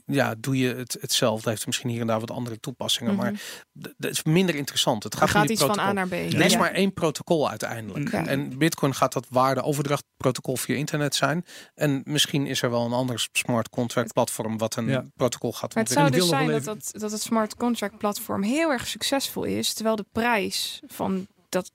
ja, 0.05 0.35
doe 0.37 0.57
je 0.57 0.73
het 0.75 0.97
hetzelfde. 1.01 1.49
Heeft 1.49 1.65
misschien 1.65 1.89
hier 1.89 2.01
en 2.01 2.07
daar 2.07 2.19
wat 2.19 2.31
andere 2.31 2.59
toepassingen. 2.59 3.13
Mhm. 3.13 3.21
Maar 3.23 3.33
d- 3.81 3.93
dat 3.97 4.11
is 4.11 4.23
minder 4.23 4.55
interessant. 4.55 5.03
Het 5.03 5.13
Er 5.13 5.19
gaat, 5.19 5.27
om 5.29 5.35
gaat 5.35 5.49
iets 5.49 5.59
van 5.59 5.69
protocol. 5.69 5.89
A 5.89 5.93
naar 5.93 6.07
B. 6.07 6.11
Er 6.11 6.41
is 6.45 6.51
Ja. 6.51 6.57
maar 6.59 6.71
één 6.71 6.93
protocol 6.93 7.49
uiteindelijk. 7.49 8.11
Ja. 8.11 8.25
En 8.25 8.57
Bitcoin 8.57 8.95
gaat 8.95 9.13
dat 9.13 9.25
waardeoverdrachtprotocol 9.29 10.55
via 10.57 10.75
internet 10.75 11.15
zijn. 11.15 11.45
En 11.75 12.01
misschien 12.05 12.45
is 12.47 12.61
er 12.61 12.69
wel 12.69 12.85
een 12.85 12.91
ander 12.91 13.27
smart 13.31 13.69
contract 13.69 14.13
platform 14.13 14.57
wat 14.57 14.75
een 14.75 14.87
Ja. 14.87 15.05
protocol 15.15 15.53
gaat 15.53 15.75
Maar 15.75 15.83
het 15.83 15.93
zou 15.93 16.09
dus 16.09 16.27
zijn 16.27 16.47
dat, 16.47 16.63
dat, 16.63 16.89
dat 16.91 17.11
het 17.11 17.21
smart 17.21 17.55
contract 17.55 17.97
platform 17.97 18.43
heel 18.43 18.69
erg 18.71 18.87
succesvol 18.87 19.43
is, 19.43 19.73
terwijl 19.73 19.95
de 19.95 20.05
prijs 20.11 20.79
van 20.87 21.27
dat 21.49 21.71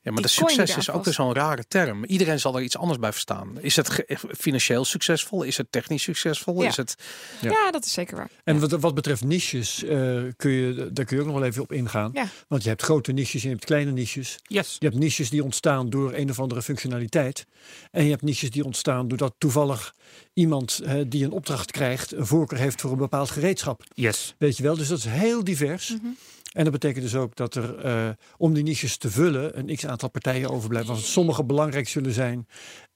Ja, 0.00 0.12
maar 0.12 0.22
de 0.22 0.28
succes 0.28 0.76
is 0.76 0.90
ook 0.90 1.04
weer 1.04 1.14
zo'n 1.14 1.34
rare 1.34 1.64
term. 1.68 2.04
Iedereen 2.04 2.40
zal 2.40 2.56
er 2.56 2.62
iets 2.62 2.76
anders 2.76 2.98
bij 2.98 3.12
verstaan. 3.12 3.60
Is 3.60 3.76
het 3.76 4.04
financieel 4.38 4.84
succesvol? 4.84 5.42
Is 5.42 5.56
het 5.56 5.72
technisch 5.72 6.02
succesvol? 6.02 6.62
Ja. 6.62 6.68
Is 6.68 6.76
het... 6.76 6.94
Ja. 7.40 7.50
ja. 7.50 7.70
dat 7.70 7.84
is 7.84 7.92
zeker 7.92 8.16
waar. 8.16 8.30
En 8.44 8.60
wat, 8.60 8.70
wat 8.70 8.94
betreft 8.94 9.24
niches, 9.24 9.84
eh, 9.84 10.22
kun 10.36 10.50
je, 10.50 10.90
daar 10.92 11.04
kun 11.04 11.16
je 11.16 11.22
ook 11.22 11.28
nog 11.28 11.38
wel 11.38 11.46
even 11.46 11.62
op 11.62 11.72
ingaan. 11.72 12.10
Ja. 12.14 12.26
Want 12.48 12.62
je 12.62 12.68
hebt 12.68 12.82
grote 12.82 13.12
niches 13.12 13.42
en 13.42 13.48
je 13.48 13.54
hebt 13.54 13.64
kleine 13.64 13.90
niches. 13.90 14.38
Yes. 14.42 14.76
Je 14.78 14.86
hebt 14.86 14.98
niches 14.98 15.30
die 15.30 15.44
ontstaan 15.44 15.90
door 15.90 16.12
een 16.14 16.30
of 16.30 16.40
andere 16.40 16.62
functionaliteit. 16.62 17.46
En 17.90 18.04
je 18.04 18.10
hebt 18.10 18.22
niches 18.22 18.50
die 18.50 18.64
ontstaan 18.64 19.08
doordat 19.08 19.34
toevallig 19.38 19.94
iemand 20.32 20.80
eh, 20.84 20.94
die 21.06 21.24
een 21.24 21.32
opdracht 21.32 21.70
krijgt, 21.70 22.12
een 22.12 22.26
voorkeur 22.26 22.58
heeft 22.58 22.80
voor 22.80 22.90
een 22.90 22.98
bepaald 22.98 23.30
gereedschap. 23.30 23.82
Yes. 23.94 24.34
Weet 24.38 24.56
je 24.56 24.62
wel? 24.62 24.76
Dus 24.76 24.88
dat 24.88 24.98
is 24.98 25.04
heel 25.04 25.44
divers. 25.44 25.88
Mhm. 25.88 26.06
En 26.52 26.62
dat 26.62 26.72
betekent 26.72 27.04
dus 27.04 27.14
ook 27.14 27.36
dat 27.36 27.54
er 27.54 27.78
eh, 27.78 28.08
om 28.36 28.54
die 28.54 28.62
niches 28.62 28.96
te 28.96 29.10
vullen 29.10 29.58
een 29.58 29.76
x 29.76 29.86
aantal 29.86 30.10
partijen 30.10 30.50
overblijven. 30.50 30.92
Want 30.92 31.04
sommige 31.04 31.44
belangrijk 31.44 31.88
zullen 31.88 32.12
zijn 32.12 32.46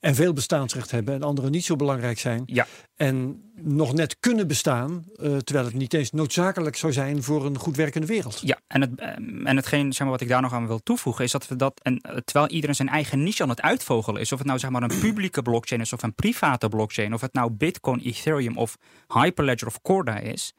en 0.00 0.14
veel 0.14 0.32
bestaansrecht 0.32 0.90
hebben 0.90 1.14
en 1.14 1.22
andere 1.22 1.50
niet 1.50 1.64
zo 1.64 1.76
belangrijk 1.76 2.18
zijn. 2.18 2.42
Ja. 2.46 2.66
En 2.96 3.42
nog 3.54 3.92
net 3.92 4.16
kunnen 4.20 4.46
bestaan, 4.46 5.04
eh, 5.14 5.36
terwijl 5.36 5.66
het 5.66 5.74
niet 5.74 5.94
eens 5.94 6.10
noodzakelijk 6.10 6.76
zou 6.76 6.92
zijn 6.92 7.22
voor 7.22 7.46
een 7.46 7.58
goed 7.58 7.76
werkende 7.76 8.06
wereld. 8.06 8.40
Ja, 8.44 8.60
en, 8.66 8.80
het, 8.80 8.90
ehm, 9.00 9.46
en 9.46 9.56
hetgeen 9.56 9.92
zeg 9.92 10.00
maar, 10.00 10.10
wat 10.10 10.20
ik 10.20 10.28
daar 10.28 10.42
nog 10.42 10.52
aan 10.52 10.66
wil 10.66 10.82
toevoegen 10.82 11.24
is 11.24 11.30
dat 11.30 11.48
we 11.48 11.56
dat, 11.56 11.80
en, 11.82 11.98
eh, 12.00 12.16
terwijl 12.16 12.48
iedereen 12.48 12.76
zijn 12.76 12.88
eigen 12.88 13.22
niche 13.22 13.42
aan 13.42 13.48
het 13.48 13.62
uitvogelen 13.62 14.20
is, 14.20 14.32
of 14.32 14.38
het 14.38 14.46
nou 14.46 14.58
zeg 14.58 14.70
maar 14.70 14.82
een 14.82 15.00
publieke 15.00 15.42
blockchain 15.42 15.80
is 15.80 15.92
of 15.92 16.02
een 16.02 16.14
private 16.14 16.68
blockchain, 16.68 17.14
of 17.14 17.20
het 17.20 17.32
nou 17.32 17.50
Bitcoin, 17.50 18.00
Ethereum 18.00 18.56
of 18.56 18.76
Hyperledger 19.08 19.68
of 19.68 19.80
Corda 19.82 20.18
is, 20.18 20.54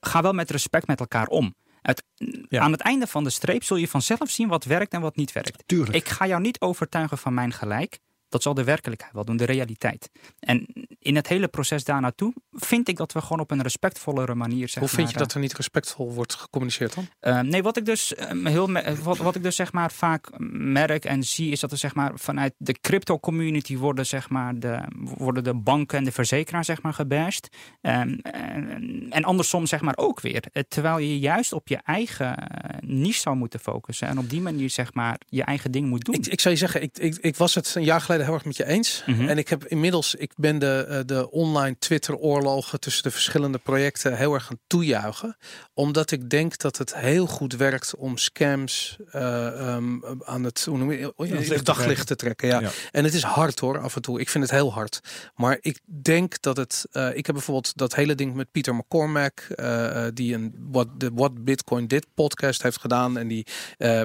ga 0.00 0.22
wel 0.22 0.32
met 0.32 0.50
respect 0.50 0.86
met 0.86 1.00
elkaar 1.00 1.26
om. 1.26 1.54
Het, 1.82 2.04
Ja. 2.48 2.60
Aan 2.60 2.72
het 2.72 2.80
einde 2.80 3.06
van 3.06 3.24
de 3.24 3.30
streep 3.30 3.64
zul 3.64 3.76
je 3.76 3.88
vanzelf 3.88 4.30
zien 4.30 4.48
wat 4.48 4.64
werkt 4.64 4.92
en 4.92 5.00
wat 5.00 5.16
niet 5.16 5.32
werkt. 5.32 5.62
Tuurlijk. 5.66 5.96
Ik 5.96 6.08
ga 6.08 6.26
jou 6.26 6.40
niet 6.40 6.60
overtuigen 6.60 7.18
van 7.18 7.34
mijn 7.34 7.52
gelijk. 7.52 7.98
Dat 8.32 8.42
zal 8.42 8.54
de 8.54 8.64
werkelijkheid 8.64 9.12
wel 9.12 9.24
doen, 9.24 9.36
de 9.36 9.44
realiteit. 9.44 10.10
En 10.40 10.66
in 10.98 11.16
het 11.16 11.28
hele 11.28 11.48
proces 11.48 11.84
daar 11.84 12.00
naartoe 12.00 12.34
vind 12.52 12.88
ik 12.88 12.96
dat 12.96 13.12
we 13.12 13.20
gewoon 13.20 13.40
op 13.40 13.50
een 13.50 13.62
respectvollere 13.62 14.34
manier 14.34 14.68
zeg 14.68 14.78
Hoe 14.78 14.88
vind 14.88 15.10
je 15.10 15.16
dat 15.16 15.34
er 15.34 15.40
niet 15.40 15.54
respectvol 15.54 16.12
wordt 16.12 16.34
gecommuniceerd 16.34 16.94
dan? 16.94 17.06
uh, 17.20 17.40
nee, 17.40 17.62
wat 17.62 17.76
ik 17.76 17.84
dus 17.84 18.20
um, 18.30 18.46
heel 18.46 18.72
wat, 19.02 19.18
wat 19.18 19.34
ik 19.34 19.42
dus 19.42 19.56
zeg 19.56 19.72
maar 19.72 19.92
vaak 19.92 20.28
merk 20.38 21.04
en 21.04 21.22
zie 21.22 21.50
is 21.50 21.60
dat 21.60 21.72
er 21.72 21.78
zeg 21.78 21.94
maar 21.94 22.12
vanuit 22.14 22.54
de 22.56 22.72
crypto 22.80 23.18
community 23.20 23.76
worden 23.76 24.06
zeg 24.06 24.28
maar 24.28 24.58
de 24.58 24.82
worden 24.94 25.44
de 25.44 25.54
banken 25.54 25.98
en 25.98 26.04
de 26.04 26.12
verzekeraars 26.12 26.66
zeg 26.66 26.82
maar 26.82 26.94
gebashed 26.94 27.48
um, 27.80 28.18
en, 28.22 29.06
en 29.10 29.24
andersom 29.24 29.66
zeg 29.66 29.80
maar 29.80 29.96
ook 29.96 30.20
weer. 30.20 30.44
Terwijl 30.68 30.98
je 30.98 31.18
juist 31.18 31.52
op 31.52 31.68
je 31.68 31.76
eigen 31.84 32.50
niche 32.80 33.20
zou 33.20 33.36
moeten 33.36 33.60
focussen 33.60 34.08
en 34.08 34.18
op 34.18 34.30
die 34.30 34.40
manier 34.40 34.70
zeg 34.70 34.94
maar 34.94 35.20
je 35.26 35.44
eigen 35.44 35.70
ding 35.70 35.88
moet 35.88 36.04
doen. 36.04 36.14
Ik, 36.14 36.26
ik 36.26 36.40
zou 36.40 36.54
je 36.54 36.60
zeggen, 36.60 36.82
ik, 36.82 36.98
ik, 36.98 37.16
ik 37.20 37.36
was 37.36 37.54
het 37.54 37.74
een 37.74 37.84
jaar 37.84 38.00
geleden 38.00 38.21
heel 38.24 38.34
erg 38.34 38.44
met 38.44 38.56
je 38.56 38.66
eens. 38.66 39.02
Mhm. 39.06 39.28
En 39.28 39.38
ik 39.38 39.48
heb 39.48 39.64
inmiddels, 39.64 40.14
ik 40.14 40.32
ben 40.36 40.58
de, 40.58 40.86
eh, 40.88 41.00
de 41.06 41.30
online 41.30 41.76
Twitter 41.78 42.16
oorlogen 42.16 42.80
tussen 42.80 43.02
de 43.02 43.10
verschillende 43.10 43.58
projecten 43.58 44.16
heel 44.16 44.34
erg 44.34 44.44
gaan 44.44 44.58
toejuichen. 44.66 45.36
Omdat 45.74 46.10
ik 46.10 46.30
denk 46.30 46.58
dat 46.58 46.78
het 46.78 46.94
heel 46.96 47.26
goed 47.26 47.56
werkt 47.56 47.94
om 47.96 48.16
scams 48.16 48.96
eh, 49.10 49.74
um, 49.74 50.02
aan 50.24 50.44
het, 50.44 50.64
hoe 50.64 50.78
noem 50.78 50.92
je, 50.92 51.12
in 51.16 51.36
het 51.36 51.64
daglicht 51.64 52.06
te 52.06 52.16
trekken. 52.16 52.48
Ja. 52.48 52.60
Ja. 52.60 52.70
En 52.90 53.04
het 53.04 53.14
is 53.14 53.22
hard 53.22 53.58
hoor, 53.58 53.78
af 53.78 53.96
en 53.96 54.02
toe. 54.02 54.20
Ik 54.20 54.28
vind 54.28 54.44
het 54.44 54.52
heel 54.52 54.72
hard. 54.72 55.00
Maar 55.34 55.58
ik 55.60 55.80
denk 55.84 56.40
dat 56.40 56.56
het, 56.56 56.86
uh, 56.92 57.16
ik 57.16 57.26
heb 57.26 57.34
bijvoorbeeld 57.34 57.76
dat 57.76 57.94
hele 57.94 58.14
ding 58.14 58.34
met 58.34 58.50
Pieter 58.50 58.74
McCormack, 58.74 59.46
uh, 59.56 60.06
die 60.14 60.34
een 60.34 60.54
What, 60.70 60.88
de 61.00 61.10
What 61.14 61.44
Bitcoin 61.44 61.86
Did 61.86 62.06
podcast 62.14 62.62
heeft 62.62 62.80
gedaan. 62.80 63.18
En 63.18 63.28
die, 63.28 63.46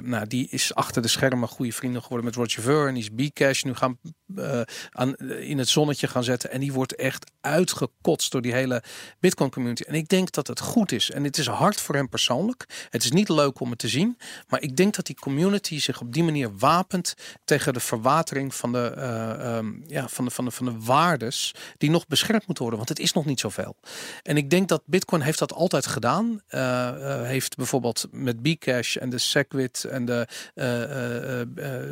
nou, 0.01 0.27
die 0.27 0.47
is 0.49 0.73
achter 0.73 1.01
de 1.01 1.07
schermen 1.07 1.47
goede 1.47 1.71
vrienden 1.71 2.01
geworden 2.01 2.25
met 2.25 2.35
Roger 2.35 2.61
Ver. 2.61 2.87
En 2.87 2.93
die 2.93 3.03
is 3.03 3.29
Bcash 3.29 3.63
nu 3.63 3.73
gaan 3.73 3.97
uh, 4.35 4.61
aan, 4.91 5.15
in 5.15 5.57
het 5.57 5.69
zonnetje 5.69 6.07
gaan 6.07 6.23
zetten. 6.23 6.51
En 6.51 6.59
die 6.59 6.73
wordt 6.73 6.95
echt 6.95 7.31
uitgekotst 7.41 8.31
door 8.31 8.41
die 8.41 8.53
hele 8.53 8.83
Bitcoin 9.19 9.49
community. 9.49 9.83
En 9.83 9.93
ik 9.93 10.07
denk 10.07 10.31
dat 10.31 10.47
het 10.47 10.59
goed 10.59 10.91
is. 10.91 11.11
En 11.11 11.23
het 11.23 11.37
is 11.37 11.47
hard 11.47 11.81
voor 11.81 11.95
hem 11.95 12.09
persoonlijk. 12.09 12.87
Het 12.89 13.03
is 13.03 13.11
niet 13.11 13.29
leuk 13.29 13.59
om 13.59 13.69
het 13.69 13.79
te 13.79 13.87
zien. 13.87 14.17
Maar 14.47 14.61
ik 14.61 14.75
denk 14.75 14.95
dat 14.95 15.05
die 15.05 15.15
community 15.15 15.79
zich 15.79 16.01
op 16.01 16.13
die 16.13 16.23
manier 16.23 16.57
wapent 16.57 17.13
tegen 17.45 17.73
de 17.73 17.79
verwatering 17.79 18.55
van 18.55 18.71
de, 18.71 18.93
uh, 18.97 19.55
um, 19.57 19.83
ja, 19.87 20.07
van 20.07 20.25
de, 20.25 20.31
van 20.31 20.45
de, 20.45 20.51
van 20.51 20.65
de 20.65 20.75
waardes 20.79 21.55
die 21.77 21.89
nog 21.89 22.07
beschermd 22.07 22.45
moeten 22.45 22.63
worden. 22.65 22.85
Want 22.85 22.97
het 22.97 23.07
is 23.07 23.13
nog 23.13 23.25
niet 23.25 23.39
zoveel. 23.39 23.75
En 24.23 24.37
ik 24.37 24.49
denk 24.49 24.67
dat 24.67 24.81
Bitcoin 24.85 25.21
heeft 25.21 25.39
dat 25.39 25.53
altijd 25.53 25.85
gedaan. 25.85 26.41
Uh, 26.49 27.21
heeft 27.21 27.55
bijvoorbeeld 27.55 28.07
met 28.11 28.41
Bcash 28.41 28.95
en 28.95 29.09
de 29.09 29.17
Segwit 29.17 29.83
en 29.83 30.05
de 30.05 30.27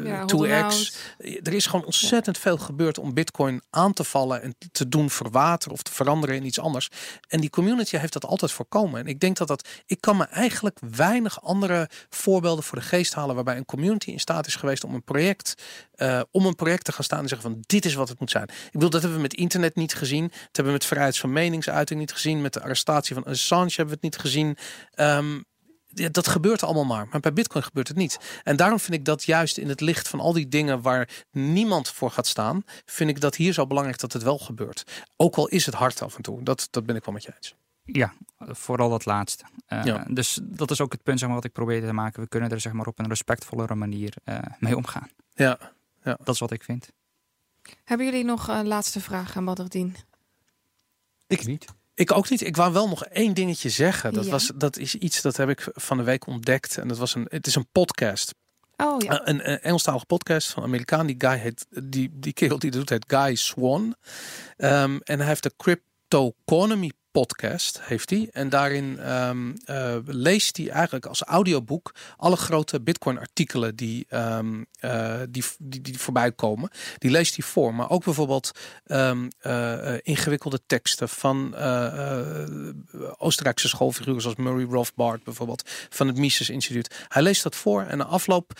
ja, 0.03 0.25
2x. 0.35 0.95
Er 1.17 1.53
is 1.53 1.65
gewoon 1.65 1.85
ontzettend 1.85 2.04
veel 2.31 2.57
gebeurd 2.57 2.97
om 2.97 3.13
Bitcoin 3.13 3.61
aan 3.69 3.93
te 3.93 4.03
vallen 4.03 4.41
en 4.41 4.55
te 4.71 4.87
doen 4.87 5.09
verwateren 5.09 5.73
of 5.73 5.81
te 5.81 5.91
veranderen 5.91 6.35
in 6.35 6.45
iets 6.45 6.59
anders. 6.59 6.89
En 7.27 7.41
die 7.41 7.49
community 7.49 7.97
heeft 7.97 8.13
dat 8.13 8.25
altijd 8.25 8.51
voorkomen. 8.51 8.99
En 8.99 9.07
ik 9.07 9.19
denk 9.19 9.37
dat 9.37 9.47
dat. 9.47 9.67
Ik 9.85 10.01
kan 10.01 10.17
me 10.17 10.23
eigenlijk 10.23 10.79
weinig 10.95 11.41
andere 11.41 11.89
voorbeelden 12.09 12.63
voor 12.63 12.77
de 12.77 12.83
geest 12.83 13.13
halen 13.13 13.35
waarbij 13.35 13.57
een 13.57 13.65
community 13.65 14.11
in 14.11 14.19
staat 14.19 14.47
is 14.47 14.55
geweest 14.55 14.83
om 14.83 14.93
een 14.93 15.03
project, 15.03 15.53
uh, 15.95 16.21
om 16.31 16.45
een 16.45 16.55
project 16.55 16.83
te 16.83 16.91
gaan 16.91 17.03
staan 17.03 17.19
en 17.19 17.27
zeggen 17.27 17.51
van 17.51 17.63
dit 17.65 17.85
is 17.85 17.93
wat 17.93 18.09
het 18.09 18.19
moet 18.19 18.31
zijn. 18.31 18.47
Ik 18.49 18.71
bedoel, 18.71 18.89
dat 18.89 19.01
hebben 19.01 19.19
we 19.19 19.27
met 19.27 19.33
internet 19.33 19.75
niet 19.75 19.93
gezien. 19.93 20.27
Dat 20.27 20.39
hebben 20.51 20.65
we 20.65 20.79
met 20.79 20.85
vrijheid 20.85 21.17
van 21.17 21.33
meningsuiting 21.33 21.99
niet 21.99 22.13
gezien. 22.13 22.41
Met 22.41 22.53
de 22.53 22.61
arrestatie 22.61 23.15
van 23.15 23.23
Assange 23.23 23.73
hebben 23.75 23.85
we 23.85 23.93
het 23.93 24.01
niet 24.01 24.17
gezien. 24.17 24.57
Um, 24.95 25.45
ja, 25.95 26.09
dat 26.09 26.27
gebeurt 26.27 26.63
allemaal 26.63 26.85
maar. 26.85 27.07
Maar 27.11 27.19
bij 27.19 27.33
Bitcoin 27.33 27.63
gebeurt 27.63 27.87
het 27.87 27.97
niet. 27.97 28.41
En 28.43 28.55
daarom 28.55 28.79
vind 28.79 28.93
ik 28.93 29.05
dat 29.05 29.23
juist 29.23 29.57
in 29.57 29.69
het 29.69 29.81
licht 29.81 30.07
van 30.07 30.19
al 30.19 30.33
die 30.33 30.47
dingen 30.47 30.81
waar 30.81 31.25
niemand 31.31 31.89
voor 31.89 32.11
gaat 32.11 32.27
staan, 32.27 32.63
vind 32.85 33.09
ik 33.09 33.21
dat 33.21 33.35
hier 33.35 33.53
zo 33.53 33.67
belangrijk 33.67 33.99
dat 33.99 34.13
het 34.13 34.23
wel 34.23 34.37
gebeurt. 34.37 35.03
Ook 35.15 35.35
al 35.35 35.47
is 35.47 35.65
het 35.65 35.75
hard 35.75 36.01
af 36.01 36.15
en 36.15 36.21
toe. 36.21 36.43
Dat, 36.43 36.67
dat 36.71 36.85
ben 36.85 36.95
ik 36.95 37.05
wel 37.05 37.13
met 37.13 37.23
je 37.23 37.33
eens. 37.35 37.55
Ja, 37.83 38.13
vooral 38.37 38.89
dat 38.89 39.05
laatste. 39.05 39.45
Uh, 39.69 39.83
ja. 39.83 40.05
Dus 40.09 40.39
dat 40.43 40.71
is 40.71 40.81
ook 40.81 40.91
het 40.91 41.03
punt 41.03 41.19
zeg 41.19 41.27
maar, 41.27 41.37
wat 41.37 41.45
ik 41.45 41.51
probeer 41.51 41.81
te 41.81 41.93
maken. 41.93 42.21
We 42.21 42.27
kunnen 42.27 42.49
er 42.49 42.59
zeg 42.59 42.73
maar, 42.73 42.87
op 42.87 42.99
een 42.99 43.07
respectvollere 43.07 43.75
manier 43.75 44.13
uh, 44.25 44.39
mee 44.59 44.77
omgaan. 44.77 45.09
Ja. 45.33 45.59
ja, 46.03 46.17
dat 46.23 46.33
is 46.33 46.39
wat 46.39 46.51
ik 46.51 46.63
vind. 46.63 46.89
Hebben 47.83 48.05
jullie 48.05 48.23
nog 48.23 48.47
een 48.47 48.67
laatste 48.67 49.01
vraag 49.01 49.37
aan 49.37 49.45
Badrdien? 49.45 49.95
Ik 51.27 51.45
niet. 51.45 51.65
Ik 51.95 52.11
ook 52.11 52.29
niet. 52.29 52.41
Ik 52.41 52.55
wou 52.55 52.73
wel 52.73 52.87
nog 52.89 53.05
één 53.05 53.33
dingetje 53.33 53.69
zeggen. 53.69 54.13
Dat, 54.13 54.25
Ja. 54.25 54.31
was, 54.31 54.51
dat 54.55 54.77
is 54.77 54.95
iets 54.95 55.21
dat 55.21 55.37
heb 55.37 55.49
ik 55.49 55.67
van 55.73 55.97
de 55.97 56.03
week 56.03 56.27
ontdekt. 56.27 56.77
En 56.77 56.87
dat 56.87 56.97
was 56.97 57.15
een, 57.15 57.25
het 57.29 57.47
is 57.47 57.55
een 57.55 57.67
podcast. 57.71 58.33
Oh 58.77 59.01
ja. 59.01 59.27
Een, 59.27 59.49
een 59.49 59.59
Engelstalige 59.59 60.05
podcast 60.05 60.51
van 60.51 60.63
een 60.63 60.69
Amerikaan. 60.69 61.05
Die 61.05 61.15
guy 61.17 61.37
heet, 61.37 61.65
die, 61.83 62.09
die 62.13 62.33
kerel 62.33 62.59
die 62.59 62.71
dat 62.71 62.79
doet 62.79 62.89
heet 62.89 63.05
Guy 63.07 63.35
Swan. 63.35 63.95
Um, 64.57 64.99
en 65.01 65.19
hij 65.19 65.27
heeft 65.27 65.43
de 65.43 65.53
Cryptoconomy 65.57 66.91
podcast, 67.19 67.81
heeft 67.81 68.09
hij. 68.09 68.29
En 68.31 68.49
daarin 68.49 68.99
ehm, 68.99 69.53
eh, 69.65 69.95
leest 70.05 70.57
hij 70.57 70.69
eigenlijk 70.69 71.05
als 71.05 71.23
audioboek 71.23 71.93
alle 72.17 72.35
grote 72.35 72.81
Bitcoin-artikelen 72.81 73.75
die, 73.75 74.05
ehm, 74.09 74.63
eh, 74.79 75.19
die, 75.29 75.43
die, 75.59 75.81
die 75.81 75.99
voorbij 75.99 76.31
komen. 76.31 76.69
Die 76.97 77.11
leest 77.11 77.35
hij 77.35 77.45
voor. 77.45 77.75
Maar 77.75 77.89
ook 77.89 78.03
bijvoorbeeld 78.03 78.51
ehm, 78.85 79.27
eh, 79.39 79.93
ingewikkelde 80.01 80.59
teksten 80.67 81.09
van 81.09 81.55
Oostenrijkse 83.17 83.67
schoolfiguren 83.67 84.21
zoals 84.21 84.37
Murray 84.37 84.65
Rothbard 84.65 85.23
bijvoorbeeld 85.23 85.69
van 85.89 86.07
het 86.07 86.17
Mises 86.17 86.49
Instituut. 86.49 87.05
Hij 87.07 87.21
leest 87.21 87.43
dat 87.43 87.55
voor 87.55 87.81
en 87.81 87.97
na 87.97 88.05
afloop 88.05 88.53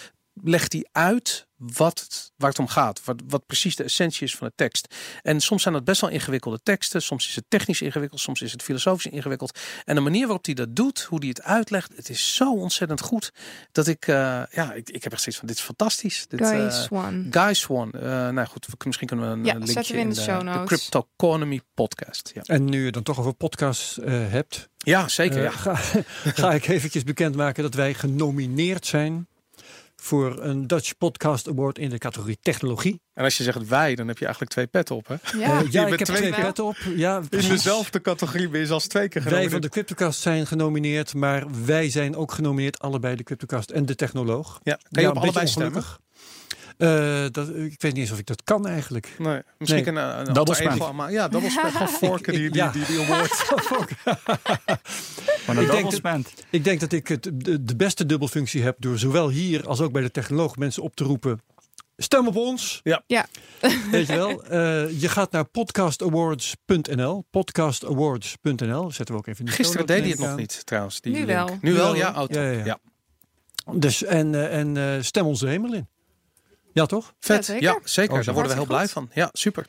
legt 0.43 0.73
hij 0.73 0.85
uit 0.91 1.47
wat 1.57 1.99
het, 1.99 2.31
waar 2.37 2.49
het 2.49 2.59
om 2.59 2.67
gaat. 2.67 3.01
Wat, 3.03 3.21
wat 3.27 3.45
precies 3.45 3.75
de 3.75 3.83
essentie 3.83 4.23
is 4.23 4.35
van 4.35 4.47
de 4.47 4.53
tekst. 4.55 4.95
En 5.21 5.39
soms 5.41 5.61
zijn 5.61 5.73
dat 5.73 5.83
best 5.83 6.01
wel 6.01 6.09
ingewikkelde 6.09 6.59
teksten. 6.63 7.01
Soms 7.01 7.27
is 7.27 7.35
het 7.35 7.45
technisch 7.47 7.81
ingewikkeld. 7.81 8.21
Soms 8.21 8.41
is 8.41 8.51
het 8.51 8.63
filosofisch 8.63 9.11
ingewikkeld. 9.11 9.59
En 9.83 9.95
de 9.95 10.01
manier 10.01 10.21
waarop 10.23 10.45
hij 10.45 10.53
dat 10.53 10.75
doet, 10.75 11.01
hoe 11.01 11.19
hij 11.19 11.27
het 11.27 11.41
uitlegt, 11.41 11.91
het 11.95 12.09
is 12.09 12.35
zo 12.35 12.53
ontzettend 12.55 13.01
goed. 13.01 13.31
Dat 13.71 13.87
ik, 13.87 14.07
eh, 14.07 14.15
ja, 14.51 14.73
ik, 14.73 14.89
ik 14.89 15.03
heb 15.03 15.11
echt 15.11 15.21
zoiets 15.21 15.37
van, 15.39 15.47
dit 15.47 15.57
is 15.57 15.63
fantastisch. 15.63 16.25
Dit, 16.27 16.47
Guy 16.47 16.59
eh, 16.59 16.71
Swan. 16.71 17.27
Guy 17.31 17.53
Swan. 17.53 17.91
Eh, 17.91 18.01
nou 18.29 18.45
goed, 18.47 18.65
we- 18.65 18.73
misschien 18.85 19.07
kunnen 19.07 19.25
we 19.29 19.31
een 19.33 19.45
Ja, 19.45 19.53
linkje 19.53 19.71
zetten 19.71 19.95
we 19.95 20.01
in 20.01 20.09
de 20.09 20.15
show 20.21 20.37
de 20.39 20.43
notes. 20.43 20.65
Cryptoconomy 20.77 21.61
podcast. 21.73 22.31
Ja, 22.33 22.41
En 22.41 22.65
nu 22.65 22.85
je 22.85 22.91
dan 22.91 23.03
toch 23.03 23.19
over 23.19 23.33
podcasts 23.33 23.99
eh, 23.99 24.11
hebt, 24.13 24.69
ja 24.77 25.07
zeker. 25.07 25.41
ja. 25.43 25.51
ga, 25.51 25.75
ga 26.41 26.53
ik 26.53 26.67
eventjes 26.67 27.03
bekendmaken 27.03 27.63
dat 27.63 27.73
wij 27.73 27.93
genomineerd 27.93 28.85
zijn 28.85 29.27
voor 30.05 30.43
een 30.43 30.67
Dutch 30.67 30.97
Podcast 30.97 31.47
Award 31.49 31.77
in 31.77 31.89
de 31.89 31.97
categorie 31.97 32.37
technologie. 32.41 33.01
En 33.13 33.23
als 33.23 33.37
je 33.37 33.43
zegt 33.43 33.67
wij, 33.67 33.95
dan 33.95 34.07
heb 34.07 34.17
je 34.17 34.23
eigenlijk 34.23 34.53
twee 34.53 34.67
petten 34.67 34.95
op. 34.95 35.07
Hè? 35.07 35.13
Ja, 35.13 35.61
Eh, 35.61 35.71
ja, 35.71 35.81
bent 35.83 35.93
ik 36.01 36.07
heb 36.07 36.17
twee 36.17 36.33
petten 36.33 36.63
op. 36.65 36.75
Ja, 36.95 37.21
In 37.29 37.47
dezelfde 37.47 38.01
categorie 38.01 38.49
ben 38.49 38.59
je 38.59 38.65
zelfs 38.65 38.87
twee 38.87 39.07
keer 39.07 39.23
Wij 39.23 39.49
van 39.49 39.61
de 39.61 39.69
Cryptocast 39.69 40.19
zijn 40.19 40.47
genomineerd, 40.47 41.13
maar 41.13 41.43
wij 41.65 41.89
zijn 41.89 42.15
ook 42.15 42.31
genomineerd, 42.31 42.79
allebei 42.79 43.15
de 43.15 43.23
Cryptocast 43.23 43.69
en 43.69 43.85
de 43.85 43.95
Technoloog. 43.95 44.59
Ja, 44.63 44.73
kan 44.73 44.81
je 44.89 45.01
Ja, 45.01 45.09
op 45.09 45.15
allebei 45.15 45.31
beetje 45.45 45.47
stemmen? 45.61 45.83
Eh, 46.77 47.25
dat, 47.31 47.49
ik 47.49 47.81
weet 47.81 47.93
niet 47.93 47.97
eens 47.97 48.11
of 48.11 48.19
ik 48.19 48.25
dat 48.25 48.43
kan 48.43 48.67
eigenlijk. 48.67 49.15
Nee, 49.17 49.41
misschien 49.57 49.93
Nee. 49.93 50.03
een, 50.03 50.27
een 50.27 50.33
Double 50.33 50.59
ego, 50.59 50.93
maar 50.93 51.11
ja, 51.11 51.27
double 51.27 51.49
smack. 51.49 51.71
Gewoon 51.71 51.87
forken 51.87 52.33
die, 52.33 52.49
die, 52.49 52.61
Ja. 52.61 52.69
die, 52.71 52.85
die 52.85 52.99
award. 52.99 53.45
Maar 55.47 55.61
Ik 55.61 55.71
denk 55.71 56.01
band. 56.01 56.33
Ik 56.49 56.63
denk 56.63 56.79
dat 56.79 56.91
ik 56.91 57.07
het, 57.07 57.29
de, 57.33 57.63
de 57.63 57.75
beste 57.75 58.05
dubbelfunctie 58.05 58.63
heb 58.63 58.75
door 58.79 58.97
zowel 58.97 59.29
hier 59.29 59.67
als 59.67 59.81
ook 59.81 59.91
bij 59.91 60.01
de 60.01 60.11
Technoloog 60.11 60.55
mensen 60.57 60.83
op 60.83 60.95
te 60.95 61.03
roepen. 61.03 61.41
Stem 61.97 62.27
op 62.27 62.35
ons. 62.35 62.79
Ja. 62.83 63.03
Ja. 63.07 63.25
Weet 63.91 64.07
je 64.07 64.15
wel. 64.15 64.43
eh, 64.43 65.01
je 65.01 65.09
gaat 65.09 65.31
naar 65.31 65.45
podcastawards.nl. 65.45 67.25
Podcastawards.nl. 67.29 68.91
Zetten 68.91 69.15
we 69.15 69.21
ook 69.21 69.27
even 69.27 69.39
in 69.39 69.45
de 69.45 69.51
Gisteren 69.51 69.85
deed 69.85 69.99
hij 69.99 70.09
het 70.09 70.19
nog 70.19 70.27
aan. 70.27 70.35
niet, 70.35 70.65
trouwens. 70.65 71.01
Die 71.01 71.11
Nu 71.11 71.17
link. 71.17 71.29
wel. 71.31 71.47
Nu 71.47 71.57
Nu 71.61 71.73
wel, 71.73 71.83
wel, 71.85 71.95
ja. 71.95 72.25
Ja, 72.29 72.41
Ja, 72.41 72.51
ja, 72.51 72.65
ja. 72.65 72.79
Dus, 73.73 74.03
en 74.03 74.35
eh, 74.35 74.57
en 74.59 74.77
eh, 74.77 75.01
stem 75.01 75.25
ons 75.25 75.39
de 75.39 75.47
hemel 75.47 75.73
in. 75.73 75.87
Ja, 76.75 76.85
toch? 76.85 77.13
Vet. 77.19 77.45
Ja, 77.47 77.53
Ja, 77.53 77.59
zeker. 77.59 77.89
zeker. 77.89 78.17
Oh. 78.19 78.23
Daar 78.25 78.33
worden 78.33 78.51
we 78.51 78.57
heel 78.57 78.67
blij 78.67 78.87
van. 78.87 79.09
Ja, 79.13 79.29
super. 79.33 79.65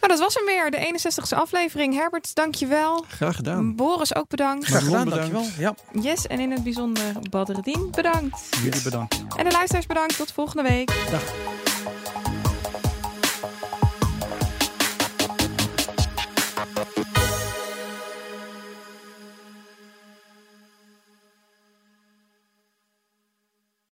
Nou, 0.00 0.12
dat 0.12 0.18
was 0.18 0.34
hem 0.34 0.44
weer. 0.44 0.70
De 0.70 0.76
61ste 0.78 1.36
aflevering. 1.38 1.94
Herbert, 1.94 2.34
dankjewel. 2.34 3.04
Graag 3.08 3.36
gedaan. 3.36 3.76
Boris 3.76 4.14
ook 4.14 4.28
bedankt. 4.28 4.64
Graag 4.66 4.84
gedaan, 4.84 5.04
bedankt. 5.04 5.32
dankjewel. 5.32 5.74
Ja. 5.92 6.00
Yes, 6.02 6.26
en 6.26 6.40
in 6.40 6.50
het 6.50 6.62
bijzonder 6.62 7.02
Badreddin 7.30 7.88
bedankt. 7.90 8.56
Jullie 8.62 8.82
bedankt. 8.82 9.14
En 9.36 9.44
de 9.44 9.50
luisteraars 9.50 9.86
bedankt. 9.86 10.16
Tot 10.16 10.32
volgende 10.32 10.62
week. 10.62 10.92
Dag. 11.10 11.22